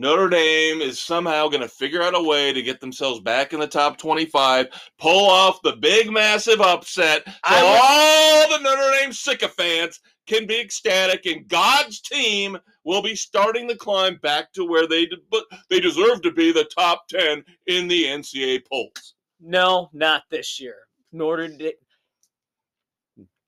Notre 0.00 0.30
Dame 0.30 0.80
is 0.80 0.98
somehow 0.98 1.48
going 1.48 1.60
to 1.60 1.68
figure 1.68 2.00
out 2.00 2.14
a 2.14 2.22
way 2.22 2.54
to 2.54 2.62
get 2.62 2.80
themselves 2.80 3.20
back 3.20 3.52
in 3.52 3.60
the 3.60 3.66
top 3.66 3.98
25, 3.98 4.68
pull 4.98 5.28
off 5.28 5.60
the 5.60 5.76
big, 5.76 6.10
massive 6.10 6.62
upset. 6.62 7.22
So 7.26 7.32
all 7.46 8.48
the 8.48 8.62
Notre 8.62 8.98
Dame 8.98 9.12
sycophants 9.12 10.00
can 10.26 10.46
be 10.46 10.58
ecstatic, 10.58 11.26
and 11.26 11.46
God's 11.46 12.00
team 12.00 12.56
will 12.82 13.02
be 13.02 13.14
starting 13.14 13.66
the 13.66 13.76
climb 13.76 14.18
back 14.22 14.54
to 14.54 14.64
where 14.64 14.86
they 14.88 15.06
they 15.68 15.80
deserve 15.80 16.22
to 16.22 16.32
be 16.32 16.50
the 16.50 16.64
top 16.74 17.06
10 17.08 17.44
in 17.66 17.86
the 17.86 18.04
NCAA 18.04 18.66
polls. 18.66 19.16
No, 19.38 19.90
not 19.92 20.22
this 20.30 20.58
year. 20.58 20.76
Notre 21.12 21.48
Dame. 21.48 21.72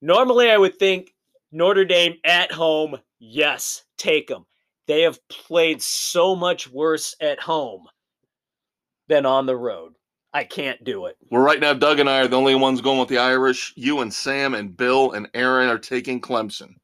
Normally, 0.02 0.50
I 0.50 0.58
would 0.58 0.78
think 0.78 1.14
Notre 1.50 1.86
Dame 1.86 2.16
at 2.24 2.52
home, 2.52 2.98
yes, 3.18 3.84
take 3.96 4.28
them. 4.28 4.44
They 4.86 5.02
have 5.02 5.18
played 5.28 5.82
so 5.82 6.34
much 6.34 6.68
worse 6.70 7.14
at 7.20 7.40
home 7.40 7.86
than 9.08 9.26
on 9.26 9.46
the 9.46 9.56
road. 9.56 9.94
I 10.34 10.44
can't 10.44 10.82
do 10.82 11.06
it. 11.06 11.16
Well, 11.30 11.42
right 11.42 11.60
now, 11.60 11.74
Doug 11.74 11.98
and 12.00 12.08
I 12.08 12.20
are 12.20 12.28
the 12.28 12.38
only 12.38 12.54
ones 12.54 12.80
going 12.80 12.98
with 12.98 13.08
the 13.08 13.18
Irish. 13.18 13.72
You 13.76 14.00
and 14.00 14.12
Sam 14.12 14.54
and 14.54 14.76
Bill 14.76 15.12
and 15.12 15.28
Aaron 15.34 15.68
are 15.68 15.78
taking 15.78 16.20
Clemson. 16.20 16.74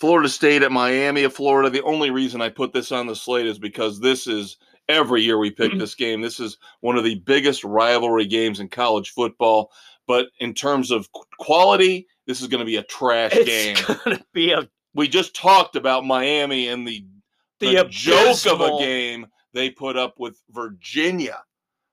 Florida 0.00 0.28
State 0.28 0.62
at 0.62 0.72
Miami 0.72 1.22
of 1.22 1.32
Florida. 1.32 1.70
The 1.70 1.84
only 1.84 2.10
reason 2.10 2.42
I 2.42 2.48
put 2.48 2.72
this 2.72 2.90
on 2.90 3.06
the 3.06 3.14
slate 3.14 3.46
is 3.46 3.60
because 3.60 4.00
this 4.00 4.26
is 4.26 4.56
every 4.88 5.22
year 5.22 5.38
we 5.38 5.52
pick 5.52 5.70
mm-hmm. 5.70 5.78
this 5.78 5.94
game. 5.94 6.20
This 6.20 6.40
is 6.40 6.58
one 6.80 6.96
of 6.96 7.04
the 7.04 7.20
biggest 7.20 7.62
rivalry 7.62 8.26
games 8.26 8.58
in 8.58 8.68
college 8.68 9.10
football. 9.10 9.70
But 10.08 10.26
in 10.40 10.54
terms 10.54 10.90
of 10.90 11.08
quality, 11.38 12.08
this 12.26 12.40
is 12.40 12.48
going 12.48 12.58
to 12.58 12.66
be 12.66 12.76
a 12.76 12.82
trash 12.82 13.32
it's 13.34 13.48
game. 13.48 13.76
It's 13.78 14.04
going 14.04 14.16
to 14.16 14.24
be 14.32 14.50
a. 14.50 14.68
We 14.94 15.08
just 15.08 15.34
talked 15.34 15.76
about 15.76 16.04
Miami 16.04 16.68
and 16.68 16.86
the, 16.86 17.04
the, 17.60 17.76
the 17.76 17.84
joke 17.88 18.46
of 18.46 18.60
a 18.60 18.78
game 18.78 19.26
they 19.54 19.70
put 19.70 19.96
up 19.96 20.18
with 20.18 20.42
Virginia. 20.50 21.42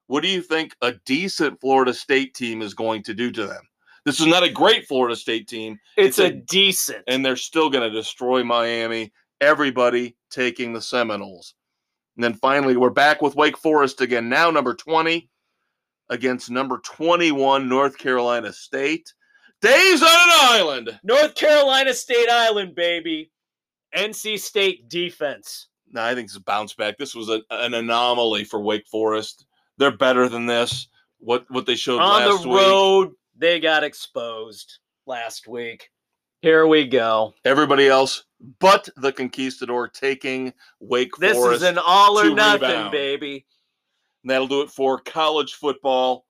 What 0.07 0.23
do 0.23 0.29
you 0.29 0.41
think 0.41 0.75
a 0.81 0.93
decent 1.05 1.61
Florida 1.61 1.93
State 1.93 2.33
team 2.33 2.61
is 2.61 2.73
going 2.73 3.03
to 3.03 3.13
do 3.13 3.31
to 3.31 3.45
them? 3.45 3.61
This 4.05 4.19
is 4.19 4.25
not 4.25 4.43
a 4.43 4.51
great 4.51 4.87
Florida 4.87 5.15
State 5.15 5.47
team. 5.47 5.79
It's, 5.97 6.17
it's 6.17 6.19
a, 6.19 6.35
a, 6.35 6.41
decent. 6.41 7.03
And 7.07 7.23
they're 7.23 7.35
still 7.35 7.69
going 7.69 7.87
to 7.87 7.95
destroy 7.95 8.43
Miami. 8.43 9.11
Everybody 9.41 10.15
taking 10.31 10.73
the 10.73 10.81
Seminoles. 10.81 11.53
And 12.15 12.23
then 12.23 12.33
finally, 12.33 12.75
we're 12.75 12.89
back 12.89 13.21
with 13.21 13.35
Wake 13.35 13.57
Forest 13.57 14.01
again, 14.01 14.27
now 14.27 14.49
number 14.51 14.73
20 14.73 15.29
against 16.09 16.49
number 16.49 16.79
21, 16.79 17.69
North 17.69 17.97
Carolina 17.97 18.51
State. 18.51 19.13
Days 19.61 20.01
on 20.01 20.07
an 20.07 20.35
island. 20.39 20.99
North 21.03 21.35
Carolina 21.35 21.93
State 21.93 22.29
Island, 22.29 22.75
baby. 22.75 23.31
NC 23.95 24.39
State 24.39 24.87
defense. 24.87 25.67
No, 25.91 26.03
I 26.03 26.13
think 26.13 26.25
it's 26.25 26.37
a 26.37 26.41
bounce 26.41 26.73
back. 26.73 26.97
This 26.97 27.15
was 27.15 27.29
a, 27.29 27.41
an 27.49 27.73
anomaly 27.73 28.43
for 28.43 28.61
Wake 28.61 28.87
Forest. 28.87 29.45
They're 29.77 29.95
better 29.95 30.29
than 30.29 30.45
this. 30.45 30.87
What 31.19 31.45
what 31.49 31.65
they 31.65 31.75
showed 31.75 31.99
on 31.99 32.21
last 32.29 32.43
the 32.43 32.49
road, 32.49 33.07
week. 33.09 33.17
they 33.37 33.59
got 33.59 33.83
exposed 33.83 34.79
last 35.05 35.47
week. 35.47 35.89
Here 36.41 36.67
we 36.67 36.87
go. 36.87 37.33
Everybody 37.43 37.87
else 37.89 38.23
but 38.59 38.89
the 38.97 39.11
Conquistador 39.11 39.87
taking 39.87 40.53
Wake 40.79 41.15
this 41.17 41.37
Forest. 41.37 41.61
This 41.61 41.69
is 41.71 41.77
an 41.77 41.83
all 41.85 42.19
or 42.19 42.29
nothing, 42.33 42.69
rebound. 42.69 42.91
baby. 42.91 43.45
And 44.23 44.31
that'll 44.31 44.47
do 44.47 44.61
it 44.61 44.69
for 44.69 44.99
college 44.99 45.53
football. 45.53 46.25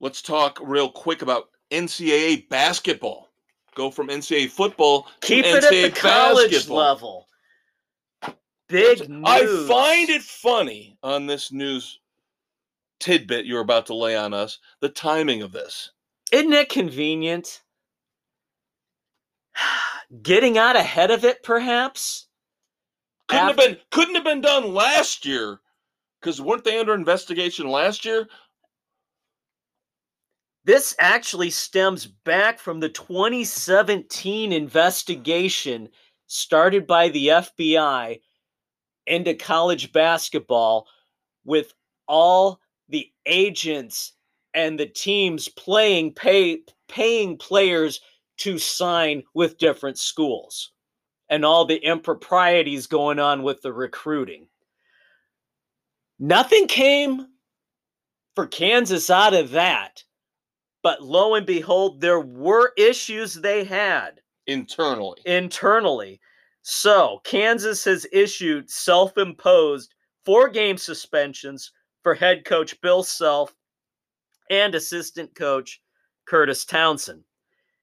Let's 0.00 0.22
talk 0.22 0.58
real 0.62 0.90
quick 0.90 1.22
about 1.22 1.48
NCAA 1.70 2.48
basketball. 2.48 3.28
Go 3.74 3.90
from 3.90 4.08
NCAA 4.08 4.48
football 4.50 5.08
Keep 5.20 5.44
to 5.44 5.56
it 5.56 5.64
NCAA 5.64 5.84
at 5.86 5.94
the 5.94 6.00
college 6.00 6.50
basketball. 6.52 6.76
level. 6.76 7.26
Big 8.68 9.08
news. 9.08 9.22
I 9.24 9.46
find 9.68 10.08
it 10.08 10.22
funny 10.22 10.96
on 11.02 11.26
this 11.26 11.52
news 11.52 12.00
tidbit 12.98 13.46
you're 13.46 13.60
about 13.60 13.86
to 13.86 13.94
lay 13.94 14.16
on 14.16 14.32
us 14.34 14.58
the 14.80 14.88
timing 14.88 15.42
of 15.42 15.52
this. 15.52 15.90
Isn't 16.32 16.52
it 16.52 16.68
convenient? 16.68 17.62
Getting 20.22 20.58
out 20.58 20.76
ahead 20.76 21.10
of 21.10 21.24
it, 21.24 21.42
perhaps. 21.42 22.26
Couldn't 23.28 23.50
After- 23.50 23.62
have 23.62 23.70
been 23.72 23.80
couldn't 23.90 24.14
have 24.14 24.24
been 24.24 24.40
done 24.40 24.72
last 24.72 25.24
year, 25.26 25.60
because 26.20 26.40
weren't 26.40 26.64
they 26.64 26.78
under 26.78 26.94
investigation 26.94 27.68
last 27.68 28.04
year? 28.04 28.28
This 30.66 30.96
actually 30.98 31.50
stems 31.50 32.06
back 32.06 32.58
from 32.58 32.80
the 32.80 32.88
2017 32.88 34.52
investigation 34.52 35.88
started 36.26 36.88
by 36.88 37.08
the 37.08 37.28
FBI 37.28 38.20
into 39.06 39.34
college 39.34 39.92
basketball 39.92 40.88
with 41.44 41.72
all 42.08 42.58
the 42.88 43.08
agents 43.26 44.14
and 44.54 44.76
the 44.76 44.86
teams 44.86 45.48
playing 45.48 46.14
pay 46.14 46.62
paying 46.88 47.38
players 47.38 48.00
to 48.38 48.58
sign 48.58 49.22
with 49.34 49.58
different 49.58 49.98
schools 49.98 50.72
and 51.28 51.44
all 51.44 51.64
the 51.64 51.76
improprieties 51.76 52.88
going 52.88 53.20
on 53.20 53.44
with 53.44 53.62
the 53.62 53.72
recruiting. 53.72 54.48
Nothing 56.18 56.66
came 56.66 57.28
for 58.34 58.48
Kansas 58.48 59.10
out 59.10 59.32
of 59.32 59.52
that. 59.52 60.02
But 60.86 61.02
lo 61.02 61.34
and 61.34 61.44
behold, 61.44 62.00
there 62.00 62.20
were 62.20 62.72
issues 62.76 63.34
they 63.34 63.64
had 63.64 64.20
internally. 64.46 65.20
Internally. 65.24 66.20
So 66.62 67.20
Kansas 67.24 67.82
has 67.82 68.06
issued 68.12 68.70
self 68.70 69.18
imposed 69.18 69.92
four 70.24 70.48
game 70.48 70.76
suspensions 70.76 71.72
for 72.04 72.14
head 72.14 72.44
coach 72.44 72.80
Bill 72.82 73.02
Self 73.02 73.52
and 74.48 74.76
assistant 74.76 75.34
coach 75.34 75.82
Kurtis 76.24 76.64
Townsend. 76.64 77.24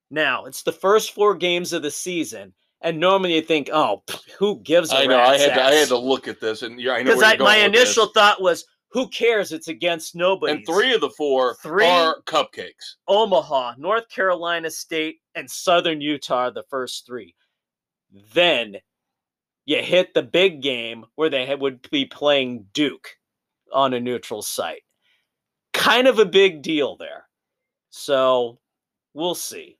Now, 0.09 0.45
it's 0.45 0.63
the 0.63 0.71
first 0.71 1.11
four 1.11 1.35
games 1.35 1.73
of 1.73 1.81
the 1.81 1.91
season. 1.91 2.53
And 2.79 3.01
normally 3.01 3.35
you 3.35 3.41
think, 3.41 3.69
oh, 3.73 4.03
who 4.39 4.61
gives 4.61 4.93
a 4.93 4.99
I 4.99 5.05
know. 5.07 5.19
I 5.19 5.37
had 5.37 5.55
to, 5.55 5.61
I 5.61 5.73
had 5.73 5.89
to 5.89 5.97
look 5.97 6.29
at 6.29 6.39
this, 6.39 6.61
and 6.61 6.79
yeah, 6.79 6.93
I 6.93 7.03
know 7.03 7.15
because 7.15 7.37
my 7.39 7.57
initial 7.57 8.05
this. 8.05 8.13
thought 8.13 8.41
was, 8.41 8.63
who 8.93 9.07
cares? 9.09 9.51
It's 9.51 9.67
against 9.67 10.15
nobody. 10.15 10.53
And 10.53 10.65
three 10.65 10.93
of 10.93 11.01
the 11.01 11.09
four 11.09 11.55
three, 11.55 11.85
are 11.85 12.21
cupcakes. 12.27 12.95
Omaha, 13.07 13.73
North 13.79 14.07
Carolina 14.07 14.69
State, 14.69 15.17
and 15.33 15.49
Southern 15.49 15.99
Utah 15.99 16.51
the 16.51 16.63
first 16.69 17.05
three. 17.07 17.35
Then 18.33 18.77
you 19.65 19.77
hit 19.77 20.13
the 20.13 20.21
big 20.21 20.61
game 20.61 21.05
where 21.15 21.29
they 21.29 21.55
would 21.55 21.89
be 21.89 22.05
playing 22.05 22.67
Duke 22.73 23.07
on 23.71 23.95
a 23.95 23.99
neutral 23.99 24.43
site. 24.43 24.83
Kind 25.73 26.07
of 26.07 26.19
a 26.19 26.25
big 26.25 26.61
deal 26.61 26.95
there. 26.95 27.27
So 27.89 28.59
we'll 29.15 29.33
see. 29.33 29.79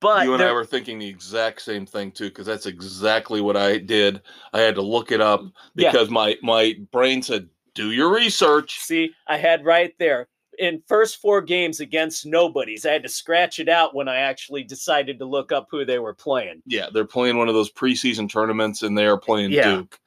But 0.00 0.24
you 0.24 0.32
and 0.34 0.42
I 0.42 0.52
were 0.52 0.64
thinking 0.64 0.98
the 0.98 1.08
exact 1.08 1.60
same 1.60 1.84
thing 1.84 2.12
too, 2.12 2.28
because 2.28 2.46
that's 2.46 2.66
exactly 2.66 3.40
what 3.40 3.56
I 3.56 3.78
did. 3.78 4.22
I 4.52 4.60
had 4.60 4.74
to 4.76 4.82
look 4.82 5.10
it 5.12 5.20
up 5.20 5.42
because 5.74 6.08
yeah. 6.08 6.14
my 6.14 6.36
my 6.42 6.74
brain 6.92 7.22
said 7.22 7.48
do 7.76 7.92
your 7.92 8.12
research. 8.12 8.80
See, 8.80 9.12
I 9.28 9.36
had 9.36 9.64
right 9.64 9.94
there 10.00 10.26
in 10.58 10.82
first 10.88 11.20
four 11.20 11.42
games 11.42 11.80
against 11.80 12.26
nobodies. 12.26 12.86
I 12.86 12.92
had 12.92 13.02
to 13.02 13.08
scratch 13.08 13.60
it 13.60 13.68
out 13.68 13.94
when 13.94 14.08
I 14.08 14.16
actually 14.16 14.64
decided 14.64 15.18
to 15.18 15.26
look 15.26 15.52
up 15.52 15.68
who 15.70 15.84
they 15.84 15.98
were 15.98 16.14
playing. 16.14 16.62
Yeah, 16.66 16.88
they're 16.92 17.04
playing 17.04 17.36
one 17.36 17.48
of 17.48 17.54
those 17.54 17.70
preseason 17.70 18.28
tournaments 18.30 18.82
and 18.82 18.96
they 18.96 19.06
are 19.06 19.18
playing 19.18 19.52
yeah. 19.52 19.76
Duke. 19.76 20.00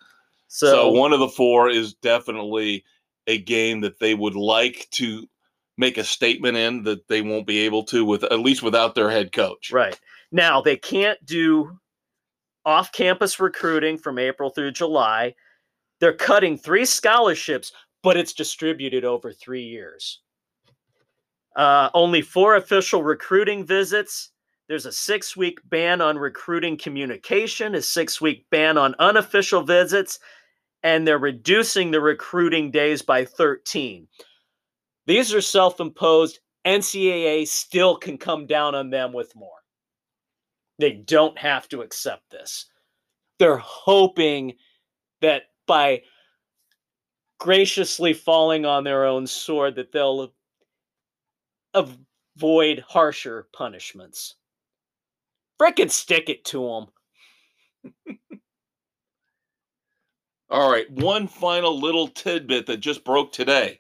So, 0.48 0.68
so 0.68 0.90
one 0.90 1.14
of 1.14 1.20
the 1.20 1.30
four 1.30 1.70
is 1.70 1.94
definitely 1.94 2.84
a 3.28 3.38
game 3.38 3.82
that 3.82 4.00
they 4.00 4.16
would 4.16 4.36
like 4.36 4.88
to 4.92 5.28
make 5.78 5.98
a 5.98 6.04
statement 6.04 6.58
in 6.58 6.84
that 6.84 7.08
they 7.08 7.22
won't 7.22 7.46
be 7.46 7.60
able 7.60 7.84
to 7.84 8.04
with 8.04 8.24
at 8.24 8.40
least 8.40 8.64
without 8.64 8.96
their 8.96 9.12
head 9.12 9.32
coach. 9.32 9.72
Right. 9.72 9.98
Now, 10.32 10.62
they 10.62 10.76
can't 10.76 11.24
do 11.26 11.80
off-campus 12.66 13.40
recruiting 13.40 13.98
from 13.98 14.20
April 14.20 14.50
through 14.50 14.72
July. 14.72 15.36
They're 16.00 16.14
cutting 16.14 16.58
three 16.58 16.86
scholarships, 16.86 17.72
but 18.04 18.18
it's 18.18 18.34
distributed 18.34 19.04
over 19.04 19.32
three 19.34 19.64
years. 19.64 20.22
Uh, 21.56 21.90
only 21.94 22.22
four 22.22 22.56
official 22.56 23.04
recruiting 23.04 23.66
visits. 23.66 24.32
There's 24.68 24.86
a 24.86 24.92
six 24.92 25.36
week 25.36 25.60
ban 25.66 26.00
on 26.00 26.18
recruiting 26.18 26.78
communication, 26.78 27.76
a 27.76 27.82
six 27.82 28.22
week 28.22 28.46
ban 28.50 28.78
on 28.78 28.96
unofficial 29.00 29.64
visits, 29.64 30.20
and 30.84 31.06
they're 31.06 31.18
reducing 31.18 31.92
the 31.92 32.00
recruiting 32.00 32.72
days 32.72 33.02
by 33.02 33.26
13. 33.26 34.08
These 35.08 35.34
are 35.34 35.42
self 35.42 35.80
imposed 35.80 36.40
NCAA 36.66 37.48
still 37.48 37.98
can 37.98 38.18
come 38.18 38.46
down 38.46 38.76
on 38.76 38.90
them 38.90 39.12
with 39.12 39.36
more. 39.36 39.50
They 40.78 40.92
don't 40.92 41.38
have 41.38 41.68
to 41.70 41.82
accept 41.82 42.30
this. 42.30 42.66
They're 43.40 43.58
hoping 43.58 44.54
that 45.22 45.44
by 45.70 46.02
graciously 47.38 48.12
falling 48.12 48.66
on 48.66 48.84
their 48.84 49.06
own 49.06 49.28
sword 49.28 49.76
that 49.76 49.92
they'll 49.92 50.34
avoid 51.76 52.84
harsher 52.88 53.48
punishments. 53.54 54.36
Frickin' 55.62 55.92
stick 55.92 56.28
it 56.28 56.44
to 56.46 56.88
them. 57.86 58.18
All 60.50 60.72
right, 60.72 60.90
one 60.90 61.28
final 61.28 61.80
little 61.80 62.08
tidbit 62.08 62.66
that 62.66 62.78
just 62.78 63.04
broke 63.04 63.32
today. 63.32 63.80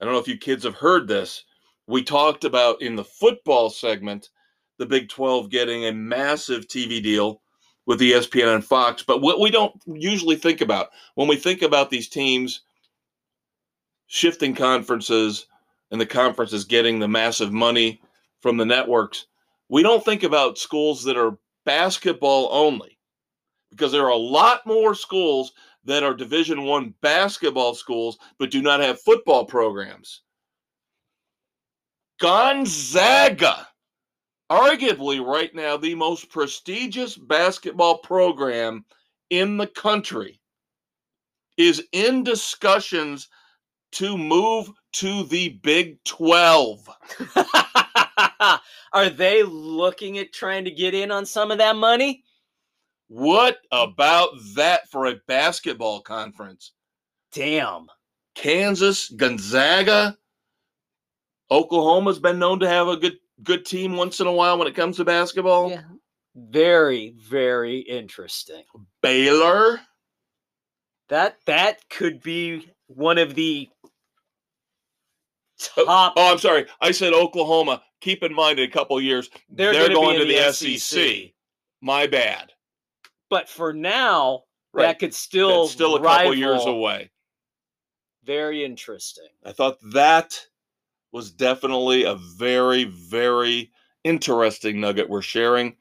I 0.00 0.04
don't 0.04 0.14
know 0.14 0.20
if 0.20 0.28
you 0.28 0.38
kids 0.38 0.64
have 0.64 0.76
heard 0.76 1.06
this. 1.06 1.44
We 1.86 2.02
talked 2.02 2.44
about 2.44 2.80
in 2.80 2.96
the 2.96 3.04
football 3.04 3.68
segment 3.68 4.30
the 4.78 4.86
Big 4.86 5.10
12 5.10 5.50
getting 5.50 5.84
a 5.84 5.92
massive 5.92 6.66
TV 6.66 7.02
deal 7.02 7.42
with 7.86 8.00
ESPN 8.00 8.54
and 8.54 8.64
Fox, 8.64 9.02
but 9.02 9.22
what 9.22 9.40
we 9.40 9.50
don't 9.50 9.74
usually 9.86 10.36
think 10.36 10.60
about 10.60 10.88
when 11.14 11.28
we 11.28 11.36
think 11.36 11.62
about 11.62 11.88
these 11.88 12.08
teams 12.08 12.62
shifting 14.08 14.54
conferences 14.54 15.46
and 15.90 16.00
the 16.00 16.06
conferences 16.06 16.64
getting 16.64 16.98
the 16.98 17.08
massive 17.08 17.52
money 17.52 18.00
from 18.40 18.56
the 18.56 18.64
networks, 18.64 19.26
we 19.68 19.82
don't 19.82 20.04
think 20.04 20.24
about 20.24 20.58
schools 20.58 21.04
that 21.04 21.16
are 21.16 21.38
basketball 21.64 22.48
only 22.52 22.98
because 23.70 23.92
there 23.92 24.04
are 24.04 24.10
a 24.10 24.16
lot 24.16 24.66
more 24.66 24.94
schools 24.94 25.52
that 25.84 26.02
are 26.02 26.14
division 26.14 26.64
1 26.64 26.94
basketball 27.00 27.74
schools 27.74 28.18
but 28.38 28.50
do 28.50 28.62
not 28.62 28.80
have 28.80 29.00
football 29.00 29.44
programs. 29.44 30.22
Gonzaga, 32.18 33.68
arguably 34.50 35.24
right 35.24 35.54
now 35.54 35.76
the 35.76 35.94
most 35.94 36.30
prestigious 36.30 37.16
basketball 37.16 37.98
program 37.98 38.84
in 39.30 39.56
the 39.56 39.66
country, 39.66 40.40
is 41.56 41.82
in 41.92 42.22
discussions 42.22 43.28
to 43.92 44.16
move 44.16 44.70
to 44.92 45.24
the 45.24 45.50
Big 45.62 46.02
12. 46.04 46.88
Are 48.92 49.10
they 49.10 49.42
looking 49.42 50.18
at 50.18 50.32
trying 50.32 50.64
to 50.64 50.70
get 50.70 50.94
in 50.94 51.10
on 51.10 51.26
some 51.26 51.50
of 51.50 51.58
that 51.58 51.76
money? 51.76 52.22
What 53.08 53.58
about 53.72 54.30
that 54.54 54.88
for 54.90 55.06
a 55.06 55.20
basketball 55.26 56.00
conference? 56.00 56.72
Damn. 57.32 57.86
Kansas, 58.34 59.08
Gonzaga, 59.08 60.18
Oklahoma's 61.50 62.18
been 62.18 62.38
known 62.38 62.60
to 62.60 62.68
have 62.68 62.88
a 62.88 62.96
good 62.96 63.16
good 63.42 63.64
team 63.66 63.96
once 63.96 64.20
in 64.20 64.26
a 64.26 64.32
while 64.32 64.58
when 64.58 64.68
it 64.68 64.74
comes 64.74 64.96
to 64.96 65.04
basketball. 65.04 65.70
Yeah. 65.70 65.82
Very, 66.34 67.14
very 67.28 67.78
interesting. 67.78 68.62
Baylor. 69.02 69.80
That 71.08 71.36
that 71.46 71.88
could 71.88 72.20
be 72.22 72.68
one 72.88 73.18
of 73.18 73.34
the 73.34 73.68
Oh, 75.76 75.84
top. 75.86 76.12
Oh, 76.16 76.32
I'm 76.32 76.38
sorry. 76.38 76.66
I 76.80 76.90
said 76.90 77.12
Oklahoma. 77.14 77.82
Keep 78.02 78.22
in 78.22 78.34
mind, 78.34 78.58
in 78.58 78.68
a 78.68 78.72
couple 78.72 79.00
years, 79.00 79.30
they're, 79.48 79.72
be 79.88 79.94
going 79.94 80.16
to 80.18 80.22
in 80.22 80.28
the, 80.28 80.52
SEC. 80.52 81.32
My 81.80 82.06
bad. 82.06 82.52
But 83.30 83.48
for 83.48 83.72
now, 83.72 84.42
Right. 84.74 84.82
that 84.88 84.98
could 84.98 85.14
still 85.14 85.62
That's 85.62 85.72
still 85.72 85.96
a 85.96 86.02
couple 86.02 86.34
years 86.34 86.66
away. 86.66 87.10
Very 88.24 88.62
interesting. 88.62 89.28
I 89.44 89.52
thought 89.52 89.78
that 89.94 90.38
was 91.16 91.30
definitely 91.30 92.04
a 92.04 92.14
very, 92.14 92.84
very 92.84 93.72
interesting 94.04 94.78
nugget 94.82 95.08
we're 95.08 95.22
sharing. 95.22 95.74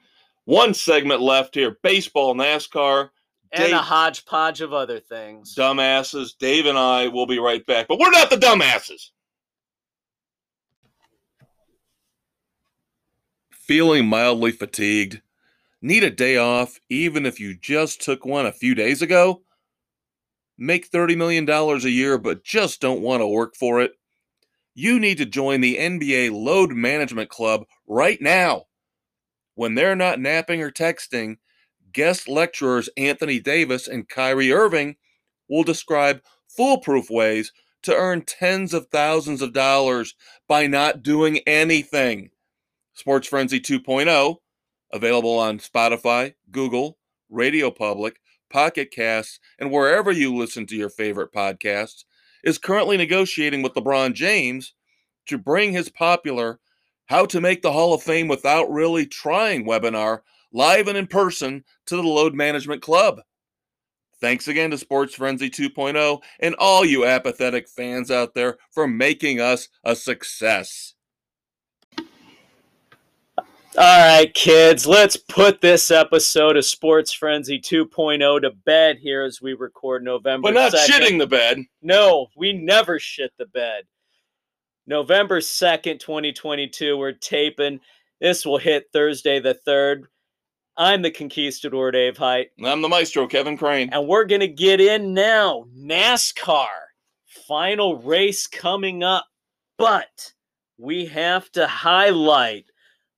One 0.46 0.74
segment 0.74 1.20
left 1.22 1.56
here 1.56 1.78
baseball, 1.84 2.34
NASCAR, 2.36 3.10
And 3.52 3.66
Dave- 3.66 3.74
a 3.74 3.82
hodgepodge 3.82 4.62
of 4.62 4.72
other 4.74 5.02
things. 5.02 5.54
dumbasses. 5.54 6.38
Dave 6.40 6.66
and 6.66 6.78
I 6.78 7.10
will 7.10 7.26
be 7.26 7.38
right 7.38 7.66
back, 7.66 7.90
but 7.90 8.00
we're 8.00 8.12
not 8.12 8.30
the 8.30 8.38
dumbasses. 8.38 9.10
Feeling 13.52 14.08
mildly 14.08 14.52
fatigued? 14.54 15.22
Need 15.82 16.06
a 16.06 16.10
day 16.12 16.38
off, 16.38 16.80
even 16.90 17.26
if 17.26 17.42
you 17.42 17.54
just 17.56 18.02
took 18.02 18.26
one 18.26 18.46
a 18.46 18.54
few 18.54 18.74
days 18.74 19.02
ago? 19.02 19.42
Make 20.58 20.90
$30 20.90 21.18
million 21.18 21.50
a 21.50 21.78
year, 21.90 22.18
but 22.18 22.44
just 22.46 22.80
don't 22.80 23.02
want 23.02 23.20
to 23.20 23.28
work 23.28 23.56
for 23.58 23.82
it? 23.82 23.92
You 24.78 25.00
need 25.00 25.18
to 25.20 25.26
join 25.26 25.62
the 25.62 25.78
NBA 25.78 26.32
Load 26.32 26.72
Management 26.72 27.30
Club 27.30 27.64
right 27.88 28.22
now. 28.22 28.66
When 29.56 29.76
they're 29.76 29.96
not 29.96 30.20
napping 30.20 30.62
or 30.62 30.70
texting, 30.70 31.38
guest 31.94 32.28
lecturers 32.28 32.90
Anthony 32.98 33.40
Davis 33.40 33.88
and 33.88 34.10
Kyrie 34.10 34.52
Irving 34.52 34.98
will 35.48 35.64
describe 35.64 36.22
foolproof 36.50 37.10
ways 37.10 37.54
to 37.84 37.96
earn 37.96 38.24
tens 38.24 38.74
of 38.74 38.88
thousands 38.88 39.42
of 39.42 39.54
dollars 39.54 40.14
by 40.46 40.68
not 40.68 41.04
doing 41.04 41.38
anything. 41.48 42.32
Sports 42.94 43.30
Frenzy 43.30 43.62
2.0, 43.62 44.36
available 44.92 45.40
on 45.40 45.60
Spotify, 45.60 46.34
Google, 46.52 46.98
Radio 47.30 47.72
Public, 47.72 48.18
Pocket 48.50 48.92
Casts, 48.92 49.40
and 49.58 49.72
wherever 49.72 50.12
you 50.12 50.36
listen 50.36 50.66
to 50.66 50.76
your 50.76 50.90
favorite 50.90 51.32
podcasts, 51.32 52.04
is 52.46 52.58
currently 52.58 52.96
negotiating 52.96 53.62
with 53.62 53.74
LeBron 53.74 54.14
James 54.14 54.74
to 55.26 55.38
bring 55.38 55.74
his 55.74 55.90
popular 55.90 56.60
How 57.08 57.26
to 57.26 57.42
Make 57.42 57.62
the 57.62 57.74
Hall 57.74 57.94
of 57.94 58.04
Fame 58.04 58.30
Without 58.30 58.72
Really 58.72 59.06
Trying 59.06 59.66
webinar 59.66 60.22
live 60.54 60.88
and 60.88 60.98
in 60.98 61.08
person 61.08 61.66
to 61.88 61.98
the 61.98 62.04
Load 62.04 62.34
Management 62.34 62.82
Club. 62.82 63.22
Thanks 64.22 64.48
again 64.48 64.72
to 64.72 64.78
Sports 64.78 65.16
Frenzy 65.16 65.50
2.0 65.50 66.22
and 66.40 66.56
all 66.56 66.86
you 66.86 67.06
apathetic 67.06 67.68
fans 67.68 68.10
out 68.10 68.34
there 68.34 68.58
for 68.72 68.88
making 68.88 69.40
us 69.40 69.68
a 69.84 69.96
success. 69.96 70.95
All 73.78 74.00
right, 74.00 74.34
kids, 74.34 74.88
let's 74.88 75.18
put 75.18 75.60
this 75.60 75.92
episode 75.92 76.56
of 76.56 76.64
Sports 76.64 77.12
Frenzy 77.12 77.60
2.0 77.60 78.42
to 78.44 78.52
bed 78.52 78.98
here 79.02 79.24
as 79.24 79.42
we 79.42 79.54
record 79.54 80.02
November 80.02 80.48
But 80.48 80.54
not 80.54 80.72
2nd. 80.72 80.86
shitting 80.88 81.20
the 81.20 81.28
bed. 81.28 81.58
No, 81.82 82.28
we 82.38 82.54
never 82.54 83.00
shit 83.00 83.34
the 83.38 83.48
bed. 83.48 83.84
November 84.88 85.42
2nd, 85.42 86.00
2022, 86.00 86.96
we're 86.98 87.12
taping. 87.12 87.82
This 88.22 88.46
will 88.46 88.60
hit 88.60 88.86
Thursday 88.94 89.40
the 89.42 89.58
3rd. 89.68 90.04
I'm 90.78 91.02
the 91.02 91.12
Conquistador 91.12 91.92
Dave 91.92 92.16
Height, 92.18 92.50
I'm 92.64 92.82
the 92.82 92.90
maestro, 92.90 93.28
Kevin 93.28 93.58
Crane. 93.58 93.90
and 93.92 94.08
we're 94.08 94.26
going 94.26 94.42
to 94.42 94.48
get 94.48 94.80
in 94.80 95.14
now. 95.14 95.66
NASCAR, 95.78 96.68
final 97.48 97.98
race 97.98 98.48
coming 98.48 99.04
up. 99.04 99.26
But 99.78 100.32
we 100.78 101.06
have 101.08 101.52
to 101.54 101.68
highlight 101.68 102.66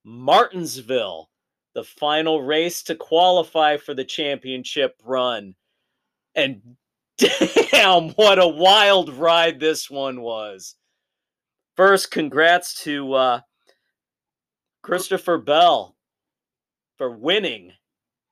Martinsville, 0.08 1.30
the 1.74 1.84
final 1.84 2.42
race 2.42 2.82
to 2.84 2.96
qualify 2.96 3.76
for 3.76 3.94
the 3.94 4.06
championship 4.06 4.96
run. 5.04 5.54
And 6.34 6.62
damn, 7.18 8.12
what 8.12 8.40
a 8.40 8.48
wild 8.48 9.14
ride 9.14 9.60
this 9.60 9.90
one 9.90 10.22
was. 10.22 10.76
First, 11.76 12.10
congrats 12.10 12.84
to 12.84 13.14
uh, 13.14 13.42
Christopher 14.82 15.38
Bell 15.38 15.96
for 16.98 17.12
winning 17.12 17.74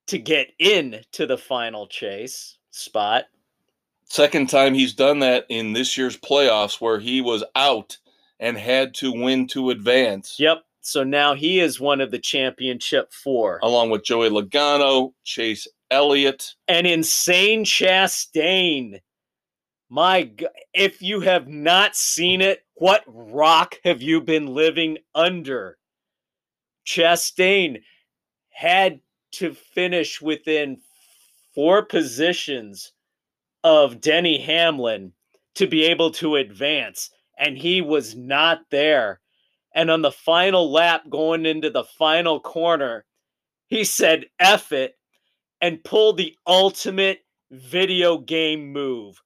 to 0.07 0.17
get 0.17 0.51
in 0.57 1.01
to 1.11 1.27
the 1.27 1.37
final 1.37 1.87
chase 1.87 2.57
spot. 2.71 3.25
Second 4.05 4.49
time 4.49 4.73
he's 4.73 4.93
done 4.93 5.19
that 5.19 5.45
in 5.49 5.73
this 5.73 5.97
year's 5.97 6.17
playoffs 6.17 6.79
where 6.79 6.99
he 6.99 7.21
was 7.21 7.43
out 7.55 7.97
and 8.39 8.57
had 8.57 8.93
to 8.95 9.11
win 9.11 9.47
to 9.47 9.71
advance. 9.71 10.39
Yep. 10.39 10.64
So 10.85 11.03
now 11.03 11.33
he 11.33 11.59
is 11.59 11.79
one 11.79 11.99
of 11.99 12.11
the 12.11 12.19
championship 12.19 13.11
four. 13.11 13.59
Along 13.63 13.89
with 13.89 14.03
Joey 14.03 14.29
Logano, 14.29 15.13
Chase 15.23 15.67
Elliott. 15.89 16.53
and 16.67 16.85
insane 16.85 17.65
Chastain. 17.65 18.99
My 19.89 20.23
God, 20.23 20.49
if 20.75 21.01
you 21.01 21.21
have 21.21 21.47
not 21.47 21.95
seen 21.95 22.39
it, 22.39 22.59
what 22.75 23.03
rock 23.07 23.79
have 23.83 24.03
you 24.03 24.21
been 24.21 24.45
living 24.45 24.99
under? 25.15 25.79
Chastain 26.85 27.81
had 28.51 28.99
to 29.33 29.55
finish 29.55 30.21
within 30.21 30.77
four 31.55 31.83
positions 31.83 32.91
of 33.63 34.01
Denny 34.01 34.39
Hamlin 34.39 35.13
to 35.55 35.65
be 35.65 35.85
able 35.85 36.11
to 36.11 36.35
advance, 36.35 37.09
and 37.39 37.57
he 37.57 37.81
was 37.81 38.15
not 38.15 38.59
there. 38.69 39.19
And 39.75 39.91
on 39.91 40.01
the 40.01 40.11
final 40.11 40.71
lap, 40.71 41.03
going 41.09 41.45
into 41.45 41.69
the 41.69 41.83
final 41.83 42.39
corner, 42.39 43.05
he 43.67 43.83
said, 43.83 44.27
F 44.39 44.71
it, 44.71 44.95
and 45.59 45.83
pulled 45.83 46.17
the 46.17 46.35
ultimate 46.47 47.19
video 47.51 48.17
game 48.17 48.71
move. 48.71 49.21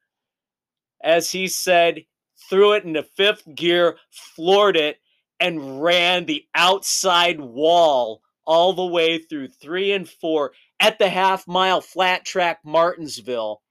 As 1.04 1.32
he 1.32 1.48
said, 1.48 2.04
threw 2.50 2.74
it 2.74 2.84
into 2.84 3.04
fifth 3.04 3.44
gear, 3.54 3.98
floored 4.10 4.76
it, 4.76 4.98
and 5.40 5.84
ran 5.84 6.26
the 6.26 6.46
outside 6.56 7.40
wall 7.40 8.22
all 8.46 8.74
the 8.74 8.86
way 8.86 9.20
through 9.20 9.48
three 9.48 9.92
and 9.92 10.10
four 10.10 10.52
at 10.80 10.98
the 10.98 11.10
half 11.10 11.48
mile 11.48 11.80
flat 11.80 12.26
track 12.26 12.60
Martinsville, 12.66 13.62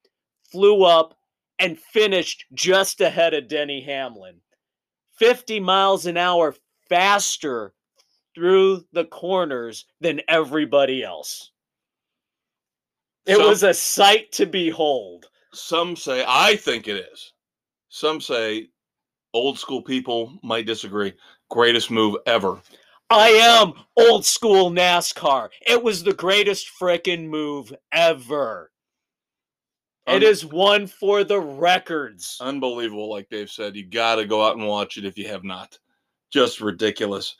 flew 0.51 0.85
up 0.85 1.19
and 1.59 1.79
finished 1.79 2.45
just 2.55 3.01
ahead 3.01 3.35
of 3.35 3.49
Denny 3.49 3.83
Hamlin. 3.83 4.41
50 5.19 5.59
miles 5.59 6.07
an 6.07 6.17
hour 6.17 6.55
faster 6.89 7.75
through 8.35 8.85
the 8.93 9.05
corners 9.07 9.87
than 10.01 10.21
everybody 10.29 11.03
else. 11.03 11.51
It 13.27 13.37
Some- 13.37 13.47
was 13.47 13.63
a 13.63 13.75
sight 13.75 14.33
to 14.33 14.47
behold. 14.47 15.27
Some 15.53 15.97
say 15.97 16.25
I 16.27 16.57
think 16.57 16.89
it 16.89 17.09
is. 17.13 17.33
Some 17.89 18.21
say 18.21 18.69
old 19.35 19.59
school 19.59 19.83
people 19.83 20.39
might 20.43 20.67
disagree. 20.67 21.13
Greatest 21.51 21.91
move 21.91 22.17
ever. 22.27 22.61
I 23.11 23.29
am 23.31 23.73
old 23.97 24.27
school 24.27 24.71
NASCAR. 24.71 25.49
It 25.67 25.83
was 25.83 26.03
the 26.03 26.13
greatest 26.13 26.71
frickin' 26.79 27.27
move 27.27 27.73
ever. 27.91 28.71
It 30.07 30.17
Un- 30.17 30.23
is 30.23 30.45
one 30.45 30.87
for 30.87 31.25
the 31.25 31.41
records. 31.41 32.37
Unbelievable, 32.41 33.11
like 33.11 33.29
Dave 33.31 33.51
said. 33.51 33.77
You 33.77 33.85
got 33.87 34.17
to 34.17 34.27
go 34.27 34.45
out 34.45 34.57
and 34.57 34.67
watch 34.67 34.99
it 34.99 35.07
if 35.07 35.17
you 35.17 35.27
have 35.29 35.45
not. 35.45 35.79
Just 36.31 36.61
ridiculous. 36.61 37.37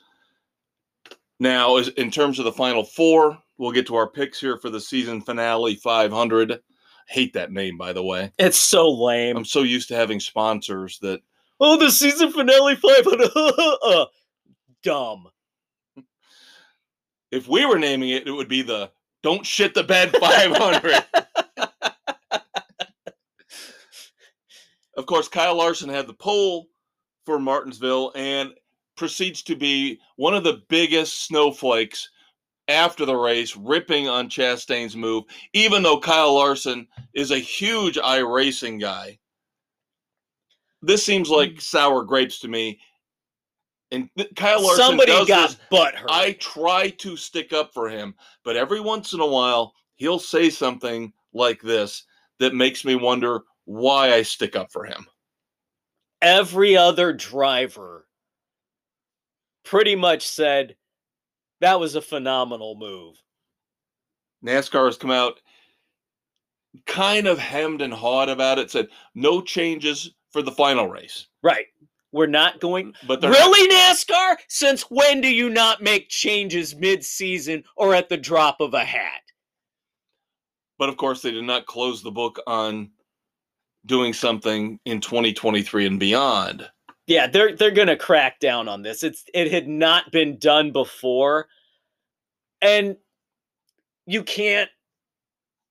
Now, 1.39 1.77
in 1.77 2.11
terms 2.11 2.39
of 2.39 2.45
the 2.45 2.51
final 2.51 2.83
four, 2.83 3.37
we'll 3.57 3.71
get 3.71 3.87
to 3.87 3.95
our 3.95 4.09
picks 4.09 4.39
here 4.39 4.57
for 4.57 4.69
the 4.69 4.81
season 4.81 5.21
finale 5.21 5.75
500. 5.75 6.59
Hate 7.07 7.33
that 7.33 7.51
name, 7.51 7.77
by 7.77 7.93
the 7.93 8.03
way. 8.03 8.31
It's 8.37 8.59
so 8.59 8.91
lame. 8.91 9.37
I'm 9.37 9.45
so 9.45 9.63
used 9.63 9.87
to 9.87 9.95
having 9.95 10.19
sponsors 10.19 10.99
that 10.99 11.21
oh, 11.59 11.77
the 11.77 11.91
season 11.91 12.31
finale 12.31 12.75
500. 12.75 13.29
Uh, 13.35 14.05
Dumb. 14.83 15.27
if 17.31 17.47
we 17.47 17.65
were 17.65 17.79
naming 17.79 18.09
it, 18.09 18.27
it 18.27 18.31
would 18.31 18.47
be 18.47 18.61
the 18.61 18.91
Don't 19.23 19.45
Shit 19.45 19.73
the 19.73 19.83
Bed 19.83 20.15
500. 20.19 21.05
of 24.97 25.05
course, 25.05 25.27
Kyle 25.27 25.55
Larson 25.55 25.89
had 25.89 26.07
the 26.07 26.13
pole 26.13 26.67
for 27.25 27.39
Martinsville 27.39 28.11
and 28.15 28.53
proceeds 28.99 29.41
to 29.41 29.55
be 29.55 29.99
one 30.17 30.35
of 30.35 30.43
the 30.43 30.61
biggest 30.67 31.25
snowflakes 31.25 32.09
after 32.67 33.05
the 33.05 33.15
race, 33.15 33.55
ripping 33.55 34.09
on 34.09 34.29
Chastain's 34.29 34.95
move, 34.95 35.23
even 35.53 35.81
though 35.81 35.99
Kyle 35.99 36.35
Larson 36.35 36.85
is 37.13 37.31
a 37.31 37.39
huge 37.39 37.95
iRacing 37.95 38.79
guy. 38.79 39.17
This 40.81 41.03
seems 41.03 41.29
like 41.29 41.53
hmm. 41.53 41.59
sour 41.59 42.03
grapes 42.03 42.39
to 42.41 42.47
me. 42.49 42.79
And 43.91 44.07
Kyle 44.35 44.61
Larson 44.61 44.85
Somebody 44.85 45.13
does 45.13 45.27
got 45.27 45.49
this 45.49 45.59
butt 45.71 45.95
hurt. 45.95 46.11
I 46.11 46.33
try 46.33 46.89
to 46.89 47.17
stick 47.17 47.53
up 47.53 47.73
for 47.73 47.89
him, 47.89 48.13
but 48.43 48.55
every 48.55 48.81
once 48.81 49.13
in 49.13 49.19
a 49.19 49.25
while 49.25 49.73
he'll 49.95 50.19
say 50.19 50.51
something 50.51 51.11
like 51.33 51.61
this 51.61 52.03
that 52.39 52.53
makes 52.53 52.85
me 52.85 52.95
wonder 52.95 53.41
why 53.65 54.13
I 54.13 54.21
stick 54.21 54.55
up 54.55 54.71
for 54.71 54.85
him. 54.85 55.07
Every 56.21 56.77
other 56.77 57.13
driver 57.13 58.05
pretty 59.69 59.95
much 59.95 60.27
said 60.27 60.75
that 61.61 61.79
was 61.79 61.93
a 61.95 62.01
phenomenal 62.01 62.75
move. 62.75 63.21
NASCAR 64.43 64.85
has 64.85 64.97
come 64.97 65.11
out 65.11 65.39
kind 66.85 67.27
of 67.27 67.37
hemmed 67.37 67.81
and 67.81 67.93
hawed 67.93 68.29
about 68.29 68.57
it, 68.57 68.71
said 68.71 68.87
no 69.13 69.41
changes 69.41 70.11
for 70.31 70.41
the 70.41 70.51
final 70.51 70.87
race. 70.87 71.27
Right. 71.43 71.67
We're 72.11 72.27
not 72.27 72.59
going. 72.59 72.93
But 73.07 73.21
Really, 73.21 73.69
NASCAR? 73.71 74.37
Since 74.47 74.83
when 74.83 75.21
do 75.21 75.27
you 75.27 75.49
not 75.49 75.83
make 75.83 76.09
changes 76.09 76.75
mid 76.75 77.03
season 77.03 77.63
or 77.75 77.93
at 77.93 78.09
the 78.09 78.17
drop 78.17 78.61
of 78.61 78.73
a 78.73 78.83
hat? 78.83 79.21
but 80.79 80.87
of 80.89 80.95
course 80.95 81.21
they 81.21 81.31
did 81.31 81.43
not 81.43 81.65
close 81.65 82.01
the 82.01 82.09
book 82.09 82.39
on 82.47 82.89
doing 83.85 84.13
something 84.13 84.79
in 84.85 85.01
2023 85.01 85.85
and 85.85 85.99
beyond. 85.99 86.69
Yeah, 87.09 87.25
they're 87.25 87.55
they're 87.55 87.71
gonna 87.71 87.97
crack 87.97 88.39
down 88.39 88.67
on 88.67 88.83
this. 88.83 89.01
It's 89.01 89.25
it 89.33 89.51
had 89.51 89.67
not 89.67 90.11
been 90.11 90.37
done 90.37 90.71
before, 90.71 91.47
and 92.61 92.97
you 94.05 94.23
can't 94.23 94.69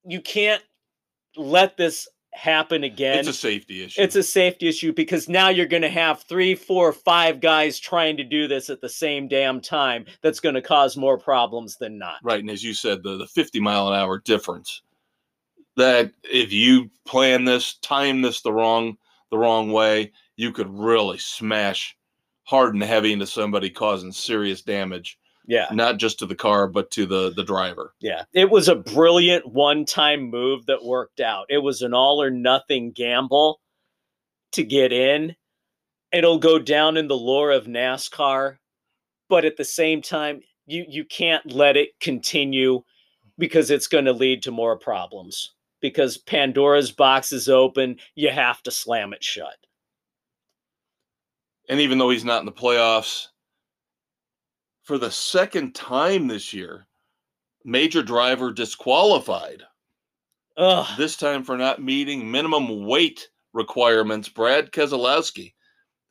you 0.05 0.21
can't 0.21 0.63
let 1.37 1.77
this 1.77 2.09
happen 2.35 2.83
again. 2.83 3.21
it's 3.21 3.29
a 3.29 3.33
safety 3.33 3.85
issue. 3.85 4.03
it's 4.03 4.17
a 4.17 4.23
safety 4.23 4.69
issue 4.69 4.93
because 4.93 5.29
now 5.29 5.49
you're 5.49 5.67
going 5.67 5.83
to 5.83 5.89
have 5.89 6.23
three, 6.23 6.57
four, 6.57 6.93
five 6.93 7.41
guys 7.41 7.79
trying 7.79 8.17
to 8.17 8.25
do 8.25 8.49
this 8.49 8.69
at 8.69 8.81
the 8.81 8.89
same 8.89 9.29
damn 9.29 9.61
time. 9.61 10.07
That's 10.23 10.41
going 10.41 10.55
to 10.57 10.63
cause 10.63 10.97
more 10.97 11.19
problems 11.19 11.77
than 11.77 11.99
not. 11.99 12.17
Right, 12.23 12.41
and 12.41 12.51
as 12.51 12.63
you 12.63 12.75
said, 12.75 13.03
the, 13.03 13.17
the 13.17 13.27
50 13.27 13.61
mile 13.61 13.89
an 13.89 13.99
hour 13.99 14.19
difference. 14.19 14.83
That 15.77 16.13
if 16.25 16.53
you 16.53 16.91
plan 17.07 17.45
this, 17.45 17.75
time 17.79 18.23
this 18.23 18.41
the 18.41 18.53
wrong 18.53 18.97
the 19.31 19.39
wrong 19.39 19.71
way, 19.71 20.13
you 20.39 20.53
could 20.53 20.71
really 20.71 21.19
smash 21.19 21.95
hard 22.45 22.73
and 22.73 22.83
heavy 22.83 23.13
into 23.13 23.27
somebody, 23.27 23.69
causing 23.69 24.11
serious 24.13 24.63
damage, 24.63 25.19
Yeah, 25.47 25.67
not 25.73 25.99
just 25.99 26.19
to 26.21 26.27
the 26.27 26.35
car 26.35 26.67
but 26.67 26.91
to 26.93 27.05
the 27.05 27.31
the 27.35 27.45
driver. 27.45 27.93
yeah. 28.01 28.23
It 28.33 28.49
was 28.49 28.69
a 28.69 28.77
brilliant 28.77 29.47
one-time 29.53 30.23
move 30.31 30.65
that 30.67 30.83
worked 30.85 31.21
out. 31.21 31.45
It 31.51 31.59
was 31.59 31.83
an 31.83 31.93
all 31.93 32.23
or 32.23 32.31
nothing 32.31 32.93
gamble 32.93 33.61
to 34.53 34.65
get 34.65 34.93
in. 34.93 35.37
It'll 36.13 36.39
go 36.39 36.59
down 36.59 36.97
in 36.97 37.07
the 37.09 37.17
lore 37.17 37.51
of 37.51 37.67
NASCAR, 37.67 38.57
but 39.29 39.45
at 39.45 39.59
the 39.59 39.65
same 39.65 40.01
time, 40.01 40.41
you 40.67 40.87
you 40.89 41.05
can't 41.05 41.53
let 41.53 41.77
it 41.77 41.91
continue 42.01 42.83
because 43.37 43.71
it's 43.71 43.89
going 43.89 44.07
to 44.07 44.13
lead 44.13 44.43
to 44.45 44.51
more 44.51 44.79
problems. 44.79 45.53
Because 45.81 46.17
Pandora's 46.19 46.91
box 46.91 47.31
is 47.33 47.49
open, 47.49 47.99
you 48.15 48.31
have 48.31 48.63
to 48.65 48.71
slam 48.71 49.13
it 49.13 49.23
shut. 49.23 49.55
And 51.69 51.81
even 51.81 51.99
though 51.99 52.11
he's 52.11 52.25
not 52.25 52.41
in 52.41 52.47
the 52.47 52.53
playoffs, 52.53 53.29
for 54.83 54.97
the 54.99 55.11
second 55.11 55.75
time 55.75 56.27
this 56.27 56.53
year, 56.55 56.87
major 57.65 58.03
driver 58.03 58.53
disqualified. 58.53 59.63
Ugh. 60.57 60.87
This 60.97 61.17
time 61.17 61.45
for 61.45 61.57
not 61.57 61.83
meeting 61.83 62.31
minimum 62.31 62.87
weight 62.87 63.29
requirements. 63.53 64.29
Brad 64.29 64.73
Keselowski, 64.73 65.53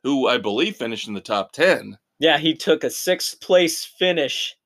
who 0.04 0.28
I 0.28 0.38
believe 0.38 0.76
finished 0.76 1.08
in 1.08 1.14
the 1.14 1.20
top 1.20 1.52
10. 1.52 1.98
Yeah, 2.20 2.38
he 2.38 2.54
took 2.54 2.84
a 2.84 2.90
sixth 2.90 3.40
place 3.40 3.84
finish 3.84 4.56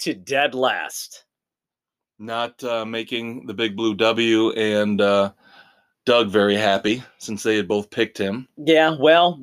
to 0.00 0.14
dead 0.14 0.54
last. 0.54 1.24
not 2.18 2.62
uh, 2.64 2.84
making 2.84 3.46
the 3.46 3.54
big 3.54 3.76
blue 3.76 3.94
W 3.94 4.50
and 4.52 5.00
uh, 5.00 5.32
Doug 6.04 6.28
very 6.28 6.54
happy 6.56 7.02
since 7.18 7.42
they 7.42 7.56
had 7.56 7.66
both 7.66 7.88
picked 7.90 8.18
him. 8.18 8.46
Yeah, 8.58 8.94
well, 9.00 9.40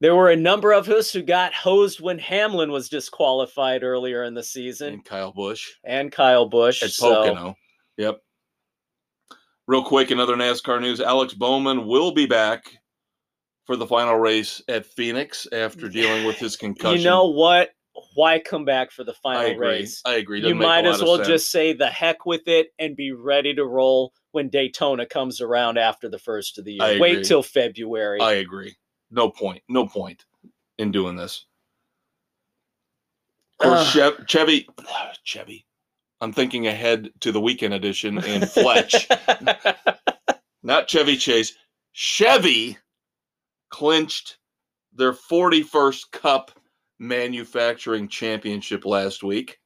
there 0.00 0.16
were 0.16 0.30
a 0.30 0.36
number 0.36 0.72
of 0.72 0.88
us 0.88 1.12
who 1.12 1.22
got 1.22 1.52
hosed 1.54 2.00
when 2.00 2.18
Hamlin 2.18 2.70
was 2.72 2.88
disqualified 2.88 3.82
earlier 3.82 4.24
in 4.24 4.34
the 4.34 4.42
season, 4.42 4.94
And 4.94 5.04
Kyle 5.04 5.32
Busch 5.32 5.70
and 5.84 6.10
Kyle 6.10 6.48
Busch. 6.48 6.82
at 6.82 6.90
so- 6.90 7.22
Pocono. 7.22 7.54
Yep. 7.98 8.20
Real 9.66 9.84
quick, 9.84 10.10
another 10.10 10.34
NASCAR 10.34 10.80
news: 10.80 11.00
Alex 11.00 11.34
Bowman 11.34 11.86
will 11.86 12.12
be 12.12 12.26
back 12.26 12.64
for 13.66 13.76
the 13.76 13.86
final 13.86 14.16
race 14.16 14.60
at 14.68 14.84
Phoenix 14.84 15.46
after 15.52 15.88
dealing 15.88 16.24
with 16.24 16.36
his 16.36 16.56
concussion. 16.56 16.98
You 16.98 17.04
know 17.04 17.28
what? 17.28 17.70
Why 18.14 18.40
come 18.40 18.64
back 18.64 18.90
for 18.90 19.04
the 19.04 19.12
final 19.12 19.52
agree. 19.52 19.68
race? 19.68 20.02
I 20.04 20.14
agree. 20.14 20.38
You 20.38 20.44
Doesn't 20.44 20.58
might 20.58 20.86
as 20.86 21.02
well 21.02 21.22
just 21.22 21.52
say 21.52 21.72
the 21.72 21.86
heck 21.86 22.26
with 22.26 22.48
it 22.48 22.72
and 22.78 22.96
be 22.96 23.12
ready 23.12 23.54
to 23.54 23.64
roll 23.64 24.12
when 24.32 24.48
Daytona 24.48 25.06
comes 25.06 25.40
around 25.40 25.78
after 25.78 26.08
the 26.08 26.18
first 26.18 26.58
of 26.58 26.64
the 26.64 26.72
year. 26.72 26.82
I 26.82 26.98
Wait 26.98 27.24
till 27.24 27.42
February. 27.42 28.20
I 28.20 28.34
agree. 28.34 28.74
No 29.10 29.30
point. 29.30 29.62
No 29.68 29.86
point 29.86 30.24
in 30.78 30.92
doing 30.92 31.16
this. 31.16 31.46
Ugh. 33.60 33.86
Chev- 33.86 34.26
Chevy, 34.26 34.68
Chevy. 35.24 35.66
I'm 36.20 36.32
thinking 36.32 36.66
ahead 36.66 37.10
to 37.20 37.32
the 37.32 37.40
weekend 37.40 37.72
edition 37.72 38.22
and 38.22 38.48
Fletch, 38.48 39.08
not 40.62 40.86
Chevy 40.86 41.16
Chase. 41.16 41.54
Chevy 41.92 42.76
clinched 43.70 44.36
their 44.92 45.12
41st 45.12 46.10
Cup 46.10 46.50
manufacturing 46.98 48.06
championship 48.06 48.84
last 48.84 49.22
week. 49.22 49.58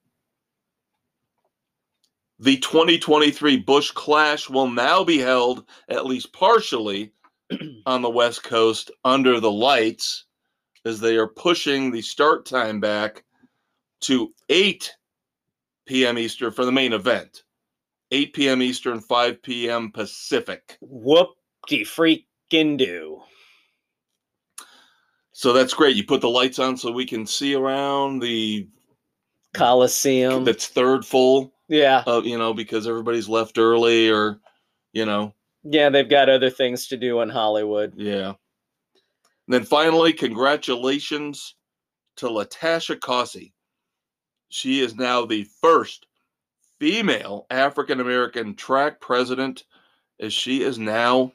The 2.39 2.57
2023 2.59 3.59
Busch 3.59 3.91
Clash 3.91 4.49
will 4.49 4.69
now 4.69 5.03
be 5.03 5.19
held 5.19 5.65
at 5.89 6.07
least 6.07 6.33
partially 6.33 7.13
on 7.87 8.03
the 8.03 8.11
West 8.11 8.43
Coast 8.45 8.91
under 9.05 9.41
the 9.41 9.51
lights 9.51 10.25
as 10.85 11.01
they 11.01 11.17
are 11.17 11.29
pushing 11.29 11.91
the 11.91 12.03
start 12.03 12.47
time 12.47 12.81
back 12.81 13.25
to 14.03 14.33
8 14.49 14.95
p.m. 15.87 16.19
Eastern 16.19 16.51
for 16.53 16.65
the 16.65 16.73
main 16.73 16.93
event. 16.93 17.43
8 18.11 18.33
p.m. 18.35 18.63
Eastern, 18.63 19.01
5 19.01 19.43
p.m. 19.43 19.91
Pacific. 19.91 20.79
Whoop 20.81 21.31
de 21.69 21.85
freaking 21.85 22.77
do. 22.77 23.23
So 25.33 25.53
that's 25.53 25.75
great. 25.75 25.97
You 25.97 26.05
put 26.05 26.21
the 26.21 26.31
lights 26.31 26.59
on 26.59 26.77
so 26.77 26.93
we 26.93 27.07
can 27.07 27.27
see 27.27 27.55
around 27.55 28.21
the 28.21 28.69
Coliseum. 29.53 30.45
that's 30.45 30.69
third 30.69 31.05
full. 31.05 31.53
yeah. 31.69 32.05
Uh, 32.07 32.23
you 32.25 32.39
know, 32.39 32.55
because 32.55 32.87
everybody's 32.87 33.29
left 33.29 33.59
early, 33.59 34.11
or 34.11 34.39
you 34.93 35.05
know, 35.07 35.35
Yeah, 35.65 35.89
they've 35.89 36.09
got 36.09 36.29
other 36.29 36.51
things 36.51 36.87
to 36.89 36.97
do 36.97 37.21
in 37.21 37.29
Hollywood. 37.31 37.95
yeah. 37.97 38.35
And 39.47 39.53
then 39.53 39.65
finally, 39.65 40.13
congratulations 40.13 41.57
to 42.17 42.27
Latasha 42.27 42.99
Causey. 42.99 43.53
She 44.49 44.81
is 44.81 44.95
now 44.95 45.27
the 45.27 45.45
first 45.61 46.07
female 46.79 47.47
African 47.51 48.01
American 48.01 48.55
track 48.55 49.01
president, 49.01 49.65
as 50.21 50.33
she 50.33 50.63
is 50.63 50.79
now 50.79 51.33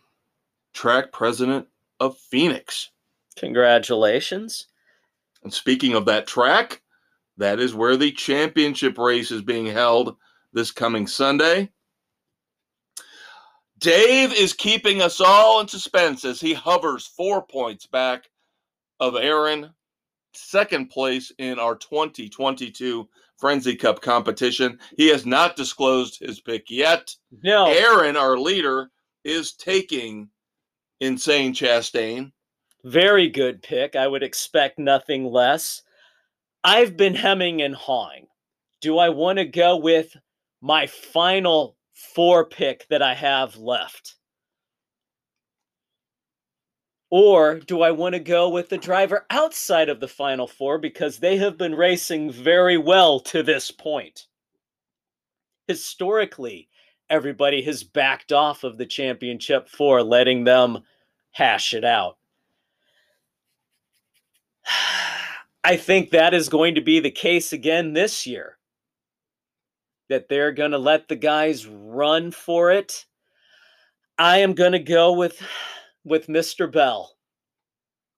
track 0.74 1.12
president 1.12 1.68
of 2.00 2.18
Phoenix. 2.18 2.90
Congratulations. 3.36 4.68
And 5.44 5.54
speaking 5.54 5.94
of 5.94 6.06
that 6.06 6.28
track, 6.28 6.82
that 7.38 7.60
is 7.60 7.74
where 7.74 7.96
the 7.96 8.12
championship 8.12 8.98
race 8.98 9.32
is 9.32 9.42
being 9.42 9.66
held 9.66 10.16
this 10.52 10.72
coming 10.72 11.08
Sunday. 11.08 11.70
Dave 13.80 14.34
is 14.34 14.52
keeping 14.52 15.02
us 15.02 15.22
all 15.22 15.62
in 15.62 15.68
suspense 15.68 16.26
as 16.26 16.42
he 16.42 16.54
hovers 16.54 17.08
four 17.08 17.42
points 17.46 17.86
back 17.86 18.30
of 19.00 19.16
Aaron, 19.16 19.70
second 20.34 20.90
place 20.90 21.32
in 21.38 21.60
our 21.60 21.76
2022 21.76 23.08
Frenzy 23.38 23.76
Cup 23.78 24.02
competition. 24.02 24.80
He 24.98 25.08
has 25.08 25.26
not 25.26 25.56
disclosed 25.56 26.20
his 26.20 26.42
pick 26.42 26.70
yet. 26.70 27.16
No. 27.42 27.68
Aaron, 27.68 28.18
our 28.18 28.38
leader, 28.38 28.92
is 29.24 29.54
taking 29.54 30.30
Insane 31.00 31.54
Chastain. 31.54 32.34
Very 32.84 33.30
good 33.30 33.64
pick. 33.64 33.96
I 33.96 34.08
would 34.08 34.24
expect 34.24 34.78
nothing 34.78 35.26
less. 35.26 35.84
I've 36.66 36.98
been 36.98 37.16
hemming 37.16 37.62
and 37.62 37.76
hawing. 37.76 38.28
Do 38.82 38.98
I 38.98 39.10
want 39.10 39.40
to 39.40 39.46
go 39.46 39.78
with 39.78 40.16
my 40.62 40.88
final 40.88 41.78
four 42.00 42.46
pick 42.46 42.88
that 42.90 43.02
I 43.02 43.14
have 43.14 43.58
left? 43.58 44.16
Or 47.12 47.60
do 47.60 47.82
I 47.82 47.92
want 47.92 48.14
to 48.14 48.20
go 48.20 48.50
with 48.50 48.70
the 48.70 48.78
driver 48.78 49.26
outside 49.30 49.90
of 49.90 50.00
the 50.00 50.08
final 50.08 50.48
four 50.48 50.78
because 50.78 51.18
they 51.18 51.38
have 51.38 51.58
been 51.58 51.74
racing 51.76 52.32
very 52.32 52.78
well 52.78 53.20
to 53.22 53.42
this 53.42 53.72
point? 53.72 54.28
Historically, 55.68 56.70
everybody 57.10 57.64
has 57.64 57.84
backed 57.84 58.32
off 58.32 58.64
of 58.64 58.78
the 58.78 58.86
championship 58.86 59.68
four, 59.68 60.04
letting 60.04 60.44
them 60.44 60.84
hash 61.32 61.74
it 61.74 61.84
out. 61.84 62.18
I 65.64 65.76
think 65.78 66.12
that 66.12 66.34
is 66.34 66.48
going 66.48 66.76
to 66.76 66.82
be 66.82 67.00
the 67.00 67.12
case 67.12 67.52
again 67.52 67.94
this 67.94 68.28
year. 68.28 68.59
That 70.10 70.28
they're 70.28 70.52
going 70.52 70.72
to 70.72 70.78
let 70.80 71.08
the 71.08 71.16
guys 71.16 71.68
run 71.68 72.32
for 72.32 72.72
it. 72.72 73.06
I 74.18 74.40
am 74.40 74.54
going 74.54 74.72
to 74.74 74.80
go 74.80 75.14
with 75.14 75.42
with 76.04 76.28
Mr. 76.28 76.72
Bell. 76.72 77.16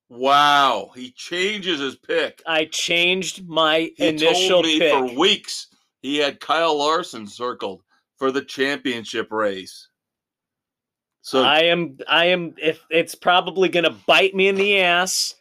Wow, 0.09 0.91
he 0.95 1.11
changes 1.11 1.80
his 1.80 1.95
pick. 1.95 2.41
I 2.45 2.65
changed 2.65 3.47
my 3.47 3.91
He 3.95 4.07
initial 4.07 4.49
told 4.49 4.65
me 4.65 4.80
pick. 4.80 4.91
for 4.91 5.19
weeks 5.19 5.68
he 6.01 6.18
had 6.18 6.39
Kyle 6.39 6.77
Larson 6.77 7.27
circled 7.27 7.81
for 8.18 8.31
the 8.31 8.43
championship 8.43 9.31
race. 9.31 9.88
So 11.22 11.43
I 11.43 11.61
am 11.63 11.97
I 12.07 12.26
am 12.26 12.55
if 12.57 12.84
it's 12.89 13.15
probably 13.15 13.69
going 13.69 13.84
to 13.84 13.95
bite 14.07 14.34
me 14.34 14.47
in 14.47 14.55
the 14.55 14.80
ass, 14.81 15.35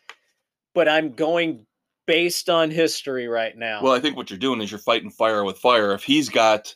but 0.74 0.88
I'm 0.88 1.12
going 1.12 1.66
based 2.06 2.50
on 2.50 2.70
history 2.70 3.28
right 3.28 3.56
now. 3.56 3.82
well, 3.82 3.92
I 3.92 4.00
think 4.00 4.16
what 4.16 4.30
you're 4.30 4.38
doing 4.38 4.60
is 4.60 4.70
you're 4.70 4.78
fighting 4.78 5.10
fire 5.10 5.44
with 5.44 5.58
fire. 5.58 5.92
If 5.92 6.02
he's 6.02 6.28
got 6.28 6.74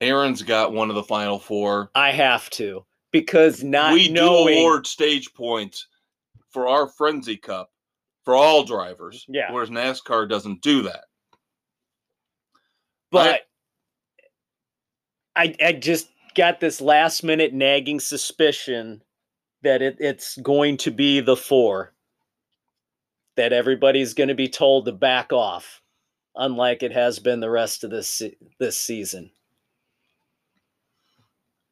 Aaron's 0.00 0.42
got 0.42 0.72
one 0.72 0.88
of 0.88 0.96
the 0.96 1.02
final 1.02 1.38
four, 1.38 1.90
I 1.94 2.10
have 2.12 2.48
to 2.50 2.84
because 3.12 3.62
not 3.62 3.92
we 3.92 4.08
knowing 4.08 4.54
do 4.54 4.60
award 4.60 4.86
stage 4.86 5.32
points 5.34 5.86
for 6.50 6.68
our 6.68 6.88
Frenzy 6.88 7.36
Cup 7.36 7.70
for 8.24 8.34
all 8.34 8.64
drivers. 8.64 9.24
Yeah. 9.28 9.52
Whereas 9.52 9.70
NASCAR 9.70 10.28
doesn't 10.28 10.62
do 10.62 10.82
that. 10.82 11.04
but 13.10 13.42
I 15.36 15.54
I 15.64 15.72
just 15.72 16.08
got 16.34 16.60
this 16.60 16.80
last 16.80 17.22
minute 17.24 17.52
nagging 17.52 18.00
suspicion 18.00 19.02
that 19.62 19.82
it, 19.82 19.96
it's 19.98 20.38
going 20.38 20.76
to 20.78 20.90
be 20.90 21.20
the 21.20 21.36
four 21.36 21.92
that 23.40 23.54
everybody's 23.54 24.12
going 24.12 24.28
to 24.28 24.34
be 24.34 24.50
told 24.50 24.84
to 24.84 24.92
back 24.92 25.32
off, 25.32 25.80
unlike 26.36 26.82
it 26.82 26.92
has 26.92 27.18
been 27.18 27.40
the 27.40 27.48
rest 27.48 27.84
of 27.84 27.90
this 27.90 28.20
this 28.58 28.76
season. 28.76 29.30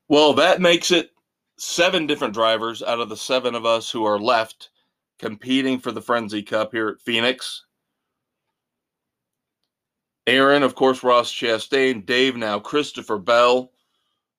Well, 0.08 0.32
that 0.32 0.62
makes 0.62 0.90
it 0.90 1.10
seven 1.58 2.06
different 2.06 2.32
drivers 2.32 2.82
out 2.82 3.00
of 3.00 3.10
the 3.10 3.18
seven 3.18 3.54
of 3.54 3.66
us 3.66 3.90
who 3.90 4.06
are 4.06 4.18
left 4.18 4.70
competing 5.18 5.78
for 5.78 5.92
the 5.92 6.00
Frenzy 6.00 6.42
Cup 6.42 6.72
here 6.72 6.88
at 6.88 7.02
Phoenix. 7.02 7.66
Aaron, 10.26 10.62
of 10.62 10.74
course, 10.74 11.02
Ross 11.02 11.30
Chastain, 11.30 12.06
Dave 12.06 12.34
now, 12.34 12.58
Christopher 12.58 13.18
Bell. 13.18 13.72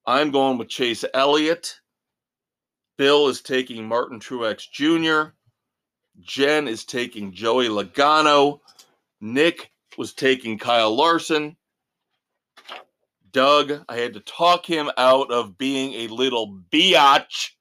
I'm 0.07 0.31
going 0.31 0.57
with 0.57 0.69
Chase 0.69 1.05
Elliott. 1.13 1.79
Bill 2.97 3.27
is 3.27 3.41
taking 3.41 3.87
Martin 3.87 4.19
Truex 4.19 4.67
Jr. 4.71 5.35
Jen 6.21 6.67
is 6.67 6.85
taking 6.85 7.31
Joey 7.31 7.67
Logano. 7.67 8.59
Nick 9.21 9.71
was 9.97 10.13
taking 10.13 10.57
Kyle 10.57 10.95
Larson. 10.95 11.55
Doug, 13.31 13.83
I 13.87 13.97
had 13.97 14.13
to 14.13 14.21
talk 14.21 14.65
him 14.65 14.89
out 14.97 15.31
of 15.31 15.57
being 15.57 15.93
a 15.93 16.07
little 16.07 16.59
biatch 16.71 17.51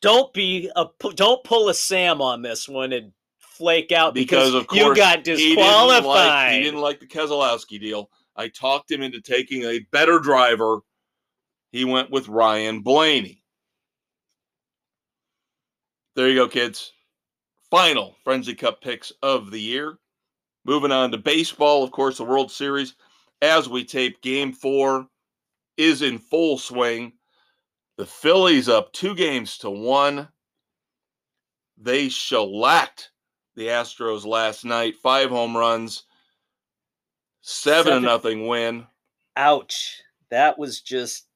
Don't 0.00 0.32
be 0.32 0.70
a 0.76 0.86
don't 1.14 1.44
pull 1.44 1.68
a 1.68 1.74
Sam 1.74 2.22
on 2.22 2.42
this 2.42 2.68
one 2.68 2.92
and 2.92 3.12
flake 3.38 3.92
out 3.92 4.14
because, 4.14 4.52
because, 4.52 4.54
of 4.54 4.76
you 4.76 4.84
course, 4.84 4.98
got 4.98 5.18
he 5.18 5.22
didn't, 5.22 5.56
disqualified. 5.56 6.04
like, 6.04 6.52
he 6.52 6.62
didn't 6.62 6.80
like 6.80 7.00
the 7.00 7.06
Keselowski 7.06 7.78
deal. 7.78 8.10
I 8.34 8.48
talked 8.48 8.90
him 8.90 9.02
into 9.02 9.20
taking 9.20 9.62
a 9.64 9.80
better 9.92 10.18
driver. 10.18 10.80
He 11.70 11.84
went 11.84 12.10
with 12.10 12.28
Ryan 12.28 12.80
Blaney. 12.80 13.42
There 16.16 16.28
you 16.28 16.34
go, 16.36 16.48
kids. 16.48 16.93
Final 17.74 18.14
Frenzy 18.22 18.54
Cup 18.54 18.80
picks 18.80 19.12
of 19.20 19.50
the 19.50 19.60
year. 19.60 19.98
Moving 20.64 20.92
on 20.92 21.10
to 21.10 21.18
baseball, 21.18 21.82
of 21.82 21.90
course, 21.90 22.18
the 22.18 22.24
World 22.24 22.50
Series. 22.52 22.94
As 23.42 23.68
we 23.68 23.84
tape, 23.84 24.22
game 24.22 24.52
four 24.52 25.08
is 25.76 26.00
in 26.00 26.18
full 26.18 26.56
swing. 26.56 27.14
The 27.96 28.06
Phillies 28.06 28.68
up 28.68 28.92
two 28.92 29.14
games 29.16 29.58
to 29.58 29.70
one. 29.70 30.28
They 31.76 32.08
shellacked 32.08 33.10
the 33.56 33.66
Astros 33.66 34.24
last 34.24 34.64
night, 34.64 34.94
five 35.02 35.30
home 35.30 35.56
runs, 35.56 36.04
seven, 37.42 37.84
Seven. 37.86 38.02
to 38.02 38.08
nothing 38.08 38.46
win. 38.46 38.86
Ouch. 39.36 40.00
That 40.30 40.58
was 40.58 40.80
just 40.80 41.26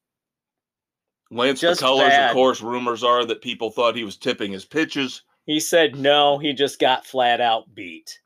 Lance 1.32 1.60
Just 1.60 1.82
McCullers, 1.82 2.08
bad. 2.08 2.30
of 2.30 2.34
course, 2.34 2.60
rumors 2.60 3.02
are 3.02 3.24
that 3.24 3.42
people 3.42 3.70
thought 3.70 3.96
he 3.96 4.04
was 4.04 4.16
tipping 4.16 4.52
his 4.52 4.64
pitches. 4.64 5.22
He 5.48 5.60
said 5.60 5.96
no, 5.96 6.36
he 6.36 6.52
just 6.52 6.78
got 6.78 7.06
flat 7.06 7.40
out 7.40 7.74
beat. 7.74 8.20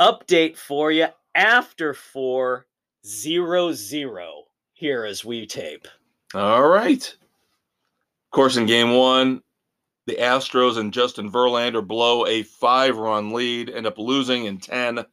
Update 0.00 0.56
for 0.56 0.90
you 0.90 1.08
after 1.34 1.92
four 1.92 2.66
zero 3.04 3.72
zero 3.72 4.44
here 4.72 5.04
as 5.04 5.22
we 5.22 5.46
tape. 5.46 5.86
All 6.32 6.66
right. 6.66 7.06
Of 7.06 8.30
course, 8.30 8.56
in 8.56 8.64
game 8.64 8.94
one, 8.94 9.42
the 10.06 10.16
Astros 10.16 10.78
and 10.78 10.94
Justin 10.94 11.30
Verlander 11.30 11.86
blow 11.86 12.24
a 12.26 12.42
five 12.42 12.96
run 12.96 13.34
lead, 13.34 13.68
end 13.68 13.86
up 13.86 13.98
losing 13.98 14.46
in 14.46 14.56
10 14.56 15.04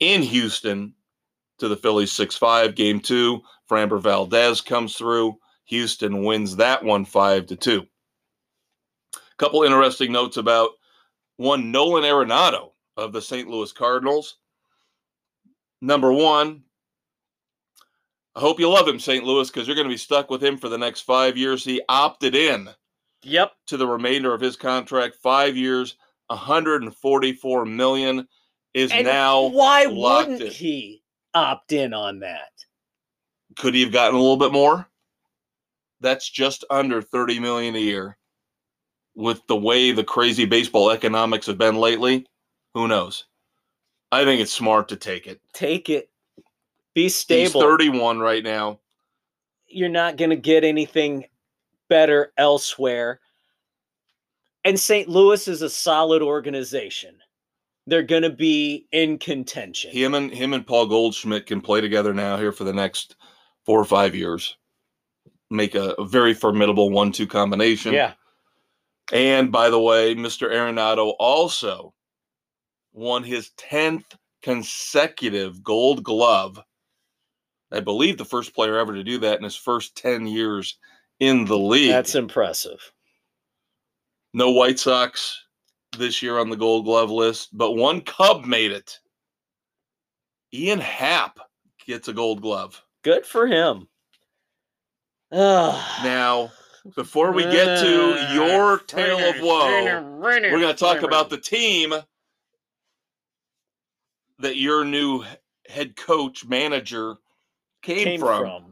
in 0.00 0.22
Houston 0.22 0.94
to 1.58 1.68
the 1.68 1.76
Phillies 1.76 2.12
6 2.12 2.34
5. 2.34 2.74
Game 2.74 2.98
two, 2.98 3.42
Framber 3.68 4.00
Valdez 4.00 4.62
comes 4.62 4.96
through. 4.96 5.36
Houston 5.66 6.24
wins 6.24 6.56
that 6.56 6.82
one 6.82 7.04
5 7.04 7.44
to 7.44 7.56
2. 7.56 7.86
Couple 9.38 9.62
interesting 9.64 10.12
notes 10.12 10.36
about 10.36 10.70
one 11.36 11.72
Nolan 11.72 12.04
Arenado 12.04 12.70
of 12.96 13.12
the 13.12 13.20
St. 13.22 13.48
Louis 13.48 13.72
Cardinals. 13.72 14.36
Number 15.80 16.12
one, 16.12 16.62
I 18.36 18.40
hope 18.40 18.60
you 18.60 18.68
love 18.70 18.86
him, 18.88 18.98
St. 19.00 19.24
Louis, 19.24 19.50
because 19.50 19.66
you're 19.66 19.74
going 19.76 19.88
to 19.88 19.92
be 19.92 19.96
stuck 19.98 20.30
with 20.30 20.42
him 20.42 20.56
for 20.56 20.68
the 20.68 20.78
next 20.78 21.00
five 21.02 21.36
years. 21.36 21.64
He 21.64 21.82
opted 21.88 22.34
in 22.34 22.68
Yep. 23.22 23.52
to 23.66 23.76
the 23.76 23.86
remainder 23.86 24.32
of 24.34 24.40
his 24.40 24.56
contract, 24.56 25.16
five 25.22 25.56
years, 25.56 25.96
144 26.28 27.64
million 27.66 28.28
is 28.72 28.92
And 28.92 29.06
now. 29.06 29.46
why 29.48 29.86
wouldn't 29.86 30.40
in. 30.40 30.50
he 30.50 31.02
opt 31.34 31.72
in 31.72 31.92
on 31.92 32.20
that? 32.20 32.50
Could 33.56 33.74
he 33.74 33.82
have 33.82 33.92
gotten 33.92 34.14
a 34.14 34.20
little 34.20 34.36
bit 34.36 34.52
more? 34.52 34.88
That's 36.00 36.28
just 36.28 36.64
under 36.70 37.00
30 37.02 37.38
million 37.40 37.76
a 37.76 37.80
year. 37.80 38.16
With 39.14 39.46
the 39.46 39.56
way 39.56 39.92
the 39.92 40.04
crazy 40.04 40.44
baseball 40.44 40.90
economics 40.90 41.46
have 41.46 41.58
been 41.58 41.76
lately, 41.76 42.26
who 42.74 42.88
knows? 42.88 43.26
I 44.10 44.24
think 44.24 44.40
it's 44.40 44.52
smart 44.52 44.88
to 44.88 44.96
take 44.96 45.26
it. 45.26 45.40
Take 45.52 45.88
it. 45.88 46.10
Be 46.94 47.04
He's 47.04 47.16
stable. 47.16 47.60
31 47.60 48.18
right 48.20 48.44
now. 48.44 48.80
You're 49.66 49.88
not 49.88 50.16
going 50.16 50.30
to 50.30 50.36
get 50.36 50.62
anything 50.62 51.24
better 51.88 52.32
elsewhere. 52.36 53.20
And 54.64 54.78
St. 54.78 55.08
Louis 55.08 55.46
is 55.48 55.62
a 55.62 55.70
solid 55.70 56.22
organization. 56.22 57.16
They're 57.86 58.02
going 58.02 58.22
to 58.22 58.30
be 58.30 58.86
in 58.92 59.18
contention. 59.18 59.90
Him 59.90 60.14
and 60.14 60.30
him 60.30 60.54
and 60.54 60.66
Paul 60.66 60.86
Goldschmidt 60.86 61.46
can 61.46 61.60
play 61.60 61.80
together 61.80 62.14
now 62.14 62.38
here 62.38 62.52
for 62.52 62.64
the 62.64 62.72
next 62.72 63.16
four 63.66 63.78
or 63.78 63.84
five 63.84 64.14
years. 64.14 64.56
Make 65.50 65.74
a, 65.74 65.90
a 65.98 66.04
very 66.04 66.32
formidable 66.32 66.90
one-two 66.90 67.26
combination. 67.26 67.92
yeah. 67.92 68.14
And 69.12 69.52
by 69.52 69.70
the 69.70 69.80
way, 69.80 70.14
Mr. 70.14 70.50
Arenado 70.50 71.14
also 71.18 71.94
won 72.92 73.22
his 73.22 73.50
10th 73.58 74.04
consecutive 74.42 75.62
gold 75.62 76.02
glove. 76.02 76.60
I 77.72 77.80
believe 77.80 78.18
the 78.18 78.24
first 78.24 78.54
player 78.54 78.78
ever 78.78 78.94
to 78.94 79.02
do 79.04 79.18
that 79.18 79.38
in 79.38 79.44
his 79.44 79.56
first 79.56 79.96
10 79.96 80.26
years 80.26 80.78
in 81.20 81.44
the 81.44 81.58
league. 81.58 81.90
That's 81.90 82.14
impressive. 82.14 82.92
no 84.32 84.50
White 84.50 84.78
Sox 84.78 85.40
this 85.98 86.22
year 86.22 86.38
on 86.38 86.50
the 86.50 86.56
gold 86.56 86.84
glove 86.84 87.10
list, 87.10 87.56
but 87.56 87.72
one 87.72 88.00
Cub 88.00 88.44
made 88.44 88.72
it. 88.72 88.98
Ian 90.52 90.80
Happ 90.80 91.38
gets 91.86 92.08
a 92.08 92.12
gold 92.12 92.42
glove. 92.42 92.82
Good 93.02 93.26
for 93.26 93.46
him. 93.46 93.88
Now, 95.32 96.52
before 96.96 97.32
we 97.32 97.42
get 97.44 97.80
to 97.80 98.28
your 98.32 98.78
tale 98.78 99.18
of 99.18 99.40
woe, 99.40 100.18
we're 100.20 100.50
going 100.50 100.62
to 100.62 100.74
talk 100.74 101.02
about 101.02 101.30
the 101.30 101.38
team 101.38 101.94
that 104.38 104.56
your 104.56 104.84
new 104.84 105.24
head 105.66 105.96
coach 105.96 106.44
manager 106.44 107.16
came, 107.82 108.04
came 108.04 108.20
from. 108.20 108.42
from. 108.42 108.64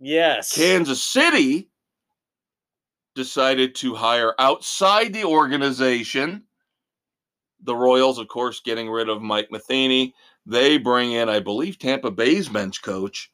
Yes. 0.00 0.54
Kansas 0.54 1.02
City 1.02 1.68
decided 3.14 3.74
to 3.76 3.94
hire 3.94 4.34
outside 4.38 5.12
the 5.12 5.24
organization. 5.24 6.44
The 7.62 7.76
Royals, 7.76 8.18
of 8.18 8.28
course, 8.28 8.60
getting 8.60 8.88
rid 8.88 9.08
of 9.08 9.20
Mike 9.20 9.50
Matheny. 9.52 10.14
They 10.46 10.78
bring 10.78 11.12
in, 11.12 11.28
I 11.28 11.40
believe, 11.40 11.78
Tampa 11.78 12.10
Bay's 12.10 12.48
bench 12.48 12.82
coach, 12.82 13.30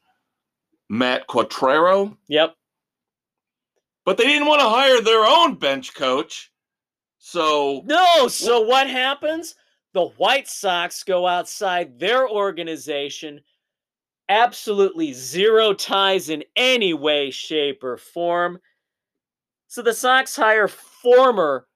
Matt 0.89 1.27
Quatraro. 1.27 2.17
Yep. 2.27 2.55
But 4.07 4.15
they 4.15 4.23
didn't 4.23 4.47
want 4.47 4.61
to 4.61 4.69
hire 4.69 5.01
their 5.01 5.25
own 5.25 5.55
bench 5.55 5.93
coach. 5.93 6.49
So 7.17 7.81
No. 7.83 8.29
So 8.29 8.61
what 8.61 8.89
happens? 8.89 9.55
The 9.91 10.05
White 10.05 10.47
Sox 10.47 11.03
go 11.03 11.27
outside 11.27 11.99
their 11.99 12.25
organization, 12.25 13.41
absolutely 14.29 15.11
zero 15.11 15.73
ties 15.73 16.29
in 16.29 16.45
any 16.55 16.93
way, 16.93 17.31
shape, 17.31 17.83
or 17.83 17.97
form. 17.97 18.59
So 19.67 19.81
the 19.81 19.93
Sox 19.93 20.37
hire 20.37 20.69
former, 20.69 21.67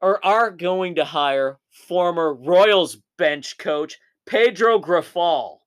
or 0.00 0.24
are 0.24 0.50
going 0.50 0.94
to 0.94 1.04
hire 1.04 1.58
former 1.68 2.32
Royals 2.32 2.96
bench 3.18 3.58
coach 3.58 3.98
Pedro 4.24 4.78
Grifol. 4.80 5.58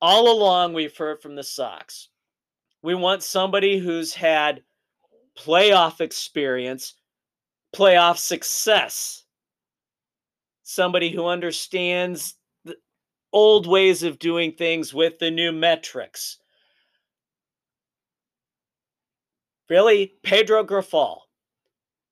All 0.00 0.30
along, 0.30 0.74
we've 0.74 0.96
heard 0.96 1.20
from 1.20 1.34
the 1.34 1.42
Sox. 1.42 2.09
We 2.82 2.94
want 2.94 3.22
somebody 3.22 3.78
who's 3.78 4.14
had 4.14 4.62
playoff 5.38 6.00
experience, 6.00 6.94
playoff 7.74 8.18
success, 8.18 9.24
somebody 10.62 11.10
who 11.10 11.26
understands 11.26 12.36
the 12.64 12.76
old 13.32 13.66
ways 13.66 14.02
of 14.02 14.18
doing 14.18 14.52
things 14.52 14.94
with 14.94 15.18
the 15.18 15.30
new 15.30 15.52
metrics. 15.52 16.38
Really, 19.68 20.14
Pedro 20.22 20.64
Grifol 20.64 21.18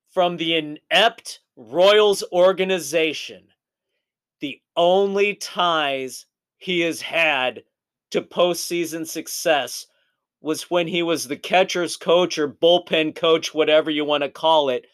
from 0.09 0.37
the 0.37 0.55
inept 0.55 1.39
Royals 1.55 2.23
organization, 2.31 3.43
the 4.39 4.61
only 4.77 5.35
ties 5.35 6.25
he 6.57 6.79
has 6.81 7.01
had 7.01 7.63
to 8.11 8.21
postseason 8.21 9.05
success 9.05 9.85
was 10.41 10.69
when 10.69 10.87
he 10.87 11.03
was 11.03 11.27
the 11.27 11.37
catcher's 11.37 11.97
coach 11.97 12.37
or 12.37 12.47
bullpen 12.47 13.15
coach, 13.15 13.53
whatever 13.53 13.91
you 13.91 14.05
want 14.05 14.23
to 14.23 14.29
call 14.29 14.69
it, 14.69 14.85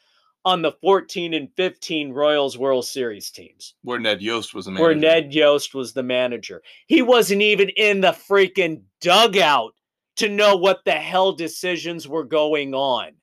on 0.43 0.61
the 0.61 0.73
14 0.73 1.33
and 1.33 1.49
15 1.55 2.13
Royals 2.13 2.57
World 2.57 2.85
Series 2.85 3.31
teams, 3.31 3.73
where 3.81 3.99
Ned 3.99 4.21
Yost 4.21 4.53
was 4.53 4.65
the 4.65 4.71
manager. 4.71 4.83
where 4.83 4.95
Ned 4.95 5.33
Yost 5.33 5.73
was 5.73 5.93
the 5.93 6.03
manager. 6.03 6.61
He 6.87 7.01
wasn't 7.01 7.41
even 7.41 7.69
in 7.69 8.01
the 8.01 8.11
freaking 8.11 8.83
dugout 9.01 9.73
to 10.17 10.29
know 10.29 10.55
what 10.55 10.85
the 10.85 10.93
hell 10.93 11.31
decisions 11.31 12.07
were 12.07 12.23
going 12.23 12.73
on. 12.73 13.13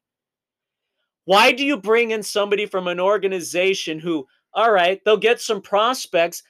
Why 1.24 1.52
do 1.52 1.64
you 1.64 1.76
bring 1.76 2.10
in 2.10 2.22
somebody 2.22 2.66
from 2.66 2.88
an 2.88 2.98
organization 2.98 4.00
who, 4.00 4.26
all 4.52 4.72
right, 4.72 5.00
they'll 5.04 5.16
get 5.16 5.40
some 5.40 5.62
prospects. 5.62 6.42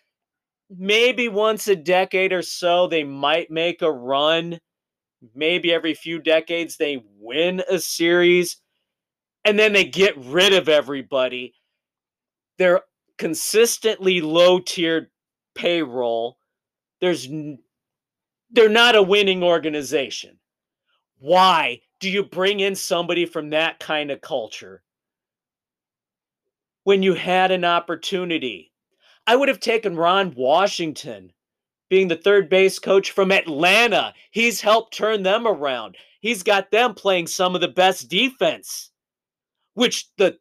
Maybe 0.75 1.29
once 1.29 1.69
a 1.69 1.77
decade 1.77 2.33
or 2.33 2.41
so, 2.41 2.87
they 2.87 3.05
might 3.05 3.51
make 3.51 3.83
a 3.83 3.93
run. 3.93 4.59
Maybe 5.35 5.73
every 5.73 5.95
few 5.95 6.19
decades, 6.19 6.77
they 6.77 7.03
win 7.19 7.63
a 7.69 7.79
series 7.79 8.59
and 9.45 9.59
then 9.59 9.73
they 9.73 9.85
get 9.85 10.17
rid 10.17 10.53
of 10.53 10.69
everybody. 10.69 11.55
They're 12.59 12.83
consistently 13.19 14.21
low 14.21 14.61
tiered 14.61 15.09
payroll. 15.55 16.39
There's 17.01 17.29
they're 18.51 18.69
not 18.69 18.97
a 18.97 19.03
winning 19.03 19.43
organization. 19.43 20.39
Why 21.19 21.81
do 22.01 22.11
you 22.11 22.25
bring 22.25 22.61
in 22.61 22.75
somebody 22.75 23.27
from 23.27 23.51
that 23.51 23.79
kind 23.81 24.11
of 24.11 24.21
culture 24.21 24.83
when 26.85 27.03
you 27.03 27.15
had 27.15 27.51
an 27.51 27.65
opportunity? 27.65 28.73
I 29.27 29.37
would 29.37 29.49
have 29.49 29.61
taken 29.61 29.97
Ron 29.97 30.35
Washington, 30.37 31.33
being 31.93 32.09
the 32.09 32.17
third 32.17 32.49
base 32.49 32.79
coach 32.79 33.11
from 33.11 33.31
Atlanta. 33.31 34.15
He's 34.31 34.63
helped 34.63 34.97
turn 34.97 35.23
them 35.23 35.47
around. 35.47 35.99
He's 36.21 36.43
got 36.43 36.71
them 36.71 36.95
playing 36.95 37.27
some 37.27 37.55
of 37.55 37.61
the 37.61 37.69
best 37.69 38.09
defense, 38.09 38.91
which 39.75 40.07
the 40.17 40.39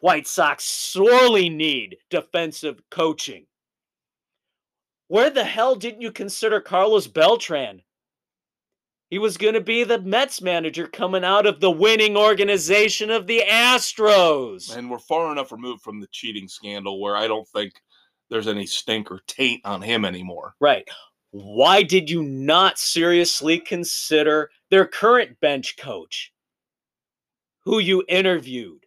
White 0.00 0.26
Sox 0.26 0.64
sorely 0.64 1.48
need 1.48 1.96
defensive 2.10 2.82
coaching. 2.90 3.46
Where 5.08 5.30
the 5.30 5.42
hell 5.42 5.74
didn't 5.74 6.02
you 6.02 6.12
consider 6.12 6.60
Carlos 6.60 7.06
Beltran? 7.06 7.80
He 9.08 9.18
was 9.18 9.38
going 9.38 9.54
to 9.54 9.62
be 9.62 9.84
the 9.84 10.02
Mets 10.02 10.42
manager 10.42 10.86
coming 10.86 11.24
out 11.24 11.46
of 11.46 11.60
the 11.60 11.70
winning 11.70 12.14
organization 12.14 13.10
of 13.10 13.26
the 13.26 13.42
Astros. 13.48 14.76
and 14.76 14.90
we're 14.90 14.98
far 14.98 15.32
enough 15.32 15.50
removed 15.50 15.80
from 15.80 15.98
the 15.98 16.08
cheating 16.12 16.46
scandal 16.46 17.00
where 17.00 17.16
I 17.16 17.26
don't 17.26 17.48
think 17.48 17.72
there's 18.30 18.48
any 18.48 18.66
stink 18.66 19.10
or 19.10 19.20
taint 19.26 19.60
on 19.64 19.82
him 19.82 20.04
anymore. 20.04 20.54
Right. 20.60 20.88
Why 21.32 21.82
did 21.82 22.10
you 22.10 22.22
not 22.22 22.78
seriously 22.78 23.58
consider 23.58 24.50
their 24.70 24.86
current 24.86 25.38
bench 25.40 25.76
coach, 25.76 26.32
who 27.64 27.78
you 27.78 28.04
interviewed? 28.08 28.86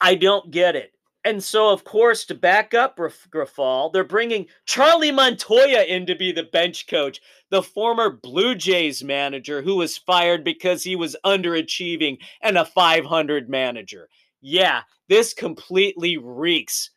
I 0.00 0.14
don't 0.14 0.50
get 0.50 0.76
it. 0.76 0.92
And 1.26 1.42
so, 1.42 1.70
of 1.70 1.84
course, 1.84 2.26
to 2.26 2.34
back 2.34 2.74
up 2.74 2.96
Graf- 2.96 3.28
Grifol, 3.30 3.90
they're 3.90 4.04
bringing 4.04 4.46
Charlie 4.66 5.10
Montoyo 5.10 5.86
in 5.86 6.04
to 6.06 6.14
be 6.14 6.32
the 6.32 6.42
bench 6.42 6.86
coach, 6.86 7.20
the 7.50 7.62
former 7.62 8.10
Blue 8.10 8.54
Jays 8.54 9.02
manager 9.02 9.62
who 9.62 9.76
was 9.76 9.96
fired 9.96 10.44
because 10.44 10.84
he 10.84 10.96
was 10.96 11.16
underachieving 11.24 12.18
and 12.42 12.58
a 12.58 12.66
500 12.66 13.48
manager. 13.48 14.10
Yeah, 14.42 14.82
this 15.08 15.32
completely 15.32 16.18
reeks 16.18 16.90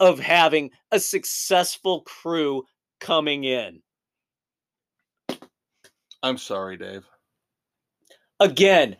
of 0.00 0.18
having 0.18 0.70
a 0.90 0.98
successful 0.98 2.02
crew 2.02 2.64
coming 3.00 3.44
in. 3.44 3.80
I'm 6.22 6.38
sorry, 6.38 6.76
Dave. 6.76 7.04
Again, 8.40 8.96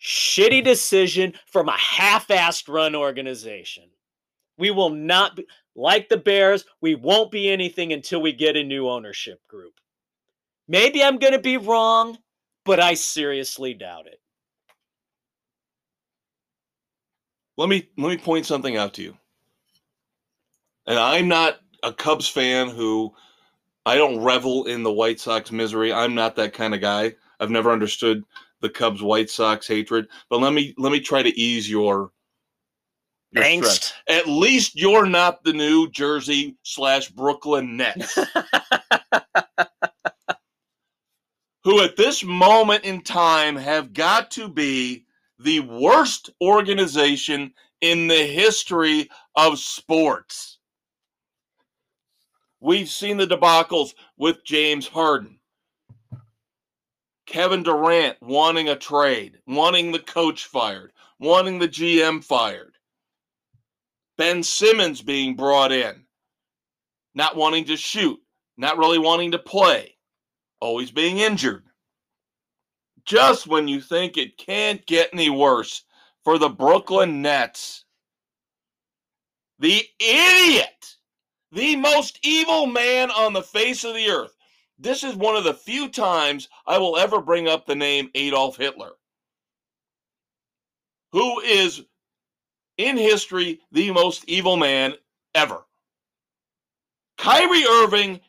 shitty 0.00 0.64
decision 0.64 1.34
from 1.46 1.68
a 1.68 1.76
half 1.76 2.28
assed 2.28 2.68
run 2.68 2.94
organization. 2.94 3.84
We 4.58 4.70
will 4.70 4.90
not 4.90 5.36
be 5.36 5.46
like 5.76 6.08
the 6.08 6.16
Bears, 6.16 6.64
we 6.80 6.94
won't 6.94 7.30
be 7.30 7.50
anything 7.50 7.92
until 7.92 8.22
we 8.22 8.32
get 8.32 8.56
a 8.56 8.62
new 8.62 8.88
ownership 8.88 9.40
group. 9.48 9.74
Maybe 10.68 11.02
I'm 11.02 11.18
going 11.18 11.32
to 11.32 11.40
be 11.40 11.56
wrong, 11.56 12.16
but 12.64 12.80
I 12.80 12.94
seriously 12.94 13.74
doubt 13.74 14.06
it. 14.06 14.20
Let 17.56 17.68
me 17.68 17.88
let 17.98 18.08
me 18.08 18.18
point 18.18 18.46
something 18.46 18.76
out 18.76 18.94
to 18.94 19.02
you. 19.02 19.16
And 20.86 20.98
I'm 20.98 21.28
not 21.28 21.60
a 21.82 21.92
Cubs 21.92 22.28
fan 22.28 22.68
who 22.68 23.14
I 23.86 23.96
don't 23.96 24.22
revel 24.22 24.64
in 24.66 24.82
the 24.82 24.92
White 24.92 25.20
Sox 25.20 25.52
misery. 25.52 25.92
I'm 25.92 26.14
not 26.14 26.36
that 26.36 26.54
kind 26.54 26.74
of 26.74 26.80
guy. 26.80 27.14
I've 27.38 27.50
never 27.50 27.70
understood 27.70 28.24
the 28.60 28.70
Cubs 28.70 29.02
White 29.02 29.28
Sox 29.28 29.66
hatred, 29.68 30.08
but 30.30 30.40
let 30.40 30.52
me 30.54 30.74
let 30.78 30.90
me 30.90 31.00
try 31.00 31.22
to 31.22 31.38
ease 31.38 31.68
your, 31.68 32.12
your 33.32 33.44
Angst. 33.44 33.64
stress. 33.64 33.92
At 34.08 34.26
least 34.26 34.80
you're 34.80 35.06
not 35.06 35.44
the 35.44 35.52
New 35.52 35.90
Jersey 35.90 36.56
slash 36.62 37.10
Brooklyn 37.10 37.76
Nets, 37.76 38.14
who 41.64 41.82
at 41.82 41.96
this 41.96 42.24
moment 42.24 42.84
in 42.84 43.02
time 43.02 43.56
have 43.56 43.92
got 43.92 44.30
to 44.32 44.48
be 44.48 45.04
the 45.38 45.60
worst 45.60 46.30
organization 46.40 47.52
in 47.82 48.06
the 48.06 48.26
history 48.26 49.10
of 49.36 49.58
sports. 49.58 50.53
We've 52.64 52.88
seen 52.88 53.18
the 53.18 53.26
debacles 53.26 53.92
with 54.16 54.42
James 54.42 54.88
Harden. 54.88 55.38
Kevin 57.26 57.62
Durant 57.62 58.16
wanting 58.22 58.70
a 58.70 58.74
trade, 58.74 59.38
wanting 59.46 59.92
the 59.92 59.98
coach 59.98 60.46
fired, 60.46 60.94
wanting 61.18 61.58
the 61.58 61.68
GM 61.68 62.24
fired. 62.24 62.78
Ben 64.16 64.42
Simmons 64.42 65.02
being 65.02 65.36
brought 65.36 65.72
in, 65.72 66.06
not 67.14 67.36
wanting 67.36 67.66
to 67.66 67.76
shoot, 67.76 68.18
not 68.56 68.78
really 68.78 68.98
wanting 68.98 69.32
to 69.32 69.38
play, 69.38 69.98
always 70.58 70.90
being 70.90 71.18
injured. 71.18 71.64
Just 73.04 73.46
when 73.46 73.68
you 73.68 73.82
think 73.82 74.16
it 74.16 74.38
can't 74.38 74.86
get 74.86 75.10
any 75.12 75.28
worse 75.28 75.84
for 76.24 76.38
the 76.38 76.48
Brooklyn 76.48 77.20
Nets, 77.20 77.84
the 79.58 79.82
idiot, 80.00 80.93
the 81.54 81.76
most 81.76 82.18
evil 82.22 82.66
man 82.66 83.10
on 83.10 83.32
the 83.32 83.42
face 83.42 83.84
of 83.84 83.94
the 83.94 84.10
earth, 84.10 84.36
this 84.78 85.04
is 85.04 85.14
one 85.14 85.36
of 85.36 85.44
the 85.44 85.54
few 85.54 85.88
times 85.88 86.48
I 86.66 86.78
will 86.78 86.96
ever 86.96 87.20
bring 87.20 87.48
up 87.48 87.64
the 87.64 87.76
name 87.76 88.10
Adolf 88.14 88.56
Hitler, 88.56 88.90
who 91.12 91.40
is 91.40 91.84
in 92.76 92.96
history 92.96 93.60
the 93.70 93.92
most 93.92 94.24
evil 94.26 94.56
man 94.56 94.94
ever. 95.34 95.64
Kyrie 97.18 97.64
Irving 97.64 98.20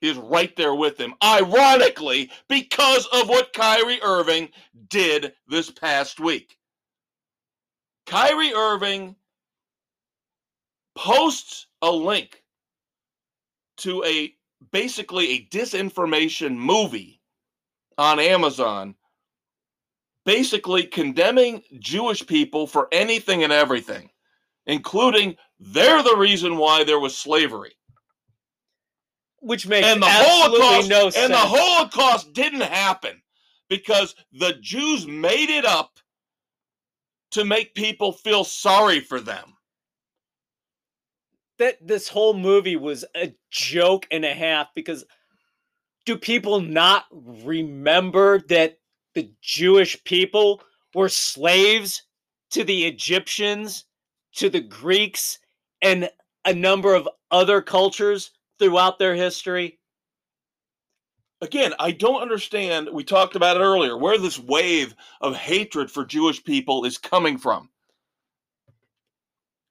is 0.00 0.16
right 0.16 0.56
there 0.56 0.74
with 0.74 0.98
him, 0.98 1.14
ironically, 1.22 2.30
because 2.48 3.06
of 3.12 3.28
what 3.28 3.52
Kyrie 3.52 4.00
Irving 4.02 4.48
did 4.88 5.34
this 5.46 5.70
past 5.70 6.18
week. 6.18 6.56
Kyrie 8.06 8.54
Irving 8.54 9.14
posts 10.96 11.66
a 11.82 11.90
link 11.90 12.41
to 13.82 14.04
a 14.04 14.34
basically 14.70 15.32
a 15.32 15.46
disinformation 15.46 16.56
movie 16.56 17.20
on 17.98 18.20
Amazon, 18.20 18.94
basically 20.24 20.84
condemning 20.84 21.62
Jewish 21.78 22.26
people 22.26 22.66
for 22.66 22.88
anything 22.92 23.42
and 23.42 23.52
everything, 23.52 24.10
including 24.66 25.36
they're 25.58 26.02
the 26.02 26.16
reason 26.16 26.56
why 26.56 26.84
there 26.84 27.00
was 27.00 27.16
slavery. 27.16 27.72
Which 29.40 29.66
makes 29.66 29.86
And 29.88 30.00
the 30.00 30.06
absolutely 30.06 30.60
Holocaust 30.60 30.88
no 30.88 31.04
and 31.06 31.12
sense. 31.14 31.28
the 31.32 31.36
Holocaust 31.36 32.32
didn't 32.32 32.62
happen 32.62 33.20
because 33.68 34.14
the 34.32 34.54
Jews 34.60 35.06
made 35.06 35.50
it 35.50 35.64
up 35.64 35.98
to 37.32 37.44
make 37.44 37.74
people 37.74 38.12
feel 38.12 38.44
sorry 38.44 39.00
for 39.00 39.18
them. 39.18 39.54
That 41.62 41.86
this 41.86 42.08
whole 42.08 42.34
movie 42.34 42.74
was 42.74 43.04
a 43.16 43.32
joke 43.52 44.04
and 44.10 44.24
a 44.24 44.34
half 44.34 44.66
because 44.74 45.04
do 46.04 46.16
people 46.16 46.60
not 46.60 47.04
remember 47.12 48.40
that 48.48 48.78
the 49.14 49.30
Jewish 49.40 50.02
people 50.02 50.60
were 50.92 51.08
slaves 51.08 52.02
to 52.50 52.64
the 52.64 52.84
Egyptians, 52.84 53.84
to 54.34 54.50
the 54.50 54.60
Greeks, 54.60 55.38
and 55.80 56.10
a 56.44 56.52
number 56.52 56.94
of 56.94 57.08
other 57.30 57.62
cultures 57.62 58.32
throughout 58.58 58.98
their 58.98 59.14
history? 59.14 59.78
again, 61.42 61.74
I 61.78 61.90
don't 61.90 62.22
understand. 62.22 62.88
We 62.92 63.04
talked 63.04 63.36
about 63.36 63.56
it 63.56 63.60
earlier 63.60 63.98
where 63.98 64.16
this 64.16 64.38
wave 64.38 64.94
of 65.20 65.34
hatred 65.36 65.90
for 65.90 66.04
Jewish 66.04 66.42
people 66.42 66.84
is 66.84 66.96
coming 66.96 67.36
from. 67.36 67.68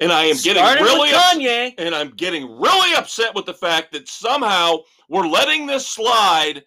And 0.01 0.11
I 0.11 0.25
am 0.25 0.35
getting 0.37 0.63
Started 0.63 0.83
really 0.83 1.11
Kanye. 1.11 1.75
and 1.77 1.93
I'm 1.93 2.09
getting 2.09 2.59
really 2.59 2.95
upset 2.95 3.35
with 3.35 3.45
the 3.45 3.53
fact 3.53 3.91
that 3.93 4.09
somehow 4.09 4.77
we're 5.09 5.27
letting 5.27 5.67
this 5.67 5.87
slide. 5.87 6.63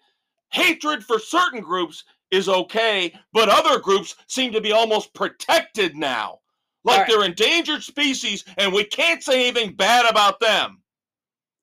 Hatred 0.51 1.03
for 1.03 1.19
certain 1.19 1.59
groups 1.59 2.05
is 2.31 2.47
okay, 2.47 3.13
but 3.33 3.49
other 3.49 3.79
groups 3.79 4.15
seem 4.27 4.53
to 4.53 4.61
be 4.61 4.71
almost 4.71 5.13
protected 5.13 5.97
now. 5.97 6.39
Like 6.85 6.99
right. 6.99 7.07
they're 7.09 7.25
endangered 7.25 7.83
species 7.83 8.45
and 8.57 8.71
we 8.71 8.85
can't 8.85 9.21
say 9.21 9.47
anything 9.47 9.75
bad 9.75 10.09
about 10.09 10.39
them. 10.39 10.81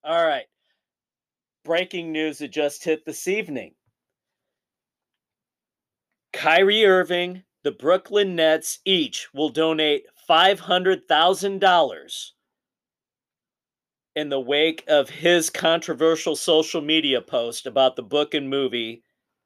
All 0.05 0.27
right. 0.27 0.45
Breaking 1.65 2.13
news 2.13 2.39
that 2.39 2.49
just 2.49 2.85
hit 2.85 3.07
this 3.07 3.27
evening. 3.27 3.75
Kyrie 6.33 6.85
Irving, 6.85 7.45
the 7.63 7.71
Brooklyn 7.71 8.35
Nets 8.35 8.81
each 8.85 9.29
will 9.33 9.49
donate 9.49 10.07
$500,000 10.29 12.31
in 14.15 14.29
the 14.29 14.41
wake 14.41 14.85
of 14.89 15.09
his 15.09 15.49
controversial 15.51 16.37
social 16.37 16.83
media 16.83 17.21
post 17.21 17.67
about 17.67 17.97
the 17.97 18.03
book 18.03 18.35
and 18.35 18.51
movie 18.51 19.03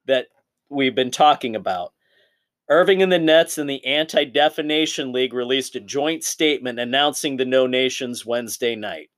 that 0.06 0.26
we've 0.68 0.94
been 0.94 1.10
talking 1.10 1.54
about. 1.54 1.92
Irving 2.68 3.00
and 3.00 3.12
the 3.12 3.18
Nets 3.18 3.58
and 3.58 3.70
the 3.70 3.84
Anti 3.86 4.24
Defamation 4.24 5.12
League 5.12 5.32
released 5.32 5.76
a 5.76 5.80
joint 5.80 6.24
statement 6.24 6.80
announcing 6.80 7.36
the 7.36 7.44
donations 7.44 8.26
Wednesday 8.26 8.74
night. 8.74 9.08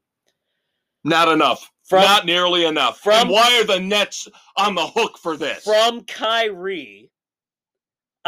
Not 1.03 1.29
enough. 1.29 1.71
From- 1.85 2.03
Not 2.03 2.27
nearly 2.27 2.67
enough. 2.67 3.01
from- 3.01 3.15
and 3.15 3.31
why 3.31 3.59
are 3.59 3.65
the 3.65 3.81
Nets 3.81 4.29
on 4.59 4.75
the 4.75 4.87
hook 4.87 5.17
for 5.17 5.39
this? 5.39 5.65
From 5.65 6.05
Kyrie, 6.05 7.11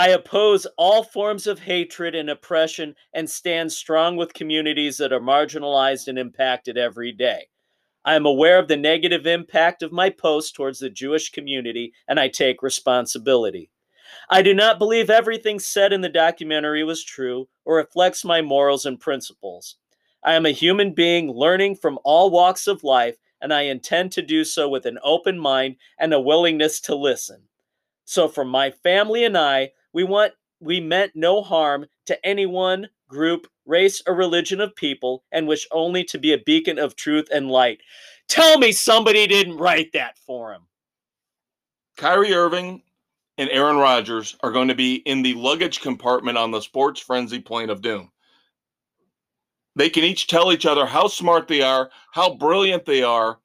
I 0.01 0.09
oppose 0.09 0.66
all 0.78 1.05
forms 1.05 1.47
of 1.47 1.59
hatred 1.59 2.14
and 2.14 2.31
oppression 2.31 2.94
and 3.12 3.28
stand 3.28 3.70
strong 3.70 4.16
with 4.16 4.32
communities 4.32 4.97
that 4.97 5.12
are 5.12 5.20
marginalized 5.20 6.09
and 6.09 6.18
impacted 6.18 6.78
every 6.78 7.12
day. 7.12 7.48
I 8.02 8.14
am 8.14 8.24
aware 8.24 8.59
of 8.59 8.66
the 8.66 8.78
negative 8.78 9.27
impact 9.27 9.82
of 9.82 9.93
my 9.93 10.09
post 10.09 10.55
towards 10.55 10.78
the 10.78 10.89
Jewish 10.89 11.28
community 11.28 11.93
and 12.09 12.18
I 12.18 12.28
take 12.28 12.62
responsibility. 12.62 13.68
I 14.31 14.40
do 14.40 14.55
not 14.55 14.78
believe 14.78 15.10
everything 15.10 15.59
said 15.59 15.93
in 15.93 16.01
the 16.01 16.09
documentary 16.09 16.82
was 16.82 17.05
true 17.05 17.47
or 17.66 17.77
reflects 17.77 18.24
my 18.24 18.40
morals 18.40 18.86
and 18.86 18.98
principles. 18.98 19.77
I 20.24 20.32
am 20.32 20.47
a 20.47 20.51
human 20.51 20.94
being 20.94 21.31
learning 21.31 21.77
from 21.77 21.98
all 22.05 22.31
walks 22.31 22.66
of 22.66 22.85
life, 22.85 23.18
and 23.43 23.52
I 23.52 23.64
intend 23.64 24.12
to 24.12 24.22
do 24.22 24.44
so 24.44 24.66
with 24.66 24.86
an 24.86 24.98
open 25.05 25.39
mind 25.39 25.77
and 25.98 26.14
a 26.14 26.20
willingness 26.20 26.81
to 26.81 26.94
listen. 26.94 27.43
So, 28.06 28.28
for 28.28 28.47
my 28.47 28.70
family 28.70 29.24
and 29.24 29.36
I, 29.36 29.72
we 29.92 30.04
want 30.04 30.32
we 30.60 30.80
meant 30.80 31.12
no 31.14 31.42
harm 31.42 31.86
to 32.06 32.26
anyone, 32.26 32.88
group, 33.08 33.46
race, 33.64 34.02
or 34.06 34.14
religion 34.14 34.60
of 34.60 34.76
people, 34.76 35.24
and 35.32 35.48
wish 35.48 35.66
only 35.72 36.04
to 36.04 36.18
be 36.18 36.32
a 36.32 36.38
beacon 36.38 36.78
of 36.78 36.96
truth 36.96 37.28
and 37.32 37.50
light. 37.50 37.80
Tell 38.28 38.58
me 38.58 38.72
somebody 38.72 39.26
didn't 39.26 39.56
write 39.56 39.92
that 39.92 40.18
for 40.18 40.52
him. 40.52 40.66
Kyrie 41.96 42.34
Irving 42.34 42.82
and 43.38 43.48
Aaron 43.50 43.76
Rodgers 43.76 44.36
are 44.42 44.52
going 44.52 44.68
to 44.68 44.74
be 44.74 44.96
in 44.96 45.22
the 45.22 45.34
luggage 45.34 45.80
compartment 45.80 46.36
on 46.36 46.50
the 46.50 46.60
sports 46.60 47.00
frenzy 47.00 47.40
plane 47.40 47.70
of 47.70 47.80
doom. 47.80 48.10
They 49.76 49.88
can 49.88 50.04
each 50.04 50.26
tell 50.26 50.52
each 50.52 50.66
other 50.66 50.84
how 50.84 51.08
smart 51.08 51.48
they 51.48 51.62
are, 51.62 51.90
how 52.12 52.34
brilliant 52.34 52.84
they 52.84 53.02
are. 53.02 53.38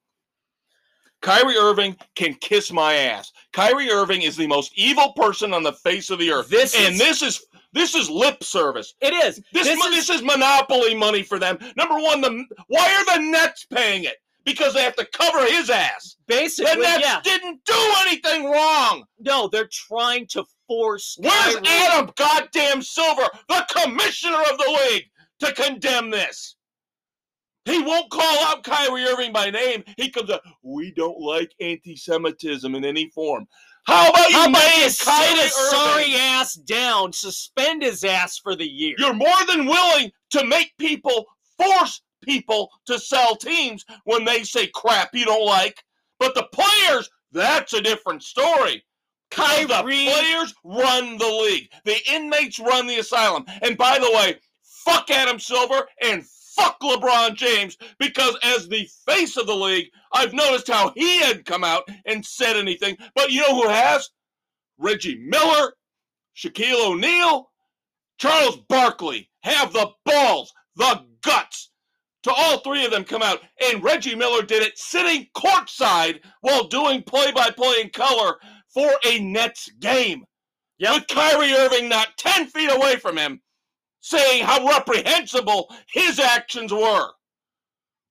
Kyrie 1.22 1.56
Irving 1.56 1.96
can 2.14 2.34
kiss 2.34 2.72
my 2.72 2.94
ass. 2.94 3.32
Kyrie 3.52 3.90
Irving 3.90 4.22
is 4.22 4.36
the 4.36 4.46
most 4.46 4.72
evil 4.76 5.12
person 5.14 5.52
on 5.52 5.62
the 5.62 5.72
face 5.72 6.10
of 6.10 6.18
the 6.18 6.30
earth. 6.30 6.48
This 6.48 6.74
and 6.74 6.94
is- 6.94 6.98
this 7.00 7.22
is 7.22 7.46
this 7.72 7.94
is 7.94 8.08
lip 8.08 8.42
service. 8.42 8.94
It 9.02 9.12
is. 9.12 9.36
This 9.52 9.66
This 9.66 9.78
mon- 9.78 9.92
is- 9.92 10.06
this 10.06 10.16
is 10.16 10.22
monopoly 10.22 10.94
money 10.94 11.22
for 11.22 11.38
them. 11.38 11.58
Number 11.76 11.96
one, 11.96 12.20
the 12.22 12.44
why 12.68 12.90
are 12.94 13.16
the 13.16 13.22
Nets 13.22 13.66
paying 13.66 14.04
it? 14.04 14.16
Because 14.44 14.72
they 14.74 14.82
have 14.82 14.96
to 14.96 15.04
cover 15.06 15.44
his 15.44 15.68
ass. 15.70 16.16
Basically, 16.26 16.72
The 16.74 16.80
Nets 16.80 17.00
yeah. 17.04 17.20
didn't 17.22 17.64
do 17.64 17.94
anything 18.06 18.44
wrong. 18.48 19.04
No, 19.18 19.48
they're 19.48 19.68
trying 19.70 20.26
to 20.28 20.44
force. 20.68 21.16
Where's 21.20 21.56
Kyrie- 21.56 21.66
Adam 21.68 22.12
goddamn 22.16 22.80
Silver, 22.82 23.28
the 23.48 23.66
commissioner 23.68 24.40
of 24.50 24.56
the 24.58 24.78
league, 24.90 25.10
to 25.40 25.52
condemn 25.52 26.10
this? 26.10 26.54
He 27.66 27.82
won't 27.82 28.10
call 28.10 28.44
out 28.46 28.62
Kyrie 28.62 29.04
Irving 29.04 29.32
by 29.32 29.50
name. 29.50 29.84
He 29.98 30.08
comes 30.08 30.30
up, 30.30 30.42
we 30.62 30.92
don't 30.92 31.20
like 31.20 31.52
anti-Semitism 31.60 32.74
in 32.74 32.84
any 32.84 33.10
form. 33.10 33.46
How 33.86 34.08
about 34.08 34.30
you 34.30 34.36
How 34.36 34.48
about 34.48 34.62
make 34.62 34.78
you 34.78 34.88
sit 34.88 35.06
Kyrie 35.06 35.38
his 35.42 35.54
sorry 35.54 36.14
ass 36.14 36.54
down, 36.54 37.12
suspend 37.12 37.82
his 37.82 38.04
ass 38.04 38.38
for 38.38 38.56
the 38.56 38.66
year? 38.66 38.94
You're 38.98 39.14
more 39.14 39.44
than 39.48 39.66
willing 39.66 40.10
to 40.30 40.44
make 40.44 40.72
people 40.78 41.26
force 41.58 42.02
people 42.22 42.70
to 42.86 42.98
sell 42.98 43.36
teams 43.36 43.84
when 44.04 44.24
they 44.24 44.42
say 44.42 44.68
crap 44.68 45.10
you 45.12 45.24
don't 45.24 45.44
like. 45.44 45.82
But 46.18 46.34
the 46.34 46.48
players, 46.52 47.10
that's 47.32 47.74
a 47.74 47.82
different 47.82 48.22
story. 48.22 48.84
Kyrie. 49.30 49.66
The 49.66 49.82
players 49.82 50.54
run 50.64 51.18
the 51.18 51.26
league. 51.26 51.70
The 51.84 51.96
inmates 52.10 52.58
run 52.58 52.86
the 52.86 52.98
asylum. 52.98 53.44
And 53.62 53.76
by 53.76 53.98
the 53.98 54.10
way, 54.12 54.36
fuck 54.62 55.10
Adam 55.10 55.38
Silver 55.38 55.86
and 56.02 56.24
fuck 56.56 56.80
LeBron 56.80 57.34
James 57.34 57.76
because 57.98 58.36
as 58.42 58.68
the 58.68 58.88
face 59.06 59.36
of 59.36 59.46
the 59.46 59.54
league, 59.54 59.88
I've 60.12 60.32
noticed 60.32 60.68
how 60.68 60.92
he 60.96 61.20
had 61.20 61.44
come 61.44 61.64
out 61.64 61.84
and 62.06 62.24
said 62.24 62.56
anything. 62.56 62.96
But 63.14 63.30
you 63.30 63.40
know 63.42 63.62
who 63.62 63.68
has? 63.68 64.10
Reggie 64.78 65.18
Miller, 65.18 65.74
Shaquille 66.36 66.92
O'Neal, 66.92 67.50
Charles 68.18 68.58
Barkley 68.68 69.30
have 69.42 69.72
the 69.72 69.90
balls, 70.04 70.52
the 70.76 71.04
guts 71.22 71.70
to 72.22 72.32
all 72.32 72.58
three 72.58 72.84
of 72.84 72.90
them 72.90 73.04
come 73.04 73.22
out. 73.22 73.40
And 73.62 73.82
Reggie 73.82 74.16
Miller 74.16 74.42
did 74.42 74.62
it 74.62 74.76
sitting 74.76 75.28
courtside 75.36 76.20
while 76.40 76.66
doing 76.66 77.02
play 77.02 77.30
by 77.32 77.50
play 77.50 77.76
in 77.80 77.90
color 77.90 78.36
for 78.74 78.90
a 79.06 79.20
Nets 79.20 79.70
game. 79.80 80.24
Yep. 80.78 80.94
With 80.94 81.06
Kyrie 81.08 81.52
Irving 81.52 81.88
not 81.88 82.08
10 82.18 82.48
feet 82.48 82.70
away 82.70 82.96
from 82.96 83.16
him, 83.16 83.40
saying 84.06 84.44
how 84.44 84.64
reprehensible 84.64 85.74
his 85.92 86.20
actions 86.20 86.72
were. 86.72 87.08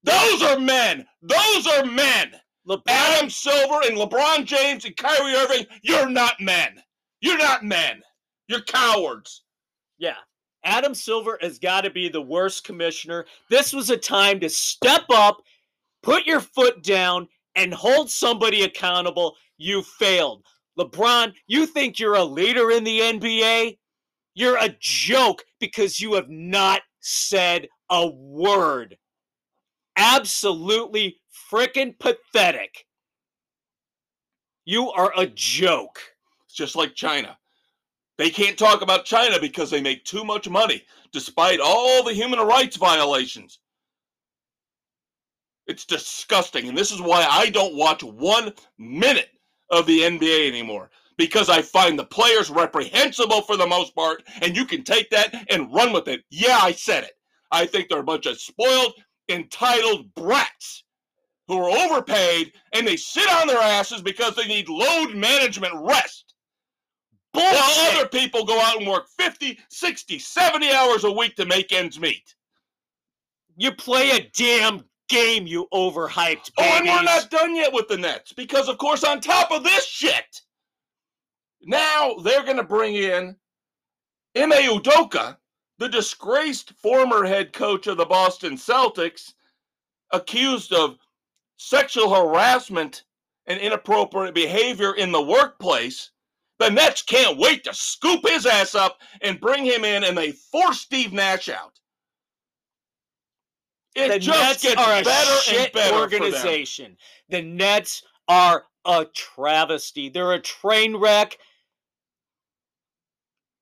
Those 0.03 0.41
are 0.41 0.59
men. 0.59 1.05
Those 1.21 1.67
are 1.67 1.85
men. 1.85 2.33
LeBron, 2.67 2.81
Adam 2.89 3.29
Silver 3.29 3.79
and 3.85 3.95
LeBron 3.95 4.43
James 4.43 4.83
and 4.83 4.97
Kyrie 4.97 5.35
Irving, 5.35 5.65
you're 5.83 6.09
not 6.09 6.33
men. 6.41 6.81
You're 7.21 7.37
not 7.37 7.63
men. 7.63 8.01
You're 8.47 8.61
cowards. 8.61 9.43
yeah. 9.97 10.17
Adam 10.65 10.95
Silver 10.95 11.37
has 11.41 11.59
got 11.59 11.81
to 11.81 11.91
be 11.91 12.09
the 12.09 12.21
worst 12.21 12.63
commissioner. 12.63 13.25
This 13.51 13.71
was 13.71 13.91
a 13.91 13.97
time 13.97 14.39
to 14.39 14.49
step 14.49 15.03
up, 15.13 15.37
put 16.01 16.25
your 16.25 16.41
foot 16.41 16.81
down, 16.83 17.27
and 17.55 17.71
hold 17.71 18.09
somebody 18.09 18.63
accountable. 18.63 19.35
You 19.57 19.83
failed. 19.83 20.43
LeBron, 20.77 21.33
you 21.47 21.67
think 21.67 21.99
you're 21.99 22.15
a 22.15 22.23
leader 22.23 22.71
in 22.71 22.83
the 22.83 22.99
NBA? 22.99 23.77
You're 24.33 24.57
a 24.57 24.75
joke 24.79 25.43
because 25.65 25.99
you 25.99 26.13
have 26.13 26.29
not 26.29 26.81
said 26.99 27.67
a 27.89 28.07
word. 28.07 28.95
Absolutely 29.97 31.17
freaking 31.51 31.97
pathetic. 31.97 32.85
You 34.65 34.91
are 34.91 35.11
a 35.17 35.25
joke. 35.25 35.99
It's 36.45 36.55
just 36.55 36.75
like 36.75 36.93
China. 36.93 37.35
They 38.19 38.29
can't 38.29 38.59
talk 38.59 38.81
about 38.81 39.05
China 39.05 39.39
because 39.39 39.71
they 39.71 39.81
make 39.81 40.05
too 40.05 40.23
much 40.23 40.47
money, 40.47 40.83
despite 41.11 41.59
all 41.59 42.03
the 42.03 42.13
human 42.13 42.39
rights 42.39 42.77
violations. 42.77 43.59
It's 45.65 45.85
disgusting. 45.85 46.69
And 46.69 46.77
this 46.77 46.91
is 46.91 47.01
why 47.01 47.25
I 47.27 47.49
don't 47.49 47.75
watch 47.75 48.03
one 48.03 48.53
minute 48.77 49.29
of 49.71 49.87
the 49.87 50.01
NBA 50.01 50.47
anymore. 50.47 50.91
Because 51.17 51.49
I 51.49 51.61
find 51.61 51.97
the 51.97 52.05
players 52.05 52.49
reprehensible 52.49 53.41
for 53.41 53.55
the 53.55 53.67
most 53.67 53.95
part, 53.95 54.23
and 54.41 54.55
you 54.55 54.65
can 54.65 54.83
take 54.83 55.09
that 55.11 55.45
and 55.49 55.73
run 55.73 55.93
with 55.93 56.07
it. 56.07 56.23
Yeah, 56.29 56.59
I 56.61 56.73
said 56.73 57.05
it. 57.05 57.13
I 57.51 57.65
think 57.65 57.87
they're 57.87 57.99
a 57.99 58.03
bunch 58.03 58.25
of 58.25 58.39
spoiled, 58.39 58.93
entitled 59.29 60.13
brats 60.13 60.83
who 61.47 61.57
are 61.57 61.69
overpaid 61.69 62.53
and 62.73 62.87
they 62.87 62.97
sit 62.97 63.29
on 63.29 63.47
their 63.47 63.61
asses 63.61 64.01
because 64.01 64.35
they 64.35 64.47
need 64.47 64.67
load 64.67 65.13
management 65.15 65.73
rest. 65.75 66.33
While 67.33 67.91
other 67.91 68.07
people 68.07 68.45
go 68.45 68.59
out 68.61 68.77
and 68.77 68.87
work 68.87 69.07
50, 69.19 69.59
60, 69.69 70.19
70 70.19 70.71
hours 70.71 71.03
a 71.03 71.11
week 71.11 71.35
to 71.35 71.45
make 71.45 71.73
ends 71.73 71.99
meet. 71.99 72.33
You 73.57 73.73
play 73.73 74.11
a 74.11 74.29
damn 74.33 74.85
game, 75.09 75.45
you 75.45 75.67
overhyped 75.73 76.51
Oh, 76.57 76.63
and 76.63 76.85
we're 76.85 77.03
not 77.03 77.29
done 77.29 77.55
yet 77.55 77.73
with 77.73 77.87
the 77.89 77.97
Nets 77.97 78.31
because, 78.33 78.69
of 78.69 78.77
course, 78.77 79.03
on 79.03 79.19
top 79.19 79.51
of 79.51 79.63
this 79.63 79.85
shit, 79.85 80.41
now 81.65 82.15
they're 82.23 82.43
going 82.43 82.57
to 82.57 82.63
bring 82.63 82.95
in 82.95 83.35
Ime 84.37 84.51
Udoka, 84.51 85.37
the 85.77 85.89
disgraced 85.89 86.71
former 86.81 87.25
head 87.25 87.51
coach 87.51 87.87
of 87.87 87.97
the 87.97 88.05
Boston 88.05 88.55
Celtics, 88.55 89.33
accused 90.11 90.71
of 90.71 90.97
sexual 91.57 92.13
harassment 92.13 93.03
and 93.47 93.59
inappropriate 93.59 94.35
behavior 94.35 94.93
in 94.95 95.11
the 95.11 95.21
workplace. 95.21 96.11
The 96.59 96.69
Nets 96.69 97.01
can't 97.01 97.37
wait 97.37 97.63
to 97.65 97.73
scoop 97.73 98.27
his 98.27 98.45
ass 98.45 98.75
up 98.75 98.99
and 99.21 99.41
bring 99.41 99.65
him 99.65 99.83
in, 99.83 100.03
and 100.03 100.17
they 100.17 100.31
force 100.31 100.79
Steve 100.79 101.11
Nash 101.11 101.49
out. 101.49 101.79
It 103.95 104.09
the 104.09 104.19
just 104.19 104.39
Nets 104.39 104.63
gets 104.63 104.81
are 104.81 104.99
a 104.99 105.03
better 105.03 105.31
and 105.31 105.41
shit 105.41 105.73
better 105.73 105.89
for 105.89 106.09
them. 106.09 106.21
organization. 106.21 106.97
The 107.29 107.41
Nets 107.41 108.03
are 108.27 108.65
a 108.85 109.05
travesty. 109.05 110.09
They're 110.09 110.33
a 110.33 110.39
train 110.39 110.95
wreck. 110.97 111.37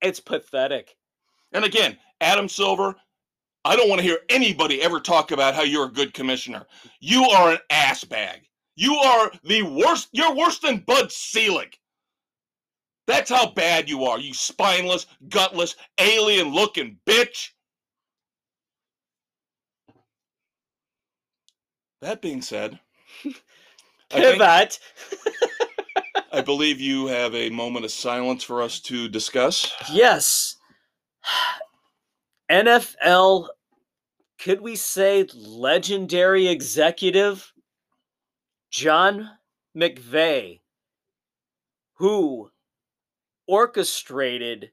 It's 0.04 0.20
pathetic. 0.20 0.96
And 1.54 1.64
again, 1.66 1.98
Adam 2.22 2.50
Silver, 2.50 2.96
I 3.66 3.76
don't 3.76 3.90
want 3.90 4.02
to 4.02 4.08
hear 4.08 4.20
anybody 4.30 4.82
ever 4.82 5.00
talk 5.00 5.32
about 5.32 5.56
how 5.56 5.64
you're 5.64 5.86
a 5.86 5.92
good 5.92 6.14
commissioner. 6.14 6.66
You 7.00 7.24
are 7.24 7.54
an 7.54 7.60
ass 7.70 8.04
bag. 8.04 8.42
You 8.76 8.96
are 8.96 9.32
the 9.44 9.64
worst. 9.64 10.10
You're 10.12 10.36
worse 10.36 10.60
than 10.60 10.84
Bud 10.86 11.12
Selig. 11.12 11.78
That's 13.08 13.30
how 13.30 13.52
bad 13.52 13.90
you 13.90 14.04
are, 14.06 14.20
you 14.20 14.34
spineless, 14.34 15.06
gutless, 15.30 15.76
alien 16.00 16.54
looking 16.54 16.98
bitch. 17.06 17.50
That 22.02 22.22
being 22.22 22.42
said, 22.42 22.80
Pivot. 24.10 24.80
I 26.34 26.42
believe 26.42 26.82
you 26.82 27.06
have 27.06 27.36
a 27.36 27.52
moment 27.52 27.86
of 27.86 27.92
silence 27.92 28.44
for 28.44 28.64
us 28.64 28.80
to 28.82 29.08
discuss. 29.08 29.72
Yes. 29.92 30.56
NFL, 32.52 33.50
could 34.40 34.60
we 34.60 34.76
say 34.76 35.28
legendary 35.36 36.48
executive 36.48 37.54
John 38.72 39.30
McVay, 39.78 40.62
who 41.98 42.50
orchestrated 43.48 44.72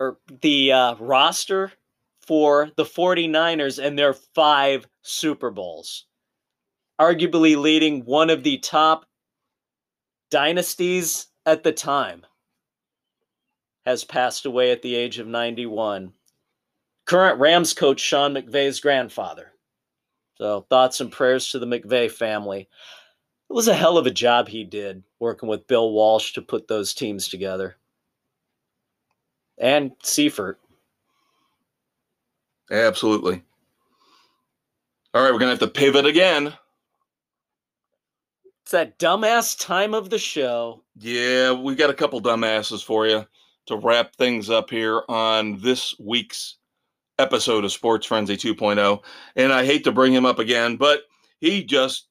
or 0.00 0.18
the 0.40 0.72
uh, 0.72 0.96
roster 0.96 1.70
for 2.20 2.72
the 2.76 2.84
49ers 2.84 3.80
and 3.80 3.96
their 3.96 4.14
five 4.14 4.88
Super 5.02 5.52
Bowls, 5.52 6.06
arguably 7.00 7.56
leading 7.56 8.04
one 8.04 8.28
of 8.28 8.42
the 8.42 8.58
top 8.58 9.06
dynasties 10.32 11.26
at 11.44 11.62
the 11.62 11.72
time 11.72 12.24
has 13.84 14.02
passed 14.02 14.46
away 14.46 14.72
at 14.72 14.80
the 14.80 14.96
age 14.96 15.18
of 15.18 15.26
91. 15.26 16.12
Current 17.04 17.38
Rams 17.38 17.74
coach 17.74 18.00
Sean 18.00 18.32
McVay's 18.32 18.80
grandfather. 18.80 19.52
So, 20.38 20.64
thoughts 20.70 21.00
and 21.00 21.12
prayers 21.12 21.50
to 21.50 21.58
the 21.58 21.66
McVay 21.66 22.10
family. 22.10 22.62
It 22.62 23.52
was 23.52 23.68
a 23.68 23.74
hell 23.74 23.98
of 23.98 24.06
a 24.06 24.10
job 24.10 24.48
he 24.48 24.64
did 24.64 25.02
working 25.20 25.48
with 25.48 25.66
Bill 25.66 25.92
Walsh 25.92 26.32
to 26.32 26.42
put 26.42 26.66
those 26.66 26.94
teams 26.94 27.28
together. 27.28 27.76
And 29.58 29.92
Seifert. 30.02 30.58
Absolutely. 32.70 33.42
All 35.12 35.22
right, 35.22 35.30
we're 35.30 35.38
going 35.38 35.54
to 35.54 35.62
have 35.62 35.72
to 35.72 35.78
pivot 35.78 36.06
again. 36.06 36.54
It's 38.72 38.78
that 38.78 38.98
dumbass 38.98 39.58
time 39.58 39.92
of 39.92 40.08
the 40.08 40.18
show. 40.18 40.82
Yeah, 40.96 41.52
we 41.52 41.74
got 41.74 41.90
a 41.90 41.94
couple 41.94 42.22
dumbasses 42.22 42.82
for 42.82 43.06
you 43.06 43.26
to 43.66 43.76
wrap 43.76 44.16
things 44.16 44.48
up 44.48 44.70
here 44.70 45.02
on 45.10 45.60
this 45.60 45.94
week's 45.98 46.56
episode 47.18 47.66
of 47.66 47.72
Sports 47.72 48.06
Frenzy 48.06 48.34
2.0. 48.34 49.02
And 49.36 49.52
I 49.52 49.66
hate 49.66 49.84
to 49.84 49.92
bring 49.92 50.14
him 50.14 50.24
up 50.24 50.38
again, 50.38 50.78
but 50.78 51.02
he 51.38 51.62
just 51.62 52.08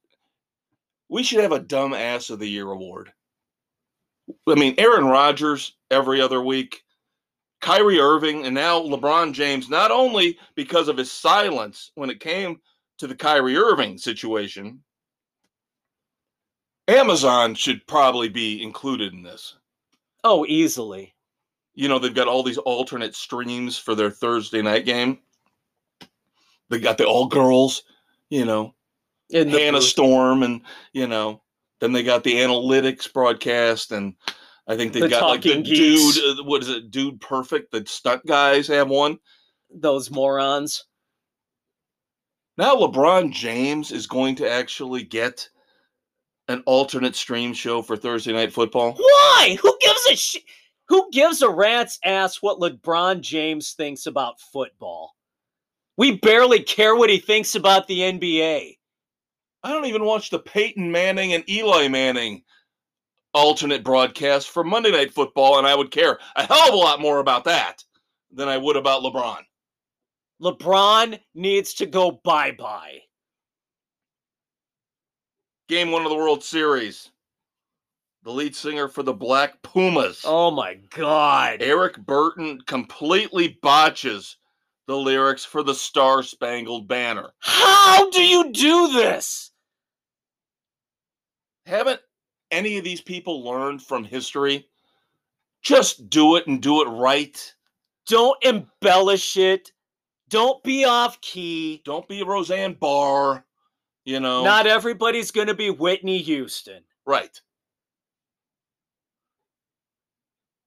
we 1.10 1.24
should 1.24 1.40
have 1.40 1.52
a 1.52 1.60
dumbass 1.60 2.30
of 2.30 2.38
the 2.38 2.48
year 2.48 2.70
award. 2.70 3.12
I 4.48 4.54
mean, 4.54 4.76
Aaron 4.78 5.06
Rodgers 5.06 5.76
every 5.90 6.22
other 6.22 6.44
week, 6.44 6.84
Kyrie 7.62 8.00
Irving, 8.00 8.46
and 8.46 8.54
now 8.54 8.80
LeBron 8.80 9.34
James, 9.34 9.68
not 9.68 9.90
only 9.90 10.38
because 10.54 10.90
of 10.90 10.98
his 10.98 11.12
silence 11.12 11.92
when 11.96 12.12
it 12.12 12.20
came 12.20 12.62
to 13.00 13.08
the 13.08 13.16
Kyrie 13.16 13.58
Irving 13.58 13.98
situation, 13.98 14.84
Amazon 16.88 17.56
should 17.56 17.86
probably 17.88 18.30
be 18.30 18.62
included 18.64 19.14
in 19.14 19.24
this. 19.24 19.56
Oh, 20.24 20.46
easily. 20.48 21.14
You 21.74 21.88
know, 21.88 22.00
they've 22.00 22.14
got 22.14 22.28
all 22.28 22.44
these 22.44 22.58
alternate 22.58 23.16
streams 23.16 23.78
for 23.78 23.96
their 23.96 24.12
Thursday 24.12 24.62
night 24.62 24.86
game. 24.86 25.20
They 26.70 26.80
got 26.80 26.98
the 26.98 27.06
all 27.06 27.28
girls, 27.28 27.84
you 28.30 28.46
know, 28.46 28.74
In 29.30 29.50
the 29.52 29.60
Hannah 29.60 29.80
booth. 29.80 29.88
Storm, 29.88 30.44
and 30.44 30.62
you 30.94 31.08
know, 31.08 31.42
then 31.80 31.92
they 31.92 32.04
got 32.04 32.24
the 32.24 32.36
analytics 32.36 33.12
broadcast, 33.12 33.92
and 33.92 34.16
I 34.68 34.76
think 34.78 34.94
they've 34.94 35.04
The 35.04 35.10
got 35.10 35.28
like 35.28 35.42
the 35.42 35.62
Geeks. 35.62 36.16
dude, 36.16 36.40
uh, 36.40 36.44
what 36.44 36.62
is 36.62 36.70
it, 36.70 36.92
Dude 36.92 37.20
Perfect? 37.22 37.72
The 37.72 37.86
stunt 37.86 38.26
guys 38.26 38.68
have 38.68 38.90
one. 38.90 39.18
those 39.74 40.12
morons. 40.12 40.86
Now 42.58 42.76
LeBron 42.76 43.32
James 43.32 43.92
is 43.92 44.08
going 44.08 44.36
to 44.36 44.50
actually 44.50 45.04
get 45.04 45.50
an 46.52 46.64
alternate 46.66 47.16
stream 47.16 47.54
show 47.54 47.82
for 47.82 47.98
Thursday 47.98 48.34
Night 48.34 48.54
Football? 48.54 48.94
Why? 48.94 49.58
Who 49.62 49.78
gives 49.82 50.08
a 50.12 50.16
shit? 50.16 50.44
Who 50.90 51.10
gives 51.12 51.42
a 51.42 51.50
rat's 51.50 52.00
ass 52.04 52.42
what 52.42 52.60
LeBron 52.60 53.22
James 53.22 53.72
thinks 53.74 54.06
about 54.06 54.40
football? 54.40 55.16
We 55.98 56.18
barely 56.18 56.62
care 56.64 56.96
what 56.96 57.10
he 57.10 57.18
thinks 57.18 57.56
about 57.56 57.88
the 57.88 58.00
NBA. 58.00 58.78
I 59.64 59.72
don't 59.72 59.86
even 59.86 60.04
watch 60.04 60.30
the 60.30 60.40
Peyton 60.40 60.92
Manning 60.92 61.34
and 61.34 61.48
Eli 61.50 61.88
Manning 61.88 62.44
alternate 63.34 63.84
broadcast 63.84 64.50
for 64.50 64.64
Monday 64.64 64.92
Night 64.92 65.14
Football, 65.14 65.60
and 65.60 65.68
I 65.68 65.76
would 65.76 65.92
care 65.92 66.20
a 66.36 66.46
hell 66.46 66.68
of 66.68 66.74
a 66.74 66.78
lot 66.78 67.00
more 67.00 67.20
about 67.20 67.46
that 67.46 67.84
than 68.32 68.50
I 68.50 68.58
would 68.58 68.76
about 68.76 69.04
LeBron. 69.04 69.40
LeBron 70.42 71.20
needs 71.36 71.74
to 71.76 71.86
go 71.86 72.20
bye 72.24 72.52
bye. 72.52 73.00
Game 75.72 75.90
one 75.90 76.04
of 76.04 76.10
the 76.10 76.18
World 76.18 76.44
Series. 76.44 77.12
The 78.24 78.30
lead 78.30 78.54
singer 78.58 78.90
for 78.90 79.04
the 79.04 79.14
Black 79.14 79.62
Pumas, 79.62 80.22
Oh 80.26 80.52
my 80.52 80.74
God. 80.90 81.62
Eric 81.62 81.98
Burton, 82.06 82.60
completely 82.68 83.58
botches 83.62 84.36
the 84.88 84.98
lyrics 84.98 85.46
for 85.46 85.64
the 85.64 85.74
Star 85.74 86.24
Spangled 86.24 86.90
Banner. 86.90 87.30
How 87.40 88.10
do 88.10 88.22
you 88.22 88.52
do 88.52 88.92
this? 88.92 89.52
Haven't 91.66 92.02
any 92.52 92.78
of 92.78 92.84
these 92.84 93.00
people 93.00 93.42
learned 93.42 93.82
from 93.82 94.04
history? 94.04 94.68
Just 95.62 96.10
do 96.10 96.36
it 96.36 96.48
and 96.48 96.62
do 96.62 96.82
it 96.82 96.90
right. 96.90 97.56
Don't 98.08 98.38
embellish 98.44 99.38
it. 99.38 99.72
Don't 100.28 100.62
be 100.64 100.84
off 100.84 101.22
key. 101.22 101.82
Don't 101.86 102.10
be 102.10 102.24
Roseanne 102.24 102.74
Barr, 102.74 103.46
you 104.06 104.20
know. 104.20 104.44
Not 104.44 104.68
everybody's 104.68 105.32
going 105.32 105.48
to 105.48 105.54
be 105.54 105.70
Whitney 105.70 106.20
Houston. 106.20 106.84
right. 107.06 107.40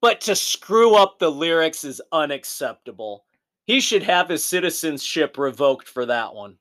But 0.00 0.20
to 0.22 0.36
screw 0.36 0.96
up 0.96 1.18
the 1.18 1.30
lyrics 1.30 1.82
is 1.82 2.02
unacceptable. 2.12 3.24
He 3.64 3.80
should 3.80 4.02
have 4.02 4.28
his 4.28 4.44
citizenship 4.44 5.38
revoked 5.38 5.88
for 5.88 6.04
that 6.04 6.34
one. 6.34 6.58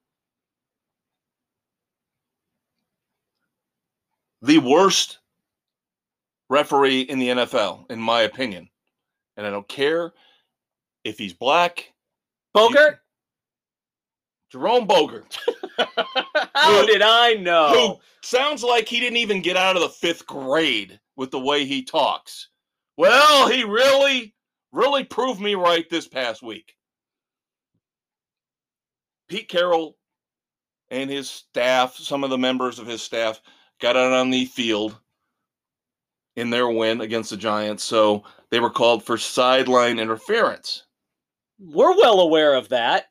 The 4.41 4.60
worst 4.60 5.20
referee 6.50 7.02
in 7.02 7.20
the 7.20 7.30
NFL, 7.30 7.91
in 7.91 8.00
my 8.00 8.22
opinion. 8.22 8.70
And 9.36 9.45
I 9.45 9.50
don't 9.50 9.68
care 9.68 10.14
if 11.04 11.18
he's 11.18 11.34
black. 11.34 11.91
Bogart? 12.54 13.03
Jerome 14.54 14.86
Boger. 14.86 15.26
How 16.54 16.82
Who- 16.82 16.86
did 16.86 17.02
I 17.02 17.34
know? 17.34 17.98
who 17.98 18.00
sounds 18.22 18.64
like 18.64 18.88
he 18.88 19.00
didn't 19.00 19.18
even 19.18 19.42
get 19.42 19.58
out 19.58 19.76
of 19.76 19.82
the 19.82 19.90
fifth 19.90 20.28
grade 20.28 21.00
with 21.16 21.32
the 21.32 21.40
way 21.40 21.66
he 21.66 21.82
talks. 21.84 22.50
Well, 22.96 23.50
he 23.50 23.64
really, 23.64 24.36
really 24.72 25.06
proved 25.06 25.42
me 25.42 25.56
right 25.56 25.90
this 25.90 26.08
past 26.08 26.44
week. 26.44 26.76
Pete 29.28 29.50
Carroll 29.50 29.98
and 30.92 31.10
his 31.10 31.28
staff, 31.28 31.96
some 31.96 32.24
of 32.24 32.30
the 32.30 32.38
members 32.38 32.78
of 32.78 32.86
his 32.86 33.02
staff, 33.02 33.42
got 33.82 33.98
out 33.98 34.14
on 34.14 34.30
the 34.30 34.46
field 34.46 34.96
in 36.36 36.52
their 36.52 36.70
win 36.70 37.02
against 37.02 37.32
the 37.32 37.38
Giants. 37.38 37.84
So 37.84 38.24
they 38.52 38.60
were 38.60 38.70
called 38.70 39.04
for 39.04 39.18
sideline 39.18 39.98
interference. 39.98 40.84
We're 41.60 41.98
well 41.98 42.20
aware 42.20 42.54
of 42.54 42.70
that. 42.70 43.06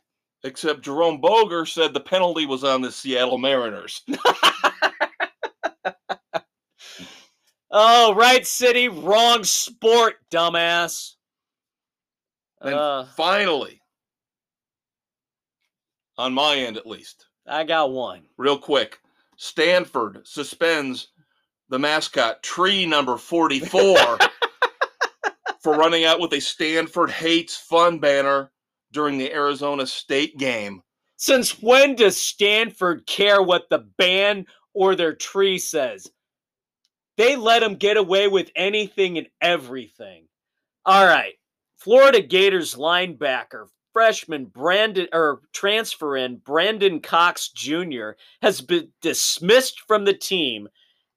Except 0.44 0.82
Jerome 0.82 1.20
Boger 1.20 1.64
said 1.66 1.94
the 1.94 2.00
penalty 2.00 2.46
was 2.46 2.64
on 2.64 2.82
the 2.82 2.90
Seattle 2.92 3.38
Mariners. 3.38 4.02
Oh, 7.74 8.14
right 8.14 8.46
city, 8.46 8.88
wrong 8.88 9.44
sport, 9.44 10.16
dumbass. 10.30 11.14
And 12.60 12.74
Uh, 12.74 13.04
finally, 13.16 13.80
on 16.18 16.34
my 16.34 16.56
end 16.56 16.76
at 16.76 16.86
least, 16.86 17.24
I 17.46 17.64
got 17.64 17.90
one. 17.90 18.24
real 18.36 18.58
quick, 18.58 18.98
Stanford 19.38 20.20
suspends 20.26 21.08
the 21.70 21.78
mascot 21.78 22.42
tree 22.42 22.84
number 22.84 23.16
44 23.16 24.18
for 25.62 25.72
running 25.74 26.04
out 26.04 26.20
with 26.20 26.34
a 26.34 26.40
Stanford 26.42 27.10
hates 27.10 27.56
fun 27.56 27.98
banner 27.98 28.52
during 28.92 29.18
the 29.18 29.32
Arizona 29.32 29.86
State 29.86 30.38
game. 30.38 30.82
Since 31.16 31.62
when 31.62 31.94
does 31.94 32.20
Stanford 32.20 33.06
care 33.06 33.42
what 33.42 33.68
the 33.70 33.86
band 33.96 34.46
or 34.74 34.94
their 34.94 35.14
tree 35.14 35.58
says? 35.58 36.10
They 37.16 37.36
let 37.36 37.60
them 37.60 37.76
get 37.76 37.96
away 37.96 38.28
with 38.28 38.50
anything 38.56 39.18
and 39.18 39.28
everything. 39.40 40.26
All 40.84 41.06
right. 41.06 41.34
Florida 41.76 42.20
Gators 42.20 42.74
linebacker, 42.74 43.66
freshman 43.92 44.46
Brandon 44.46 45.08
or 45.12 45.42
transfer 45.52 46.16
in 46.16 46.38
Brandon 46.38 47.00
Cox 47.00 47.50
Jr. 47.50 48.10
has 48.40 48.60
been 48.60 48.88
dismissed 49.00 49.80
from 49.86 50.04
the 50.04 50.14
team 50.14 50.68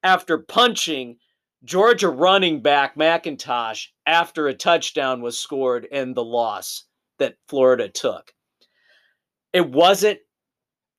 after 0.02 0.38
punching 0.38 1.16
Georgia 1.64 2.08
running 2.08 2.62
back 2.62 2.96
McIntosh 2.96 3.88
after 4.06 4.46
a 4.46 4.54
touchdown 4.54 5.20
was 5.20 5.38
scored 5.38 5.84
in 5.86 6.14
the 6.14 6.24
loss 6.24 6.84
that 7.18 7.36
Florida 7.48 7.88
took. 7.88 8.32
It 9.52 9.70
wasn't 9.70 10.18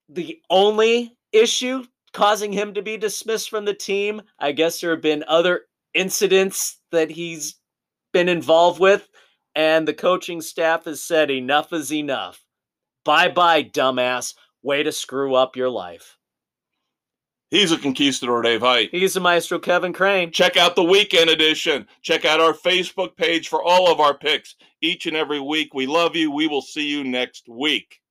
the 0.10 0.42
only 0.50 1.16
issue 1.32 1.84
causing 2.14 2.52
him 2.52 2.74
to 2.74 2.82
be 2.82 2.98
dismissed 2.98 3.50
from 3.50 3.66
the 3.66 3.74
team. 3.74 4.22
I 4.40 4.52
guess 4.52 4.82
there 4.82 4.92
have 4.92 5.02
been 5.02 5.24
other 5.28 5.62
incidents 5.94 6.80
that 6.92 7.12
he's 7.12 7.56
been 8.14 8.30
involved 8.30 8.80
with, 8.80 9.08
and 9.56 9.88
the 9.88 9.94
coaching 9.94 10.42
staff 10.42 10.86
has 10.86 11.02
said 11.02 11.30
enough 11.30 11.74
is 11.74 11.94
enough. 11.94 12.44
Bye 13.06 13.30
bye, 13.30 13.64
dumbass. 13.64 14.34
Way 14.64 14.84
to 14.84 14.92
screw 14.92 15.36
up 15.36 15.56
your 15.56 15.70
life. 15.70 16.18
He's 17.50 17.72
a 17.72 17.78
conquistador, 17.78 18.42
Dave 18.42 18.60
Height. 18.60 18.90
He's 18.92 19.14
the 19.14 19.22
maestro 19.22 19.58
Kevin 19.58 19.94
Crane. 19.94 20.32
Check 20.32 20.58
out 20.58 20.76
the 20.76 20.84
weekend 20.84 21.30
edition. 21.30 21.88
Check 22.02 22.26
out 22.26 22.42
our 22.42 22.52
Facebook 22.52 23.16
page 23.16 23.48
for 23.48 23.64
all 23.64 23.90
of 23.90 24.02
our 24.02 24.14
picks 24.18 24.56
each 24.82 25.06
and 25.06 25.16
every 25.16 25.40
week. 25.40 25.74
We 25.74 25.88
love 25.88 26.16
you. 26.16 26.30
We 26.30 26.48
will 26.48 26.62
see 26.62 26.88
you 26.88 27.06
next 27.06 27.48
week. 27.48 28.02